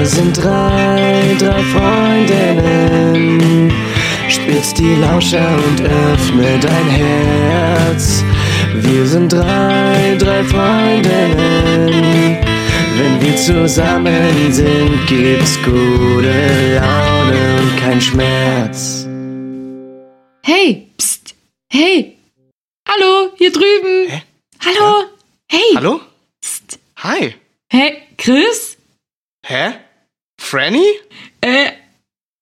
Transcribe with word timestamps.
Wir 0.00 0.06
sind 0.06 0.34
drei, 0.34 1.36
drei 1.38 1.62
Freundinnen. 1.74 3.70
Spitz 4.30 4.72
die 4.72 4.94
Lauscher 4.94 5.58
und 5.58 5.82
öffne 5.82 6.58
dein 6.58 6.88
Herz. 6.88 8.24
Wir 8.76 9.04
sind 9.04 9.30
drei, 9.30 10.16
drei 10.18 10.42
Freundinnen. 10.44 12.38
Wenn 12.96 13.20
wir 13.20 13.36
zusammen 13.36 14.50
sind, 14.50 15.06
gibt's 15.06 15.58
gute 15.62 16.76
Laune 16.76 17.60
und 17.60 17.76
kein 17.78 18.00
Schmerz. 18.00 19.06
Hey, 20.42 20.90
pst, 20.96 21.34
hey. 21.70 22.16
Hallo, 22.88 23.32
hier 23.36 23.52
drüben. 23.52 24.08
Hä? 24.08 24.22
Hallo. 24.64 25.10
Hey. 25.46 25.74
Hallo? 25.74 26.00
Pst. 26.40 26.78
Hi. 27.02 27.34
Hey, 27.70 27.98
Chris? 28.16 28.78
Hä? 29.46 29.89
Franny? 30.50 30.84
Äh, 31.42 31.70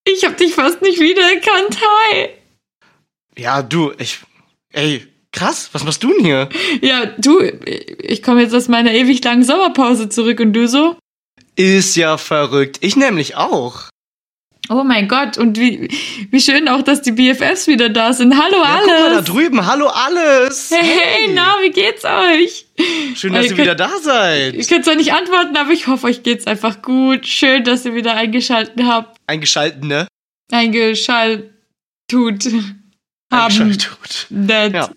ich 0.04 0.24
hab 0.24 0.38
dich 0.38 0.54
fast 0.54 0.80
nicht 0.80 0.98
wiedererkannt. 0.98 1.78
Hi. 1.78 2.30
Ja, 3.36 3.62
du, 3.62 3.92
ich. 3.98 4.20
Ey, 4.72 5.06
krass, 5.30 5.68
was 5.72 5.84
machst 5.84 6.02
du 6.02 6.14
denn 6.14 6.24
hier? 6.24 6.48
Ja, 6.80 7.04
du, 7.04 7.42
ich 7.42 8.22
komme 8.22 8.40
jetzt 8.40 8.54
aus 8.54 8.68
meiner 8.68 8.92
ewig 8.92 9.22
langen 9.22 9.44
Sommerpause 9.44 10.08
zurück 10.08 10.40
und 10.40 10.54
du 10.54 10.66
so? 10.68 10.96
Ist 11.54 11.96
ja 11.96 12.16
verrückt. 12.16 12.78
Ich 12.80 12.96
nämlich 12.96 13.36
auch. 13.36 13.90
Oh 14.70 14.84
mein 14.84 15.08
Gott, 15.08 15.38
und 15.38 15.58
wie, 15.58 15.88
wie 16.30 16.40
schön 16.40 16.68
auch, 16.68 16.82
dass 16.82 17.00
die 17.02 17.12
BFFs 17.12 17.66
wieder 17.68 17.88
da 17.88 18.12
sind. 18.12 18.34
Hallo 18.36 18.62
Ja, 18.62 18.78
guck 18.80 18.86
mal 18.88 18.96
da 19.00 19.06
alles. 19.16 19.24
drüben. 19.24 19.66
Hallo 19.66 19.86
alles. 19.86 20.70
hey, 20.70 20.84
hey, 20.84 21.30
na, 21.34 21.56
wie 21.62 21.70
geht's 21.70 22.04
euch? 22.04 22.66
Schön, 23.16 23.32
dass 23.32 23.44
Ihr 23.44 23.48
könnt- 23.50 23.60
wieder 23.62 23.74
da 23.74 23.90
seid. 24.02 24.54
Ich 24.54 24.68
kann 24.68 24.84
zwar 24.84 24.94
nicht 24.96 25.12
antworten, 25.14 25.56
aber 25.56 25.70
ich 25.70 25.86
hoffe, 25.86 26.06
euch 26.06 26.22
geht's 26.22 26.46
einfach 26.46 26.82
gut. 26.82 27.26
Schön, 27.26 27.64
dass 27.64 27.84
ihr 27.86 27.94
wieder 27.94 28.14
eingeschaltet 28.14 28.78
habt. 28.84 29.16
Eingeschaltet, 29.26 29.84
ne? 29.84 30.06
Eingeschaltet 30.52 31.50
haben. 32.12 32.82
Eingeschaltet. 33.30 34.26
Ja. 34.30 34.90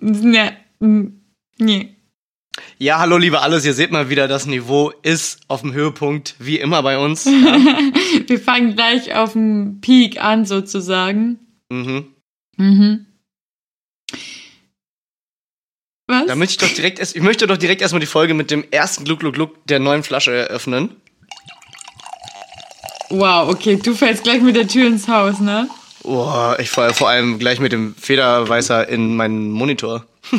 Ne. 0.00 0.56
Nee. 1.58 1.96
Ja, 2.78 2.98
hallo 2.98 3.16
liebe 3.16 3.40
alles. 3.40 3.64
Ihr 3.64 3.74
seht 3.74 3.90
mal 3.90 4.08
wieder, 4.10 4.28
das 4.28 4.46
Niveau 4.46 4.92
ist 5.02 5.40
auf 5.48 5.62
dem 5.62 5.72
Höhepunkt, 5.72 6.34
wie 6.38 6.58
immer 6.58 6.82
bei 6.82 6.98
uns. 6.98 7.24
Ja. 7.38 7.56
Wir 8.26 8.40
fangen 8.40 8.74
gleich 8.74 9.14
auf 9.14 9.32
dem 9.32 9.80
Peak 9.80 10.22
an, 10.22 10.44
sozusagen. 10.44 11.38
mhm. 11.70 12.06
Mhm. 12.56 13.06
Was? 16.06 16.26
Da 16.26 16.34
möchte 16.36 16.52
ich 16.64 16.70
doch 16.70 16.74
direkt 16.74 16.98
erst, 16.98 17.14
ich 17.16 17.22
möchte 17.22 17.46
doch 17.46 17.58
direkt 17.58 17.82
erstmal 17.82 18.00
die 18.00 18.06
Folge 18.06 18.32
mit 18.34 18.50
dem 18.50 18.64
ersten 18.70 19.04
Gluck, 19.04 19.20
Gluck, 19.20 19.34
Gluck 19.34 19.66
der 19.66 19.78
neuen 19.78 20.02
Flasche 20.02 20.34
eröffnen. 20.34 20.96
Wow, 23.10 23.48
okay, 23.50 23.76
du 23.76 23.94
fällst 23.94 24.24
gleich 24.24 24.40
mit 24.42 24.56
der 24.56 24.66
Tür 24.68 24.86
ins 24.86 25.06
Haus, 25.08 25.38
ne? 25.40 25.68
Oh, 26.04 26.52
ich 26.58 26.70
fahre 26.70 26.94
vor 26.94 27.08
allem 27.10 27.38
gleich 27.38 27.60
mit 27.60 27.72
dem 27.72 27.94
Federweißer 27.94 28.88
in 28.88 29.16
meinen 29.16 29.50
Monitor. 29.50 30.06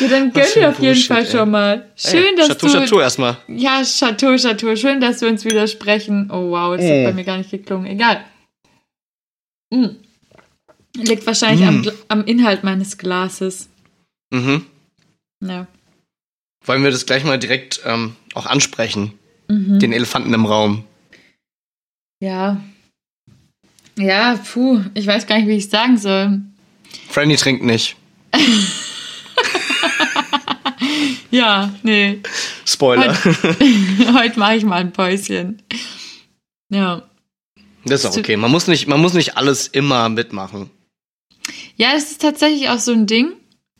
Ja, 0.00 0.08
dann 0.08 0.32
gönn 0.32 0.44
dir 0.54 0.68
auf 0.70 0.80
jeden 0.80 1.00
Fall 1.00 1.24
ey. 1.24 1.30
schon 1.30 1.50
mal. 1.50 1.90
Schön, 1.96 2.24
Ey, 2.24 2.36
dass 2.36 2.48
Chateau, 2.48 2.66
du... 2.66 2.72
Chateau 2.72 3.00
erstmal. 3.00 3.36
Ja, 3.48 3.82
Chateau, 3.84 4.36
Chateau. 4.36 4.74
Schön, 4.76 5.00
dass 5.00 5.20
wir 5.20 5.28
uns 5.28 5.44
widersprechen. 5.44 6.30
Oh 6.30 6.50
wow, 6.50 6.76
das 6.76 6.84
Mm. 6.84 6.88
hat 6.90 7.04
bei 7.04 7.12
mir 7.12 7.24
gar 7.24 7.38
nicht 7.38 7.50
geklungen. 7.50 7.86
Egal. 7.86 8.24
Mm. 9.72 9.86
Liegt 10.96 11.26
wahrscheinlich 11.26 11.66
am, 11.66 11.78
Mm. 11.78 11.82
Gla- 11.82 11.94
am 12.08 12.24
Inhalt 12.24 12.64
meines 12.64 12.98
Glases. 12.98 13.68
Mhm. 14.30 14.66
Ja. 15.40 15.66
Wollen 16.64 16.82
wir 16.82 16.90
das 16.90 17.06
gleich 17.06 17.22
mal 17.24 17.38
direkt 17.38 17.80
ähm, 17.84 18.16
auch 18.34 18.46
ansprechen? 18.46 19.12
Mhm. 19.48 19.78
Den 19.78 19.92
Elefanten 19.92 20.34
im 20.34 20.46
Raum. 20.46 20.84
Ja. 22.20 22.60
Ja, 23.98 24.36
puh, 24.52 24.80
ich 24.94 25.06
weiß 25.06 25.26
gar 25.26 25.38
nicht, 25.38 25.46
wie 25.48 25.56
ich 25.56 25.68
sagen 25.70 25.96
soll. 25.96 26.40
Franny 27.08 27.36
trinkt 27.36 27.62
nicht. 27.62 27.96
Ja, 31.36 31.74
nee. 31.82 32.20
Spoiler. 32.64 33.14
Heute 33.14 34.38
mache 34.38 34.56
ich 34.56 34.64
mal 34.64 34.80
ein 34.80 34.92
Päuschen. 34.92 35.60
Ja. 36.70 37.02
Das 37.84 38.04
ist 38.04 38.06
auch 38.06 38.16
okay. 38.16 38.38
Man 38.38 38.50
muss 38.50 38.66
nicht, 38.68 38.86
man 38.86 39.00
muss 39.00 39.12
nicht 39.12 39.36
alles 39.36 39.68
immer 39.68 40.08
mitmachen. 40.08 40.70
Ja, 41.76 41.88
es 41.94 42.10
ist 42.10 42.22
tatsächlich 42.22 42.70
auch 42.70 42.78
so 42.78 42.92
ein 42.92 43.06
Ding, 43.06 43.32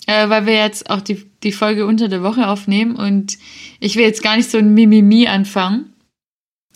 äh, 0.06 0.28
weil 0.28 0.44
wir 0.44 0.52
jetzt 0.52 0.90
auch 0.90 1.00
die, 1.00 1.24
die 1.42 1.52
Folge 1.52 1.86
unter 1.86 2.08
der 2.08 2.22
Woche 2.22 2.46
aufnehmen 2.46 2.94
und 2.94 3.38
ich 3.80 3.96
will 3.96 4.04
jetzt 4.04 4.22
gar 4.22 4.36
nicht 4.36 4.50
so 4.50 4.58
ein 4.58 4.74
Mimimi 4.74 5.26
anfangen. 5.26 5.94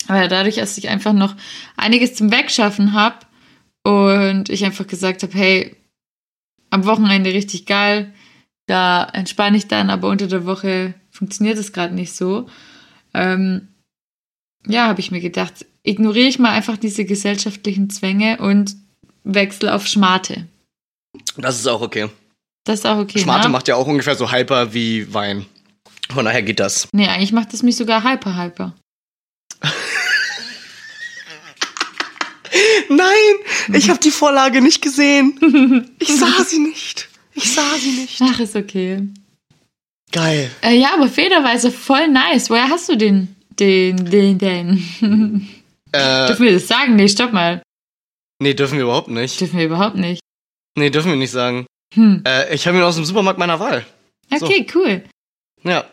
Aber 0.09 0.29
dadurch, 0.29 0.57
dass 0.57 0.79
ich 0.79 0.89
einfach 0.89 1.13
noch 1.13 1.37
einiges 1.77 2.15
zum 2.15 2.33
Wegschaffen 2.33 2.95
habe 2.95 3.19
und 3.85 4.49
ich 4.49 4.65
einfach 4.65 4.87
gesagt 4.87 5.23
habe, 5.23 5.35
hey, 5.35 5.77
am 6.71 6.87
Wochenende 6.87 7.35
richtig 7.35 7.67
geil, 7.67 8.15
da 8.71 9.05
entspanne 9.13 9.57
ich 9.57 9.67
dann, 9.67 9.91
aber 9.91 10.09
unter 10.09 10.29
der 10.29 10.47
Woche 10.47 10.95
funktioniert 11.11 11.59
es 11.59 11.73
gerade 11.73 11.93
nicht 11.93 12.15
so. 12.15 12.49
Ähm, 13.13 13.67
ja, 14.65 14.87
habe 14.87 15.01
ich 15.01 15.11
mir 15.11 15.21
gedacht, 15.21 15.67
ignoriere 15.83 16.29
ich 16.29 16.39
mal 16.39 16.53
einfach 16.53 16.77
diese 16.77 17.05
gesellschaftlichen 17.05 17.91
Zwänge 17.91 18.39
und 18.39 18.77
wechsle 19.25 19.75
auf 19.75 19.89
Schmate. 19.89 20.47
Das 21.37 21.59
ist 21.59 21.67
auch 21.67 21.81
okay. 21.81 22.11
Das 22.63 22.79
ist 22.79 22.87
auch 22.87 22.99
okay. 22.99 23.19
Schmate 23.19 23.49
ne? 23.49 23.53
macht 23.53 23.67
ja 23.67 23.75
auch 23.75 23.89
ungefähr 23.89 24.15
so 24.15 24.31
hyper 24.31 24.73
wie 24.73 25.13
Wein. 25.13 25.47
Von 26.09 26.25
daher 26.25 26.43
geht 26.43 26.61
das. 26.61 26.87
Nee, 26.93 27.09
eigentlich 27.09 27.33
macht 27.33 27.53
es 27.53 27.65
mich 27.65 27.75
sogar 27.75 28.05
hyper, 28.05 28.41
hyper. 28.41 28.77
Nein, 32.89 33.35
ich 33.73 33.91
habe 33.91 33.99
die 33.99 34.13
Vorlage 34.13 34.61
nicht 34.61 34.81
gesehen. 34.81 35.91
Ich 35.99 36.15
sah 36.17 36.45
sie 36.45 36.61
nicht. 36.61 37.10
Ich 37.35 37.53
sah 37.53 37.75
sie 37.79 37.93
nicht. 37.93 38.21
Ach, 38.23 38.39
ist 38.41 38.57
okay. 38.57 39.09
Geil. 40.13 40.51
Äh, 40.63 40.77
ja, 40.79 40.95
aber 40.95 41.09
Federweise 41.09 41.71
voll 41.71 42.09
nice. 42.09 42.51
Woher 42.51 42.69
hast 42.69 42.89
du 42.89 42.97
den? 42.97 43.37
Den, 43.59 44.05
den, 44.11 44.39
den. 44.39 45.49
Äh, 45.93 46.29
Dürfen 46.29 46.47
wir 46.47 46.53
das 46.53 46.69
sagen? 46.69 46.95
Nee, 46.95 47.09
stopp 47.09 47.33
mal. 47.33 47.63
nee, 48.41 48.55
dürfen 48.55 48.79
wir 48.79 48.85
überhaupt 48.85 49.09
nicht. 49.09 49.41
Dürfen 49.41 49.59
wir 49.59 49.67
überhaupt 49.67 49.97
nicht. 49.97 50.21
Nee, 50.79 50.89
dürfen 50.91 51.11
wir 51.11 51.17
nicht 51.17 51.33
sagen. 51.33 51.67
Hm. 51.95 52.23
Äh, 52.25 52.55
ich 52.55 52.65
habe 52.69 52.77
ihn 52.77 52.85
aus 52.85 52.95
dem 52.95 53.05
Supermarkt 53.05 53.41
meiner 53.41 53.59
Wahl. 53.59 53.85
Okay, 54.31 54.65
cool. 54.77 55.03
Ja. 55.65 55.91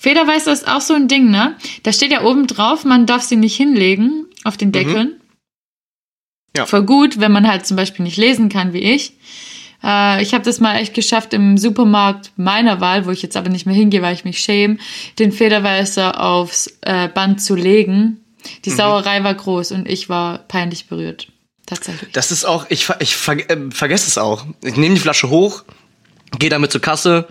Federweißer 0.00 0.50
ist 0.50 0.66
auch 0.66 0.80
so 0.80 0.94
ein 0.94 1.08
Ding, 1.08 1.30
ne? 1.30 1.58
Da 1.82 1.92
steht 1.92 2.10
ja 2.10 2.22
oben 2.24 2.46
drauf, 2.46 2.86
man 2.86 3.04
darf 3.04 3.20
sie 3.20 3.36
nicht 3.36 3.54
hinlegen 3.54 4.24
auf 4.44 4.56
den 4.56 4.72
Deckeln. 4.72 5.20
Ja. 6.56 6.64
Voll 6.64 6.84
gut, 6.84 7.20
wenn 7.20 7.30
man 7.30 7.46
halt 7.46 7.66
zum 7.66 7.76
Beispiel 7.76 8.04
nicht 8.04 8.16
lesen 8.16 8.48
kann 8.48 8.72
wie 8.72 8.78
ich. 8.78 9.12
Äh, 9.82 10.22
ich 10.22 10.34
habe 10.34 10.44
das 10.44 10.60
mal 10.60 10.76
echt 10.76 10.94
geschafft 10.94 11.32
im 11.34 11.58
Supermarkt 11.58 12.32
meiner 12.36 12.80
Wahl, 12.80 13.06
wo 13.06 13.10
ich 13.10 13.22
jetzt 13.22 13.36
aber 13.36 13.48
nicht 13.48 13.66
mehr 13.66 13.74
hingehe, 13.74 14.02
weil 14.02 14.14
ich 14.14 14.24
mich 14.24 14.40
schäme, 14.40 14.78
den 15.18 15.32
Federweißer 15.32 16.20
aufs 16.20 16.78
äh, 16.82 17.08
Band 17.08 17.42
zu 17.42 17.54
legen. 17.54 18.24
Die 18.64 18.70
Sauerei 18.70 19.24
war 19.24 19.34
groß 19.34 19.72
und 19.72 19.88
ich 19.88 20.08
war 20.08 20.38
peinlich 20.38 20.86
berührt. 20.86 21.28
Tatsächlich. 21.66 22.12
Das 22.12 22.32
ist 22.32 22.44
auch, 22.44 22.66
ich, 22.70 22.88
ich 23.00 23.16
ver 23.16 23.38
äh, 23.50 23.70
vergesse 23.70 24.06
es 24.06 24.16
auch. 24.16 24.46
Ich 24.62 24.76
nehme 24.76 24.94
die 24.94 25.00
Flasche 25.00 25.28
hoch, 25.28 25.64
gehe 26.38 26.48
damit 26.48 26.72
zur 26.72 26.80
Kasse 26.80 27.28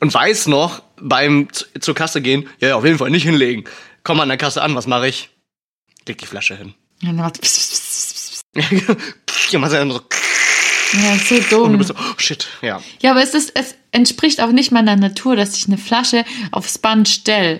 und 0.00 0.14
weiß 0.14 0.46
noch 0.46 0.82
beim 0.96 1.48
zur 1.52 1.94
Kasse 1.94 2.22
gehen, 2.22 2.48
ja, 2.60 2.68
ja, 2.68 2.76
auf 2.76 2.84
jeden 2.84 2.98
Fall 2.98 3.10
nicht 3.10 3.24
hinlegen. 3.24 3.64
Komm 4.02 4.20
an 4.20 4.28
der 4.28 4.38
Kasse 4.38 4.62
an, 4.62 4.74
was 4.74 4.86
mache 4.86 5.08
ich? 5.08 5.28
Leg 6.06 6.18
die 6.18 6.26
Flasche 6.26 6.56
hin. 6.56 6.74
Und 7.02 7.08
dann 7.08 7.16
macht 7.16 7.38
ja, 9.50 9.68
so, 9.68 10.00
Ja, 10.94 11.16
so 11.16 11.34
und 11.34 11.50
du 11.50 11.56
dumm. 11.56 11.78
bist 11.78 11.88
so, 11.88 11.94
oh 11.96 12.14
shit, 12.18 12.46
ja. 12.62 12.80
Ja, 13.02 13.10
aber 13.12 13.22
es, 13.22 13.34
ist, 13.34 13.52
es 13.54 13.74
entspricht 13.90 14.40
auch 14.40 14.52
nicht 14.52 14.70
meiner 14.72 14.96
Natur, 14.96 15.34
dass 15.36 15.56
ich 15.56 15.66
eine 15.66 15.78
Flasche 15.78 16.24
aufs 16.52 16.78
Band 16.78 17.08
stelle. 17.08 17.58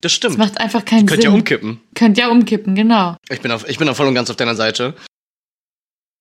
Das 0.00 0.12
Das 0.12 0.12
stimmt. 0.12 0.38
macht 0.38 0.58
einfach 0.60 0.84
keinen 0.84 1.06
Könnt 1.06 1.22
Sinn. 1.22 1.30
ja 1.30 1.36
umkippen. 1.36 1.80
Könnt 1.94 2.18
ja 2.18 2.28
umkippen, 2.28 2.74
genau. 2.74 3.16
Ich 3.30 3.40
bin, 3.40 3.50
auf, 3.50 3.68
ich 3.68 3.78
bin 3.78 3.86
da 3.86 3.94
voll 3.94 4.06
und 4.06 4.14
ganz 4.14 4.30
auf 4.30 4.36
deiner 4.36 4.54
Seite. 4.54 4.94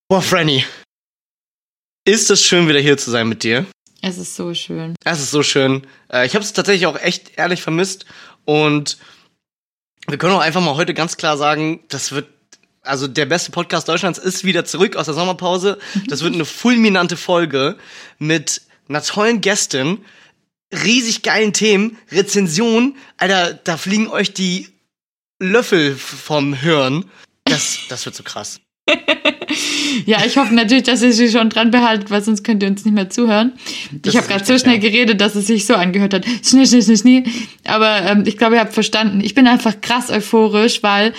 Boah, 0.10 0.22
Franny. 0.22 0.64
Ist 2.06 2.32
es 2.32 2.42
schön, 2.44 2.68
wieder 2.68 2.80
hier 2.80 2.98
zu 2.98 3.12
sein 3.12 3.28
mit 3.28 3.44
dir? 3.44 3.66
Es 4.02 4.18
ist 4.18 4.36
so 4.36 4.54
schön. 4.54 4.96
Es 5.04 5.20
ist 5.20 5.32
so 5.32 5.44
schön. 5.44 5.86
Äh, 6.12 6.26
ich 6.26 6.34
habe 6.36 6.44
es 6.44 6.54
tatsächlich 6.54 6.86
auch 6.88 6.98
echt 7.00 7.38
ehrlich 7.38 7.62
vermisst. 7.62 8.06
Und 8.46 8.98
wir 10.08 10.18
können 10.18 10.34
auch 10.34 10.40
einfach 10.40 10.62
mal 10.62 10.76
heute 10.76 10.94
ganz 10.94 11.18
klar 11.18 11.38
sagen, 11.38 11.84
das 11.90 12.14
wird, 12.14 12.30
also 12.88 13.08
der 13.08 13.26
beste 13.26 13.52
Podcast 13.52 13.88
Deutschlands 13.88 14.20
ist 14.20 14.44
wieder 14.44 14.66
zurück 14.66 14.96
aus 14.96 15.06
der 15.06 15.14
Sommerpause. 15.14 15.78
Das 16.08 16.24
wird 16.24 16.34
eine 16.34 16.46
fulminante 16.46 17.18
Folge 17.18 17.78
mit 18.18 18.62
einer 18.90 19.04
tollen 19.04 19.42
Gästin, 19.42 20.00
riesig 20.74 21.22
geilen 21.22 21.54
Themen, 21.54 21.98
Rezensionen. 22.12 22.96
Alter, 23.18 23.54
da 23.54 23.78
fliegen 23.78 24.08
euch 24.08 24.34
die 24.34 24.70
Löffel 25.40 25.96
vom 25.96 26.62
Hören. 26.62 27.06
Das, 27.46 27.80
das 27.90 28.06
wird 28.06 28.16
so 28.16 28.24
krass. 28.24 28.60
ja, 30.06 30.26
ich 30.26 30.38
hoffe 30.38 30.54
natürlich, 30.54 30.84
dass 30.84 31.02
ihr 31.02 31.12
sie 31.12 31.30
schon 31.30 31.50
dran 31.50 31.72
behaltet, 31.72 32.10
weil 32.10 32.24
sonst 32.24 32.44
könnt 32.44 32.64
ihr 32.64 32.70
uns 32.70 32.86
nicht 32.86 32.94
mehr 32.94 33.10
zuhören. 33.10 33.54
Das 33.92 34.14
ich 34.14 34.18
habe 34.18 34.28
gerade 34.28 34.46
so 34.46 34.58
schnell 34.58 34.80
geredet, 34.80 35.20
dass 35.20 35.36
es 35.36 35.48
sich 35.48 35.66
so 35.66 35.76
angehört 35.76 36.14
hat. 36.14 36.26
Schnee, 36.44 36.66
schnee, 36.66 36.82
schnee, 36.82 36.98
schnee. 36.98 37.24
Aber 37.66 38.02
ähm, 38.04 38.24
ich 38.26 38.38
glaube, 38.38 38.56
ihr 38.56 38.62
habt 38.62 38.74
verstanden. 38.74 39.22
Ich 39.22 39.36
bin 39.36 39.48
einfach 39.48 39.82
krass 39.82 40.10
euphorisch, 40.10 40.84
weil 40.84 41.14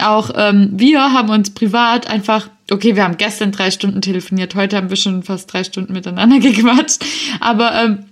auch 0.00 0.30
ähm, 0.34 0.70
wir 0.72 1.12
haben 1.12 1.30
uns 1.30 1.50
privat 1.50 2.06
einfach, 2.06 2.50
okay, 2.70 2.96
wir 2.96 3.04
haben 3.04 3.16
gestern 3.16 3.52
drei 3.52 3.70
Stunden 3.70 4.02
telefoniert, 4.02 4.54
heute 4.54 4.76
haben 4.76 4.90
wir 4.90 4.96
schon 4.96 5.22
fast 5.22 5.52
drei 5.52 5.64
Stunden 5.64 5.92
miteinander 5.92 6.38
gequatscht. 6.40 7.04
Aber 7.40 7.74
ähm, 7.74 8.06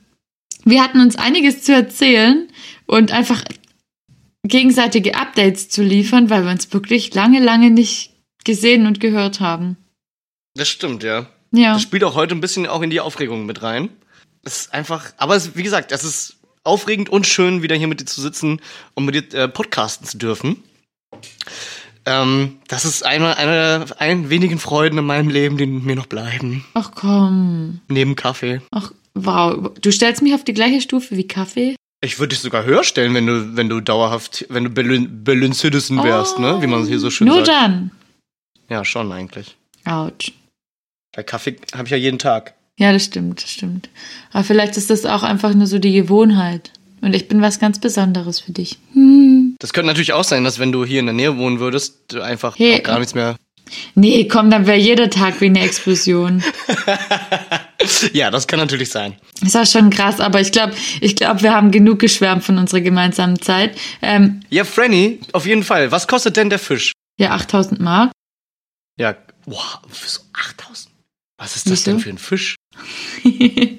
wir 0.64 0.82
hatten 0.82 1.00
uns 1.00 1.16
einiges 1.16 1.62
zu 1.62 1.72
erzählen 1.72 2.48
und 2.86 3.12
einfach 3.12 3.42
gegenseitige 4.44 5.14
Updates 5.14 5.68
zu 5.68 5.82
liefern, 5.82 6.30
weil 6.30 6.44
wir 6.44 6.50
uns 6.50 6.72
wirklich 6.72 7.14
lange, 7.14 7.40
lange 7.40 7.70
nicht 7.70 8.12
gesehen 8.44 8.86
und 8.86 9.00
gehört 9.00 9.40
haben. 9.40 9.76
Das 10.54 10.68
stimmt, 10.68 11.02
ja. 11.02 11.26
Ja. 11.52 11.74
Das 11.74 11.82
spielt 11.82 12.04
auch 12.04 12.14
heute 12.14 12.34
ein 12.34 12.40
bisschen 12.40 12.66
auch 12.66 12.82
in 12.82 12.90
die 12.90 13.00
Aufregung 13.00 13.46
mit 13.46 13.62
rein. 13.62 13.90
Es 14.42 14.62
ist 14.62 14.74
einfach, 14.74 15.12
aber 15.16 15.36
es, 15.36 15.56
wie 15.56 15.62
gesagt, 15.62 15.92
es 15.92 16.04
ist 16.04 16.36
aufregend 16.62 17.08
und 17.08 17.26
schön, 17.26 17.62
wieder 17.62 17.76
hier 17.76 17.88
mit 17.88 18.00
dir 18.00 18.06
zu 18.06 18.20
sitzen 18.20 18.60
und 18.94 19.04
mit 19.04 19.14
dir 19.14 19.38
äh, 19.38 19.48
podcasten 19.48 20.06
zu 20.06 20.18
dürfen. 20.18 20.62
Ähm, 22.06 22.58
das 22.68 22.84
ist 22.84 23.04
eine, 23.04 23.36
eine, 23.38 23.86
eine 23.98 24.30
wenigen 24.30 24.58
Freuden 24.58 24.98
in 24.98 25.06
meinem 25.06 25.28
Leben, 25.30 25.56
die 25.56 25.66
mir 25.66 25.96
noch 25.96 26.06
bleiben. 26.06 26.64
Ach 26.74 26.90
komm. 26.94 27.80
Neben 27.88 28.14
Kaffee. 28.14 28.60
Ach, 28.72 28.92
wow. 29.14 29.70
Du 29.80 29.90
stellst 29.90 30.20
mich 30.22 30.34
auf 30.34 30.44
die 30.44 30.52
gleiche 30.54 30.80
Stufe 30.82 31.16
wie 31.16 31.26
Kaffee? 31.26 31.76
Ich 32.02 32.18
würde 32.18 32.30
dich 32.34 32.40
sogar 32.40 32.64
höher 32.64 32.84
stellen, 32.84 33.14
wenn 33.14 33.26
du, 33.26 33.56
wenn 33.56 33.70
du 33.70 33.80
dauerhaft, 33.80 34.44
wenn 34.50 34.64
du 34.64 34.70
Berlin, 34.70 35.24
Berlin 35.24 35.54
Citizen 35.54 36.02
wärst, 36.02 36.38
ne? 36.38 36.60
Wie 36.60 36.66
man 36.66 36.84
hier 36.86 36.98
so 36.98 37.08
schön 37.10 37.28
Oh. 37.30 37.36
Nur 37.36 37.46
sagt. 37.46 37.48
dann. 37.58 37.90
Ja, 38.68 38.84
schon 38.84 39.10
eigentlich. 39.10 39.56
Autsch. 39.86 40.32
Bei 41.16 41.22
Kaffee 41.22 41.56
habe 41.74 41.84
ich 41.84 41.90
ja 41.90 41.96
jeden 41.96 42.18
Tag. 42.18 42.54
Ja, 42.78 42.92
das 42.92 43.04
stimmt, 43.04 43.42
das 43.42 43.50
stimmt. 43.50 43.88
Aber 44.32 44.44
vielleicht 44.44 44.76
ist 44.76 44.90
das 44.90 45.06
auch 45.06 45.22
einfach 45.22 45.54
nur 45.54 45.66
so 45.66 45.78
die 45.78 45.92
Gewohnheit. 45.92 46.72
Und 47.00 47.14
ich 47.14 47.28
bin 47.28 47.40
was 47.40 47.60
ganz 47.60 47.78
Besonderes 47.78 48.40
für 48.40 48.52
dich. 48.52 48.78
Hm. 48.94 49.43
Das 49.58 49.72
könnte 49.72 49.86
natürlich 49.88 50.12
auch 50.12 50.24
sein, 50.24 50.44
dass 50.44 50.58
wenn 50.58 50.72
du 50.72 50.84
hier 50.84 51.00
in 51.00 51.06
der 51.06 51.14
Nähe 51.14 51.36
wohnen 51.36 51.58
würdest, 51.60 51.96
du 52.08 52.20
einfach 52.22 52.56
Hey. 52.58 52.78
auch 52.80 52.82
gar 52.84 52.98
nichts 52.98 53.14
mehr. 53.14 53.36
Nee, 53.94 54.28
komm, 54.28 54.50
dann 54.50 54.66
wäre 54.66 54.76
jeder 54.78 55.08
Tag 55.08 55.40
wie 55.40 55.46
eine 55.46 55.62
Explosion. 55.62 56.42
Ja, 58.14 58.30
das 58.30 58.46
kann 58.46 58.58
natürlich 58.58 58.88
sein. 58.90 59.14
Das 59.42 59.52
war 59.54 59.66
schon 59.66 59.90
krass, 59.90 60.18
aber 60.18 60.40
ich 60.40 60.52
glaube, 60.52 60.72
ich 61.02 61.16
glaub, 61.16 61.42
wir 61.42 61.52
haben 61.52 61.70
genug 61.70 61.98
geschwärmt 61.98 62.42
von 62.42 62.56
unserer 62.56 62.80
gemeinsamen 62.80 63.38
Zeit. 63.42 63.76
Ähm, 64.00 64.40
Ja, 64.48 64.64
Franny, 64.64 65.20
auf 65.32 65.44
jeden 65.44 65.62
Fall. 65.62 65.90
Was 65.92 66.08
kostet 66.08 66.38
denn 66.38 66.48
der 66.48 66.58
Fisch? 66.58 66.92
ja, 67.20 67.32
8000 67.32 67.80
Mark. 67.80 68.10
Ja, 68.98 69.14
wow, 69.44 69.80
für 69.90 70.08
so 70.08 70.20
8000. 70.32 70.94
Was 71.36 71.56
ist 71.56 71.66
das 71.66 71.72
Wieso? 71.84 71.90
denn 71.90 72.00
für 72.00 72.08
ein 72.08 72.16
Fisch? 72.18 72.56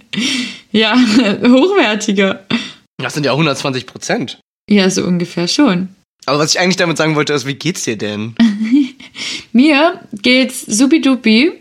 ja, 0.71 0.93
hochwertiger. 0.95 2.45
Das 2.97 3.15
sind 3.15 3.25
ja 3.25 3.31
120 3.31 3.87
Prozent. 3.87 4.39
Ja, 4.69 4.89
so 4.89 5.03
ungefähr 5.03 5.47
schon. 5.47 5.89
Aber 6.25 6.39
was 6.39 6.53
ich 6.55 6.59
eigentlich 6.59 6.75
damit 6.77 6.97
sagen 6.97 7.15
wollte, 7.15 7.33
ist, 7.33 7.45
wie 7.45 7.53
geht's 7.53 7.83
dir 7.83 7.97
denn? 7.97 8.35
Mir 9.53 10.01
geht's 10.21 10.61
supidupi. 10.61 11.51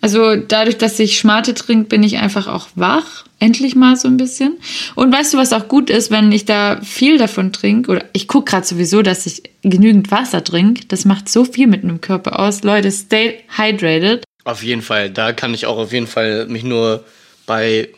Also 0.00 0.36
dadurch, 0.36 0.78
dass 0.78 0.98
ich 0.98 1.18
Schmarte 1.18 1.54
trinke, 1.54 1.88
bin 1.88 2.02
ich 2.02 2.18
einfach 2.18 2.46
auch 2.46 2.68
wach. 2.74 3.24
Endlich 3.40 3.76
mal 3.76 3.96
so 3.96 4.08
ein 4.08 4.16
bisschen. 4.16 4.56
Und 4.96 5.12
weißt 5.12 5.34
du, 5.34 5.38
was 5.38 5.52
auch 5.52 5.68
gut 5.68 5.90
ist, 5.90 6.10
wenn 6.10 6.32
ich 6.32 6.44
da 6.44 6.80
viel 6.82 7.18
davon 7.18 7.52
trinke? 7.52 7.90
Oder 7.92 8.04
ich 8.12 8.26
gucke 8.26 8.50
gerade 8.50 8.66
sowieso, 8.66 9.02
dass 9.02 9.26
ich 9.26 9.42
genügend 9.62 10.10
Wasser 10.10 10.42
trinke. 10.42 10.86
Das 10.88 11.04
macht 11.04 11.28
so 11.28 11.44
viel 11.44 11.66
mit 11.66 11.84
einem 11.84 12.00
Körper 12.00 12.38
aus. 12.40 12.62
Leute, 12.64 12.90
stay 12.90 13.40
hydrated. 13.56 14.24
Auf 14.44 14.62
jeden 14.62 14.82
Fall, 14.82 15.10
da 15.10 15.32
kann 15.32 15.54
ich 15.54 15.66
auch 15.66 15.78
auf 15.78 15.92
jeden 15.92 16.06
Fall 16.06 16.46
mich 16.46 16.64
nur 16.64 17.04
bei 17.46 17.88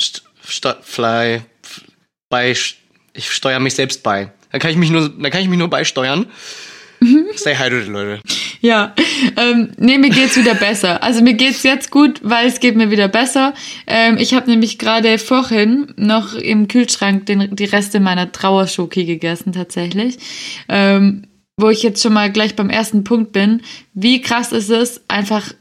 St 0.00 0.22
St 0.48 0.76
Fly 0.82 1.40
bei 2.28 2.52
Sch- 2.52 2.74
ich 3.12 3.30
steuere 3.30 3.60
mich 3.60 3.74
selbst 3.74 4.02
bei. 4.02 4.32
Da 4.52 4.58
kann 4.58 4.70
ich 4.70 4.76
mich 4.76 4.90
nur 4.90 5.08
da 5.08 5.30
kann 5.30 5.42
ich 5.42 5.48
mich 5.48 5.58
nur 5.58 5.68
beisteuern. 5.68 6.26
Stay 7.34 7.56
hydrated, 7.56 7.88
Leute. 7.88 8.20
Ja, 8.60 8.94
ähm, 9.36 9.70
nee, 9.78 9.96
mir 9.96 10.10
geht's 10.10 10.36
wieder 10.36 10.54
besser. 10.54 11.02
Also 11.02 11.22
mir 11.22 11.32
geht's 11.32 11.62
jetzt 11.62 11.90
gut, 11.90 12.20
weil 12.22 12.46
es 12.46 12.60
geht 12.60 12.76
mir 12.76 12.90
wieder 12.90 13.08
besser. 13.08 13.54
Ähm, 13.86 14.18
ich 14.18 14.34
habe 14.34 14.50
nämlich 14.50 14.78
gerade 14.78 15.16
vorhin 15.16 15.94
noch 15.96 16.34
im 16.34 16.68
Kühlschrank 16.68 17.24
den, 17.24 17.56
die 17.56 17.64
Reste 17.64 18.00
meiner 18.00 18.32
Trauerschoki 18.32 19.06
gegessen 19.06 19.52
tatsächlich. 19.52 20.18
Ähm, 20.68 21.26
wo 21.56 21.70
ich 21.70 21.82
jetzt 21.82 22.02
schon 22.02 22.12
mal 22.12 22.30
gleich 22.30 22.54
beim 22.56 22.70
ersten 22.70 23.04
Punkt 23.04 23.32
bin. 23.32 23.62
Wie 23.94 24.20
krass 24.20 24.52
ist 24.52 24.70
es, 24.70 25.02
einfach 25.08 25.52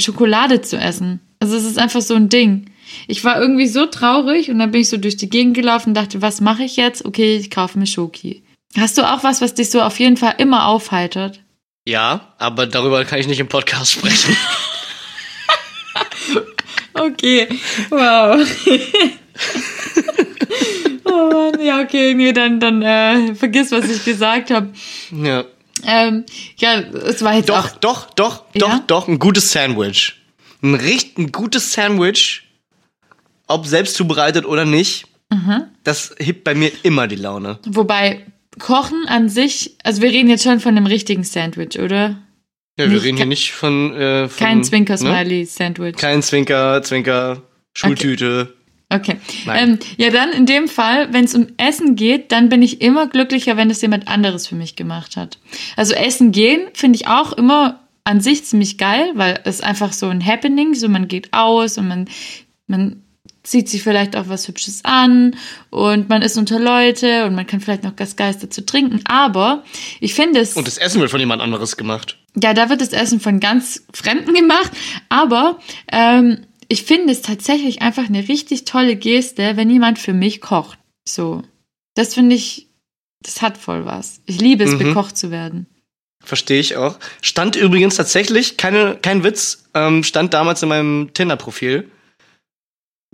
Schokolade 0.00 0.60
zu 0.60 0.76
essen? 0.76 1.20
Also 1.38 1.56
es 1.56 1.64
ist 1.64 1.78
einfach 1.78 2.02
so 2.02 2.14
ein 2.14 2.28
Ding. 2.28 2.70
Ich 3.06 3.24
war 3.24 3.40
irgendwie 3.40 3.66
so 3.66 3.86
traurig 3.86 4.50
und 4.50 4.58
dann 4.58 4.70
bin 4.70 4.80
ich 4.82 4.88
so 4.88 4.96
durch 4.96 5.16
die 5.16 5.28
Gegend 5.28 5.54
gelaufen 5.54 5.90
und 5.90 5.94
dachte, 5.94 6.22
was 6.22 6.40
mache 6.40 6.62
ich 6.64 6.76
jetzt? 6.76 7.04
Okay, 7.04 7.36
ich 7.36 7.50
kaufe 7.50 7.78
mir 7.78 7.86
Schoki. 7.86 8.42
Hast 8.76 8.98
du 8.98 9.02
auch 9.02 9.24
was, 9.24 9.40
was 9.40 9.54
dich 9.54 9.70
so 9.70 9.80
auf 9.82 9.98
jeden 9.98 10.16
Fall 10.16 10.34
immer 10.38 10.66
aufheitert? 10.66 11.40
Ja, 11.86 12.34
aber 12.38 12.66
darüber 12.66 13.04
kann 13.04 13.18
ich 13.20 13.26
nicht 13.28 13.40
im 13.40 13.48
Podcast 13.48 13.92
sprechen. 13.92 14.36
Okay, 16.98 17.46
wow. 17.90 18.40
oh 21.04 21.30
Mann, 21.32 21.60
ja, 21.64 21.80
okay, 21.82 22.14
nee, 22.14 22.32
dann, 22.32 22.58
dann 22.58 22.80
äh, 22.82 23.34
vergiss, 23.34 23.70
was 23.70 23.88
ich 23.90 24.04
gesagt 24.04 24.50
habe. 24.50 24.70
ja. 25.10 25.44
Ähm, 25.84 26.24
ja, 26.56 26.80
es 26.80 27.22
war 27.22 27.34
jetzt 27.34 27.50
Doch, 27.50 27.66
auch. 27.74 27.76
doch, 27.76 28.10
doch, 28.14 28.44
Ja? 28.54 28.60
doch, 28.60 28.78
doch, 28.86 29.08
ein 29.08 29.18
gutes 29.18 29.52
Sandwich. 29.52 30.14
Ein 30.62 30.74
richtig 30.74 31.18
ein 31.18 31.32
gutes 31.32 31.70
Sandwich, 31.74 32.45
ob 33.46 33.66
selbst 33.66 33.94
zubereitet 33.96 34.44
oder 34.46 34.64
nicht, 34.64 35.06
Mhm. 35.32 35.64
das 35.82 36.14
hebt 36.18 36.44
bei 36.44 36.54
mir 36.54 36.70
immer 36.84 37.08
die 37.08 37.16
Laune. 37.16 37.58
Wobei, 37.66 38.24
Kochen 38.60 39.06
an 39.08 39.28
sich, 39.28 39.76
also 39.82 40.00
wir 40.00 40.10
reden 40.10 40.30
jetzt 40.30 40.44
schon 40.44 40.60
von 40.60 40.76
einem 40.76 40.86
richtigen 40.86 41.24
Sandwich, 41.24 41.78
oder? 41.80 42.16
Ja, 42.78 42.84
wir 42.84 42.88
Nicht 42.88 43.04
reden 43.04 43.16
hier 43.16 43.26
nicht 43.26 43.52
von, 43.52 43.92
äh, 43.94 44.28
von 44.28 44.46
Kein 44.46 44.58
Ne? 44.58 44.64
Zwinker-Smiley-Sandwich. 44.64 45.96
Kein 45.96 46.22
Zwinker, 46.22 46.82
Zwinker, 46.82 47.42
Schultüte. 47.74 48.54
Okay. 48.88 49.16
Nein. 49.46 49.70
Ähm, 49.70 49.78
ja, 49.96 50.10
dann 50.10 50.30
in 50.30 50.46
dem 50.46 50.68
Fall, 50.68 51.12
wenn 51.12 51.24
es 51.24 51.34
um 51.34 51.48
Essen 51.56 51.96
geht, 51.96 52.30
dann 52.30 52.48
bin 52.48 52.62
ich 52.62 52.80
immer 52.80 53.08
glücklicher, 53.08 53.56
wenn 53.56 53.68
es 53.68 53.82
jemand 53.82 54.06
anderes 54.06 54.46
für 54.46 54.54
mich 54.54 54.76
gemacht 54.76 55.16
hat. 55.16 55.38
Also 55.76 55.92
Essen 55.94 56.30
gehen 56.30 56.68
finde 56.74 56.96
ich 56.96 57.08
auch 57.08 57.32
immer 57.32 57.80
an 58.04 58.20
sich 58.20 58.44
ziemlich 58.44 58.78
geil, 58.78 59.10
weil 59.14 59.40
es 59.44 59.60
einfach 59.60 59.92
so 59.92 60.06
ein 60.08 60.24
Happening, 60.24 60.74
so 60.74 60.88
man 60.88 61.08
geht 61.08 61.32
aus 61.32 61.78
und 61.78 61.88
man, 61.88 62.08
man 62.68 63.02
zieht 63.46 63.68
sich 63.68 63.82
vielleicht 63.82 64.16
auch 64.16 64.28
was 64.28 64.48
Hübsches 64.48 64.84
an 64.84 65.36
und 65.70 66.08
man 66.08 66.20
ist 66.22 66.36
unter 66.36 66.58
Leute 66.58 67.24
und 67.26 67.34
man 67.34 67.46
kann 67.46 67.60
vielleicht 67.60 67.84
noch 67.84 67.92
was 67.96 68.16
Geiles 68.16 68.38
dazu 68.38 68.60
trinken. 68.62 69.00
Aber 69.06 69.62
ich 70.00 70.14
finde 70.14 70.40
es. 70.40 70.54
Und 70.54 70.66
das 70.66 70.78
Essen 70.78 71.00
wird 71.00 71.10
von 71.10 71.20
jemand 71.20 71.40
anderes 71.42 71.76
gemacht. 71.76 72.18
Ja, 72.42 72.54
da 72.54 72.68
wird 72.68 72.80
das 72.80 72.92
Essen 72.92 73.20
von 73.20 73.38
ganz 73.40 73.84
Fremden 73.94 74.34
gemacht, 74.34 74.72
aber 75.08 75.58
ähm, 75.90 76.44
ich 76.68 76.82
finde 76.82 77.12
es 77.12 77.22
tatsächlich 77.22 77.80
einfach 77.82 78.06
eine 78.08 78.28
richtig 78.28 78.64
tolle 78.64 78.96
Geste, 78.96 79.56
wenn 79.56 79.70
jemand 79.70 79.98
für 80.00 80.12
mich 80.12 80.40
kocht. 80.40 80.78
So, 81.08 81.42
das 81.94 82.14
finde 82.14 82.34
ich, 82.34 82.66
das 83.22 83.40
hat 83.42 83.56
voll 83.56 83.84
was. 83.86 84.20
Ich 84.26 84.40
liebe 84.40 84.64
es, 84.64 84.72
Mhm. 84.72 84.78
bekocht 84.78 85.16
zu 85.16 85.30
werden. 85.30 85.66
Verstehe 86.24 86.58
ich 86.58 86.74
auch. 86.76 86.98
Stand 87.22 87.54
übrigens 87.54 87.94
tatsächlich, 87.94 88.56
keine, 88.56 88.96
kein 89.00 89.22
Witz, 89.22 89.64
ähm, 89.74 90.02
stand 90.02 90.34
damals 90.34 90.62
in 90.62 90.68
meinem 90.68 91.10
Tinder-Profil, 91.14 91.88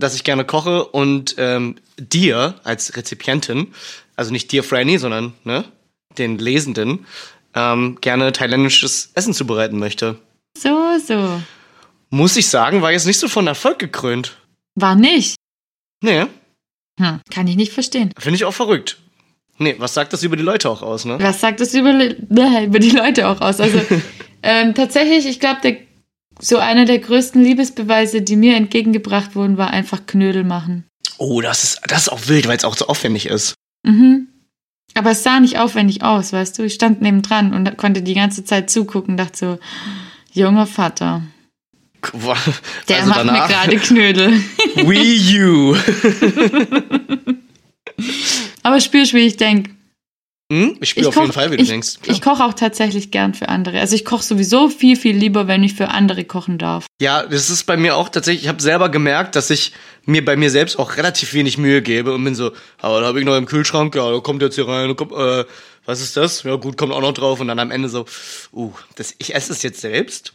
dass 0.02 0.14
ich 0.14 0.24
gerne 0.24 0.44
koche 0.44 0.84
und 0.84 1.34
ähm, 1.38 1.76
dir 1.96 2.54
als 2.64 2.96
Rezipientin, 2.96 3.72
also 4.16 4.32
nicht 4.32 4.50
dir, 4.52 4.62
Franny, 4.64 4.98
sondern 4.98 5.32
ne, 5.44 5.64
den 6.18 6.38
Lesenden, 6.38 7.06
ähm, 7.54 7.98
gerne 8.00 8.32
thailändisches 8.32 9.10
Essen 9.14 9.34
zubereiten 9.34 9.78
möchte. 9.78 10.18
So, 10.58 10.98
so. 11.06 11.40
Muss 12.10 12.36
ich 12.36 12.48
sagen, 12.48 12.82
war 12.82 12.92
jetzt 12.92 13.06
nicht 13.06 13.18
so 13.18 13.28
von 13.28 13.46
Erfolg 13.46 13.78
gekrönt. 13.78 14.36
War 14.74 14.94
nicht. 14.94 15.36
Nee, 16.02 16.26
Hm, 17.00 17.20
kann 17.30 17.46
ich 17.46 17.56
nicht 17.56 17.72
verstehen. 17.72 18.12
finde 18.18 18.36
ich 18.36 18.44
auch 18.44 18.52
verrückt. 18.52 18.98
Nee, 19.58 19.76
was 19.78 19.94
sagt 19.94 20.12
das 20.12 20.22
über 20.22 20.36
die 20.36 20.42
Leute 20.42 20.68
auch 20.68 20.82
aus, 20.82 21.04
ne? 21.04 21.18
Was 21.20 21.40
sagt 21.40 21.60
das 21.60 21.72
über, 21.74 21.92
über 22.64 22.78
die 22.78 22.90
Leute 22.90 23.28
auch 23.28 23.40
aus? 23.40 23.60
Also 23.60 23.80
ähm, 24.42 24.74
tatsächlich, 24.74 25.26
ich 25.26 25.40
glaube, 25.40 25.60
so 26.42 26.58
einer 26.58 26.84
der 26.84 26.98
größten 26.98 27.42
Liebesbeweise, 27.42 28.20
die 28.20 28.36
mir 28.36 28.56
entgegengebracht 28.56 29.36
wurden, 29.36 29.56
war 29.56 29.70
einfach 29.70 30.06
Knödel 30.06 30.44
machen. 30.44 30.84
Oh, 31.18 31.40
das 31.40 31.62
ist, 31.62 31.80
das 31.86 32.02
ist 32.02 32.08
auch 32.08 32.26
wild, 32.26 32.48
weil 32.48 32.56
es 32.56 32.64
auch 32.64 32.76
so 32.76 32.88
aufwendig 32.88 33.26
ist. 33.26 33.54
Mhm. 33.84 34.26
Aber 34.94 35.12
es 35.12 35.22
sah 35.22 35.40
nicht 35.40 35.58
aufwendig 35.58 36.02
aus, 36.02 36.32
weißt 36.32 36.58
du? 36.58 36.64
Ich 36.64 36.74
stand 36.74 37.00
nebendran 37.00 37.54
und 37.54 37.78
konnte 37.78 38.02
die 38.02 38.14
ganze 38.14 38.44
Zeit 38.44 38.70
zugucken, 38.70 39.16
dachte 39.16 39.38
so, 39.38 39.58
junger 40.32 40.66
Vater, 40.66 41.22
der 42.88 42.96
also 42.96 43.08
macht 43.08 43.24
mir 43.24 43.46
gerade 43.46 43.76
Knödel. 43.76 44.32
Wii 44.74 45.44
U. 45.44 45.76
Aber 48.64 48.80
spürst, 48.80 49.14
wie 49.14 49.20
ich 49.20 49.36
denk. 49.36 49.70
Hm? 50.50 50.76
Ich 50.80 50.90
spüre 50.90 51.08
auf 51.08 51.14
koch- 51.14 51.20
jeden 51.22 51.32
Fall, 51.32 51.50
wie 51.50 51.56
du 51.56 51.62
ich, 51.62 51.68
denkst. 51.68 51.94
Ich 52.06 52.20
koche 52.20 52.44
auch 52.44 52.52
tatsächlich 52.52 53.10
gern 53.10 53.32
für 53.34 53.48
andere. 53.48 53.80
Also 53.80 53.94
ich 53.94 54.04
koche 54.04 54.22
sowieso 54.22 54.68
viel, 54.68 54.96
viel 54.96 55.16
lieber, 55.16 55.46
wenn 55.46 55.62
ich 55.62 55.74
für 55.74 55.88
andere 55.88 56.24
kochen 56.24 56.58
darf. 56.58 56.86
Ja, 57.00 57.22
das 57.26 57.48
ist 57.48 57.64
bei 57.64 57.76
mir 57.76 57.96
auch 57.96 58.08
tatsächlich, 58.10 58.42
ich 58.44 58.48
habe 58.48 58.60
selber 58.62 58.88
gemerkt, 58.90 59.34
dass 59.34 59.48
ich 59.50 59.72
mir 60.04 60.24
bei 60.24 60.36
mir 60.36 60.50
selbst 60.50 60.78
auch 60.78 60.96
relativ 60.98 61.32
wenig 61.32 61.56
Mühe 61.58 61.80
gebe 61.80 62.12
und 62.12 62.22
bin 62.24 62.34
so, 62.34 62.52
aber 62.80 63.00
da 63.00 63.06
habe 63.06 63.20
ich 63.20 63.24
noch 63.24 63.36
im 63.36 63.46
Kühlschrank, 63.46 63.94
ja, 63.94 64.10
da 64.10 64.18
kommt 64.20 64.42
jetzt 64.42 64.56
hier 64.56 64.68
rein, 64.68 64.94
kommt, 64.96 65.12
äh, 65.12 65.44
was 65.86 66.00
ist 66.02 66.16
das? 66.16 66.42
Ja 66.42 66.56
gut, 66.56 66.76
kommt 66.76 66.92
auch 66.92 67.00
noch 67.00 67.14
drauf 67.14 67.40
und 67.40 67.48
dann 67.48 67.58
am 67.58 67.70
Ende 67.70 67.88
so, 67.88 68.04
uh, 68.52 68.72
das, 68.96 69.14
ich 69.18 69.34
esse 69.34 69.52
es 69.52 69.62
jetzt 69.62 69.80
selbst, 69.80 70.34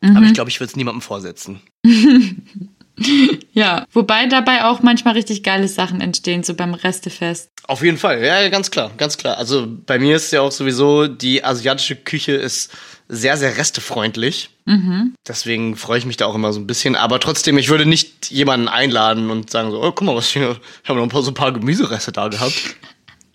Mhm. 0.00 0.16
aber 0.16 0.26
ich 0.26 0.34
glaube, 0.34 0.50
ich 0.50 0.58
würde 0.60 0.70
es 0.70 0.76
niemandem 0.76 1.00
vorsetzen. 1.00 1.60
Ja, 3.52 3.86
wobei 3.92 4.26
dabei 4.26 4.64
auch 4.64 4.82
manchmal 4.82 5.14
richtig 5.14 5.44
geile 5.44 5.68
Sachen 5.68 6.00
entstehen, 6.00 6.42
so 6.42 6.54
beim 6.54 6.74
Restefest. 6.74 7.50
Auf 7.68 7.84
jeden 7.84 7.98
Fall, 7.98 8.22
ja, 8.22 8.48
ganz 8.48 8.72
klar, 8.72 8.90
ganz 8.96 9.16
klar. 9.16 9.38
Also 9.38 9.68
bei 9.86 10.00
mir 10.00 10.16
ist 10.16 10.32
ja 10.32 10.40
auch 10.40 10.50
sowieso, 10.50 11.06
die 11.06 11.44
asiatische 11.44 11.94
Küche 11.94 12.32
ist 12.32 12.72
sehr, 13.08 13.36
sehr 13.36 13.56
restefreundlich. 13.56 14.50
Mhm. 14.64 15.14
Deswegen 15.26 15.76
freue 15.76 15.98
ich 15.98 16.06
mich 16.06 16.16
da 16.16 16.26
auch 16.26 16.34
immer 16.34 16.52
so 16.52 16.58
ein 16.58 16.66
bisschen. 16.66 16.96
Aber 16.96 17.20
trotzdem, 17.20 17.58
ich 17.58 17.68
würde 17.68 17.86
nicht 17.86 18.30
jemanden 18.30 18.66
einladen 18.66 19.30
und 19.30 19.50
sagen 19.50 19.70
so, 19.70 19.80
oh, 19.80 19.92
guck 19.92 20.02
mal, 20.02 20.16
was 20.16 20.30
hier, 20.30 20.56
ich 20.82 20.88
habe 20.88 20.98
noch 20.98 21.06
ein 21.06 21.10
paar, 21.10 21.22
so 21.22 21.30
ein 21.30 21.34
paar 21.34 21.52
Gemüsereste 21.52 22.12
da 22.12 22.28
gehabt. 22.28 22.76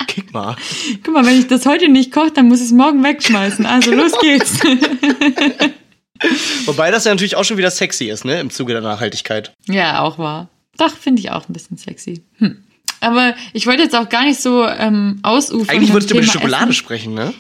Kick 0.07 0.33
mal. 0.33 0.55
Guck 1.03 1.13
mal, 1.13 1.25
wenn 1.25 1.37
ich 1.37 1.47
das 1.47 1.65
heute 1.65 1.89
nicht 1.89 2.11
koche, 2.11 2.31
dann 2.31 2.47
muss 2.47 2.59
ich 2.59 2.67
es 2.67 2.71
morgen 2.71 3.03
wegschmeißen. 3.03 3.65
Also 3.65 3.91
los 3.91 4.13
geht's. 4.19 4.59
Wobei 6.65 6.91
das 6.91 7.05
ja 7.05 7.11
natürlich 7.11 7.35
auch 7.35 7.43
schon 7.45 7.57
wieder 7.57 7.71
sexy 7.71 8.05
ist, 8.09 8.25
ne, 8.25 8.39
im 8.39 8.49
Zuge 8.49 8.73
der 8.73 8.81
Nachhaltigkeit. 8.81 9.53
ja, 9.67 10.01
auch 10.01 10.17
wahr. 10.17 10.49
Doch, 10.77 10.95
finde 10.95 11.19
ich 11.21 11.31
auch 11.31 11.47
ein 11.49 11.53
bisschen 11.53 11.77
sexy. 11.77 12.23
Hm. 12.37 12.63
Aber 13.01 13.33
ich 13.53 13.65
wollte 13.67 13.83
jetzt 13.83 13.95
auch 13.95 14.09
gar 14.09 14.25
nicht 14.25 14.41
so 14.41 14.65
ähm, 14.67 15.19
ausufern. 15.23 15.69
Eigentlich 15.75 15.93
würdest 15.93 16.09
du 16.11 16.15
über 16.15 16.23
die 16.23 16.29
Schokolade 16.29 16.63
Essen. 16.65 16.73
sprechen, 16.73 17.13
ne? 17.13 17.33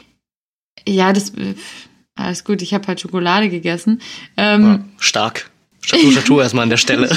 Ja, 0.87 1.11
das. 1.13 1.29
äh, 1.31 1.55
Alles 2.15 2.43
gut, 2.43 2.61
ich 2.61 2.73
habe 2.73 2.87
halt 2.87 2.99
Schokolade 3.01 3.49
gegessen. 3.49 4.01
Ähm, 4.37 4.63
Ja, 4.63 4.79
stark. 4.99 5.49
Chateau, 5.81 6.11
Chateau 6.11 6.39
erstmal 6.41 6.63
an 6.63 6.69
der 6.69 6.77
Stelle. 6.77 7.09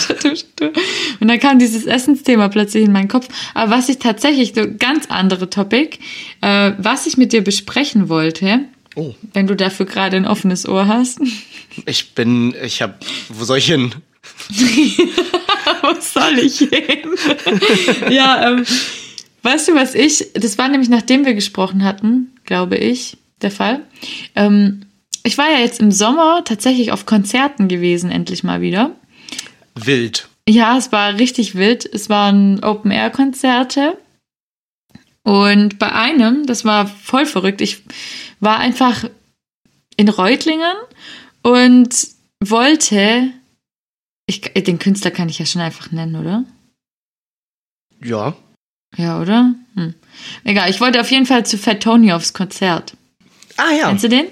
Und 1.21 1.29
dann 1.29 1.39
kam 1.41 1.59
dieses 1.59 1.85
Essensthema 1.87 2.49
plötzlich 2.49 2.85
in 2.85 2.93
meinen 2.93 3.09
Kopf. 3.09 3.29
Aber 3.55 3.73
was 3.73 3.89
ich 3.89 3.99
tatsächlich, 3.99 4.53
so 4.55 4.67
ganz 4.79 5.07
andere 5.09 5.51
Topic, 5.51 5.99
äh, 6.41 6.73
was 6.79 7.07
ich 7.07 7.17
mit 7.17 7.33
dir 7.33 7.43
besprechen 7.43 8.09
wollte, 8.09 8.61
Oh, 8.95 9.15
wenn 9.33 9.47
du 9.47 9.57
dafür 9.57 9.87
gerade 9.87 10.17
ein 10.17 10.27
offenes 10.27 10.69
Ohr 10.69 10.87
hast. 10.87 11.21
ich 11.87 12.15
bin, 12.15 12.55
ich 12.63 12.83
hab, 12.83 13.01
wo 13.29 13.45
soll 13.45 13.59
ich 13.59 13.67
hin? 13.67 13.95
Wo 15.83 15.95
soll 16.01 16.39
ich 16.39 16.59
hin? 16.59 17.17
ja, 18.11 18.51
ähm, 18.51 18.65
weißt 19.43 19.69
du, 19.69 19.75
was 19.75 19.95
ich, 19.95 20.33
das 20.35 20.59
war 20.59 20.69
nämlich 20.69 20.89
nachdem 20.89 21.25
wir 21.25 21.35
gesprochen 21.35 21.83
hatten, 21.85 22.33
glaube 22.45 22.77
ich, 22.77 23.17
der 23.41 23.51
Fall. 23.51 23.83
Ähm, 24.37 24.83
ich 25.25 25.39
war 25.39 25.51
ja 25.51 25.59
jetzt 25.59 25.81
im 25.81 25.93
Sommer 25.93 26.43
tatsächlich 26.45 26.93
auf 26.93 27.07
Konzerten 27.07 27.69
gewesen, 27.69 28.11
endlich 28.11 28.45
mal 28.45 28.61
wieder. 28.61 28.95
Wild. 29.75 30.29
Ja, 30.49 30.77
es 30.77 30.91
war 30.91 31.19
richtig 31.19 31.55
wild. 31.55 31.89
Es 31.93 32.09
waren 32.09 32.63
Open-Air-Konzerte. 32.63 33.97
Und 35.23 35.79
bei 35.79 35.93
einem, 35.93 36.47
das 36.47 36.65
war 36.65 36.87
voll 36.89 37.27
verrückt, 37.27 37.61
ich 37.61 37.83
war 38.43 38.59
einfach 38.59 39.09
in 39.97 40.09
Reutlingen 40.09 40.75
und 41.43 42.09
wollte, 42.41 43.31
ich, 44.27 44.41
den 44.41 44.79
Künstler 44.79 45.13
kann 45.13 45.29
ich 45.29 45.39
ja 45.39 45.47
schon 45.47 45.63
einfach 45.63 45.93
nennen, 45.93 46.17
oder? 46.17 46.45
Ja. 48.03 48.35
Ja, 48.97 49.21
oder? 49.21 49.55
Hm. 49.75 49.95
Egal, 50.45 50.69
ich 50.69 50.81
wollte 50.81 51.01
auf 51.01 51.11
jeden 51.11 51.25
Fall 51.25 51.47
zu 51.47 51.57
Fat 51.57 51.83
Tony 51.83 52.13
aufs 52.13 52.33
Konzert. 52.35 52.95
Ah 53.57 53.73
ja, 53.79 53.89
Kennst 53.89 54.05
du 54.05 54.09
den? 54.09 54.27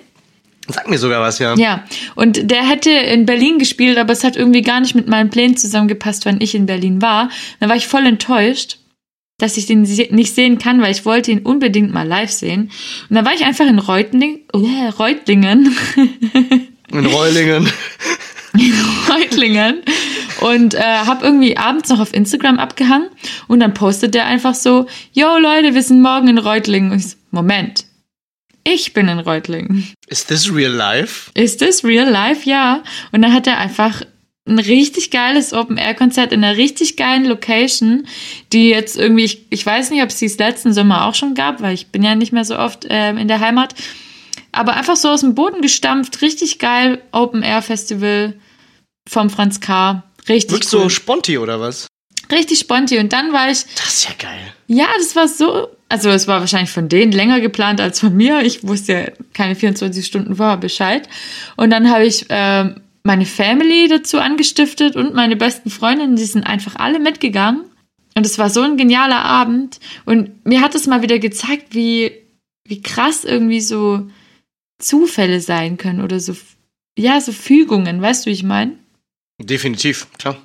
sag 0.69 0.89
mir 0.89 0.99
sogar 0.99 1.21
was, 1.21 1.39
ja. 1.39 1.55
Ja, 1.57 1.85
und 2.15 2.51
der 2.51 2.69
hätte 2.69 2.91
in 2.91 3.27
Berlin 3.27 3.59
gespielt, 3.59 3.99
aber 3.99 4.13
es 4.13 4.25
hat 4.25 4.37
irgendwie 4.37 4.63
gar 4.63 4.81
nicht 4.81 4.95
mit 4.95 5.09
meinen 5.09 5.31
Plänen 5.31 5.57
zusammengepasst, 5.57 6.25
wenn 6.25 6.41
ich 6.41 6.55
in 6.55 6.67
Berlin 6.67 7.03
war. 7.03 7.31
Dann 7.59 7.69
war 7.69 7.77
ich 7.77 7.89
voll 7.89 8.07
enttäuscht, 8.07 8.79
dass 9.41 9.57
ich 9.57 9.67
den 9.67 9.83
nicht 9.83 10.35
sehen 10.35 10.59
kann, 10.59 10.81
weil 10.81 10.93
ich 10.93 11.05
wollte 11.05 11.31
ihn 11.31 11.41
unbedingt 11.41 11.93
mal 11.93 12.07
live 12.07 12.31
sehen. 12.31 12.71
Und 13.09 13.17
dann 13.17 13.25
war 13.25 13.35
ich 13.35 13.45
einfach 13.45 13.67
in 13.67 13.79
Reutling, 13.79 14.41
äh, 14.53 14.89
Reutlingen, 14.89 15.77
In 16.93 17.07
Reulingen. 17.07 17.71
Reutlingen 19.09 19.83
und 20.41 20.75
äh, 20.75 20.81
habe 20.81 21.25
irgendwie 21.25 21.57
abends 21.57 21.89
noch 21.89 22.01
auf 22.01 22.13
Instagram 22.13 22.59
abgehangen 22.59 23.09
und 23.47 23.61
dann 23.61 23.75
postet 23.75 24.15
der 24.15 24.27
einfach 24.27 24.55
so, 24.55 24.87
yo 25.13 25.39
Leute, 25.39 25.75
wir 25.75 25.83
sind 25.83 26.03
morgen 26.03 26.27
in 26.27 26.39
Reutlingen. 26.39 26.91
Und 26.91 26.99
ich 26.99 27.07
so, 27.11 27.17
Moment, 27.31 27.85
ich 28.65 28.93
bin 28.93 29.09
in 29.09 29.21
Reutlingen. 29.21 29.93
Is 30.09 30.27
this 30.27 30.53
real 30.53 30.73
life? 30.73 31.31
Ist 31.35 31.63
das 31.63 31.85
real 31.85 32.11
life? 32.11 32.49
Ja. 32.49 32.83
Und 33.13 33.23
dann 33.23 33.33
hat 33.33 33.47
er 33.47 33.59
einfach 33.59 34.03
ein 34.51 34.59
richtig 34.59 35.11
geiles 35.11 35.53
Open-Air-Konzert 35.53 36.33
in 36.33 36.45
einer 36.45 36.57
richtig 36.57 36.97
geilen 36.97 37.25
Location, 37.25 38.07
die 38.53 38.69
jetzt 38.69 38.99
irgendwie, 38.99 39.25
ich, 39.25 39.47
ich 39.51 39.65
weiß 39.65 39.91
nicht, 39.91 40.03
ob 40.03 40.09
es 40.11 40.17
dies 40.19 40.39
letzten 40.39 40.73
Sommer 40.73 41.07
auch 41.07 41.15
schon 41.15 41.35
gab, 41.35 41.63
weil 41.63 41.75
ich 41.75 41.89
bin 41.89 42.03
ja 42.03 42.15
nicht 42.15 42.33
mehr 42.33 42.45
so 42.45 42.59
oft 42.59 42.87
ähm, 42.91 43.17
in 43.17 43.29
der 43.29 43.41
Heimat. 43.41 43.75
Aber 44.53 44.75
einfach 44.75 44.97
so 44.97 45.09
aus 45.09 45.21
dem 45.21 45.35
Boden 45.35 45.63
gestampft, 45.63 46.23
richtig 46.23 46.59
geil, 46.59 47.01
Open-Air-Festival 47.13 48.35
vom 49.09 49.31
Franz 49.31 49.61
K. 49.61 50.03
Richtig 50.29 50.51
Wirklich 50.53 50.73
cool. 50.75 50.81
so 50.83 50.89
Sponti 50.89 51.39
oder 51.39 51.61
was? 51.61 51.87
richtig 52.31 52.61
sponti. 52.61 52.99
Und 52.99 53.13
dann 53.13 53.33
war 53.33 53.51
ich, 53.51 53.65
Das 53.75 53.89
ist 53.95 54.05
ja 54.05 54.15
geil. 54.17 54.39
ja, 54.69 54.87
das 54.99 55.17
war 55.17 55.27
so. 55.27 55.69
Also 55.89 56.11
es 56.11 56.29
war 56.29 56.39
wahrscheinlich 56.39 56.71
von 56.71 56.89
denen 56.89 57.11
länger 57.11 57.41
geplant 57.41 57.81
als 57.81 57.99
von 57.99 58.17
mir. 58.17 58.43
Ich 58.43 58.63
wusste 58.63 58.93
ja 58.93 59.05
keine 59.35 59.57
24 59.57 60.07
Stunden 60.07 60.37
vorher 60.37 60.57
Bescheid. 60.57 61.09
Und 61.57 61.71
dann 61.71 61.91
habe 61.91 62.07
ich 62.07 62.27
ähm, 62.29 62.77
meine 63.03 63.27
Family 63.27 63.89
dazu 63.89 64.19
angestiftet 64.19 64.97
und 64.97 65.15
meine 65.15 65.37
besten 65.37 65.71
Freundinnen, 65.71 66.17
die 66.17 66.25
sind 66.25 66.47
einfach 66.47 66.77
alle 66.77 66.99
mitgegangen. 66.99 67.65
Und 68.15 68.27
es 68.27 68.39
war 68.39 68.51
so 68.51 68.61
ein 68.63 68.77
genialer 68.77 69.25
Abend. 69.25 69.81
Und 70.05 70.45
mir 70.45 70.61
hat 70.61 70.75
es 70.75 70.87
mal 70.87 71.03
wieder 71.03 71.19
gezeigt, 71.19 71.75
wie, 71.75 72.13
wie 72.67 72.83
krass 72.83 73.25
irgendwie 73.25 73.61
so 73.61 74.09
Zufälle 74.79 75.41
sein 75.41 75.77
können 75.77 76.01
oder 76.01 76.21
so, 76.21 76.37
ja, 76.99 77.21
so 77.21 77.33
Fügungen, 77.33 78.03
weißt 78.03 78.27
du, 78.27 78.31
wie 78.31 78.35
ich 78.35 78.43
meine? 78.43 78.77
Definitiv, 79.39 80.07
klar. 80.19 80.37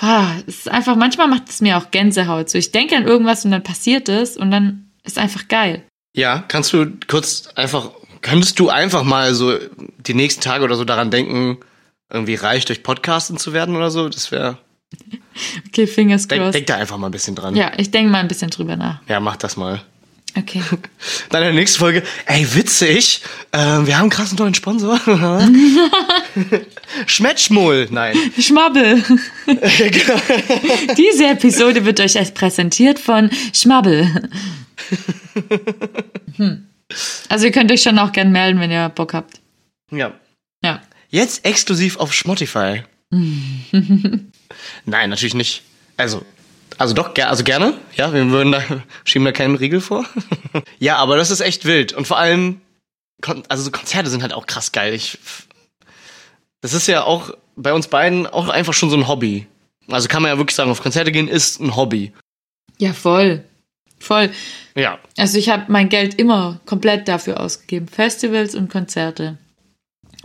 Ah, 0.00 0.36
es 0.46 0.60
ist 0.60 0.68
einfach, 0.70 0.96
manchmal 0.96 1.28
macht 1.28 1.48
es 1.48 1.60
mir 1.60 1.76
auch 1.76 1.90
Gänsehaut. 1.90 2.48
So, 2.48 2.58
ich 2.58 2.72
denke 2.72 2.96
an 2.96 3.06
irgendwas 3.06 3.44
und 3.44 3.50
dann 3.50 3.62
passiert 3.62 4.08
es 4.08 4.36
und 4.36 4.50
dann 4.50 4.90
ist 5.04 5.18
einfach 5.18 5.48
geil. 5.48 5.84
Ja, 6.16 6.42
kannst 6.48 6.72
du 6.72 6.90
kurz 7.06 7.48
einfach, 7.54 7.90
könntest 8.22 8.58
du 8.58 8.70
einfach 8.70 9.04
mal 9.04 9.34
so 9.34 9.58
die 9.98 10.14
nächsten 10.14 10.40
Tage 10.40 10.64
oder 10.64 10.74
so 10.74 10.84
daran 10.84 11.10
denken, 11.10 11.58
irgendwie 12.10 12.34
reich 12.34 12.64
durch 12.64 12.82
Podcasten 12.82 13.36
zu 13.38 13.52
werden 13.52 13.76
oder 13.76 13.90
so? 13.90 14.08
Das 14.08 14.30
wäre, 14.32 14.58
Okay, 15.68 15.86
fingers 15.86 16.28
denk, 16.28 16.42
crossed. 16.42 16.54
denk 16.54 16.66
da 16.66 16.76
einfach 16.76 16.98
mal 16.98 17.08
ein 17.08 17.12
bisschen 17.12 17.34
dran. 17.34 17.54
ja, 17.56 17.72
ich 17.76 17.90
denke 17.90 18.10
mal 18.10 18.18
ein 18.18 18.28
bisschen 18.28 18.50
drüber 18.50 18.76
nach. 18.76 19.00
Ja, 19.08 19.20
mach 19.20 19.36
das 19.36 19.56
mal. 19.56 19.80
Okay. 20.36 20.62
Dann 21.30 21.42
in 21.42 21.48
der 21.48 21.54
nächsten 21.54 21.78
Folge, 21.80 22.02
ey, 22.26 22.46
witzig, 22.54 23.22
ähm, 23.52 23.86
wir 23.86 23.96
haben 23.96 24.02
einen 24.02 24.10
krassen 24.10 24.38
neuen 24.38 24.54
Sponsor. 24.54 25.00
Schmetschmul, 27.06 27.88
nein. 27.90 28.16
Schmabbel. 28.38 29.02
Diese 30.96 31.26
Episode 31.26 31.84
wird 31.84 31.98
euch 32.00 32.14
erst 32.16 32.34
präsentiert 32.34 32.98
von 33.00 33.30
Schmabbel. 33.52 34.30
Hm. 36.36 36.66
Also 37.28 37.46
ihr 37.46 37.52
könnt 37.52 37.70
euch 37.72 37.82
schon 37.82 37.98
auch 37.98 38.12
gern 38.12 38.30
melden, 38.32 38.60
wenn 38.60 38.70
ihr 38.70 38.88
Bock 38.88 39.14
habt. 39.14 39.40
ja. 39.90 40.12
Jetzt 41.10 41.44
exklusiv 41.44 41.98
auf 41.98 42.12
Spotify. 42.12 42.84
Nein, 43.10 45.10
natürlich 45.10 45.34
nicht. 45.34 45.62
Also, 45.96 46.24
also 46.78 46.94
doch, 46.94 47.14
also 47.16 47.44
gerne. 47.44 47.74
Ja, 47.96 48.12
wir 48.12 48.30
würden 48.30 48.52
da, 48.52 48.62
schieben 49.04 49.24
da 49.24 49.32
keinen 49.32 49.56
Riegel 49.56 49.80
vor. 49.80 50.06
ja, 50.78 50.96
aber 50.96 51.16
das 51.16 51.30
ist 51.30 51.40
echt 51.40 51.64
wild. 51.64 51.92
Und 51.92 52.06
vor 52.06 52.18
allem, 52.18 52.60
Kon 53.20 53.42
also 53.48 53.64
so 53.64 53.70
Konzerte 53.70 54.08
sind 54.08 54.22
halt 54.22 54.32
auch 54.32 54.46
krass 54.46 54.72
geil. 54.72 54.94
Ich, 54.94 55.18
das 56.60 56.72
ist 56.72 56.86
ja 56.86 57.02
auch 57.02 57.34
bei 57.56 57.72
uns 57.72 57.88
beiden 57.88 58.26
auch 58.26 58.48
einfach 58.48 58.72
schon 58.72 58.90
so 58.90 58.96
ein 58.96 59.08
Hobby. 59.08 59.46
Also 59.88 60.08
kann 60.08 60.22
man 60.22 60.30
ja 60.30 60.38
wirklich 60.38 60.56
sagen, 60.56 60.70
auf 60.70 60.82
Konzerte 60.82 61.12
gehen 61.12 61.28
ist 61.28 61.60
ein 61.60 61.76
Hobby. 61.76 62.12
Ja, 62.78 62.92
voll. 62.92 63.44
Voll. 63.98 64.30
Ja. 64.74 64.98
Also 65.18 65.36
ich 65.36 65.50
habe 65.50 65.64
mein 65.68 65.90
Geld 65.90 66.14
immer 66.14 66.60
komplett 66.64 67.08
dafür 67.08 67.40
ausgegeben. 67.40 67.88
Festivals 67.88 68.54
und 68.54 68.70
Konzerte. 68.70 69.36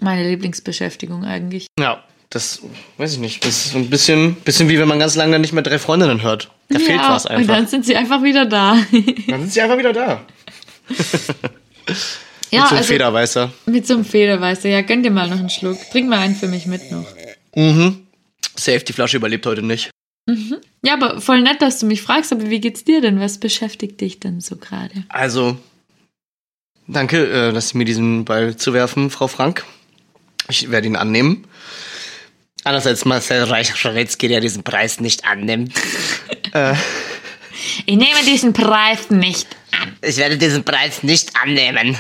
Meine 0.02 0.28
Lieblingsbeschäftigung 0.30 1.24
eigentlich. 1.26 1.68
Ja. 1.80 2.04
Das 2.32 2.60
weiß 2.98 3.14
ich 3.14 3.20
nicht. 3.20 3.46
Das 3.46 3.66
ist 3.66 3.72
so 3.72 3.78
ein 3.78 3.90
bisschen, 3.90 4.36
bisschen 4.36 4.68
wie 4.68 4.78
wenn 4.78 4.88
man 4.90 5.00
ganz 5.00 5.16
lange 5.16 5.40
nicht 5.40 5.54
mehr 5.54 5.64
drei 5.64 5.80
Freundinnen 5.80 6.22
hört. 6.22 6.50
Da 6.70 6.80
fehlt 6.80 7.00
ja, 7.00 7.10
was 7.12 7.26
Und 7.26 7.32
einfach. 7.32 7.54
dann 7.56 7.68
sind 7.68 7.86
sie 7.86 7.96
einfach 7.96 8.24
wieder 8.24 8.46
da. 8.46 8.78
Dann 9.28 9.42
sind 9.42 9.54
sie 9.54 9.62
einfach 9.62 9.78
wieder 9.78 9.94
da. 9.94 10.26
ja, 10.90 10.94
Mit 11.88 11.96
so 12.52 12.58
einem 12.58 12.78
also 12.78 12.84
Federweißer. 12.84 13.54
mit 13.68 13.88
so 13.88 13.94
einem 13.94 14.06
Federweißer. 14.06 14.68
Ja, 14.68 14.82
gönn 14.82 15.04
dir 15.04 15.12
mal 15.12 15.30
noch 15.30 15.40
einen 15.40 15.50
Schluck. 15.50 15.78
Trink 15.92 16.10
mal 16.10 16.20
einen 16.20 16.36
für 16.36 16.48
mich 16.48 16.66
mit 16.66 16.92
noch. 16.92 17.06
Mhm. 17.56 18.06
Safe, 18.56 18.80
die 18.84 18.94
Flasche 18.94 19.18
überlebt 19.18 19.46
heute 19.46 19.62
nicht. 19.62 19.92
Ja, 20.84 20.94
aber 20.94 21.22
voll 21.22 21.42
nett, 21.42 21.62
dass 21.62 21.80
du 21.80 21.86
mich 21.86 22.02
fragst, 22.02 22.34
aber 22.34 22.50
wie 22.50 22.60
geht's 22.60 22.84
dir 22.84 23.00
denn? 23.00 23.20
Was 23.20 23.38
beschäftigt 23.38 24.02
dich 24.02 24.20
denn 24.20 24.42
so 24.42 24.56
gerade? 24.58 25.04
Also, 25.08 25.58
danke, 26.88 27.28
äh, 27.28 27.54
dass 27.54 27.70
Sie 27.70 27.78
mir 27.78 27.86
diesen 27.86 28.26
Ball 28.26 28.56
zuwerfen, 28.58 29.10
Frau 29.12 29.28
Frank. 29.28 29.64
Ich 30.50 30.70
werde 30.72 30.88
ihn 30.88 30.96
annehmen. 30.96 31.48
Anders 32.64 32.88
als 32.88 33.06
Marcel 33.06 33.44
Reich-Schretzky, 33.44 34.28
der 34.28 34.42
diesen 34.42 34.64
Preis 34.64 35.00
nicht 35.00 35.26
annimmt. 35.26 35.74
Ich 37.86 37.96
nehme 37.96 38.24
diesen 38.26 38.54
Preis 38.54 39.10
nicht 39.10 39.48
an. 39.72 39.96
Ich 40.02 40.18
werde 40.18 40.38
diesen 40.38 40.64
Preis 40.64 41.04
nicht 41.04 41.32
annehmen. 41.42 41.98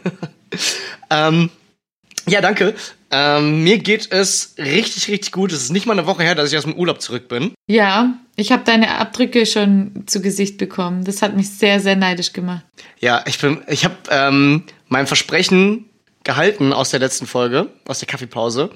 ähm, 1.10 1.50
ja, 2.26 2.40
danke. 2.40 2.74
Ähm, 3.10 3.64
mir 3.64 3.78
geht 3.78 4.12
es 4.12 4.54
richtig, 4.58 5.08
richtig 5.08 5.32
gut. 5.32 5.52
Es 5.52 5.62
ist 5.62 5.72
nicht 5.72 5.86
mal 5.86 5.98
eine 5.98 6.06
Woche 6.06 6.22
her, 6.22 6.34
dass 6.34 6.52
ich 6.52 6.58
aus 6.58 6.64
dem 6.64 6.74
Urlaub 6.74 7.00
zurück 7.00 7.28
bin. 7.28 7.52
Ja, 7.66 8.14
ich 8.36 8.52
habe 8.52 8.62
deine 8.64 8.98
Abdrücke 8.98 9.46
schon 9.46 10.04
zu 10.06 10.22
Gesicht 10.22 10.58
bekommen. 10.58 11.04
Das 11.04 11.22
hat 11.22 11.36
mich 11.36 11.50
sehr, 11.50 11.80
sehr 11.80 11.96
neidisch 11.96 12.32
gemacht. 12.32 12.64
Ja, 13.00 13.24
ich 13.26 13.38
bin, 13.38 13.62
ich 13.66 13.84
habe 13.84 13.96
ähm, 14.10 14.64
mein 14.88 15.06
Versprechen 15.08 15.89
gehalten 16.24 16.72
aus 16.72 16.90
der 16.90 17.00
letzten 17.00 17.26
Folge, 17.26 17.68
aus 17.86 17.98
der 17.98 18.08
Kaffeepause. 18.08 18.70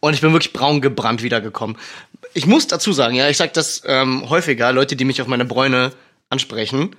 Und 0.00 0.14
ich 0.14 0.20
bin 0.20 0.32
wirklich 0.32 0.52
braun 0.52 0.80
gebrannt 0.80 1.22
wiedergekommen. 1.22 1.76
Ich 2.34 2.46
muss 2.46 2.66
dazu 2.66 2.92
sagen, 2.92 3.14
ja, 3.14 3.28
ich 3.28 3.36
sage 3.36 3.52
das 3.54 3.82
ähm, 3.86 4.28
häufiger, 4.28 4.72
Leute, 4.72 4.96
die 4.96 5.04
mich 5.04 5.22
auf 5.22 5.28
meine 5.28 5.44
Bräune 5.44 5.92
ansprechen. 6.28 6.94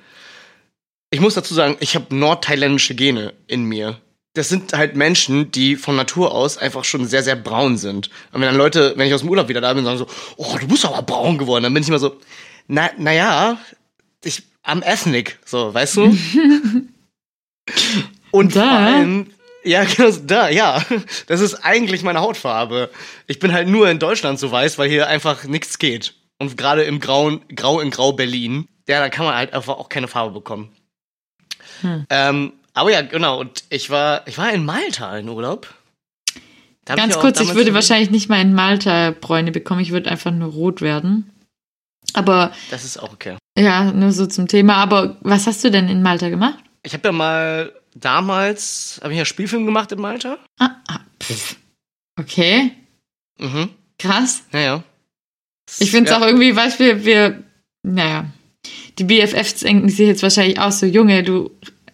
Ich 1.10 1.20
muss 1.20 1.36
dazu 1.36 1.54
sagen, 1.54 1.78
ich 1.80 1.96
habe 1.96 2.16
nordthailändische 2.16 2.96
Gene 2.96 3.34
in 3.48 3.64
mir. 3.64 4.02
Das 4.34 4.50
sind 4.50 4.74
halt 4.74 4.96
Menschen, 4.96 5.52
die 5.52 5.76
von 5.76 5.96
Natur 5.96 6.32
aus 6.34 6.58
einfach 6.58 6.84
schon 6.84 7.08
sehr, 7.08 7.24
sehr 7.24 7.36
braun 7.36 7.78
sind. 7.78 8.10
Und 8.32 8.42
wenn 8.42 8.50
dann 8.50 8.58
Leute, 8.58 8.94
wenn 8.98 9.08
ich 9.08 9.14
aus 9.14 9.22
dem 9.22 9.30
Urlaub 9.30 9.48
wieder 9.48 9.62
da 9.62 9.74
bin, 9.74 9.86
sagen 9.86 9.98
so, 9.98 10.08
oh, 10.36 10.58
du 10.60 10.68
bist 10.68 10.86
aber 10.86 11.02
braun 11.02 11.38
geworden, 11.38 11.64
dann 11.64 11.74
bin 11.74 11.82
ich 11.82 11.90
immer 11.90 12.00
so, 12.00 12.20
na, 12.68 12.90
naja, 12.98 13.58
ich, 14.24 14.44
am 14.64 14.84
Ethnic, 14.84 15.40
so, 15.46 15.74
weißt 15.74 15.98
du? 15.98 16.18
Und 18.38 18.56
Da? 18.56 18.62
vor 18.62 18.70
allem, 18.78 19.28
ja, 19.64 19.84
genau, 19.96 20.12
da, 20.26 20.50
ja. 20.50 20.84
Das 21.28 21.42
ist 21.42 21.56
eigentlich 21.56 22.04
meine 22.04 22.22
Hautfarbe. 22.22 22.90
Ich 23.28 23.40
bin 23.40 23.54
halt 23.54 23.68
nur 23.68 23.90
in 23.90 24.00
Deutschland 24.00 24.40
so 24.40 24.52
weiß, 24.52 24.78
weil 24.78 24.90
hier 24.90 25.08
einfach 25.08 25.44
nichts 25.46 25.78
geht. 25.80 26.14
Und 26.40 26.56
gerade 26.58 26.84
im 26.84 27.00
Grauen, 27.00 27.42
Grau 27.56 27.80
in 27.80 27.90
Grau 27.90 28.14
Berlin, 28.14 28.68
ja, 28.88 29.00
da 29.00 29.10
kann 29.10 29.26
man 29.26 29.36
halt 29.36 29.54
einfach 29.54 29.78
auch 29.78 29.90
keine 29.90 30.08
Farbe 30.08 30.34
bekommen. 30.34 30.72
Ähm, 32.10 32.54
aber 32.74 32.92
ja, 32.92 33.02
genau, 33.02 33.40
und 33.40 33.64
ich 33.70 33.90
war, 33.90 34.28
ich 34.28 34.38
war 34.38 34.52
in 34.52 34.64
Malta 34.66 35.18
in 35.18 35.28
Urlaub. 35.30 35.74
Da 36.86 36.96
Ganz 36.96 37.16
auch 37.16 37.22
kurz, 37.22 37.40
ich 37.42 37.54
würde 37.54 37.74
wahrscheinlich 37.74 38.12
nicht 38.12 38.30
mal 38.30 38.40
in 38.40 38.54
Malta 38.54 39.12
Bräune 39.20 39.52
bekommen. 39.52 39.82
Ich 39.82 39.92
würde 39.92 40.10
einfach 40.10 40.32
nur 40.32 40.52
rot 40.52 40.82
werden. 40.82 41.30
Aber 42.14 42.54
Das 42.72 42.86
ist 42.86 42.98
auch 42.98 43.12
okay. 43.12 43.38
ja, 43.58 43.92
nur 43.92 44.12
so 44.12 44.26
zum 44.26 44.48
Thema. 44.48 44.76
Aber 44.76 45.18
was 45.22 45.48
hast 45.48 45.64
du 45.64 45.72
denn 45.72 45.90
in 45.90 46.02
Malta 46.02 46.30
gemacht? 46.30 46.60
Ich 46.84 46.94
habe 46.94 47.10
ja 47.10 47.12
mal 47.12 47.74
damals, 48.00 49.00
habe 49.04 49.14
ich 49.14 49.20
ja 49.20 49.26
Spielfilm 49.26 49.66
gemacht 49.66 49.92
in 49.92 50.00
Malta. 50.00 50.38
Ah, 50.60 50.70
ah, 50.88 51.00
pff. 51.22 51.56
Okay, 52.20 52.72
Mhm. 53.40 53.70
krass. 54.00 54.44
Naja. 54.52 54.84
Ich 55.80 55.92
finde 55.92 56.10
es 56.10 56.16
Ja. 56.16 56.22
auch 56.22 56.26
irgendwie, 56.26 56.56
weißt 56.56 56.80
du, 56.80 56.84
wir, 56.86 57.06
wir, 57.06 57.44
naja, 57.84 58.26
die 58.98 59.04
BFFs 59.04 59.56
denken 59.62 59.90
sich 59.90 60.00
jetzt 60.08 60.24
wahrscheinlich 60.24 60.60
auch 60.60 60.72
so, 60.72 60.86
Junge, 60.86 61.24
du 61.24 61.52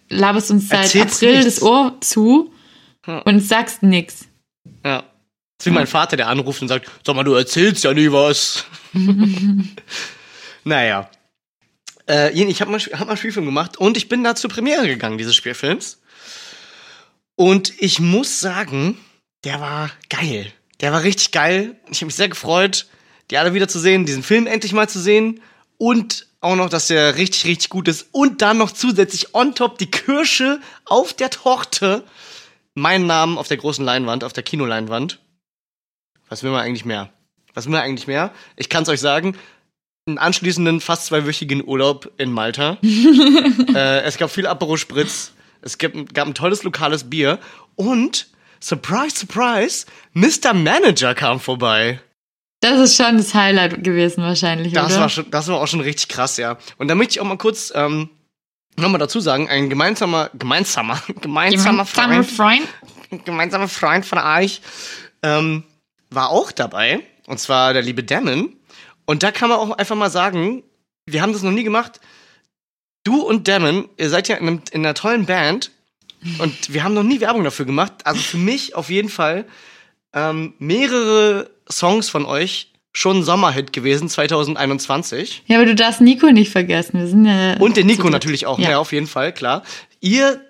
laberst 0.08 0.50
uns 0.50 0.68
seit 0.68 0.84
Erzählst 0.84 1.16
April 1.22 1.36
nichts. 1.38 1.54
das 1.56 1.62
Ohr 1.62 1.96
zu 2.00 2.52
Ja. 3.06 3.18
und 3.20 3.40
sagst 3.40 3.82
nix. 3.82 4.26
Ja. 4.84 4.98
Das 5.58 5.66
ist 5.66 5.66
wie 5.66 5.74
mein 5.74 5.86
Vater, 5.86 6.16
der 6.16 6.28
anruft 6.28 6.62
und 6.62 6.68
sagt, 6.68 6.90
sag 7.06 7.14
mal, 7.14 7.22
du 7.22 7.34
erzählst 7.34 7.84
ja 7.84 7.92
nie 7.92 8.10
was. 8.10 8.64
naja. 10.64 11.10
Äh, 12.08 12.32
ich 12.32 12.60
habe 12.60 12.70
mal, 12.70 12.78
hab 12.80 13.00
mal 13.00 13.08
einen 13.08 13.16
Spielfilm 13.16 13.46
gemacht 13.46 13.76
und 13.76 13.96
ich 13.96 14.08
bin 14.08 14.24
da 14.24 14.34
zur 14.34 14.50
Premiere 14.50 14.86
gegangen, 14.86 15.18
dieses 15.18 15.34
Spielfilms. 15.34 16.00
Und 17.36 17.72
ich 17.80 18.00
muss 18.00 18.40
sagen, 18.40 18.98
der 19.44 19.60
war 19.60 19.90
geil. 20.08 20.52
Der 20.80 20.92
war 20.92 21.02
richtig 21.02 21.30
geil. 21.32 21.76
Ich 21.90 21.98
habe 21.98 22.06
mich 22.06 22.14
sehr 22.14 22.28
gefreut, 22.28 22.86
die 23.30 23.38
alle 23.38 23.54
wieder 23.54 23.68
zu 23.68 23.78
sehen, 23.78 24.06
diesen 24.06 24.22
Film 24.22 24.46
endlich 24.46 24.72
mal 24.72 24.88
zu 24.88 25.00
sehen. 25.00 25.40
Und 25.78 26.26
auch 26.40 26.56
noch, 26.56 26.68
dass 26.68 26.88
der 26.88 27.16
richtig, 27.16 27.46
richtig 27.46 27.70
gut 27.70 27.88
ist. 27.88 28.06
Und 28.12 28.42
dann 28.42 28.58
noch 28.58 28.70
zusätzlich 28.70 29.34
on 29.34 29.54
top 29.54 29.78
die 29.78 29.90
Kirsche 29.90 30.60
auf 30.84 31.12
der 31.12 31.30
Torte 31.30 32.04
meinen 32.74 33.06
Namen 33.06 33.38
auf 33.38 33.48
der 33.48 33.56
großen 33.56 33.84
Leinwand, 33.84 34.24
auf 34.24 34.32
der 34.32 34.42
Kinoleinwand. 34.42 35.20
Was 36.28 36.42
will 36.42 36.50
man 36.50 36.60
eigentlich 36.60 36.84
mehr? 36.84 37.10
Was 37.54 37.66
will 37.66 37.72
man 37.72 37.82
eigentlich 37.82 38.06
mehr? 38.06 38.32
Ich 38.56 38.68
kann 38.68 38.82
es 38.82 38.88
euch 38.88 39.00
sagen, 39.00 39.36
einen 40.06 40.18
anschließenden 40.18 40.80
fast 40.80 41.06
zweiwöchigen 41.06 41.66
Urlaub 41.66 42.10
in 42.18 42.30
Malta. 42.30 42.76
äh, 42.82 44.02
es 44.02 44.18
gab 44.18 44.30
viel 44.30 44.46
Aperol 44.46 44.76
Spritz. 44.76 45.32
Es 45.62 45.78
gab, 45.78 45.92
gab 46.12 46.26
ein 46.26 46.34
tolles 46.34 46.62
lokales 46.62 47.08
Bier. 47.08 47.38
Und, 47.74 48.26
surprise, 48.60 49.16
surprise, 49.16 49.86
Mr. 50.12 50.52
Manager 50.52 51.14
kam 51.14 51.40
vorbei. 51.40 52.00
Das 52.60 52.78
ist 52.80 52.96
schon 52.96 53.16
das 53.16 53.34
Highlight 53.34 53.82
gewesen 53.82 54.22
wahrscheinlich, 54.22 54.74
Das 54.74 54.92
oder? 54.92 55.00
war, 55.02 55.08
schon, 55.08 55.30
das 55.30 55.48
war 55.48 55.60
auch 55.60 55.66
schon 55.66 55.80
richtig 55.80 56.08
krass, 56.08 56.36
ja. 56.36 56.58
Und 56.76 56.88
da 56.88 56.94
möchte 56.94 57.12
ich 57.12 57.20
auch 57.20 57.26
mal 57.26 57.38
kurz 57.38 57.72
ähm, 57.74 58.10
nochmal 58.76 58.98
dazu 58.98 59.20
sagen, 59.20 59.48
ein 59.48 59.70
gemeinsamer, 59.70 60.30
gemeinsamer, 60.34 61.02
gemeinsamer 61.22 61.84
Gemeinsamer 61.84 61.86
Freund, 61.86 62.30
Freund. 62.30 62.68
gemeinsamer 63.24 63.68
Freund 63.68 64.04
von 64.04 64.18
euch 64.18 64.60
ähm, 65.22 65.64
war 66.10 66.28
auch 66.28 66.52
dabei. 66.52 67.00
Und 67.26 67.40
zwar 67.40 67.72
der 67.72 67.80
liebe 67.80 68.04
Damon. 68.04 68.54
Und 69.06 69.22
da 69.22 69.30
kann 69.30 69.48
man 69.48 69.58
auch 69.58 69.70
einfach 69.72 69.96
mal 69.96 70.10
sagen, 70.10 70.62
wir 71.06 71.20
haben 71.22 71.32
das 71.32 71.42
noch 71.42 71.50
nie 71.50 71.64
gemacht. 71.64 72.00
Du 73.04 73.20
und 73.20 73.48
Damon, 73.48 73.88
ihr 73.98 74.08
seid 74.08 74.28
ja 74.28 74.36
in, 74.36 74.48
einem, 74.48 74.62
in 74.72 74.84
einer 74.84 74.94
tollen 74.94 75.26
Band. 75.26 75.70
Und 76.38 76.72
wir 76.72 76.82
haben 76.84 76.94
noch 76.94 77.02
nie 77.02 77.20
Werbung 77.20 77.44
dafür 77.44 77.66
gemacht. 77.66 77.92
Also 78.04 78.20
für 78.20 78.38
mich 78.38 78.74
auf 78.74 78.88
jeden 78.88 79.10
Fall 79.10 79.44
ähm, 80.14 80.54
mehrere 80.58 81.50
Songs 81.70 82.08
von 82.08 82.24
euch 82.24 82.70
schon 82.96 83.18
ein 83.18 83.22
Sommerhit 83.24 83.72
gewesen, 83.72 84.08
2021. 84.08 85.42
Ja, 85.46 85.56
aber 85.58 85.66
du 85.66 85.74
darfst 85.74 86.00
Nico 86.00 86.30
nicht 86.30 86.50
vergessen. 86.50 87.00
Wir 87.00 87.08
sind 87.08 87.26
ja 87.26 87.56
Und 87.58 87.76
den 87.76 87.86
Nico 87.88 88.08
natürlich 88.08 88.46
auch, 88.46 88.58
Ja. 88.58 88.70
ja. 88.70 88.78
auf 88.78 88.92
jeden 88.92 89.08
Fall, 89.08 89.34
klar. 89.34 89.64
Ihr 90.00 90.40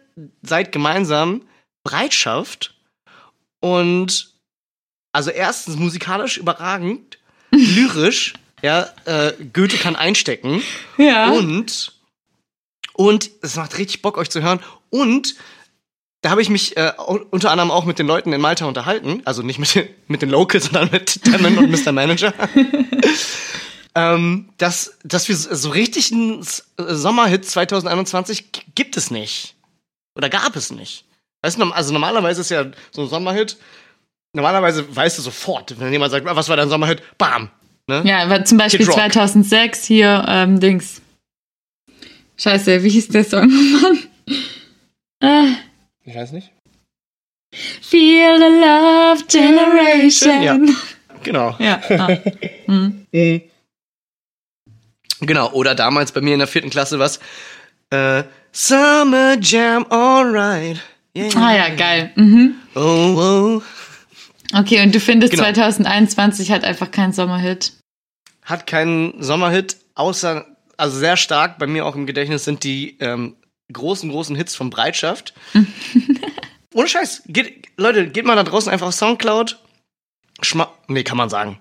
seid 0.42 0.70
gemeinsam 0.70 1.42
Breitschaft 1.82 2.74
und 3.60 4.30
also 5.12 5.30
erstens 5.30 5.76
musikalisch 5.76 6.36
überragend, 6.36 7.18
lyrisch, 7.50 8.34
ja, 8.64 8.88
äh, 9.04 9.32
Goethe 9.52 9.76
kann 9.76 9.94
einstecken 9.96 10.62
Ja. 10.96 11.30
und 11.30 11.92
und 12.94 13.30
es 13.42 13.56
macht 13.56 13.76
richtig 13.78 14.02
Bock 14.02 14.16
euch 14.18 14.30
zu 14.30 14.40
hören 14.42 14.60
und 14.90 15.34
da 16.22 16.30
habe 16.30 16.40
ich 16.40 16.48
mich 16.48 16.76
äh, 16.78 16.92
unter 17.30 17.50
anderem 17.50 17.70
auch 17.70 17.84
mit 17.84 17.98
den 17.98 18.06
Leuten 18.06 18.32
in 18.32 18.40
Malta 18.40 18.64
unterhalten, 18.64 19.20
also 19.26 19.42
nicht 19.42 19.58
mit 19.58 19.74
den, 19.74 19.88
mit 20.08 20.22
den 20.22 20.30
Locals, 20.30 20.64
sondern 20.64 20.90
mit 20.90 21.20
Damon 21.32 21.58
und 21.58 21.70
Mr. 21.70 21.92
Manager. 21.92 22.32
ähm, 23.94 24.48
dass, 24.58 24.96
dass 25.04 25.28
wir 25.28 25.36
so 25.36 25.68
richtig 25.70 26.12
einen 26.12 26.44
Sommerhit 26.78 27.44
2021 27.44 28.52
g- 28.52 28.60
gibt 28.74 28.96
es 28.96 29.10
nicht. 29.10 29.54
Oder 30.16 30.28
gab 30.30 30.56
es 30.56 30.70
nicht. 30.72 31.04
Weißt 31.42 31.60
du, 31.60 31.64
also 31.70 31.92
normalerweise 31.92 32.40
ist 32.40 32.50
ja 32.50 32.64
so 32.90 33.02
ein 33.02 33.08
Sommerhit, 33.08 33.56
normalerweise 34.34 34.94
weißt 34.96 35.18
du 35.18 35.22
sofort, 35.22 35.78
wenn 35.78 35.92
jemand 35.92 36.10
sagt, 36.10 36.26
"Ah, 36.26 36.34
was 36.36 36.48
war 36.48 36.56
dein 36.56 36.70
Sommerhit? 36.70 37.02
Bam! 37.18 37.50
Ne? 37.86 38.02
Ja, 38.04 38.44
zum 38.44 38.58
Beispiel 38.58 38.80
Kid 38.86 38.88
Rock. 38.88 38.96
2006 38.96 39.84
hier, 39.84 40.24
ähm, 40.26 40.58
Dings. 40.60 41.02
Scheiße, 42.38 42.82
wie 42.82 42.88
hieß 42.88 43.08
der 43.08 43.24
Song? 43.24 43.50
Ah, 45.22 45.46
Ich 46.04 46.14
weiß 46.14 46.32
nicht. 46.32 46.50
Feel 47.80 48.36
the 48.36 48.44
Love 48.60 49.24
Generation. 49.26 50.42
Ja. 50.42 50.58
Genau. 51.22 51.56
Ja. 51.58 51.80
ah. 51.90 52.08
Hm. 52.66 53.06
Genau, 55.20 55.50
oder 55.52 55.74
damals 55.74 56.12
bei 56.12 56.20
mir 56.20 56.34
in 56.34 56.40
der 56.40 56.48
vierten 56.48 56.68
Klasse 56.70 56.98
was 56.98 57.20
äh, 57.90 58.24
Summer 58.52 59.36
Jam, 59.40 59.86
alright. 59.90 60.80
Yeah. 61.16 61.30
Ah 61.36 61.54
ja, 61.54 61.68
geil. 61.74 62.12
Mhm. 62.16 62.54
Oh, 62.74 62.80
oh. 62.80 63.62
Okay, 64.54 64.82
und 64.82 64.94
du 64.94 65.00
findest 65.00 65.32
Genau. 65.32 65.44
2021 65.44 66.50
hat 66.50 66.64
einfach 66.64 66.90
keinen 66.90 67.12
Sommerhit. 67.12 67.72
Hat 68.42 68.66
keinen 68.66 69.22
Sommerhit, 69.22 69.76
außer, 69.94 70.46
also 70.76 70.98
sehr 70.98 71.16
stark 71.16 71.58
bei 71.58 71.66
mir 71.66 71.86
auch 71.86 71.94
im 71.96 72.06
Gedächtnis 72.06 72.44
sind 72.44 72.62
die 72.62 72.96
ähm, 73.00 73.36
großen, 73.72 74.10
großen 74.10 74.36
Hits 74.36 74.54
von 74.54 74.70
Breitschaft. 74.70 75.34
Ohne 76.74 76.88
Scheiß. 76.88 77.22
Geht, 77.26 77.66
Leute, 77.76 78.08
geht 78.08 78.24
mal 78.24 78.36
da 78.36 78.42
draußen 78.42 78.70
einfach 78.70 78.88
auf 78.88 78.94
Soundcloud. 78.94 79.58
Schma 80.42 80.70
nee, 80.88 81.04
kann 81.04 81.16
man 81.16 81.30
sagen. 81.30 81.58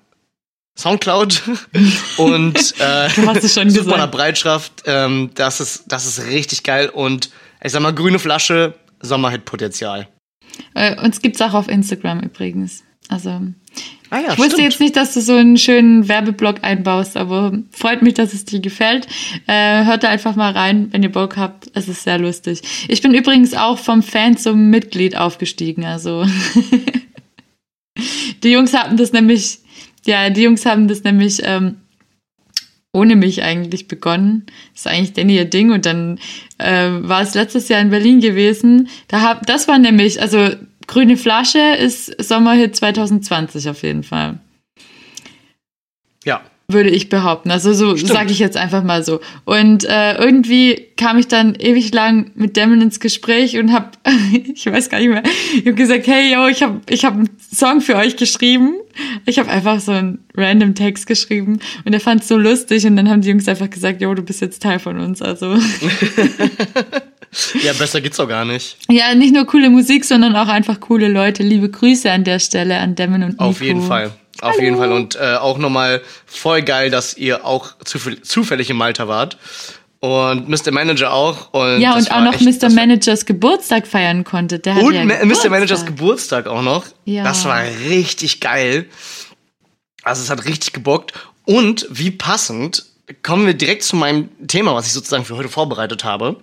Soundcloud 0.78 1.44
und 2.18 2.58
äh, 2.80 3.10
Du 3.16 3.28
hast 3.28 3.44
es 3.44 3.54
schon 3.54 3.72
gesagt. 3.72 4.12
Breitschaft. 4.12 4.84
Ähm, 4.86 5.30
das, 5.36 5.60
ist, 5.60 5.84
das 5.88 6.06
ist 6.06 6.26
richtig 6.26 6.64
geil 6.64 6.90
und 6.90 7.30
ich 7.64 7.72
sag 7.72 7.82
mal, 7.82 7.94
grüne 7.94 8.20
Flasche, 8.20 8.74
Sommerhit-Potenzial. 9.02 10.08
Äh, 10.74 11.02
uns 11.04 11.22
gibt's 11.22 11.42
auch 11.42 11.54
auf 11.54 11.68
Instagram 11.68 12.22
übrigens. 12.22 12.84
Also, 13.10 13.42
Ah 14.14 14.20
ja, 14.20 14.34
ich 14.34 14.38
wusste 14.38 14.52
stimmt. 14.52 14.64
jetzt 14.64 14.80
nicht, 14.80 14.96
dass 14.96 15.16
du 15.16 15.22
so 15.22 15.34
einen 15.34 15.58
schönen 15.58 16.08
Werbeblock 16.08 16.64
einbaust, 16.64 17.18
aber 17.18 17.52
freut 17.72 18.04
mich, 18.04 18.14
dass 18.14 18.32
es 18.32 18.46
dir 18.46 18.60
gefällt. 18.60 19.08
Äh, 19.48 19.86
hört 19.86 20.04
da 20.04 20.10
einfach 20.10 20.36
mal 20.36 20.52
rein, 20.52 20.90
wenn 20.92 21.02
ihr 21.02 21.12
Bock 21.12 21.36
habt. 21.36 21.72
Es 21.74 21.88
ist 21.88 22.04
sehr 22.04 22.20
lustig. 22.20 22.62
Ich 22.88 23.02
bin 23.02 23.16
übrigens 23.16 23.56
auch 23.56 23.80
vom 23.80 24.04
Fan 24.04 24.38
zum 24.38 24.70
Mitglied 24.70 25.18
aufgestiegen. 25.18 25.84
Also 25.84 26.28
die 28.44 28.52
Jungs 28.52 28.76
haben 28.76 28.98
das 28.98 29.14
nämlich, 29.14 29.62
ja, 30.06 30.30
die 30.30 30.44
Jungs 30.44 30.64
haben 30.68 30.88
das 30.88 31.04
nämlich 31.04 31.42
ähm, 31.44 31.78
ohne 32.94 33.16
mich 33.16 33.44
eigentlich 33.44 33.88
begonnen. 33.88 34.46
Das 34.74 34.86
ist 34.86 34.88
eigentlich 34.88 35.14
denn 35.14 35.30
ihr 35.30 35.46
Ding. 35.46 35.72
Und 35.72 35.86
dann 35.86 36.20
äh, 36.60 36.90
war 36.90 37.22
es 37.22 37.34
letztes 37.34 37.68
Jahr 37.68 37.82
in 37.82 37.90
Berlin 37.90 38.22
gewesen. 38.22 38.88
Da 39.08 39.22
hab, 39.22 39.46
das 39.48 39.68
war 39.68 39.80
nämlich, 39.80 40.22
also 40.22 40.52
Grüne 40.88 41.18
Flasche 41.18 41.76
ist 41.80 42.24
Sommerhit 42.24 42.76
2020 42.76 43.70
auf 43.70 43.84
jeden 43.84 44.04
Fall. 44.04 44.40
Ja. 46.24 46.42
Würde 46.70 46.90
ich 46.90 47.10
behaupten. 47.10 47.52
Also 47.52 47.74
so 47.74 47.96
sage 47.98 48.32
ich 48.32 48.40
jetzt 48.40 48.56
einfach 48.56 48.84
mal 48.84 49.04
so. 49.04 49.20
Und 49.44 49.84
äh, 49.84 50.16
irgendwie 50.16 50.88
kam 50.96 51.18
ich 51.18 51.28
dann 51.28 51.56
ewig 51.56 51.94
lang 51.94 52.32
mit 52.36 52.56
Demon 52.56 52.82
ins 52.82 53.02
Gespräch 53.02 53.58
und 53.58 53.74
habe, 53.74 53.92
ich 54.56 54.66
weiß 54.66 54.90
gar 54.90 55.00
nicht 55.00 55.10
mehr, 55.10 55.24
ich 55.56 55.66
habe 55.66 55.74
gesagt, 55.74 56.08
hey 56.08 56.34
yo, 56.34 56.48
ich 56.48 56.64
habe 56.64 56.80
ich 56.90 57.04
hab 57.04 57.16
einen 57.16 57.30
Song 57.54 57.82
für 57.82 57.98
euch 57.98 58.16
geschrieben. 58.16 58.76
Ich 59.26 59.40
habe 59.40 59.50
einfach 59.50 59.82
so 59.82 59.92
einen 59.92 60.20
random 60.36 60.74
Text 60.74 61.06
geschrieben 61.06 61.60
und 61.84 61.94
er 61.94 62.00
fand 62.00 62.22
es 62.22 62.30
so 62.30 62.38
lustig 62.38 62.86
und 62.86 62.96
dann 62.96 63.10
haben 63.10 63.22
die 63.22 63.30
Jungs 63.30 63.48
einfach 63.48 63.70
gesagt, 63.70 64.02
yo, 64.02 64.14
du 64.14 64.22
bist 64.22 64.40
jetzt 64.40 64.62
Teil 64.62 64.80
von 64.80 65.00
uns. 65.00 65.22
Also 65.22 65.58
Ja, 67.64 67.74
besser 67.74 68.00
geht's 68.00 68.18
doch 68.18 68.28
gar 68.28 68.46
nicht. 68.46 68.78
ja, 68.90 69.14
nicht 69.16 69.34
nur 69.34 69.46
coole 69.46 69.70
Musik, 69.70 70.06
sondern 70.06 70.36
auch 70.36 70.48
einfach 70.48 70.80
coole 70.80 71.08
Leute. 71.08 71.44
Liebe 71.44 71.70
Grüße 71.70 72.12
an 72.12 72.24
der 72.24 72.40
Stelle 72.40 72.78
an 72.78 72.96
Demon 72.96 73.24
und 73.24 73.30
Nico. 73.32 73.44
Auf 73.44 73.62
jeden 73.62 73.82
Fall. 73.82 74.12
Auf 74.44 74.60
jeden 74.62 74.78
Fall. 74.78 74.92
Und 74.92 75.16
äh, 75.16 75.36
auch 75.40 75.58
nochmal 75.58 76.02
voll 76.26 76.62
geil, 76.62 76.90
dass 76.90 77.16
ihr 77.18 77.46
auch 77.46 77.76
zufäll 77.84 78.22
zufällig 78.22 78.70
in 78.70 78.78
Malta 78.78 79.08
wart. 79.08 79.38
Und 80.00 80.50
Mr. 80.50 80.72
Manager 80.72 81.14
auch. 81.14 81.54
Und 81.54 81.80
Ja, 81.80 81.96
und 81.96 82.12
auch 82.12 82.22
noch 82.22 82.34
echt- 82.34 82.62
Mr. 82.62 82.70
Managers 82.70 83.26
Geburtstag 83.26 83.88
feiern 83.88 84.24
konnte. 84.26 84.60
Der 84.60 84.76
Und 84.78 84.94
ja 84.94 85.06
Ma- 85.06 85.14
Mr. 85.14 85.20
Geburtstag. 85.22 85.52
Managers 85.52 85.86
Geburtstag 85.86 86.48
auch 86.48 86.62
noch. 86.62 86.86
Ja. 87.06 87.24
Das 87.24 87.46
war 87.46 87.64
richtig 87.88 88.42
geil. 88.42 88.86
Also 90.04 90.22
es 90.22 90.30
hat 90.30 90.44
richtig 90.46 90.74
gebockt. 90.74 91.14
Und 91.46 91.88
wie 91.90 92.12
passend, 92.12 92.84
kommen 93.22 93.46
wir 93.46 93.54
direkt 93.54 93.84
zu 93.84 93.96
meinem 93.96 94.30
Thema, 94.48 94.76
was 94.76 94.88
ich 94.88 94.92
sozusagen 94.94 95.24
für 95.24 95.38
heute 95.38 95.48
vorbereitet 95.50 96.04
habe. 96.04 96.36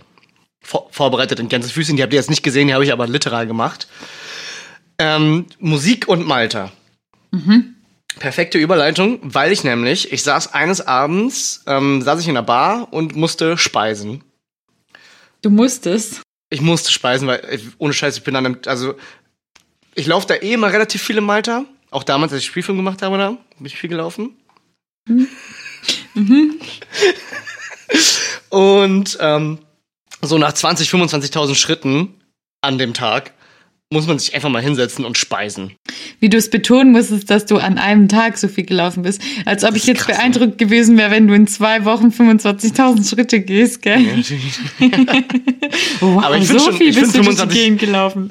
Vor 0.62 0.88
vorbereitet 0.90 1.38
in 1.40 1.48
Gänsefüßchen, 1.48 1.96
die 1.96 2.02
habt 2.02 2.12
ihr 2.14 2.18
jetzt 2.18 2.30
nicht 2.30 2.42
gesehen, 2.42 2.68
die 2.68 2.74
habe 2.74 2.84
ich 2.84 2.92
aber 2.92 3.06
literal 3.06 3.46
gemacht. 3.46 3.88
Ähm, 4.98 5.46
Musik 5.58 6.08
und 6.08 6.26
Malta. 6.26 6.70
Perfekte 8.18 8.58
Überleitung, 8.58 9.18
weil 9.22 9.52
ich 9.52 9.64
nämlich, 9.64 10.12
ich 10.12 10.22
saß 10.22 10.52
eines 10.52 10.86
Abends, 10.86 11.62
ähm, 11.66 12.02
saß 12.02 12.20
ich 12.20 12.28
in 12.28 12.36
einer 12.36 12.44
Bar 12.44 12.92
und 12.92 13.16
musste 13.16 13.56
speisen. 13.56 14.24
Du 15.42 15.50
musstest. 15.50 16.20
Ich 16.50 16.60
musste 16.60 16.90
speisen, 16.90 17.28
weil 17.28 17.46
ich, 17.50 17.68
ohne 17.78 17.92
Scheiß, 17.92 18.16
ich 18.16 18.24
bin 18.24 18.36
an 18.36 18.46
einem, 18.46 18.58
also 18.66 18.94
ich 19.94 20.06
laufe 20.06 20.26
da 20.26 20.34
eh 20.34 20.52
immer 20.52 20.72
relativ 20.72 21.02
viel 21.02 21.18
in 21.18 21.24
Malta. 21.24 21.64
Auch 21.90 22.02
damals, 22.02 22.32
als 22.32 22.42
ich 22.42 22.48
Spielfilm 22.48 22.76
gemacht 22.76 23.02
habe, 23.02 23.16
da 23.18 23.36
bin 23.56 23.66
ich 23.66 23.76
viel 23.76 23.90
gelaufen. 23.90 24.36
Und 28.50 29.18
ähm, 29.20 29.58
so 30.22 30.38
nach 30.38 30.52
20, 30.52 30.88
25.000 30.90 31.54
Schritten 31.54 32.20
an 32.60 32.78
dem 32.78 32.94
Tag 32.94 33.32
muss 33.92 34.06
man 34.06 34.20
sich 34.20 34.32
einfach 34.36 34.48
mal 34.50 34.62
hinsetzen 34.62 35.04
und 35.04 35.18
speisen. 35.18 35.72
Wie 36.20 36.28
du 36.28 36.36
es 36.36 36.48
betonen 36.48 36.92
musstest, 36.92 37.28
dass 37.28 37.44
du 37.46 37.56
an 37.58 37.76
einem 37.76 38.08
Tag 38.08 38.38
so 38.38 38.46
viel 38.46 38.64
gelaufen 38.64 39.02
bist. 39.02 39.20
Als 39.46 39.64
ob 39.64 39.74
ich 39.74 39.84
jetzt 39.84 39.98
krass, 40.02 40.08
ne? 40.10 40.14
beeindruckt 40.14 40.58
gewesen 40.58 40.96
wäre, 40.96 41.10
wenn 41.10 41.26
du 41.26 41.34
in 41.34 41.48
zwei 41.48 41.84
Wochen 41.84 42.06
25.000 42.06 43.08
Schritte 43.08 43.40
gehst, 43.40 43.82
gell? 43.82 43.98
Wow, 46.00 46.22
Aber 46.24 46.36
ich 46.38 46.46
so 46.46 46.58
schon- 46.58 46.76
viel 46.76 46.90
ich 46.90 47.00
bist 47.00 47.14
du 47.16 47.22
durch 47.22 47.36
die 47.36 47.36
25 47.36 47.78
gelaufen. 47.78 48.28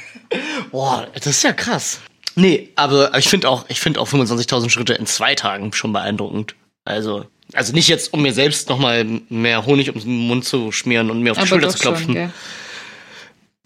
Boah, 0.70 1.06
das 1.14 1.26
ist 1.26 1.42
ja 1.42 1.52
krass. 1.52 2.00
Nee, 2.36 2.68
aber 2.76 3.16
ich 3.18 3.28
finde 3.28 3.48
auch, 3.48 3.64
ich 3.68 3.80
finde 3.80 3.98
auch 4.00 4.08
25.000 4.08 4.68
Schritte 4.70 4.92
in 4.94 5.06
zwei 5.06 5.34
Tagen 5.34 5.72
schon 5.72 5.92
beeindruckend. 5.92 6.54
Also, 6.84 7.24
also 7.54 7.72
nicht 7.72 7.88
jetzt, 7.88 8.12
um 8.12 8.22
mir 8.22 8.32
selbst 8.32 8.68
nochmal 8.68 9.04
mehr 9.28 9.64
Honig 9.66 9.88
ums 9.88 10.04
Mund 10.04 10.44
zu 10.44 10.70
schmieren 10.72 11.10
und 11.10 11.22
mir 11.22 11.32
auf 11.32 11.38
die 11.38 11.46
Schulter 11.46 11.68
zu 11.70 11.78
klopfen. 11.78 12.14
gell? 12.14 12.30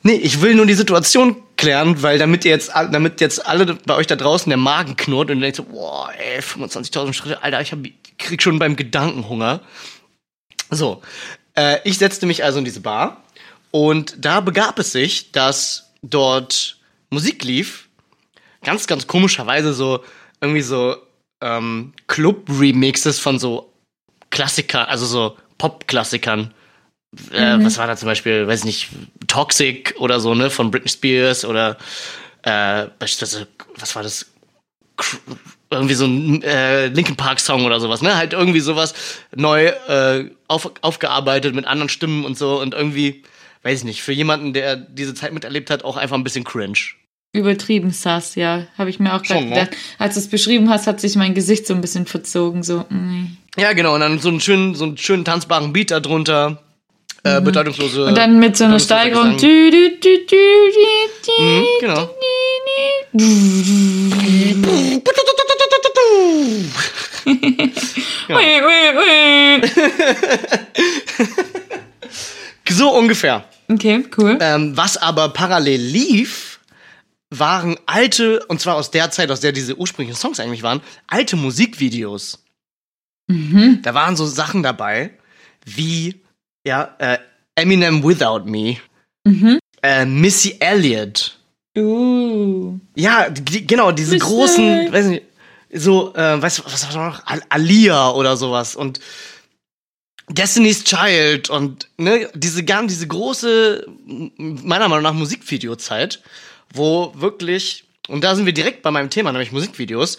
Nee, 0.06 0.14
ich 0.14 0.40
will 0.40 0.54
nur 0.54 0.66
die 0.66 0.74
Situation 0.74 1.42
klären, 1.56 2.02
weil 2.02 2.18
damit 2.18 2.44
ihr 2.44 2.52
jetzt, 2.52 2.70
damit 2.74 3.20
jetzt 3.20 3.44
alle 3.44 3.74
bei 3.74 3.96
euch 3.96 4.06
da 4.06 4.16
draußen 4.16 4.48
der 4.48 4.56
Magen 4.56 4.96
knurrt 4.96 5.30
und 5.30 5.38
ihr 5.38 5.42
denkt 5.42 5.56
so, 5.56 5.64
boah, 5.64 6.10
ey, 6.16 6.40
25.000 6.40 7.12
Schritte, 7.12 7.42
Alter, 7.42 7.60
ich 7.60 7.72
hab, 7.72 7.80
krieg 8.18 8.40
schon 8.40 8.58
beim 8.58 8.76
Gedanken 8.76 9.28
Hunger. 9.28 9.60
So, 10.70 11.02
äh, 11.56 11.78
ich 11.84 11.98
setzte 11.98 12.26
mich 12.26 12.44
also 12.44 12.58
in 12.58 12.64
diese 12.64 12.80
Bar 12.80 13.24
und 13.72 14.16
da 14.18 14.40
begab 14.40 14.78
es 14.78 14.92
sich, 14.92 15.32
dass 15.32 15.92
dort 16.02 16.78
Musik 17.10 17.44
lief, 17.44 17.88
ganz, 18.62 18.86
ganz 18.86 19.06
komischerweise 19.06 19.74
so, 19.74 20.04
irgendwie 20.40 20.62
so 20.62 20.96
ähm, 21.40 21.92
Club-Remixes 22.06 23.18
von 23.18 23.38
so 23.38 23.72
Klassiker, 24.30 24.88
also 24.88 25.04
so 25.06 25.36
Pop-Klassikern. 25.58 26.54
Äh, 27.32 27.64
was 27.64 27.78
war 27.78 27.86
da 27.86 27.96
zum 27.96 28.06
Beispiel, 28.06 28.46
weiß 28.46 28.64
nicht, 28.64 28.88
Toxic 29.26 29.94
oder 29.98 30.20
so, 30.20 30.34
ne, 30.34 30.50
von 30.50 30.70
Britney 30.70 30.88
Spears 30.88 31.44
oder 31.44 31.76
äh, 32.42 32.86
beispielsweise, 32.98 33.48
was 33.78 33.94
war 33.94 34.02
das? 34.02 34.26
Irgendwie 35.70 35.94
so 35.94 36.06
ein 36.06 36.42
äh, 36.42 36.86
Linkin 36.86 37.16
Park 37.16 37.40
Song 37.40 37.64
oder 37.64 37.80
sowas, 37.80 38.00
ne? 38.00 38.16
Halt 38.16 38.32
irgendwie 38.32 38.60
sowas 38.60 38.94
neu 39.34 39.66
äh, 39.66 40.30
auf, 40.46 40.70
aufgearbeitet 40.80 41.54
mit 41.54 41.66
anderen 41.66 41.88
Stimmen 41.88 42.24
und 42.24 42.38
so 42.38 42.60
und 42.60 42.72
irgendwie, 42.72 43.24
weiß 43.62 43.80
ich 43.80 43.84
nicht, 43.84 44.02
für 44.02 44.12
jemanden, 44.12 44.52
der 44.52 44.76
diese 44.76 45.12
Zeit 45.14 45.34
miterlebt 45.34 45.70
hat, 45.70 45.84
auch 45.84 45.96
einfach 45.96 46.16
ein 46.16 46.24
bisschen 46.24 46.44
cringe. 46.44 46.78
Übertrieben 47.32 47.90
sass, 47.90 48.36
ja. 48.36 48.66
Habe 48.78 48.90
ich 48.90 49.00
mir 49.00 49.12
auch 49.12 49.22
gerade 49.22 49.44
ne? 49.44 49.50
gedacht. 49.50 49.76
Als 49.98 50.14
du 50.14 50.20
es 50.20 50.28
beschrieben 50.28 50.70
hast, 50.70 50.86
hat 50.86 51.00
sich 51.00 51.16
mein 51.16 51.34
Gesicht 51.34 51.66
so 51.66 51.74
ein 51.74 51.80
bisschen 51.80 52.06
verzogen. 52.06 52.62
So, 52.62 52.86
mm. 52.88 53.36
Ja, 53.58 53.72
genau, 53.72 53.94
und 53.94 54.00
dann 54.00 54.18
so 54.18 54.28
einen 54.28 54.40
schönen, 54.40 54.74
so 54.74 54.84
einen 54.84 54.96
schönen 54.96 55.24
tanzbaren 55.24 55.72
Beat 55.72 55.90
da 55.90 56.00
drunter. 56.00 56.62
Äh, 57.26 57.40
bedeutungslose. 57.40 58.04
Und 58.04 58.16
dann 58.16 58.38
mit 58.38 58.56
so 58.56 58.64
einer 58.64 58.78
Steigerung. 58.78 59.36
Du, 59.36 59.70
Mhm, 61.38 61.64
genau. 61.80 62.10
So 72.68 72.90
ungefähr. 72.90 73.44
Okay, 73.68 74.04
cool. 74.18 74.38
Ähm, 74.40 74.76
was 74.76 74.96
aber 74.96 75.30
parallel 75.30 75.80
lief, 75.80 76.60
waren 77.30 77.76
alte, 77.86 78.44
und 78.46 78.60
zwar 78.60 78.76
aus 78.76 78.90
der 78.90 79.10
Zeit, 79.10 79.30
aus 79.30 79.40
der 79.40 79.52
diese 79.52 79.76
ursprünglichen 79.76 80.18
Songs 80.18 80.40
eigentlich 80.40 80.62
waren, 80.62 80.80
alte 81.06 81.36
Musikvideos. 81.36 82.44
Mhm. 83.28 83.80
Da 83.82 83.94
waren 83.94 84.16
so 84.16 84.26
Sachen 84.26 84.62
dabei, 84.62 85.10
wie, 85.64 86.22
ja, 86.66 86.94
äh, 86.98 87.18
Eminem 87.54 88.02
Without 88.04 88.44
Me, 88.44 88.76
Mhm. 89.24 89.58
äh, 89.82 90.04
Missy 90.04 90.56
Elliott. 90.60 91.38
Uh. 91.76 92.78
Ja, 92.94 93.28
die, 93.30 93.66
genau, 93.66 93.92
diese 93.92 94.14
Missy. 94.14 94.26
großen, 94.26 94.92
weiß 94.92 95.06
nicht, 95.06 95.22
so, 95.72 96.14
äh, 96.14 96.40
weißt 96.40 96.58
du, 96.58 96.62
was 96.64 96.94
war 96.94 97.10
noch? 97.10 97.26
Al 97.26 97.42
Alia 97.48 98.10
oder 98.10 98.36
sowas 98.36 98.76
und 98.76 99.00
Destiny's 100.28 100.84
Child 100.84 101.50
und 101.50 101.88
ne, 101.98 102.28
diese 102.34 102.64
ganz, 102.64 102.92
diese 102.92 103.06
große, 103.06 103.86
meiner 104.36 104.88
Meinung 104.88 105.02
nach 105.02 105.12
Musikvideozeit, 105.12 106.20
wo 106.72 107.12
wirklich, 107.16 107.84
und 108.08 108.24
da 108.24 108.34
sind 108.34 108.46
wir 108.46 108.52
direkt 108.52 108.82
bei 108.82 108.90
meinem 108.90 109.10
Thema, 109.10 109.30
nämlich 109.32 109.52
Musikvideos, 109.52 110.18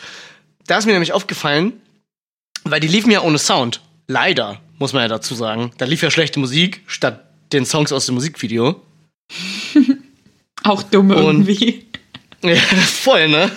da 0.66 0.78
ist 0.78 0.86
mir 0.86 0.94
nämlich 0.94 1.12
aufgefallen, 1.14 1.82
weil 2.64 2.80
die 2.80 2.88
liefen 2.88 3.12
ja 3.12 3.22
ohne 3.22 3.38
Sound. 3.38 3.82
Leider, 4.08 4.62
muss 4.80 4.94
man 4.94 5.02
ja 5.04 5.08
dazu 5.08 5.36
sagen. 5.36 5.72
Da 5.78 5.86
lief 5.86 6.02
ja 6.04 6.12
schlechte 6.12 6.40
Musik 6.40 6.82
statt 6.88 7.24
den 7.54 7.66
Songs 7.66 7.92
aus 7.92 8.06
dem 8.06 8.16
Musikvideo. 8.16 8.82
Auch 10.64 10.84
dumm 10.84 11.12
Und- 11.12 11.18
irgendwie. 11.18 11.84
Ja, 12.44 12.56
voll, 12.56 13.30
ne? 13.30 13.50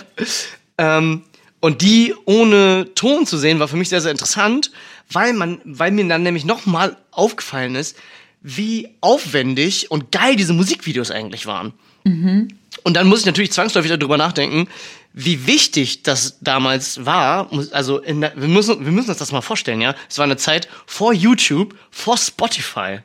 Ähm, 0.79 1.23
und 1.61 1.83
die 1.83 2.15
ohne 2.25 2.89
Ton 2.95 3.27
zu 3.27 3.37
sehen, 3.37 3.59
war 3.59 3.69
für 3.69 3.77
mich 3.77 3.91
sehr, 3.91 4.01
sehr 4.01 4.11
interessant, 4.11 4.71
weil 5.13 5.35
man, 5.35 5.61
weil 5.67 5.91
mir 5.91 6.09
dann 6.09 6.23
nämlich 6.23 6.47
nochmal 6.47 6.97
aufgefallen 7.11 7.75
ist, 7.75 7.95
wie 8.41 8.89
aufwendig 9.03 9.91
und 9.91 10.11
geil 10.13 10.35
diese 10.35 10.55
Musikvideos 10.55 11.11
eigentlich 11.11 11.45
waren. 11.45 11.75
Und 12.05 12.95
dann 12.97 13.07
muss 13.07 13.21
ich 13.21 13.27
natürlich 13.27 13.53
zwangsläufig 13.53 13.91
darüber 13.95 14.17
nachdenken, 14.17 14.67
wie 15.13 15.47
wichtig 15.47 16.03
das 16.03 16.39
damals 16.41 17.05
war. 17.05 17.51
Also 17.73 17.99
in 17.99 18.21
der, 18.21 18.33
wir, 18.41 18.49
müssen, 18.49 18.85
wir 18.85 18.93
müssen 18.93 19.11
uns 19.11 19.19
das 19.19 19.33
mal 19.33 19.41
vorstellen, 19.41 19.81
ja. 19.81 19.95
Es 20.09 20.19
war 20.19 20.25
eine 20.25 20.37
Zeit 20.37 20.69
vor 20.87 21.13
YouTube, 21.13 21.77
vor 21.91 22.17
Spotify. 22.17 22.99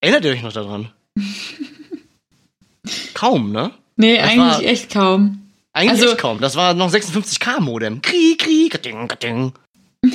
Erinnert 0.00 0.24
ihr 0.24 0.32
euch 0.32 0.42
noch 0.42 0.52
daran? 0.52 0.90
Kaum, 3.14 3.52
ne? 3.52 3.72
Nee, 3.96 4.16
Das 4.18 4.24
eigentlich 4.30 4.38
war- 4.40 4.62
echt 4.62 4.90
kaum. 4.92 5.40
Eigentlich 5.72 5.90
Also- 6.02 6.08
echt 6.12 6.18
kaum. 6.18 6.40
Das 6.40 6.56
war 6.56 6.74
noch 6.74 6.90
56K-Modem. 6.92 8.02
Kri, 8.02 8.36
kri, 8.38 8.68
gading, 8.68 9.08
gading. 9.08 9.52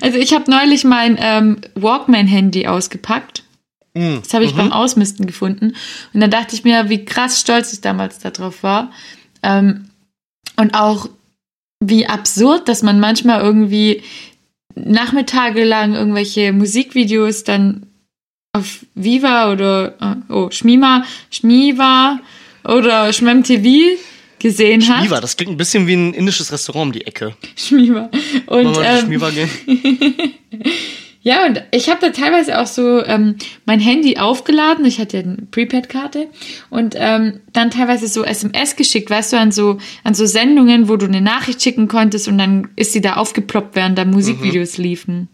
Also 0.00 0.16
ich 0.16 0.32
habe 0.32 0.50
neulich 0.50 0.84
mein 0.84 1.18
ähm, 1.20 1.60
Walkman-Handy 1.74 2.66
ausgepackt. 2.66 3.42
Mhm. 3.94 4.20
Das 4.22 4.34
habe 4.34 4.44
ich 4.44 4.54
beim 4.54 4.72
Ausmisten 4.72 5.26
gefunden. 5.26 5.74
Und 6.12 6.20
dann 6.20 6.30
dachte 6.30 6.54
ich 6.54 6.64
mir, 6.64 6.88
wie 6.88 7.04
krass 7.04 7.40
stolz 7.40 7.72
ich 7.72 7.80
damals 7.80 8.18
darauf 8.18 8.62
war. 8.62 8.90
Ähm, 9.42 9.90
und 10.56 10.74
auch 10.74 11.08
wie 11.80 12.06
absurd, 12.06 12.68
dass 12.68 12.82
man 12.82 13.00
manchmal 13.00 13.40
irgendwie 13.40 14.02
nachmittagelang 14.74 15.94
irgendwelche 15.94 16.52
Musikvideos 16.52 17.44
dann 17.44 17.86
auf 18.52 18.84
Viva 18.94 19.52
oder 19.52 19.94
äh, 20.00 20.32
oh, 20.32 20.50
Schmima, 20.50 21.04
Schmiva 21.30 22.18
oder 22.64 23.12
Schmem 23.12 23.42
TV 23.42 23.98
gesehen 24.38 24.86
hat. 24.88 25.00
Schmiwa, 25.00 25.20
das 25.20 25.36
klingt 25.36 25.52
ein 25.52 25.56
bisschen 25.56 25.86
wie 25.86 25.94
ein 25.94 26.14
indisches 26.14 26.52
Restaurant 26.52 26.86
um 26.86 26.92
die 26.92 27.06
Ecke. 27.06 27.36
Schmiva. 27.56 28.10
Und 28.46 28.64
Wollen 28.64 28.74
wir 28.74 28.84
ähm, 28.84 28.98
zu 28.98 29.06
Schmiwa 29.06 29.30
gehen? 29.30 29.50
Ja, 31.20 31.44
und 31.46 31.62
ich 31.72 31.90
habe 31.90 31.98
da 32.00 32.10
teilweise 32.10 32.60
auch 32.60 32.66
so 32.68 33.04
ähm, 33.04 33.34
mein 33.66 33.80
Handy 33.80 34.18
aufgeladen. 34.18 34.84
Ich 34.84 35.00
hatte 35.00 35.16
ja 35.18 35.22
eine 35.24 35.36
Prepaid-Karte 35.50 36.28
und 36.70 36.94
ähm, 36.96 37.40
dann 37.52 37.70
teilweise 37.70 38.06
so 38.06 38.22
SMS 38.24 38.76
geschickt, 38.76 39.10
weißt 39.10 39.32
du, 39.32 39.36
an 39.38 39.50
so 39.50 39.78
an 40.04 40.14
so 40.14 40.26
Sendungen, 40.26 40.88
wo 40.88 40.96
du 40.96 41.06
eine 41.06 41.20
Nachricht 41.20 41.60
schicken 41.62 41.88
konntest 41.88 42.28
und 42.28 42.38
dann 42.38 42.68
ist 42.76 42.92
sie 42.92 43.00
da 43.00 43.14
aufgeploppt, 43.14 43.74
während 43.74 43.98
da 43.98 44.04
Musikvideos 44.04 44.78
liefen. 44.78 45.28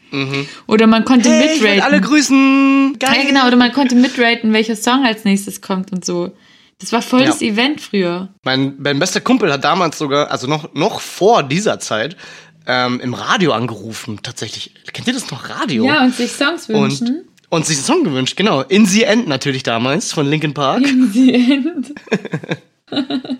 Oder 0.66 0.86
man 0.86 1.04
konnte 1.04 1.28
Mhm. 1.28 1.32
Hey, 1.34 1.58
mitraten. 1.58 1.80
alle 1.82 2.00
grüßen. 2.00 2.96
Geil. 2.98 3.14
ja, 3.22 3.28
genau, 3.28 3.46
oder 3.46 3.56
man 3.56 3.72
konnte 3.72 3.94
mitraten, 3.94 4.52
welcher 4.52 4.76
Song 4.76 5.04
als 5.04 5.24
nächstes 5.24 5.60
kommt 5.60 5.92
und 5.92 6.04
so. 6.04 6.32
Das 6.80 6.92
war 6.92 7.02
voll 7.02 7.20
Ja. 7.20 7.26
das 7.26 7.40
Event 7.42 7.80
früher. 7.80 8.30
Mein, 8.42 8.74
mein 8.78 8.98
bester 8.98 9.20
Kumpel 9.20 9.52
hat 9.52 9.64
damals 9.64 9.96
sogar, 9.98 10.30
also 10.30 10.46
noch, 10.48 10.74
noch 10.74 11.00
vor 11.00 11.42
dieser 11.42 11.78
Zeit, 11.78 12.16
ähm, 12.66 13.00
im 13.00 13.14
Radio 13.14 13.52
angerufen, 13.52 14.20
tatsächlich. 14.22 14.74
Kennt 14.92 15.06
ihr 15.06 15.14
das 15.14 15.30
noch, 15.30 15.48
Radio? 15.48 15.84
Ja, 15.84 16.02
und 16.02 16.14
sich 16.14 16.32
Songs 16.32 16.68
und, 16.68 16.74
wünschen. 16.74 17.28
und 17.50 17.66
sich 17.66 17.76
einen 17.78 17.86
Song 17.86 18.04
gewünscht, 18.04 18.36
genau. 18.36 18.62
In 18.62 18.86
the 18.86 19.04
End 19.04 19.28
natürlich 19.28 19.62
damals, 19.62 20.12
von 20.12 20.28
Linkin 20.28 20.54
Park. 20.54 20.84
The 21.12 21.34
End. 21.34 21.94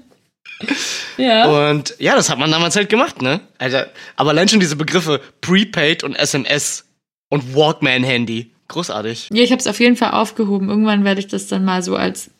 ja. 1.17 1.71
Und 1.71 1.95
ja, 1.99 2.15
das 2.17 2.31
hat 2.31 2.39
man 2.39 2.51
damals 2.51 2.77
halt 2.77 2.89
gemacht, 2.89 3.23
ne? 3.23 3.41
Alter, 3.59 3.91
aber 4.17 4.31
allein 4.31 4.49
schon 4.49 4.61
diese 4.61 4.77
Begriffe 4.77 5.21
Prepaid 5.41 6.05
und 6.05 6.15
SMS 6.15 6.85
und 7.29 7.55
Walkman-Handy. 7.55 8.51
Großartig. 8.69 9.29
Ja, 9.33 9.43
ich 9.43 9.51
habe 9.51 9.61
es 9.61 9.67
auf 9.67 9.81
jeden 9.81 9.97
Fall 9.97 10.13
aufgehoben. 10.13 10.69
Irgendwann 10.69 11.05
werde 11.05 11.21
ich 11.21 11.27
das 11.27 11.47
dann 11.47 11.65
mal 11.65 11.83
so 11.83 11.97
als 11.97 12.31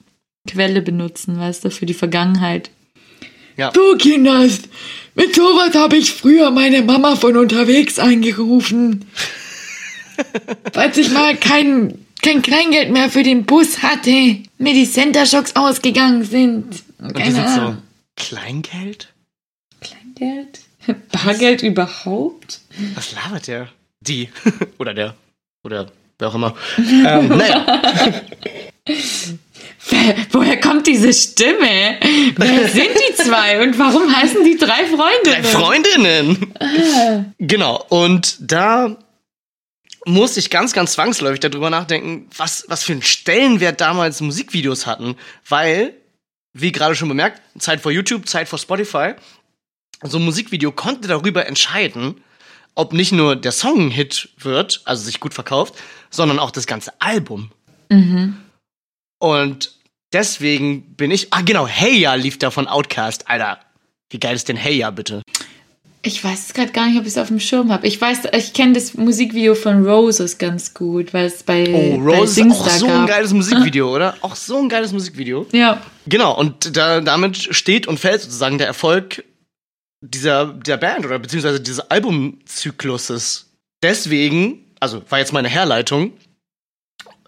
Quelle 0.49 0.83
benutzen, 0.83 1.39
weißt 1.39 1.65
du, 1.65 1.71
für 1.71 1.87
die 1.87 1.95
Vergangenheit. 1.95 2.71
Ja. 3.57 3.71
Du 3.71 3.97
Kinders, 3.97 4.63
mit 5.15 5.35
sowas 5.35 5.75
habe 5.75 5.97
ich 5.97 6.13
früher 6.13 6.51
meine 6.51 6.83
Mama 6.83 7.17
von 7.17 7.37
unterwegs 7.37 7.99
angerufen. 7.99 9.05
Falls 10.73 10.97
ich 10.97 11.11
mal 11.11 11.37
kein, 11.37 11.99
kein 12.23 12.43
Kleingeld 12.43 12.91
mehr 12.91 13.11
für 13.11 13.23
den 13.23 13.45
Bus 13.45 13.83
hatte, 13.83 14.11
mir 14.59 14.73
die 14.75 14.89
Center 14.91 15.27
Shocks 15.27 15.57
ausgegangen 15.57 16.25
sind. 16.25 16.83
Und 16.99 17.15
Keine 17.15 17.33
sind 17.35 17.49
so. 17.49 17.77
Kleingeld? 18.17 19.13
Kleingeld? 19.81 20.61
Bargeld 21.13 21.63
überhaupt? 21.63 22.61
Was 22.95 23.13
labert 23.13 23.47
der? 23.47 23.69
Die. 24.01 24.29
Oder 24.79 24.95
der. 24.95 25.15
Oder 25.65 25.91
wer 26.19 26.29
auch 26.29 26.35
immer. 26.35 26.55
ähm, 26.79 27.29
naja. 27.29 28.23
Woher 30.31 30.61
kommt 30.61 30.87
diese 30.87 31.13
Stimme? 31.13 31.99
Wer 32.37 32.69
sind 32.73 32.91
die 32.95 33.15
zwei 33.23 33.63
und 33.63 33.79
warum 33.79 34.15
heißen 34.15 34.45
die 34.45 34.57
drei 34.57 34.87
Freundinnen? 34.87 35.43
Drei 35.43 35.43
Freundinnen. 35.43 37.35
Genau. 37.39 37.85
Und 37.89 38.37
da 38.41 38.97
musste 40.07 40.41
ich 40.41 40.51
ganz, 40.51 40.73
ganz 40.73 40.93
zwangsläufig 40.93 41.41
darüber 41.41 41.71
nachdenken, 41.71 42.29
was, 42.37 42.65
was 42.69 42.85
für 42.85 42.93
einen 42.93 43.03
Stellenwert 43.03 43.81
damals 43.81 44.21
Musikvideos 44.21 44.87
hatten. 44.87 45.17
Weil, 45.49 45.95
wie 46.53 46.73
gerade 46.73 46.95
schon 46.95 47.09
bemerkt, 47.09 47.41
Zeit 47.59 47.81
vor 47.81 47.93
YouTube, 47.93 48.29
Zeit 48.29 48.49
vor 48.49 48.59
Spotify. 48.59 49.15
So 50.03 50.19
ein 50.19 50.25
Musikvideo 50.25 50.73
konnte 50.73 51.09
darüber 51.09 51.47
entscheiden, 51.47 52.21
ob 52.75 52.93
nicht 52.93 53.13
nur 53.13 53.37
der 53.37 53.53
Song 53.53 53.87
ein 53.87 53.91
Hit 53.91 54.31
wird, 54.39 54.83
also 54.85 55.05
sich 55.05 55.21
gut 55.21 55.33
verkauft, 55.33 55.75
sondern 56.11 56.39
auch 56.39 56.51
das 56.51 56.67
ganze 56.67 56.93
Album. 57.01 57.51
Und 59.25 59.73
deswegen 60.13 60.97
bin 60.97 61.11
ich. 61.11 61.33
Ah, 61.33 61.41
genau, 61.41 61.67
Hey 61.67 61.99
Ya 61.99 62.15
lief 62.15 62.39
da 62.39 62.51
von 62.51 62.69
Outcast. 62.69 63.27
Alter, 63.31 63.59
wie 64.11 64.19
geil 64.21 64.37
ist 64.37 64.49
denn 64.51 64.57
Hey 64.59 64.77
Ya 64.77 64.91
bitte? 64.91 65.23
Ich 66.03 66.23
weiß 66.23 66.53
gerade 66.53 66.71
gar 66.73 66.87
nicht, 66.87 66.97
ob 66.99 67.05
ich 67.05 67.13
es 67.13 67.17
auf 67.17 67.29
dem 67.29 67.41
Schirm 67.41 67.73
habe. 67.73 67.87
Ich 67.87 67.99
weiß, 67.99 68.25
ich 68.37 68.53
kenne 68.53 68.75
das 68.75 68.93
Musikvideo 68.93 69.55
von 69.55 69.87
Roses 69.87 70.37
ganz 70.37 70.75
gut, 70.75 71.15
weil 71.15 71.25
es 71.25 71.43
bei, 71.43 71.65
Oh, 71.73 71.97
bei 72.05 72.19
Rose 72.19 72.43
ist 72.43 72.51
auch 72.53 72.69
so 72.69 72.87
ein 72.87 72.93
gab. 72.93 73.09
geiles 73.09 73.33
Musikvideo, 73.33 73.91
oder? 73.97 74.15
Auch 74.21 74.37
so 74.37 74.59
ein 74.59 74.69
geiles 74.69 74.93
Musikvideo. 74.93 75.47
Ja, 75.53 75.81
Genau, 76.07 76.39
und 76.39 76.77
da, 76.77 77.01
damit 77.01 77.39
steht 77.39 77.87
und 77.87 77.99
fällt 77.99 78.21
sozusagen 78.21 78.59
der 78.59 78.67
Erfolg 78.67 79.25
dieser, 80.03 80.45
der 80.53 80.77
Band 80.77 81.07
oder 81.07 81.19
beziehungsweise 81.19 81.59
dieses 81.63 81.91
Albumzykluses. 81.91 83.47
Deswegen, 83.83 84.67
also 84.81 85.03
war 85.09 85.19
jetzt 85.21 85.33
meine 85.33 85.49
Herleitung, 85.49 86.13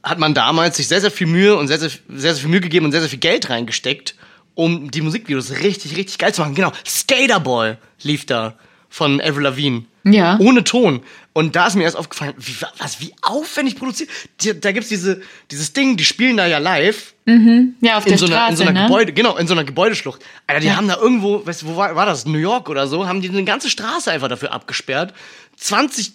hat 0.06 0.18
man 0.18 0.32
damals 0.34 0.76
sich 0.76 0.88
sehr, 0.88 1.00
sehr 1.00 1.10
viel 1.10 1.26
Mühe 1.26 1.56
und 1.56 1.66
sehr, 1.68 1.78
sehr, 1.78 1.90
sehr, 1.90 2.32
sehr 2.34 2.36
viel 2.36 2.48
Mühe 2.48 2.60
gegeben 2.60 2.86
und 2.86 2.92
sehr, 2.92 3.00
sehr 3.00 3.10
viel 3.10 3.18
Geld 3.18 3.50
reingesteckt, 3.50 4.14
um 4.54 4.90
die 4.90 5.02
Musikvideos 5.02 5.50
richtig, 5.62 5.96
richtig 5.96 6.18
geil 6.18 6.32
zu 6.32 6.40
machen. 6.42 6.54
Genau, 6.54 6.72
Skaterboy 6.86 7.74
lief 8.02 8.24
da 8.24 8.54
von 8.88 9.20
Avril 9.20 9.42
Lavigne. 9.42 9.84
ja. 10.04 10.38
Ohne 10.38 10.64
Ton. 10.64 11.02
Und 11.32 11.54
da 11.54 11.66
ist 11.66 11.74
mir 11.74 11.82
erst 11.82 11.96
aufgefallen, 11.98 12.32
wie, 12.38 12.54
was, 12.78 13.00
wie 13.00 13.12
aufwendig 13.20 13.76
produziert. 13.76 14.08
Die, 14.40 14.58
da 14.58 14.72
gibt's 14.72 14.88
diese, 14.88 15.20
dieses 15.50 15.74
Ding, 15.74 15.96
die 15.98 16.04
spielen 16.06 16.36
da 16.38 16.46
ja 16.46 16.56
live 16.58 17.12
Ja, 17.26 17.98
auf 17.98 18.06
in 18.06 18.10
der 18.12 18.18
so 18.18 18.24
einer, 18.26 18.36
Straße, 18.36 18.50
in 18.52 18.56
so 18.56 18.62
einer 18.62 18.72
ne? 18.72 18.86
Gebäude, 18.86 19.12
genau, 19.12 19.36
in 19.36 19.46
so 19.46 19.52
einer 19.52 19.64
Gebäudeschlucht. 19.64 20.22
Alter, 20.46 20.60
die 20.60 20.68
Ja. 20.68 20.76
haben 20.76 20.88
da 20.88 20.96
irgendwo, 20.96 21.44
weißt 21.44 21.62
du, 21.62 21.66
wo 21.66 21.76
war, 21.76 21.94
war 21.96 22.06
das? 22.06 22.24
New 22.24 22.38
York 22.38 22.70
oder 22.70 22.86
so, 22.86 23.06
haben 23.06 23.20
die 23.20 23.28
eine 23.28 23.44
ganze 23.44 23.68
Straße 23.68 24.10
einfach 24.10 24.28
dafür 24.28 24.52
abgesperrt. 24.52 25.12
20 25.56 26.12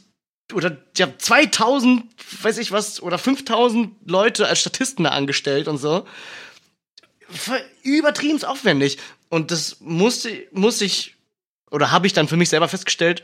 oder 0.53 0.77
ja, 0.97 1.07
2000, 1.17 2.03
weiß 2.41 2.57
ich 2.57 2.71
was, 2.71 3.01
oder 3.01 3.17
5000 3.17 3.93
Leute 4.05 4.47
als 4.47 4.61
Statisten 4.61 5.03
da 5.03 5.11
angestellt 5.11 5.67
und 5.67 5.77
so. 5.77 6.05
Übertrieben 7.83 8.43
aufwendig. 8.43 8.97
Und 9.29 9.51
das 9.51 9.77
musste, 9.79 10.47
musste 10.51 10.85
ich, 10.85 11.15
oder 11.69 11.91
habe 11.91 12.07
ich 12.07 12.13
dann 12.13 12.27
für 12.27 12.37
mich 12.37 12.49
selber 12.49 12.67
festgestellt, 12.67 13.23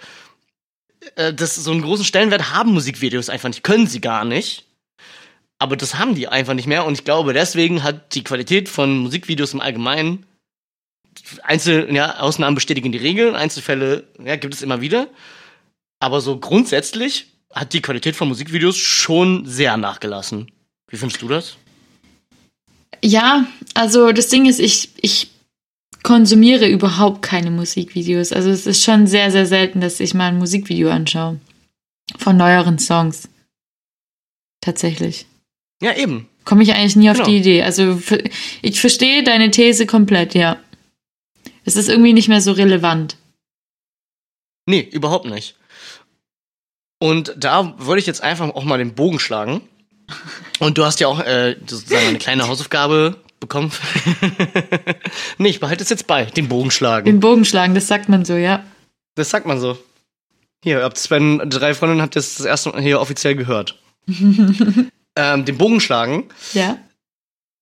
äh, 1.16 1.34
dass 1.34 1.56
so 1.56 1.72
einen 1.72 1.82
großen 1.82 2.06
Stellenwert 2.06 2.52
haben 2.52 2.74
Musikvideos 2.74 3.30
einfach 3.30 3.50
nicht. 3.50 3.64
Können 3.64 3.88
sie 3.88 4.02
gar 4.02 4.24
nicht. 4.24 4.66
Aber 5.60 5.76
das 5.76 5.96
haben 5.96 6.16
die 6.16 6.28
einfach 6.28 6.54
nicht 6.54 6.68
mehr. 6.68 6.86
Und 6.86 6.94
ich 6.94 7.04
glaube, 7.04 7.34
deswegen 7.34 7.84
hat 7.84 8.16
die 8.16 8.24
Qualität 8.24 8.70
von 8.70 8.98
Musikvideos 9.00 9.54
im 9.54 9.62
Allgemeinen 9.62 10.26
Einzel, 11.44 11.94
ja, 11.94 12.20
Ausnahmen 12.20 12.56
bestätigen 12.56 12.92
die 12.92 12.98
Regel, 12.98 13.36
Einzelfälle 13.36 14.04
ja, 14.24 14.36
gibt 14.36 14.54
es 14.54 14.62
immer 14.62 14.82
wieder. 14.82 15.08
Aber 16.00 16.22
so 16.22 16.38
grundsätzlich 16.40 17.28
hat 17.54 17.74
die 17.74 17.82
Qualität 17.82 18.16
von 18.16 18.28
Musikvideos 18.28 18.78
schon 18.78 19.46
sehr 19.46 19.78
nachgelassen. 19.78 20.52
Wie 20.90 20.98
findest 20.98 21.22
du 21.22 21.28
das? 21.28 21.58
Ja, 23.04 23.46
also 23.74 24.12
das 24.12 24.28
Ding 24.30 24.46
ist, 24.48 24.60
ich, 24.60 24.90
ich 25.02 25.30
konsumiere 26.04 26.68
überhaupt 26.68 27.22
keine 27.22 27.52
Musikvideos. 27.52 28.32
Also 28.32 28.50
es 28.50 28.66
ist 28.66 28.84
schon 28.84 29.08
sehr, 29.08 29.32
sehr 29.32 29.46
selten, 29.46 29.82
dass 29.82 30.00
ich 30.00 30.14
mal 30.14 30.28
ein 30.28 30.38
Musikvideo 30.38 30.90
anschaue. 30.90 31.40
Von 32.18 32.38
neueren 32.38 32.80
Songs. 32.80 33.28
Tatsächlich. 34.62 35.26
Ja, 35.82 35.96
eben. 35.96 36.28
Komme 36.46 36.64
ich 36.64 36.74
eigentlich 36.74 36.96
nie 36.96 37.10
auf 37.10 37.18
Genau. 37.18 37.30
die 37.30 37.38
Idee. 37.38 37.64
Also 37.64 38.02
ich 38.62 38.80
verstehe 38.80 39.24
deine 39.24 39.52
These 39.52 39.86
komplett, 39.86 40.34
ja. 40.34 40.58
Es 41.66 41.76
ist 41.76 41.90
irgendwie 41.90 42.14
nicht 42.14 42.30
mehr 42.30 42.42
so 42.42 42.54
relevant. 42.54 43.18
Nee, 44.66 44.88
überhaupt 44.92 45.26
nicht. 45.26 45.56
Und 47.00 47.34
da 47.38 47.74
wollte 47.78 48.00
ich 48.00 48.08
jetzt 48.08 48.24
einfach 48.24 48.50
auch 48.50 48.64
mal 48.64 48.78
den 48.78 48.96
Bogen 48.96 49.20
schlagen. 49.20 49.62
Und 50.60 50.78
du 50.78 50.86
hast 50.86 51.00
ja 51.00 51.08
auch 51.08 51.20
äh, 51.20 51.56
sozusagen 51.66 52.08
eine 52.08 52.18
kleine 52.18 52.48
Hausaufgabe 52.48 53.18
bekommen. 53.40 53.72
nee, 55.38 55.50
ich 55.50 55.60
behalte 55.60 55.84
es 55.84 55.90
jetzt 55.90 56.08
bei, 56.08 56.26
den 56.26 56.48
Bogen 56.48 56.72
schlagen. 56.72 57.06
Den 57.06 57.20
Bogen 57.20 57.46
schlagen, 57.46 57.76
das 57.76 57.88
sagt 57.88 58.10
man 58.10 58.26
so, 58.26 58.34
ja. 58.36 58.64
Das 59.16 59.30
sagt 59.30 59.46
man 59.46 59.60
so. 59.60 59.78
Hier, 60.64 60.82
habt 60.84 60.98
Sven, 60.98 61.42
drei 61.50 61.74
Freundinnen 61.74 62.02
habt 62.02 62.16
ihr 62.16 62.20
das, 62.22 62.36
das 62.36 62.46
erste 62.46 62.70
Mal 62.70 62.82
hier 62.82 63.00
offiziell 63.00 63.36
gehört. 63.36 63.80
ähm, 64.08 65.46
den 65.46 65.58
Bogen 65.58 65.80
schlagen 65.82 66.30
Ja. 66.54 66.78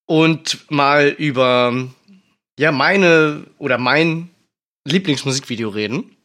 und 0.05 0.59
mal 0.69 1.09
über 1.09 1.73
ja 2.57 2.71
meine 2.71 3.45
oder 3.57 3.77
mein 3.77 4.29
Lieblingsmusikvideo 4.87 5.69
reden. 5.69 6.15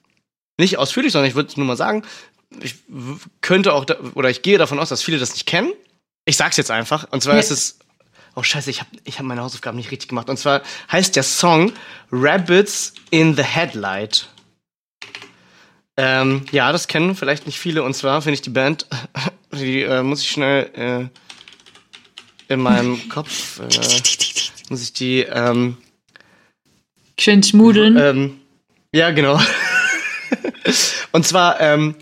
Nicht 0.58 0.76
ausführlich, 0.78 1.12
sondern 1.12 1.28
ich 1.28 1.34
würde 1.34 1.52
nur 1.56 1.66
mal 1.66 1.76
sagen, 1.76 2.04
ich 2.62 2.76
könnte 3.40 3.72
auch 3.74 3.84
da, 3.84 3.96
oder 4.14 4.30
ich 4.30 4.42
gehe 4.42 4.58
davon 4.58 4.78
aus, 4.78 4.88
dass 4.88 5.02
viele 5.02 5.18
das 5.18 5.32
nicht 5.32 5.46
kennen. 5.46 5.72
Ich 6.24 6.36
sag's 6.36 6.56
jetzt 6.56 6.70
einfach. 6.70 7.06
Und 7.10 7.22
zwar 7.22 7.34
Ja. 7.34 7.40
ist 7.40 7.50
es 7.50 7.78
Oh 8.36 8.44
scheiße, 8.44 8.70
ich 8.70 8.78
habe 8.80 8.90
ich 9.02 9.18
hab 9.18 9.26
meine 9.26 9.42
Hausaufgaben 9.42 9.76
nicht 9.76 9.90
richtig 9.90 10.08
gemacht. 10.08 10.30
Und 10.30 10.36
zwar 10.38 10.62
heißt 10.92 11.16
der 11.16 11.24
Song 11.24 11.72
Rabbits 12.12 12.94
in 13.10 13.34
the 13.34 13.42
Headlight. 13.42 14.28
Ähm, 15.96 16.46
ja, 16.52 16.70
das 16.70 16.86
kennen 16.86 17.16
vielleicht 17.16 17.46
nicht 17.46 17.58
viele. 17.58 17.82
Und 17.82 17.94
zwar 17.94 18.22
finde 18.22 18.34
ich 18.34 18.42
die 18.42 18.50
Band, 18.50 18.86
die 19.52 19.82
äh, 19.82 20.02
muss 20.02 20.22
ich 20.22 20.30
schnell 20.30 21.10
äh, 22.48 22.52
in 22.52 22.60
meinem 22.60 23.08
Kopf, 23.08 23.58
äh, 23.58 23.64
muss 24.70 24.82
ich 24.82 24.92
die, 24.92 25.22
ähm, 25.22 25.76
Schön 27.18 27.42
schmudeln. 27.42 27.96
ähm, 27.98 28.40
ja, 28.94 29.10
genau. 29.10 29.40
Und 31.12 31.26
zwar, 31.26 31.60
ähm, 31.60 31.96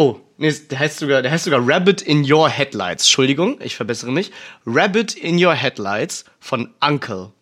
oh, 0.00 0.20
nee, 0.38 0.50
der 0.70 0.78
heißt 0.78 0.98
sogar, 0.98 1.20
der 1.20 1.30
heißt 1.30 1.44
sogar 1.44 1.60
Rabbit 1.62 2.00
in 2.00 2.30
Your 2.30 2.48
Headlights. 2.48 3.04
Entschuldigung, 3.04 3.60
ich 3.60 3.76
verbessere 3.76 4.10
mich. 4.10 4.32
Rabbit 4.64 5.14
in 5.14 5.42
Your 5.42 5.54
Headlights 5.54 6.24
von 6.40 6.72
Uncle. 6.80 7.32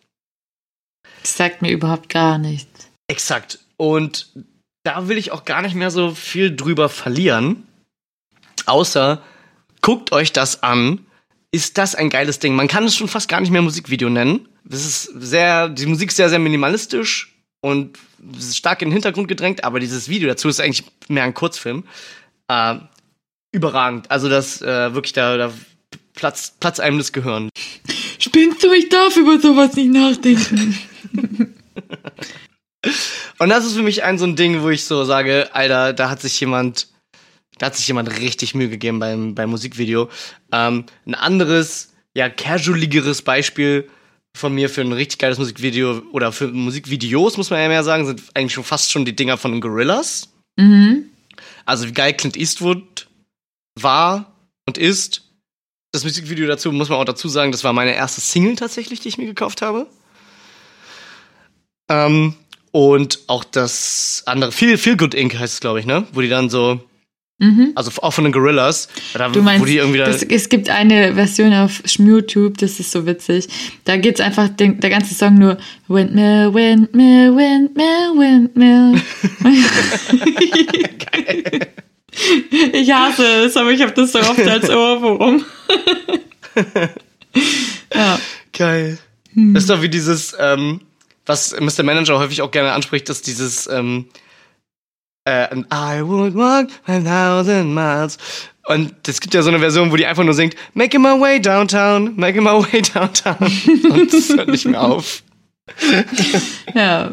Das 1.21 1.37
sagt 1.37 1.61
mir 1.61 1.71
überhaupt 1.71 2.09
gar 2.09 2.37
nichts. 2.37 2.89
Exakt. 3.07 3.59
Und 3.77 4.27
da 4.83 5.07
will 5.07 5.17
ich 5.17 5.31
auch 5.31 5.45
gar 5.45 5.61
nicht 5.61 5.75
mehr 5.75 5.89
so 5.89 6.11
viel 6.11 6.53
drüber 6.53 6.89
verlieren. 6.89 7.65
Außer, 8.65 9.21
guckt 9.81 10.11
euch 10.11 10.33
das 10.33 10.61
an. 10.61 11.05
Ist 11.51 11.77
das 11.77 11.95
ein 11.95 12.09
geiles 12.09 12.39
Ding? 12.39 12.55
Man 12.55 12.67
kann 12.67 12.83
es 12.83 12.95
schon 12.95 13.07
fast 13.07 13.29
gar 13.29 13.39
nicht 13.39 13.51
mehr 13.51 13.61
Musikvideo 13.61 14.09
nennen. 14.09 14.47
Das 14.65 14.85
ist 14.85 15.03
sehr, 15.03 15.69
die 15.69 15.85
Musik 15.85 16.09
ist 16.09 16.17
sehr, 16.17 16.29
sehr 16.29 16.39
minimalistisch 16.39 17.33
und 17.61 17.97
stark 18.39 18.81
in 18.81 18.89
den 18.89 18.93
Hintergrund 18.93 19.27
gedrängt, 19.27 19.63
aber 19.63 19.79
dieses 19.79 20.09
Video 20.09 20.27
dazu 20.27 20.47
ist 20.49 20.59
eigentlich 20.59 20.83
mehr 21.07 21.23
ein 21.23 21.33
Kurzfilm. 21.33 21.85
Äh, 22.49 22.75
überragend. 23.51 24.11
Also 24.11 24.27
das 24.27 24.61
äh, 24.61 24.93
wirklich 24.93 25.13
da, 25.13 25.37
da 25.37 25.53
Platz, 26.13 26.55
Platz 26.59 26.79
einem 26.79 26.97
das 26.97 27.13
Gehirn. 27.13 27.49
Spinnst 28.19 28.63
du? 28.63 28.71
Ich 28.73 28.89
darf 28.89 29.15
über 29.15 29.39
sowas 29.39 29.75
nicht 29.75 29.91
nachdenken. 29.91 30.77
Und 33.39 33.49
das 33.49 33.65
ist 33.65 33.75
für 33.75 33.81
mich 33.81 34.03
ein 34.03 34.17
so 34.17 34.25
ein 34.25 34.35
Ding, 34.35 34.61
wo 34.61 34.69
ich 34.69 34.83
so 34.83 35.03
sage, 35.05 35.49
Alter, 35.53 35.93
da 35.93 36.09
hat 36.09 36.21
sich 36.21 36.39
jemand, 36.39 36.87
da 37.57 37.67
hat 37.67 37.75
sich 37.75 37.87
jemand 37.87 38.19
richtig 38.19 38.55
Mühe 38.55 38.69
gegeben 38.69 38.99
beim, 38.99 39.35
beim 39.35 39.49
Musikvideo. 39.49 40.09
Ähm, 40.51 40.85
ein 41.05 41.15
anderes, 41.15 41.93
ja, 42.13 42.29
casualigeres 42.29 43.21
Beispiel 43.21 43.89
von 44.35 44.53
mir 44.53 44.69
für 44.69 44.81
ein 44.81 44.91
richtig 44.91 45.19
geiles 45.19 45.37
Musikvideo 45.37 46.01
oder 46.11 46.31
für 46.31 46.47
Musikvideos, 46.47 47.37
muss 47.37 47.49
man 47.49 47.61
ja 47.61 47.67
mehr 47.67 47.83
sagen, 47.83 48.05
sind 48.05 48.23
eigentlich 48.33 48.53
schon 48.53 48.63
fast 48.63 48.91
schon 48.91 49.05
die 49.05 49.15
Dinger 49.15 49.37
von 49.37 49.51
den 49.51 49.61
Gorillas. 49.61 50.29
mhm. 50.57 51.08
Also 51.69 51.87
wie 51.87 51.91
geil 51.91 52.13
Clint 52.13 52.35
Eastwood 52.35 53.07
war 53.75 54.33
und 54.67 54.79
ist. 54.79 55.21
Das 55.91 56.03
Musikvideo 56.03 56.47
dazu 56.47 56.71
muss 56.71 56.89
man 56.89 56.97
auch 56.97 57.05
dazu 57.05 57.29
sagen, 57.29 57.51
das 57.51 57.63
war 57.63 57.73
meine 57.73 57.93
erste 57.93 58.21
Single 58.21 58.55
tatsächlich, 58.55 59.01
die 59.01 59.09
ich 59.09 59.19
mir 59.19 59.27
gekauft 59.27 59.61
habe. 59.61 59.85
Ähm, 61.87 62.35
und 62.71 63.19
auch 63.27 63.43
das 63.43 64.23
andere, 64.25 64.51
Feel, 64.51 64.79
Feel 64.79 64.97
Good 64.97 65.13
Inc. 65.13 65.37
heißt 65.37 65.53
es, 65.55 65.59
glaube 65.59 65.79
ich, 65.79 65.85
ne? 65.85 66.07
Wo 66.11 66.21
die 66.21 66.29
dann 66.29 66.49
so, 66.49 66.83
Mhm. 67.41 67.71
also 67.75 67.89
auch 68.01 68.11
von 68.11 68.25
den 68.25 68.33
Gorillas, 68.33 68.89
da, 69.13 69.29
Du 69.29 69.41
meinst, 69.41 69.61
wo 69.61 69.65
die 69.65 69.77
irgendwie 69.77 69.99
da, 69.99 70.05
das, 70.05 70.23
es 70.23 70.49
gibt 70.49 70.69
eine 70.69 71.15
Version 71.15 71.53
auf 71.53 71.81
YouTube, 71.97 72.57
das 72.57 72.81
ist 72.81 72.91
so 72.91 73.05
witzig. 73.05 73.47
Da 73.85 73.95
geht's 73.95 74.19
einfach 74.19 74.49
den, 74.49 74.81
der 74.81 74.89
ganze 74.89 75.15
Song 75.15 75.35
nur 75.35 75.57
Windmill, 75.87 76.53
Windmill, 76.53 77.33
Windmill, 77.35 78.11
Windmill. 78.15 79.01
Ich 82.73 82.91
hasse 82.91 83.45
es, 83.45 83.55
aber 83.55 83.71
ich 83.71 83.81
habe 83.81 83.93
das 83.93 84.11
so 84.11 84.19
oft 84.19 84.39
als 84.39 84.69
Ohrwurm. 84.69 85.45
ja. 87.93 88.19
Geil. 88.51 88.97
Hm. 89.33 89.53
Das 89.53 89.63
ist 89.63 89.69
doch 89.69 89.81
wie 89.81 89.89
dieses, 89.89 90.35
ähm, 90.39 90.81
was 91.25 91.55
Mr. 91.57 91.83
Manager 91.83 92.19
häufig 92.19 92.41
auch 92.41 92.51
gerne 92.51 92.73
anspricht, 92.73 93.07
dass 93.07 93.21
dieses, 93.21 93.67
ähm, 93.67 94.05
äh, 95.25 95.47
and 95.51 95.65
I 95.71 96.01
would 96.01 96.35
walk 96.35 96.69
a 96.87 96.99
thousand 96.99 97.73
miles. 97.73 98.17
Und 98.67 98.93
es 99.07 99.19
gibt 99.19 99.33
ja 99.33 99.41
so 99.41 99.49
eine 99.49 99.59
Version, 99.59 99.91
wo 99.91 99.95
die 99.95 100.05
einfach 100.05 100.23
nur 100.23 100.33
singt, 100.33 100.55
Making 100.75 101.01
my 101.01 101.19
way 101.19 101.41
downtown, 101.41 102.13
making 102.15 102.43
my 102.43 102.51
way 102.51 102.81
downtown. 102.81 103.37
Und 103.89 104.13
das 104.13 104.29
hört 104.29 104.47
nicht 104.47 104.65
mehr 104.65 104.81
auf. 104.81 105.23
ja. 106.75 107.11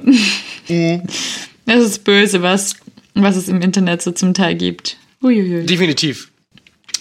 Das 1.65 1.83
ist 1.83 2.05
böse, 2.05 2.43
was, 2.43 2.77
was 3.15 3.37
es 3.37 3.49
im 3.49 3.61
Internet 3.63 4.03
so 4.03 4.13
zum 4.13 4.35
Teil 4.35 4.55
gibt. 4.55 4.99
Uiuiui. 5.23 5.65
Definitiv. 5.65 6.31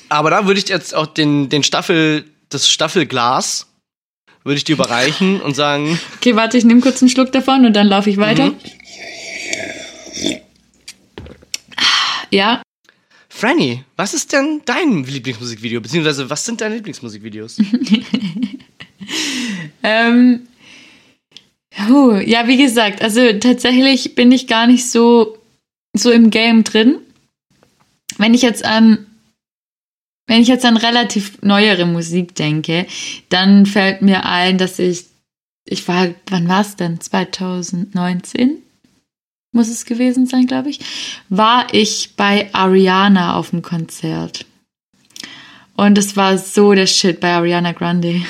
Aber 0.09 0.29
da 0.29 0.47
würde 0.47 0.59
ich 0.59 0.69
jetzt 0.69 0.95
auch 0.95 1.07
den, 1.07 1.49
den 1.49 1.63
Staffel, 1.63 2.25
das 2.49 2.69
Staffelglas, 2.69 3.67
würde 4.43 4.57
ich 4.57 4.63
dir 4.63 4.73
überreichen 4.73 5.41
und 5.41 5.55
sagen, 5.55 5.99
Okay, 6.17 6.35
warte, 6.35 6.57
ich 6.57 6.63
nehme 6.63 6.79
kurz 6.79 7.01
einen 7.01 7.09
Schluck 7.09 7.31
davon 7.31 7.65
und 7.65 7.73
dann 7.73 7.87
laufe 7.87 8.09
ich 8.09 8.17
weiter. 8.17 8.47
Mhm. 8.51 8.55
Ja, 12.31 12.61
Franny, 13.29 13.83
was 13.97 14.13
ist 14.13 14.31
denn 14.31 14.61
dein 14.65 15.03
Lieblingsmusikvideo? 15.03 15.81
Beziehungsweise, 15.81 16.29
was 16.29 16.45
sind 16.45 16.61
deine 16.61 16.75
Lieblingsmusikvideos? 16.75 17.57
Ähm, 19.83 20.47
huh, 21.87 22.15
ja, 22.15 22.47
wie 22.47 22.57
gesagt, 22.57 23.03
also 23.03 23.33
tatsächlich 23.33 24.15
bin 24.15 24.31
ich 24.31 24.47
gar 24.47 24.65
nicht 24.65 24.89
so, 24.89 25.37
so 25.95 26.11
im 26.11 26.31
Game 26.31 26.63
drin. 26.63 26.97
Wenn 28.17 28.33
ich 28.33 28.41
jetzt 28.41 28.65
an, 28.65 29.05
wenn 30.25 30.41
ich 30.41 30.47
jetzt 30.47 30.65
an 30.65 30.77
relativ 30.77 31.39
neuere 31.43 31.85
Musik 31.85 32.33
denke, 32.33 32.87
dann 33.29 33.67
fällt 33.67 34.01
mir 34.01 34.25
ein, 34.25 34.57
dass 34.57 34.79
ich, 34.79 35.05
ich 35.65 35.87
war, 35.87 36.15
wann 36.31 36.47
war 36.47 36.61
es 36.61 36.77
denn? 36.77 36.99
2019? 36.99 38.63
Muss 39.55 39.69
es 39.69 39.85
gewesen 39.85 40.25
sein, 40.25 40.47
glaube 40.47 40.69
ich. 40.69 40.81
War 41.29 41.67
ich 41.71 42.11
bei 42.17 42.49
Ariana 42.51 43.37
auf 43.37 43.51
dem 43.51 43.61
Konzert. 43.61 44.45
Und 45.77 45.97
es 45.97 46.17
war 46.17 46.37
so 46.37 46.73
der 46.73 46.87
Shit 46.87 47.21
bei 47.21 47.31
Ariana 47.31 47.71
Grande. 47.71 48.21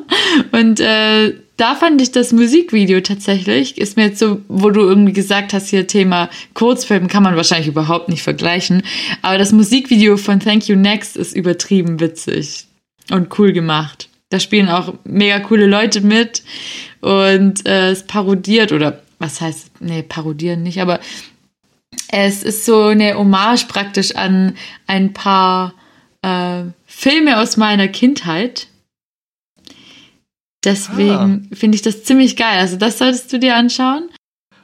und 0.52 0.80
äh, 0.80 1.34
da 1.58 1.74
fand 1.74 2.00
ich 2.00 2.12
das 2.12 2.32
Musikvideo 2.32 3.02
tatsächlich, 3.02 3.76
ist 3.76 3.98
mir 3.98 4.06
jetzt 4.06 4.20
so, 4.20 4.40
wo 4.48 4.70
du 4.70 4.80
irgendwie 4.80 5.12
gesagt 5.12 5.52
hast, 5.52 5.68
hier 5.68 5.86
Thema 5.86 6.30
Kurzfilm 6.54 7.08
kann 7.08 7.24
man 7.24 7.36
wahrscheinlich 7.36 7.68
überhaupt 7.68 8.08
nicht 8.08 8.22
vergleichen. 8.22 8.82
Aber 9.20 9.36
das 9.36 9.52
Musikvideo 9.52 10.16
von 10.16 10.40
Thank 10.40 10.68
You 10.68 10.76
Next 10.76 11.18
ist 11.18 11.36
übertrieben 11.36 12.00
witzig 12.00 12.68
und 13.10 13.38
cool 13.38 13.52
gemacht. 13.52 14.08
Da 14.30 14.40
spielen 14.40 14.70
auch 14.70 14.94
mega 15.04 15.40
coole 15.40 15.66
Leute 15.66 16.00
mit 16.00 16.42
und 17.02 17.68
äh, 17.68 17.90
es 17.90 18.06
parodiert 18.06 18.72
oder 18.72 19.02
was 19.20 19.40
heißt, 19.40 19.80
nee, 19.80 20.02
parodieren 20.02 20.64
nicht, 20.64 20.80
aber 20.80 20.98
es 22.08 22.42
ist 22.42 22.64
so 22.64 22.86
eine 22.86 23.14
Hommage 23.14 23.68
praktisch 23.68 24.16
an 24.16 24.56
ein 24.86 25.12
paar 25.12 25.74
äh, 26.22 26.64
Filme 26.86 27.38
aus 27.38 27.56
meiner 27.56 27.86
Kindheit. 27.86 28.66
Deswegen 30.64 31.48
finde 31.52 31.76
ich 31.76 31.82
das 31.82 32.04
ziemlich 32.04 32.36
geil. 32.36 32.58
Also 32.58 32.76
das 32.76 32.98
solltest 32.98 33.32
du 33.32 33.38
dir 33.38 33.56
anschauen. 33.56 34.10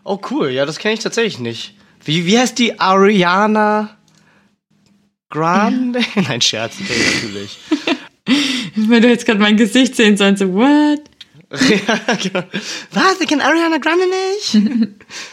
Oh, 0.04 0.20
cool. 0.30 0.50
Ja, 0.50 0.66
das 0.66 0.78
kenne 0.78 0.94
ich 0.94 1.00
tatsächlich 1.00 1.38
nicht. 1.38 1.74
Wie, 2.04 2.26
wie 2.26 2.38
heißt 2.38 2.58
die 2.58 2.78
Ariana 2.78 3.96
Grande? 5.30 6.00
Nein, 6.14 6.40
Scherz, 6.40 6.76
natürlich. 6.80 7.58
Wenn 8.76 9.02
du 9.02 9.08
jetzt 9.08 9.24
gerade 9.24 9.40
mein 9.40 9.56
Gesicht 9.56 9.96
sehen 9.96 10.16
sollst, 10.16 10.40
so, 10.40 10.52
what? 10.52 11.00
ja, 11.50 12.14
genau. 12.16 12.44
Was? 12.92 13.20
Ich 13.20 13.28
kenne 13.28 13.44
Ariana 13.44 13.78
Grande 13.78 14.04
nicht? 14.06 14.68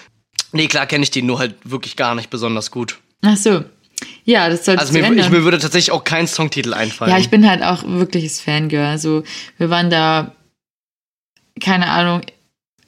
nee, 0.52 0.68
klar 0.68 0.86
kenne 0.86 1.04
ich 1.04 1.12
die, 1.12 1.22
nur 1.22 1.40
halt 1.40 1.56
wirklich 1.64 1.96
gar 1.96 2.16
nicht 2.16 2.30
besonders 2.30 2.72
gut. 2.72 3.00
Ach 3.22 3.38
so. 3.38 3.64
Ja, 4.26 4.50
das 4.50 4.66
solltest 4.66 4.94
Also 4.94 5.00
mir, 5.00 5.20
ich, 5.20 5.30
mir 5.30 5.44
würde 5.44 5.60
tatsächlich 5.60 5.92
auch 5.92 6.04
kein 6.04 6.28
Songtitel 6.28 6.74
einfallen. 6.74 7.12
ja, 7.12 7.18
ich 7.18 7.30
bin 7.30 7.50
halt 7.50 7.64
auch 7.64 7.84
wirkliches 7.86 8.42
Fangirl. 8.42 8.86
Also 8.86 9.24
wir 9.58 9.70
waren 9.70 9.90
da, 9.90 10.36
keine 11.60 11.90
Ahnung, 11.90 12.22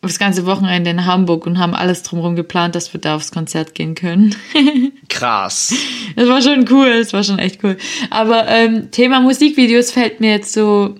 das 0.01 0.19
ganze 0.19 0.45
Wochenende 0.45 0.89
in 0.89 1.05
Hamburg 1.05 1.45
und 1.45 1.57
haben 1.57 1.73
alles 1.73 2.03
drumherum 2.03 2.35
geplant, 2.35 2.75
dass 2.75 2.93
wir 2.93 3.01
da 3.01 3.15
aufs 3.15 3.31
Konzert 3.31 3.75
gehen 3.75 3.95
können. 3.95 4.35
Krass. 5.09 5.73
Das 6.15 6.27
war 6.29 6.41
schon 6.41 6.65
cool, 6.69 6.99
das 6.99 7.13
war 7.13 7.23
schon 7.23 7.39
echt 7.39 7.63
cool. 7.63 7.77
Aber 8.09 8.47
ähm, 8.47 8.91
Thema 8.91 9.19
Musikvideos 9.19 9.91
fällt 9.91 10.19
mir 10.19 10.31
jetzt 10.31 10.53
so 10.53 10.95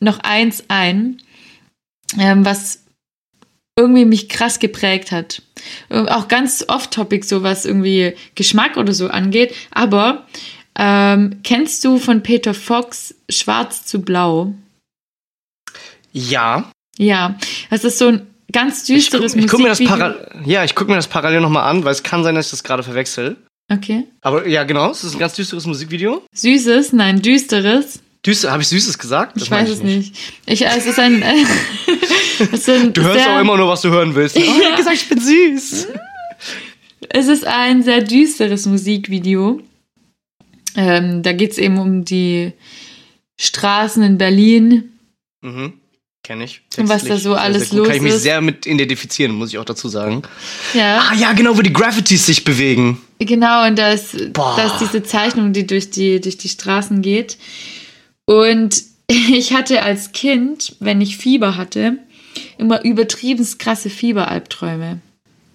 noch 0.00 0.18
eins 0.20 0.64
ein, 0.68 1.18
ähm, 2.18 2.44
was 2.44 2.82
irgendwie 3.78 4.04
mich 4.04 4.28
krass 4.28 4.58
geprägt 4.58 5.12
hat. 5.12 5.42
Ähm, 5.90 6.08
Auch 6.08 6.28
ganz 6.28 6.64
off-topic, 6.68 7.24
so 7.24 7.42
was 7.42 7.64
irgendwie 7.64 8.14
Geschmack 8.34 8.76
oder 8.76 8.92
so 8.92 9.08
angeht. 9.08 9.54
Aber 9.70 10.26
ähm, 10.78 11.40
kennst 11.42 11.84
du 11.84 11.98
von 11.98 12.22
Peter 12.22 12.54
Fox 12.54 13.14
Schwarz 13.30 13.86
zu 13.86 14.02
Blau? 14.02 14.54
Ja. 16.12 16.70
Ja, 16.98 17.36
das 17.70 17.84
ist 17.84 17.98
so 17.98 18.08
ein 18.08 18.26
ganz 18.52 18.82
Ich 18.88 19.10
guck, 19.10 19.22
düsteres 19.22 19.34
ich 19.34 19.48
guck 19.48 19.60
mir 19.60 19.68
das 19.68 19.80
Musikvideo. 19.80 20.14
para 20.14 20.44
ja, 20.44 20.64
ich 20.64 20.74
guck 20.74 20.88
mir 20.88 20.96
das 20.96 21.08
parallel 21.08 21.40
nochmal 21.40 21.68
an, 21.68 21.84
weil 21.84 21.92
es 21.92 22.02
kann 22.02 22.22
sein, 22.22 22.34
dass 22.34 22.46
ich 22.46 22.50
das 22.50 22.62
gerade 22.62 22.82
verwechsel. 22.82 23.36
Okay. 23.70 24.04
Aber 24.20 24.46
ja, 24.46 24.64
genau, 24.64 24.90
es 24.90 25.02
ist 25.04 25.14
ein 25.14 25.18
ganz 25.18 25.34
düsteres 25.34 25.64
Musikvideo. 25.64 26.22
Süßes, 26.34 26.92
nein, 26.92 27.22
düsteres. 27.22 28.00
Düster, 28.26 28.52
habe 28.52 28.62
ich 28.62 28.68
Süßes 28.68 28.98
gesagt? 28.98 29.36
Das 29.36 29.44
Ich 29.44 29.50
weiß 29.50 29.68
es 29.68 29.82
nicht. 29.82 30.14
Ich, 30.46 30.64
es 30.64 30.86
ist 30.86 30.98
ein. 30.98 31.24
Ist 32.52 32.68
ein 32.68 32.92
Du 32.92 33.02
hörst 33.02 33.22
sehr, 33.22 33.36
auch 33.36 33.40
immer 33.40 33.56
nur, 33.56 33.68
was 33.68 33.80
du 33.82 33.90
hören 33.90 34.14
willst. 34.14 34.36
Oh, 34.36 34.40
ich 34.40 34.64
hab 34.66 34.76
gesagt, 34.76 34.96
ich 34.96 35.08
bin 35.08 35.20
süß. 35.20 35.88
Es 37.08 37.28
ist 37.28 37.44
ein 37.46 37.82
sehr 37.82 38.02
düsteres 38.02 38.66
Musikvideo. 38.66 39.60
Ähm, 40.76 41.22
da 41.22 41.32
geht 41.32 41.52
es 41.52 41.58
eben 41.58 41.78
um 41.78 42.04
die 42.04 42.52
Straßen 43.40 44.02
in 44.02 44.18
Berlin. 44.18 44.92
Mhm. 45.42 45.74
Kenne 46.22 46.44
ich. 46.44 46.62
Und 46.78 46.88
was 46.88 47.04
da 47.04 47.16
so 47.16 47.32
sehr, 47.32 47.40
alles 47.40 47.70
sehr 47.70 47.80
gut. 47.80 47.88
Kann 47.88 47.96
ich 47.96 48.02
los 48.02 48.04
mich 48.04 48.14
ist. 48.14 48.22
sehr 48.22 48.40
mit 48.40 48.64
identifizieren, 48.64 49.32
muss 49.32 49.48
ich 49.50 49.58
auch 49.58 49.64
dazu 49.64 49.88
sagen. 49.88 50.22
Ja, 50.72 51.08
Ah 51.10 51.14
ja, 51.14 51.32
genau, 51.32 51.56
wo 51.56 51.62
die 51.62 51.72
Graffitis 51.72 52.26
sich 52.26 52.44
bewegen. 52.44 53.00
genau. 53.18 53.66
Und 53.66 53.76
da 53.76 53.90
ist, 53.90 54.14
da 54.32 54.66
ist 54.66 54.78
diese 54.80 55.02
Zeichnung, 55.02 55.52
die 55.52 55.66
durch 55.66 55.90
die, 55.90 56.20
durch 56.20 56.38
die 56.38 56.48
Straßen 56.48 57.02
geht. 57.02 57.38
Und 58.24 58.82
ich 59.08 59.52
hatte 59.52 59.82
als 59.82 60.12
Kind, 60.12 60.76
wenn 60.78 61.00
ich 61.00 61.16
Fieber 61.16 61.56
hatte, 61.56 61.98
immer 62.62 62.84
übertrieben 62.84 63.46
krasse 63.58 63.90
Fieberalbträume. 63.90 65.00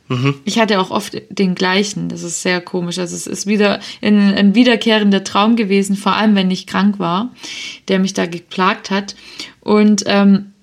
Mhm. 0.09 0.35
Ich 0.45 0.59
hatte 0.59 0.79
auch 0.79 0.91
oft 0.91 1.17
den 1.29 1.55
gleichen. 1.55 2.09
Das 2.09 2.23
ist 2.23 2.41
sehr 2.41 2.61
komisch. 2.61 2.97
Also 2.99 3.15
es 3.15 3.27
ist 3.27 3.47
wieder 3.47 3.79
ein, 4.01 4.33
ein 4.33 4.55
wiederkehrender 4.55 5.23
Traum 5.23 5.55
gewesen, 5.55 5.95
vor 5.95 6.15
allem 6.15 6.35
wenn 6.35 6.51
ich 6.51 6.67
krank 6.67 6.99
war, 6.99 7.31
der 7.87 7.99
mich 7.99 8.13
da 8.13 8.25
geplagt 8.25 8.89
hat. 8.89 9.15
Und 9.59 10.03
ähm, 10.05 10.53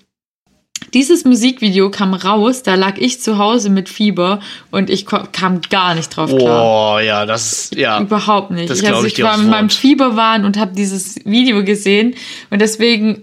dieses 0.93 1.25
Musikvideo 1.25 1.91
kam 1.91 2.15
raus, 2.15 2.63
da 2.63 2.75
lag 2.75 2.99
ich 2.99 3.21
zu 3.21 3.39
Hause 3.39 3.71
mit 3.71 3.89
Fieber 3.89 4.41
und 4.71 4.91
ich 4.91 5.07
kam 5.07 5.61
gar 5.69 5.95
nicht 5.95 6.15
drauf 6.15 6.35
klar. 6.35 6.97
Oh, 6.97 6.99
ja, 7.01 7.27
das 7.27 7.53
ist, 7.53 7.75
ja. 7.77 8.01
Überhaupt 8.01 8.51
nicht. 8.51 8.71
Das 8.71 8.81
ich, 8.81 8.89
also 8.89 9.07
ich 9.07 9.19
ich 9.19 9.25
war 9.25 9.37
mit 9.37 9.51
meinem. 9.51 9.71
Fieberwahn 9.71 10.45
und 10.45 10.57
habe 10.57 10.75
dieses 10.75 11.17
Video 11.25 11.65
gesehen 11.65 12.15
und 12.51 12.61
deswegen 12.61 13.23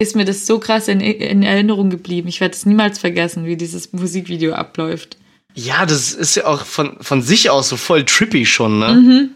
ist 0.00 0.16
mir 0.16 0.24
das 0.24 0.46
so 0.46 0.58
krass 0.58 0.88
in, 0.88 1.00
in 1.00 1.42
Erinnerung 1.42 1.90
geblieben. 1.90 2.26
Ich 2.28 2.40
werde 2.40 2.54
es 2.54 2.66
niemals 2.66 2.98
vergessen, 2.98 3.44
wie 3.44 3.56
dieses 3.56 3.92
Musikvideo 3.92 4.54
abläuft. 4.54 5.18
Ja, 5.54 5.84
das 5.84 6.12
ist 6.12 6.36
ja 6.36 6.46
auch 6.46 6.64
von, 6.64 6.96
von 7.00 7.22
sich 7.22 7.50
aus 7.50 7.68
so 7.68 7.76
voll 7.76 8.04
trippy 8.04 8.46
schon, 8.46 8.78
ne? 8.78 9.30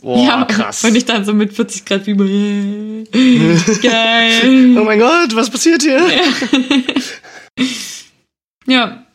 Boah, 0.00 0.24
ja, 0.24 0.44
krass. 0.44 0.84
Und 0.84 0.94
ich 0.94 1.04
dann 1.04 1.24
so 1.24 1.32
mit 1.32 1.52
40 1.52 1.84
Grad 1.84 2.04
Fieber. 2.04 2.24
äh, 2.24 3.04
Geil. 3.82 4.78
oh 4.78 4.84
mein 4.84 4.98
Gott, 4.98 5.34
was 5.34 5.50
passiert 5.50 5.82
hier? 5.82 6.06
Ja. 8.66 9.06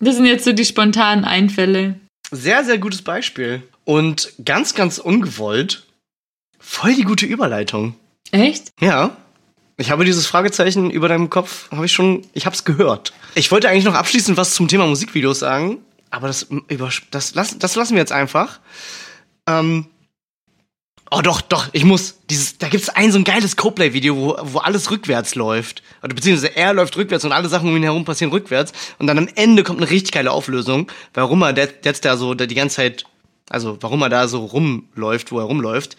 Das 0.00 0.14
sind 0.14 0.26
jetzt 0.26 0.44
so 0.44 0.52
die 0.52 0.64
spontanen 0.64 1.24
Einfälle. 1.24 1.98
Sehr, 2.30 2.64
sehr 2.64 2.78
gutes 2.78 3.02
Beispiel. 3.02 3.64
Und 3.84 4.32
ganz, 4.44 4.74
ganz 4.74 4.98
ungewollt, 4.98 5.84
voll 6.60 6.94
die 6.94 7.02
gute 7.02 7.26
Überleitung. 7.26 7.96
Echt? 8.30 8.70
Ja. 8.80 9.16
Ich 9.80 9.92
habe 9.92 10.04
dieses 10.04 10.26
Fragezeichen 10.26 10.90
über 10.90 11.08
deinem 11.08 11.30
Kopf, 11.30 11.70
habe 11.70 11.86
ich 11.86 11.92
schon, 11.92 12.26
ich 12.32 12.46
habe 12.46 12.54
es 12.54 12.64
gehört. 12.64 13.12
Ich 13.36 13.52
wollte 13.52 13.68
eigentlich 13.68 13.84
noch 13.84 13.94
abschließend 13.94 14.36
was 14.36 14.52
zum 14.52 14.66
Thema 14.66 14.88
Musikvideos 14.88 15.38
sagen, 15.38 15.78
aber 16.10 16.26
das, 16.26 16.48
über, 16.66 16.90
das, 17.12 17.34
lass, 17.34 17.56
das 17.58 17.76
lassen 17.76 17.94
wir 17.94 18.00
jetzt 18.00 18.10
einfach. 18.10 18.58
Ähm, 19.46 19.86
oh 21.12 21.20
doch, 21.22 21.40
doch, 21.40 21.68
ich 21.72 21.84
muss. 21.84 22.16
Dieses, 22.28 22.58
da 22.58 22.68
gibt's 22.68 22.88
ein 22.88 23.12
so 23.12 23.18
ein 23.18 23.24
geiles 23.24 23.54
Coplay-Video, 23.54 24.16
wo, 24.16 24.36
wo 24.42 24.58
alles 24.58 24.90
rückwärts 24.90 25.36
läuft. 25.36 25.84
Oder 26.02 26.12
beziehungsweise 26.12 26.56
er 26.56 26.72
läuft 26.72 26.96
rückwärts 26.96 27.24
und 27.24 27.30
alle 27.30 27.48
Sachen 27.48 27.68
um 27.68 27.76
ihn 27.76 27.84
herum 27.84 28.04
passieren 28.04 28.32
rückwärts. 28.32 28.72
Und 28.98 29.06
dann 29.06 29.16
am 29.16 29.28
Ende 29.36 29.62
kommt 29.62 29.80
eine 29.80 29.90
richtig 29.90 30.10
geile 30.10 30.32
Auflösung, 30.32 30.90
warum 31.14 31.42
er 31.42 31.54
jetzt 31.56 32.04
da 32.04 32.16
so 32.16 32.34
die 32.34 32.54
ganze 32.56 32.76
Zeit, 32.76 33.04
also 33.48 33.78
warum 33.80 34.02
er 34.02 34.08
da 34.08 34.26
so 34.26 34.44
rumläuft, 34.44 35.30
wo 35.30 35.38
er 35.38 35.44
rumläuft. 35.44 35.96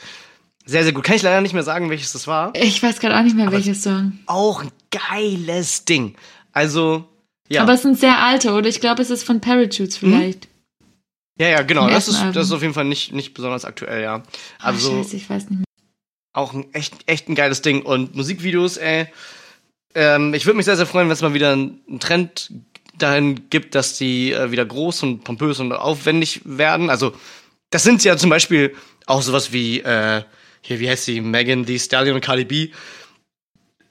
Sehr, 0.69 0.83
sehr 0.83 0.93
gut. 0.93 1.03
Kann 1.03 1.15
ich 1.15 1.23
leider 1.23 1.41
nicht 1.41 1.53
mehr 1.53 1.63
sagen, 1.63 1.89
welches 1.89 2.13
das 2.13 2.27
war 2.27 2.53
Ich 2.55 2.81
weiß 2.83 2.99
gerade 2.99 3.17
auch 3.17 3.23
nicht 3.23 3.35
mehr, 3.35 3.51
welches 3.51 3.81
Song. 3.81 4.19
auch 4.27 4.61
ein 4.61 4.71
geiles 4.91 5.83
Ding. 5.83 6.15
Also, 6.51 7.05
ja. 7.47 7.63
Aber 7.63 7.73
es 7.73 7.81
sind 7.81 7.99
sehr 7.99 8.19
alte, 8.19 8.51
oder? 8.53 8.69
Ich 8.69 8.79
glaube, 8.79 9.01
es 9.01 9.09
ist 9.09 9.23
von 9.23 9.41
Parachutes 9.41 9.97
vielleicht. 9.97 10.47
ja, 11.39 11.47
ja, 11.47 11.61
genau. 11.63 11.89
Das 11.89 12.07
ist, 12.07 12.21
das 12.33 12.45
ist 12.45 12.51
auf 12.51 12.61
jeden 12.61 12.75
Fall 12.75 12.85
nicht, 12.85 13.13
nicht 13.13 13.33
besonders 13.33 13.65
aktuell, 13.65 14.03
ja. 14.03 14.21
Also, 14.59 14.91
scheiße, 15.01 15.15
ich 15.15 15.27
weiß 15.27 15.49
nicht 15.49 15.59
mehr. 15.59 15.65
auch 16.33 16.53
ein 16.53 16.71
echt, 16.73 16.93
echt 17.07 17.27
ein 17.29 17.35
geiles 17.35 17.63
Ding. 17.63 17.81
Und 17.81 18.15
Musikvideos, 18.15 18.77
ey. 18.77 19.07
Ähm, 19.95 20.35
ich 20.35 20.45
würde 20.45 20.57
mich 20.57 20.65
sehr, 20.65 20.77
sehr 20.77 20.85
freuen, 20.85 21.07
wenn 21.07 21.13
es 21.13 21.23
mal 21.23 21.33
wieder 21.33 21.53
einen 21.53 21.99
Trend 21.99 22.51
dahin 22.95 23.49
gibt, 23.49 23.73
dass 23.73 23.97
die 23.97 24.33
äh, 24.33 24.51
wieder 24.51 24.65
groß 24.65 25.01
und 25.01 25.23
pompös 25.23 25.59
und 25.59 25.71
aufwendig 25.71 26.41
werden. 26.45 26.91
Also, 26.91 27.13
das 27.71 27.81
sind 27.83 28.03
ja 28.03 28.17
zum 28.17 28.29
Beispiel 28.29 28.75
auch 29.07 29.23
sowas 29.23 29.51
wie, 29.51 29.79
äh, 29.79 30.21
hier, 30.69 30.79
wie 30.79 30.89
heißt 30.89 31.05
sie? 31.05 31.19
Megan 31.19 31.65
Thee 31.65 31.79
Stallion 31.79 32.15
und 32.15 32.21
Cardi 32.21 32.45
B. 32.45 32.69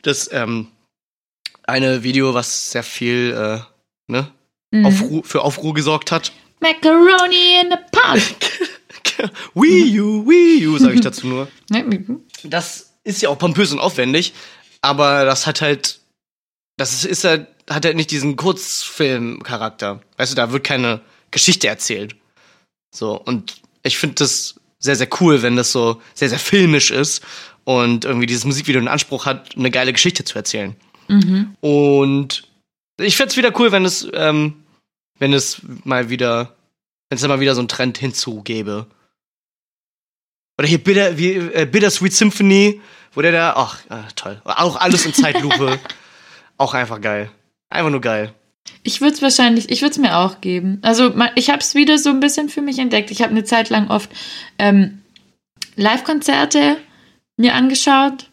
Das, 0.02 0.30
ähm, 0.32 0.68
eine 1.64 2.02
Video, 2.02 2.34
was 2.34 2.70
sehr 2.70 2.82
viel, 2.82 3.32
äh, 3.32 3.60
ne, 4.10 4.32
Mhm. 4.70 4.86
Aufruhr, 4.86 5.24
für 5.24 5.42
Aufruhr 5.42 5.74
gesorgt 5.74 6.12
hat. 6.12 6.32
Macaroni 6.60 7.60
in 7.62 7.70
the 7.70 7.78
pot. 7.90 9.30
Wii 9.54 10.00
U, 10.00 10.26
Wii 10.28 10.66
U, 10.66 10.78
sage 10.78 10.94
ich 10.94 11.00
dazu 11.00 11.26
nur. 11.26 11.48
Das 12.44 12.94
ist 13.02 13.22
ja 13.22 13.30
auch 13.30 13.38
pompös 13.38 13.72
und 13.72 13.80
aufwendig, 13.80 14.32
aber 14.80 15.24
das 15.24 15.46
hat 15.46 15.60
halt, 15.60 16.00
das 16.76 16.92
ist, 16.92 17.04
ist 17.04 17.24
halt, 17.24 17.48
hat 17.68 17.84
halt 17.84 17.96
nicht 17.96 18.10
diesen 18.10 18.36
Kurzfilm-Charakter. 18.36 20.02
Weißt 20.18 20.32
du, 20.32 20.36
da 20.36 20.52
wird 20.52 20.64
keine 20.64 21.00
Geschichte 21.32 21.66
erzählt. 21.66 22.14
So, 22.94 23.20
und 23.20 23.60
ich 23.82 23.98
finde 23.98 24.16
das 24.16 24.57
sehr, 24.78 24.96
sehr 24.96 25.08
cool, 25.20 25.42
wenn 25.42 25.56
das 25.56 25.72
so 25.72 26.00
sehr, 26.14 26.28
sehr 26.28 26.38
filmisch 26.38 26.90
ist 26.90 27.22
und 27.64 28.04
irgendwie 28.04 28.26
dieses 28.26 28.44
Musikvideo 28.44 28.80
den 28.80 28.88
Anspruch 28.88 29.26
hat, 29.26 29.56
eine 29.56 29.70
geile 29.70 29.92
Geschichte 29.92 30.24
zu 30.24 30.36
erzählen. 30.36 30.76
Mhm. 31.08 31.56
Und 31.60 32.44
ich 32.98 33.16
fände 33.16 33.30
es 33.30 33.36
wieder 33.36 33.58
cool, 33.58 33.72
wenn 33.72 33.84
es, 33.84 34.08
ähm, 34.12 34.64
wenn 35.18 35.32
es 35.32 35.62
mal 35.84 36.10
wieder, 36.10 36.56
wenn 37.08 37.16
es 37.16 37.22
da 37.22 37.28
mal 37.28 37.40
wieder 37.40 37.54
so 37.54 37.60
einen 37.60 37.68
Trend 37.68 37.98
hinzugäbe. 37.98 38.86
Oder 40.58 40.68
hier 40.68 40.82
Bitter, 40.82 41.18
wie, 41.18 41.34
äh, 41.34 41.66
Bittersweet 41.70 42.12
Symphony, 42.12 42.80
wo 43.12 43.22
der 43.22 43.32
da, 43.32 43.52
ach, 43.56 43.84
äh, 43.90 44.08
toll. 44.16 44.40
Auch 44.44 44.76
alles 44.76 45.06
in 45.06 45.14
Zeitlupe. 45.14 45.78
auch 46.56 46.74
einfach 46.74 47.00
geil. 47.00 47.30
Einfach 47.70 47.90
nur 47.90 48.00
geil. 48.00 48.34
Ich 48.82 49.00
würde 49.00 49.14
es 49.14 49.22
wahrscheinlich, 49.22 49.70
ich 49.70 49.82
würde 49.82 49.92
es 49.92 49.98
mir 49.98 50.18
auch 50.18 50.40
geben. 50.40 50.78
Also 50.82 51.14
ich 51.34 51.50
habe 51.50 51.60
es 51.60 51.74
wieder 51.74 51.98
so 51.98 52.10
ein 52.10 52.20
bisschen 52.20 52.48
für 52.48 52.62
mich 52.62 52.78
entdeckt. 52.78 53.10
Ich 53.10 53.22
habe 53.22 53.30
eine 53.30 53.44
Zeit 53.44 53.70
lang 53.70 53.88
oft 53.88 54.10
ähm, 54.58 55.02
Live-Konzerte 55.76 56.76
mir 57.36 57.54
angeschaut, 57.54 58.30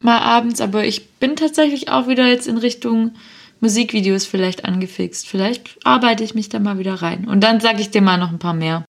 mal 0.00 0.18
abends, 0.18 0.60
aber 0.60 0.84
ich 0.84 1.10
bin 1.12 1.36
tatsächlich 1.36 1.88
auch 1.88 2.06
wieder 2.06 2.26
jetzt 2.26 2.46
in 2.46 2.58
Richtung 2.58 3.14
Musikvideos 3.60 4.26
vielleicht 4.26 4.64
angefixt. 4.64 5.26
Vielleicht 5.26 5.84
arbeite 5.84 6.22
ich 6.22 6.34
mich 6.34 6.48
da 6.48 6.58
mal 6.58 6.78
wieder 6.78 6.94
rein. 6.94 7.26
Und 7.26 7.40
dann 7.40 7.60
sage 7.60 7.80
ich 7.80 7.90
dir 7.90 8.02
mal 8.02 8.18
noch 8.18 8.30
ein 8.30 8.38
paar 8.38 8.54
mehr. 8.54 8.84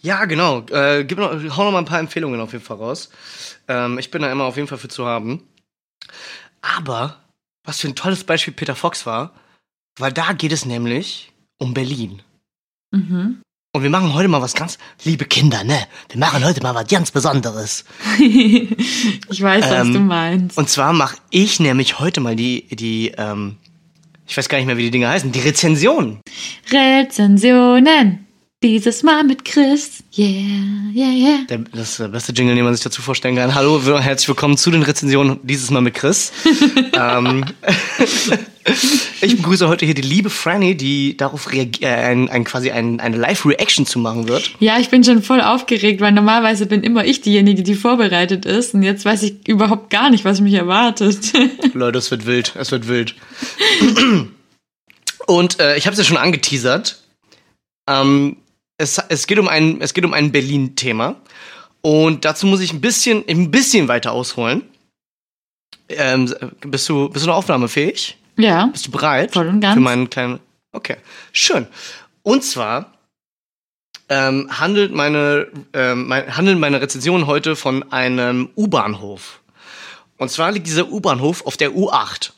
Ja, 0.00 0.24
genau. 0.26 0.66
Äh, 0.70 1.04
gib 1.04 1.18
noch, 1.18 1.30
hau 1.32 1.64
noch 1.64 1.72
mal 1.72 1.78
ein 1.78 1.84
paar 1.84 2.00
Empfehlungen 2.00 2.40
auf 2.40 2.52
jeden 2.52 2.64
Fall 2.64 2.76
raus. 2.76 3.10
Ähm, 3.68 3.98
ich 3.98 4.10
bin 4.10 4.22
da 4.22 4.30
immer 4.30 4.44
auf 4.44 4.56
jeden 4.56 4.68
Fall 4.68 4.78
für 4.78 4.88
zu 4.88 5.06
haben. 5.06 5.48
Aber, 6.60 7.20
was 7.64 7.80
für 7.80 7.88
ein 7.88 7.94
tolles 7.94 8.24
Beispiel 8.24 8.52
Peter 8.52 8.74
Fox 8.74 9.06
war, 9.06 9.32
weil 9.98 10.12
da 10.12 10.32
geht 10.32 10.52
es 10.52 10.64
nämlich 10.64 11.32
um 11.58 11.74
Berlin. 11.74 12.22
Mhm. 12.90 13.40
Und 13.74 13.82
wir 13.82 13.88
machen 13.88 14.12
heute 14.12 14.28
mal 14.28 14.42
was 14.42 14.52
ganz, 14.52 14.76
liebe 15.04 15.24
Kinder, 15.24 15.64
ne? 15.64 15.78
Wir 16.10 16.18
machen 16.18 16.44
heute 16.44 16.62
mal 16.62 16.74
was 16.74 16.88
ganz 16.88 17.10
Besonderes. 17.10 17.86
ich 18.18 19.42
weiß, 19.42 19.64
was 19.64 19.86
Ähm, 19.86 19.92
du 19.94 20.00
meinst. 20.00 20.58
Und 20.58 20.68
zwar 20.68 20.92
mache 20.92 21.16
ich 21.30 21.58
nämlich 21.58 21.98
heute 21.98 22.20
mal 22.20 22.36
die, 22.36 22.66
die, 22.68 23.12
ähm, 23.16 23.56
ich 24.26 24.36
weiß 24.36 24.50
gar 24.50 24.58
nicht 24.58 24.66
mehr, 24.66 24.76
wie 24.76 24.82
die 24.82 24.90
Dinge 24.90 25.08
heißen, 25.08 25.32
die 25.32 25.40
Rezension. 25.40 26.20
Rezensionen. 26.70 28.26
Dieses 28.62 29.02
Mal 29.02 29.24
mit 29.24 29.44
Chris. 29.44 30.04
Yeah, 30.16 30.28
yeah, 30.94 31.10
yeah. 31.10 31.38
Der, 31.48 31.58
das 31.72 31.90
ist 31.90 31.98
der 31.98 32.06
beste 32.06 32.32
Jingle, 32.32 32.54
den 32.54 32.62
man 32.62 32.72
sich 32.72 32.84
dazu 32.84 33.02
vorstellen 33.02 33.34
kann. 33.34 33.56
Hallo, 33.56 33.80
herzlich 34.00 34.28
willkommen 34.28 34.56
zu 34.56 34.70
den 34.70 34.82
Rezensionen, 34.82 35.40
dieses 35.42 35.70
Mal 35.72 35.80
mit 35.80 35.94
Chris. 35.94 36.30
ähm, 36.92 37.44
ich 39.20 39.36
begrüße 39.36 39.66
heute 39.66 39.84
hier 39.84 39.96
die 39.96 40.02
liebe 40.02 40.30
Franny, 40.30 40.76
die 40.76 41.16
darauf 41.16 41.50
reagiert, 41.50 41.82
äh, 41.82 41.92
ein, 41.92 42.28
ein, 42.28 42.44
quasi 42.44 42.70
ein, 42.70 43.00
eine 43.00 43.16
Live-Reaction 43.16 43.84
zu 43.84 43.98
machen 43.98 44.28
wird. 44.28 44.52
Ja, 44.60 44.78
ich 44.78 44.90
bin 44.90 45.02
schon 45.02 45.24
voll 45.24 45.40
aufgeregt, 45.40 46.00
weil 46.00 46.12
normalerweise 46.12 46.66
bin 46.66 46.84
immer 46.84 47.04
ich 47.04 47.20
diejenige, 47.20 47.64
die 47.64 47.74
vorbereitet 47.74 48.46
ist. 48.46 48.74
Und 48.74 48.84
jetzt 48.84 49.04
weiß 49.04 49.24
ich 49.24 49.48
überhaupt 49.48 49.90
gar 49.90 50.08
nicht, 50.08 50.24
was 50.24 50.40
mich 50.40 50.54
erwartet. 50.54 51.32
Leute, 51.74 51.98
es 51.98 52.12
wird 52.12 52.26
wild, 52.26 52.54
es 52.56 52.70
wird 52.70 52.86
wild. 52.86 53.16
Und 55.26 55.58
äh, 55.58 55.76
ich 55.76 55.86
habe 55.86 55.94
es 55.94 55.98
ja 55.98 56.04
schon 56.04 56.16
angeteasert. 56.16 57.02
Ähm, 57.88 58.36
es, 58.82 58.98
es 59.08 59.26
geht 59.26 59.38
um 59.38 59.48
ein, 59.48 59.80
es 59.80 59.94
geht 59.94 60.04
um 60.04 60.12
ein 60.12 60.32
Berlin-Thema. 60.32 61.16
Und 61.80 62.24
dazu 62.24 62.46
muss 62.46 62.60
ich 62.60 62.72
ein 62.72 62.80
bisschen, 62.80 63.24
ein 63.28 63.50
bisschen 63.50 63.88
weiter 63.88 64.12
ausholen. 64.12 64.62
Ähm, 65.88 66.34
bist 66.60 66.88
du, 66.88 67.08
bist 67.08 67.24
du 67.24 67.28
noch 67.28 67.36
aufnahmefähig? 67.36 68.16
ja, 68.36 68.66
Bist 68.66 68.86
du 68.86 68.90
bereit? 68.90 69.32
Voll 69.32 69.48
und 69.48 69.60
ganz. 69.60 69.74
Für 69.74 69.80
meinen 69.80 70.08
kleinen. 70.10 70.40
Okay, 70.72 70.96
schön. 71.32 71.66
Und 72.22 72.44
zwar 72.44 72.92
ähm, 74.08 74.48
handelt 74.50 74.92
meine 74.92 75.48
ähm, 75.74 76.06
mein, 76.08 76.36
handeln 76.36 76.58
meine 76.60 76.80
Rezensionen 76.80 77.26
heute 77.26 77.56
von 77.56 77.92
einem 77.92 78.48
U-Bahnhof. 78.56 79.40
Und 80.16 80.30
zwar 80.30 80.52
liegt 80.52 80.66
dieser 80.66 80.90
U-Bahnhof 80.90 81.44
auf 81.46 81.56
der 81.56 81.72
U8. 81.72 82.30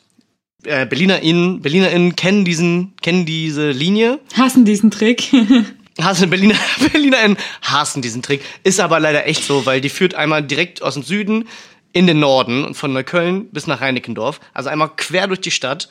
Äh, 0.63 0.85
BerlinerInnen, 0.85 1.61
BerlinerInnen 1.61 2.15
kennen 2.15 2.43
diesen, 2.43 2.95
kennen 3.01 3.25
diese 3.25 3.71
Linie. 3.71 4.19
Hassen 4.35 4.65
diesen 4.65 4.91
Trick. 4.91 5.31
Hassen 6.01 6.29
Berliner, 6.29 6.55
BerlinerInnen 6.91 7.37
hassen 7.61 8.01
diesen 8.01 8.21
Trick. 8.21 8.41
Ist 8.63 8.79
aber 8.79 8.99
leider 8.99 9.25
echt 9.27 9.43
so, 9.43 9.65
weil 9.65 9.81
die 9.81 9.89
führt 9.89 10.15
einmal 10.15 10.43
direkt 10.43 10.81
aus 10.81 10.95
dem 10.95 11.03
Süden 11.03 11.47
in 11.93 12.07
den 12.07 12.19
Norden 12.19 12.65
und 12.65 12.75
von 12.75 12.91
Neukölln 12.91 13.47
bis 13.51 13.67
nach 13.67 13.79
Reinickendorf. 13.79 14.41
Also 14.53 14.69
einmal 14.69 14.89
quer 14.97 15.27
durch 15.27 15.39
die 15.39 15.51
Stadt. 15.51 15.87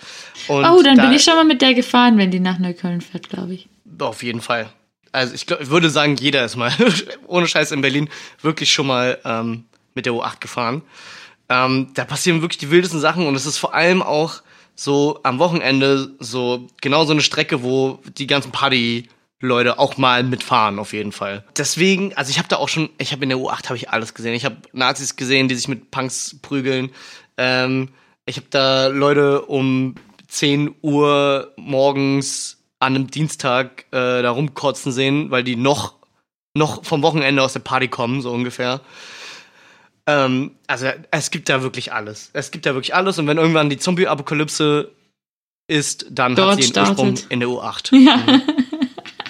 Und 0.48 0.64
oh, 0.66 0.82
dann 0.82 0.96
da- 0.96 1.04
bin 1.06 1.12
ich 1.14 1.24
schon 1.24 1.34
mal 1.34 1.44
mit 1.44 1.62
der 1.62 1.72
gefahren, 1.72 2.18
wenn 2.18 2.30
die 2.30 2.40
nach 2.40 2.58
Neukölln 2.58 3.00
fährt, 3.00 3.30
glaube 3.30 3.54
ich. 3.54 3.68
Auf 3.98 4.22
jeden 4.22 4.42
Fall. 4.42 4.68
Also 5.12 5.32
ich, 5.34 5.46
glaub, 5.46 5.60
ich 5.60 5.70
würde 5.70 5.88
sagen, 5.88 6.16
jeder 6.16 6.44
ist 6.44 6.56
mal 6.56 6.72
ohne 7.26 7.46
Scheiß 7.46 7.72
in 7.72 7.80
Berlin 7.80 8.10
wirklich 8.42 8.72
schon 8.72 8.86
mal 8.86 9.18
ähm, 9.24 9.64
mit 9.94 10.04
der 10.06 10.12
U8 10.12 10.40
gefahren. 10.40 10.82
Ähm, 11.48 11.88
da 11.94 12.04
passieren 12.04 12.42
wirklich 12.42 12.58
die 12.58 12.70
wildesten 12.70 13.00
Sachen 13.00 13.26
und 13.26 13.34
es 13.34 13.46
ist 13.46 13.58
vor 13.58 13.74
allem 13.74 14.02
auch 14.02 14.42
so 14.74 15.20
am 15.22 15.38
Wochenende 15.38 16.10
so 16.18 16.66
genau 16.80 17.04
so 17.04 17.12
eine 17.12 17.20
Strecke, 17.22 17.62
wo 17.62 18.00
die 18.18 18.26
ganzen 18.26 18.50
Party-Leute 19.40 19.78
auch 19.78 19.96
mal 19.96 20.22
mitfahren 20.22 20.78
auf 20.78 20.92
jeden 20.92 21.12
Fall. 21.12 21.44
Deswegen, 21.56 22.14
also 22.14 22.30
ich 22.30 22.38
habe 22.38 22.48
da 22.48 22.56
auch 22.56 22.68
schon, 22.68 22.90
ich 22.98 23.12
habe 23.12 23.22
in 23.22 23.28
der 23.28 23.38
U8 23.38 23.64
habe 23.66 23.76
ich 23.76 23.90
alles 23.90 24.14
gesehen. 24.14 24.34
Ich 24.34 24.44
habe 24.44 24.56
Nazis 24.72 25.16
gesehen, 25.16 25.48
die 25.48 25.54
sich 25.54 25.68
mit 25.68 25.90
Punks 25.90 26.36
prügeln. 26.42 26.90
Ähm, 27.36 27.90
ich 28.26 28.36
habe 28.36 28.46
da 28.50 28.86
Leute 28.88 29.42
um 29.42 29.94
10 30.28 30.74
Uhr 30.82 31.52
morgens 31.56 32.58
an 32.80 32.94
einem 32.94 33.10
Dienstag 33.10 33.86
äh, 33.92 34.22
da 34.22 34.30
rumkotzen 34.30 34.92
sehen, 34.92 35.30
weil 35.30 35.44
die 35.44 35.56
noch, 35.56 35.94
noch 36.56 36.84
vom 36.84 37.02
Wochenende 37.02 37.42
aus 37.42 37.52
der 37.52 37.60
Party 37.60 37.88
kommen, 37.88 38.20
so 38.20 38.30
ungefähr. 38.30 38.80
Ähm, 40.06 40.52
also 40.66 40.88
es 41.10 41.30
gibt 41.30 41.48
da 41.48 41.62
wirklich 41.62 41.92
alles. 41.92 42.30
Es 42.34 42.50
gibt 42.50 42.66
da 42.66 42.74
wirklich 42.74 42.94
alles 42.94 43.18
und 43.18 43.26
wenn 43.26 43.38
irgendwann 43.38 43.70
die 43.70 43.78
Zombie-Apokalypse 43.78 44.90
ist, 45.66 46.06
dann 46.10 46.34
Dort 46.34 46.52
hat 46.52 46.62
sie 46.62 46.68
Ursprung 46.78 47.16
startet. 47.16 47.26
in 47.30 47.40
der 47.40 47.48
U8. 47.48 47.90
Ja. 48.04 48.16
Mhm. 48.16 48.42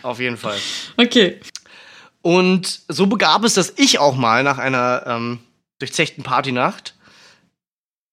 Auf 0.05 0.21
jeden 0.21 0.37
Fall. 0.37 0.59
Okay. 0.99 1.41
Und 2.21 2.83
so 2.89 3.07
begab 3.07 3.43
es, 3.43 3.55
dass 3.55 3.73
ich 3.77 3.99
auch 3.99 4.17
mal 4.17 4.43
nach 4.43 4.59
einer 4.59 5.05
ähm, 5.07 5.39
durchzechten 5.79 6.23
Partynacht 6.23 6.95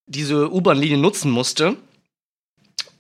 diese 0.05 0.51
U-Bahn-Linie 0.51 0.97
nutzen 0.97 1.29
musste. 1.29 1.75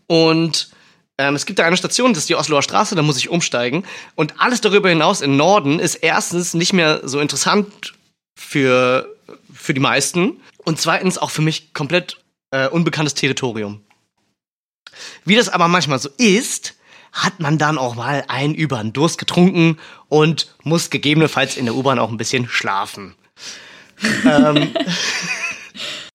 Und 0.07 0.71
ähm, 1.17 1.35
es 1.35 1.45
gibt 1.45 1.59
da 1.59 1.65
eine 1.65 1.77
Station, 1.77 2.13
das 2.13 2.23
ist 2.23 2.29
die 2.29 2.35
Osloer 2.35 2.63
Straße, 2.63 2.95
da 2.95 3.01
muss 3.01 3.17
ich 3.17 3.29
umsteigen. 3.29 3.85
Und 4.15 4.41
alles 4.41 4.59
darüber 4.59 4.89
hinaus 4.89 5.21
im 5.21 5.37
Norden 5.37 5.79
ist 5.79 5.95
erstens 5.95 6.53
nicht 6.53 6.73
mehr 6.73 6.99
so 7.07 7.21
interessant 7.21 7.93
für, 8.37 9.15
für 9.53 9.73
die 9.73 9.79
meisten. 9.79 10.41
Und 10.65 10.81
zweitens 10.81 11.17
auch 11.17 11.31
für 11.31 11.41
mich 11.41 11.73
komplett 11.73 12.21
äh, 12.51 12.67
unbekanntes 12.67 13.13
Territorium. 13.13 13.81
Wie 15.23 15.37
das 15.37 15.47
aber 15.47 15.69
manchmal 15.69 15.99
so 15.99 16.09
ist, 16.17 16.75
hat 17.11 17.39
man 17.39 17.57
dann 17.57 17.77
auch 17.77 17.95
mal 17.95 18.23
einen 18.27 18.55
über 18.55 18.77
den 18.77 18.93
Durst 18.93 19.17
getrunken 19.17 19.77
und 20.09 20.53
muss 20.63 20.89
gegebenenfalls 20.89 21.57
in 21.57 21.65
der 21.65 21.75
U-Bahn 21.75 21.99
auch 21.99 22.09
ein 22.09 22.17
bisschen 22.17 22.47
schlafen. 22.47 23.15
ähm, 24.25 24.73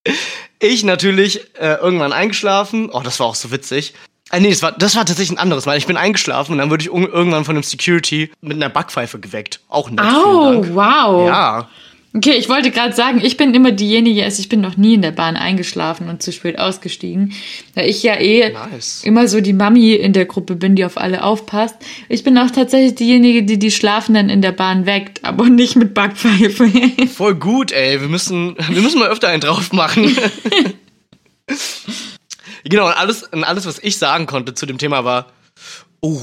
ich 0.59 0.85
natürlich 0.85 1.55
äh, 1.59 1.75
irgendwann 1.75 2.13
eingeschlafen. 2.13 2.91
Oh, 2.91 3.01
das 3.03 3.21
war 3.21 3.27
auch 3.27 3.35
so 3.35 3.51
witzig. 3.51 3.95
Äh, 4.31 4.41
nee, 4.41 4.51
das 4.51 4.63
war, 4.63 4.73
das 4.73 4.97
war 4.97 5.05
tatsächlich 5.05 5.37
ein 5.37 5.43
anderes 5.43 5.67
Mal. 5.67 5.79
Ich 5.79 5.87
bin 5.87 5.97
eingeschlafen 5.97 6.53
und 6.53 6.59
dann 6.59 6.71
wurde 6.71 6.83
ich 6.83 6.89
irgendwann 6.89 7.45
von 7.45 7.57
einem 7.57 7.63
Security 7.63 8.33
mit 8.41 8.57
einer 8.57 8.69
Backpfeife 8.69 9.21
geweckt. 9.21 9.61
Auch 9.69 9.91
nett. 9.91 10.01
Dank. 10.01 10.75
wow. 10.75 11.29
Ja. 11.29 11.69
Okay, 12.17 12.33
ich 12.39 12.49
wollte 12.49 12.71
gerade 12.71 12.95
sagen, 12.95 13.21
ich 13.23 13.37
bin 13.37 13.53
immer 13.53 13.73
diejenige, 13.73 14.25
also 14.25 14.41
ich 14.41 14.49
bin 14.49 14.63
noch 14.63 14.79
nie 14.79 14.95
in 14.95 15.03
der 15.03 15.11
Bahn 15.11 15.37
eingeschlafen 15.37 16.09
und 16.09 16.23
zu 16.23 16.33
spät 16.33 16.59
ausgestiegen, 16.59 17.35
da 17.75 17.83
ich 17.83 18.03
ja 18.03 18.19
eh 18.19 18.55
Nice. 18.55 19.03
immer 19.05 19.29
so 19.29 19.43
die 19.43 19.53
Mami 19.53 19.93
in 19.93 20.15
der 20.15 20.25
Gruppe 20.25 20.57
bin, 20.57 20.77
die 20.77 20.87
auf 20.87 20.97
alle 20.97 21.23
aufpasst. 21.23 21.77
Ich 22.09 22.25
bin 22.25 22.39
auch 22.39 22.51
tatsächlich 22.51 22.95
diejenige, 22.95 23.43
die 23.43 23.59
die 23.59 23.71
Schlafenden 23.71 24.31
in 24.31 24.41
der 24.41 24.53
Bahn 24.53 24.87
weckt, 24.87 25.25
aber 25.27 25.45
nicht 25.51 25.77
mit 25.77 25.93
Backpfeife. 25.93 26.71
Voll 27.15 27.35
gut, 27.35 27.73
ey. 27.73 28.01
Wir 28.01 28.09
müssen, 28.09 28.57
wir 28.71 28.81
müssen 28.81 28.99
mal 28.99 29.11
öfter 29.11 29.29
einen 29.29 29.43
drauf 29.43 29.75
machen. 29.75 30.17
genau, 32.65 32.87
und 32.87 32.95
alles, 32.95 33.25
und 33.25 33.45
alles, 33.45 33.67
was 33.67 33.79
ich 33.79 33.99
sagen 33.99 34.25
konnte 34.25 34.55
zu 34.55 34.65
dem 34.65 34.79
Thema 34.79 35.05
war, 35.05 35.27
oh, 36.01 36.23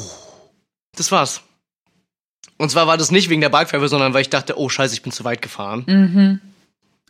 das 0.98 1.12
war's. 1.12 1.44
Und 2.58 2.70
zwar 2.70 2.88
war 2.88 2.98
das 2.98 3.12
nicht 3.12 3.30
wegen 3.30 3.42
der 3.42 3.50
Bikepfeife, 3.50 3.88
sondern 3.88 4.14
weil 4.14 4.22
ich 4.22 4.30
dachte, 4.30 4.58
oh 4.58 4.70
scheiße, 4.70 4.94
ich 4.94 5.02
bin 5.02 5.12
zu 5.12 5.24
weit 5.24 5.42
gefahren. 5.42 5.84
mhm. 5.88 6.40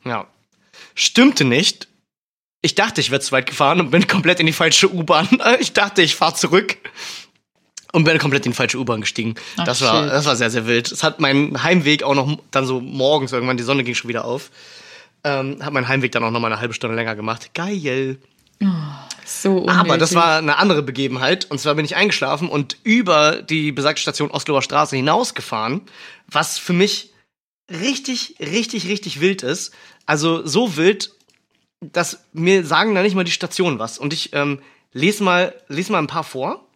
Ja. 0.05 0.27
Stimmte 0.95 1.45
nicht. 1.45 1.87
Ich 2.61 2.75
dachte, 2.75 3.01
ich 3.01 3.11
wäre 3.11 3.21
zu 3.21 3.31
weit 3.31 3.45
gefahren 3.45 3.79
und 3.79 3.91
bin 3.91 4.07
komplett 4.07 4.39
in 4.39 4.45
die 4.45 4.53
falsche 4.53 4.93
U-Bahn. 4.93 5.27
Ich 5.59 5.73
dachte, 5.73 6.01
ich 6.01 6.15
fahre 6.15 6.35
zurück 6.35 6.77
und 7.91 8.03
bin 8.03 8.17
komplett 8.19 8.45
in 8.45 8.51
die 8.51 8.55
falsche 8.55 8.77
U-Bahn 8.79 9.01
gestiegen. 9.01 9.35
Ach, 9.57 9.65
das 9.65 9.81
war, 9.81 10.03
shit. 10.03 10.11
das 10.11 10.25
war 10.25 10.35
sehr, 10.35 10.49
sehr 10.49 10.65
wild. 10.65 10.91
Es 10.91 11.03
hat 11.03 11.19
meinen 11.19 11.63
Heimweg 11.63 12.03
auch 12.03 12.15
noch 12.15 12.37
dann 12.51 12.65
so 12.65 12.79
morgens 12.79 13.31
irgendwann, 13.31 13.57
die 13.57 13.63
Sonne 13.63 13.83
ging 13.83 13.95
schon 13.95 14.09
wieder 14.09 14.25
auf, 14.25 14.49
ähm, 15.23 15.63
hat 15.63 15.73
meinen 15.73 15.87
Heimweg 15.87 16.11
dann 16.11 16.23
auch 16.23 16.31
noch 16.31 16.39
mal 16.39 16.51
eine 16.51 16.59
halbe 16.59 16.73
Stunde 16.73 16.95
länger 16.95 17.15
gemacht. 17.15 17.53
Geil. 17.53 18.17
So 19.25 19.57
unnötig. 19.57 19.75
Aber 19.75 19.97
das 19.97 20.15
war 20.15 20.37
eine 20.37 20.57
andere 20.57 20.83
Begebenheit. 20.83 21.49
Und 21.49 21.59
zwar 21.59 21.75
bin 21.75 21.85
ich 21.85 21.95
eingeschlafen 21.95 22.49
und 22.49 22.77
über 22.83 23.41
die 23.41 23.71
besagte 23.71 24.01
Station 24.01 24.31
Osloer 24.31 24.61
Straße 24.61 24.95
hinausgefahren, 24.95 25.81
was 26.27 26.57
für 26.57 26.73
mich 26.73 27.13
richtig, 27.69 28.35
richtig, 28.39 28.87
richtig 28.87 29.21
wild 29.21 29.43
ist. 29.43 29.73
Also 30.05 30.45
so 30.45 30.75
wild, 30.75 31.11
dass 31.79 32.25
mir 32.33 32.65
sagen 32.65 32.95
da 32.95 33.01
nicht 33.01 33.15
mal 33.15 33.23
die 33.23 33.31
Stationen 33.31 33.79
was. 33.79 33.97
Und 33.97 34.13
ich 34.13 34.33
ähm, 34.33 34.59
lese 34.91 35.23
mal, 35.23 35.53
lese 35.67 35.91
mal 35.91 35.99
ein 35.99 36.07
paar 36.07 36.23
vor. 36.23 36.67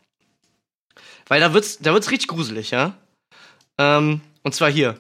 Weil 1.28 1.42
da 1.42 1.54
wird's, 1.54 1.80
da 1.80 1.94
wird's 1.94 2.12
richtig 2.12 2.30
gruselig, 2.30 2.72
ja. 2.72 2.96
Ähm, 3.78 4.22
und 4.44 4.56
zwar 4.56 4.72
hier. 4.72 5.00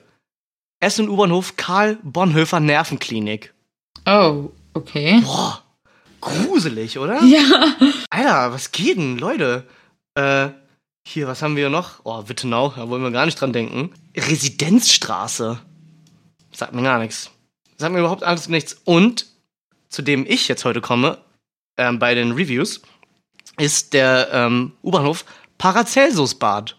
Und 0.83 1.09
U-Bahnhof 1.09 1.55
Karl 1.55 1.97
Bonhoeffer 2.03 2.59
Nervenklinik. 2.59 3.53
Oh, 4.05 4.51
okay. 4.73 5.21
Boah, 5.23 5.63
gruselig, 6.21 6.97
oder? 6.97 7.21
Ja. 7.23 7.75
Alter, 8.09 8.53
was 8.53 8.71
geht 8.71 8.97
denn, 8.97 9.17
Leute? 9.17 9.63
Äh, 10.15 10.49
hier, 11.07 11.27
was 11.27 11.41
haben 11.41 11.55
wir 11.55 11.69
noch? 11.69 12.01
Oh, 12.03 12.23
Wittenau, 12.27 12.73
da 12.75 12.89
wollen 12.89 13.03
wir 13.03 13.11
gar 13.11 13.25
nicht 13.25 13.39
dran 13.39 13.53
denken. 13.53 13.93
Residenzstraße. 14.15 15.59
Sagt 16.51 16.73
mir 16.73 16.83
gar 16.83 16.99
nichts. 16.99 17.31
Sagt 17.77 17.93
mir 17.93 17.99
überhaupt 17.99 18.23
alles 18.23 18.49
nichts. 18.49 18.77
Und 18.83 19.27
zu 19.89 20.01
dem 20.01 20.25
ich 20.27 20.47
jetzt 20.47 20.65
heute 20.65 20.81
komme, 20.81 21.19
ähm, 21.77 21.99
bei 21.99 22.15
den 22.15 22.31
Reviews, 22.31 22.81
ist 23.57 23.93
der 23.93 24.29
ähm, 24.31 24.73
U-Bahnhof 24.83 25.25
Paracelsusbad. 25.57 26.75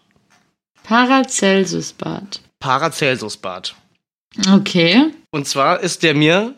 Paracelsusbad. 0.83 2.41
Paracelsusbad. 2.59 3.75
Okay. 4.51 5.11
Und 5.31 5.47
zwar 5.47 5.79
ist 5.79 6.03
der 6.03 6.13
mir, 6.13 6.55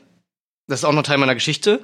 das 0.67 0.81
ist 0.81 0.85
auch 0.85 0.93
noch 0.93 1.03
Teil 1.03 1.17
meiner 1.17 1.35
Geschichte, 1.35 1.83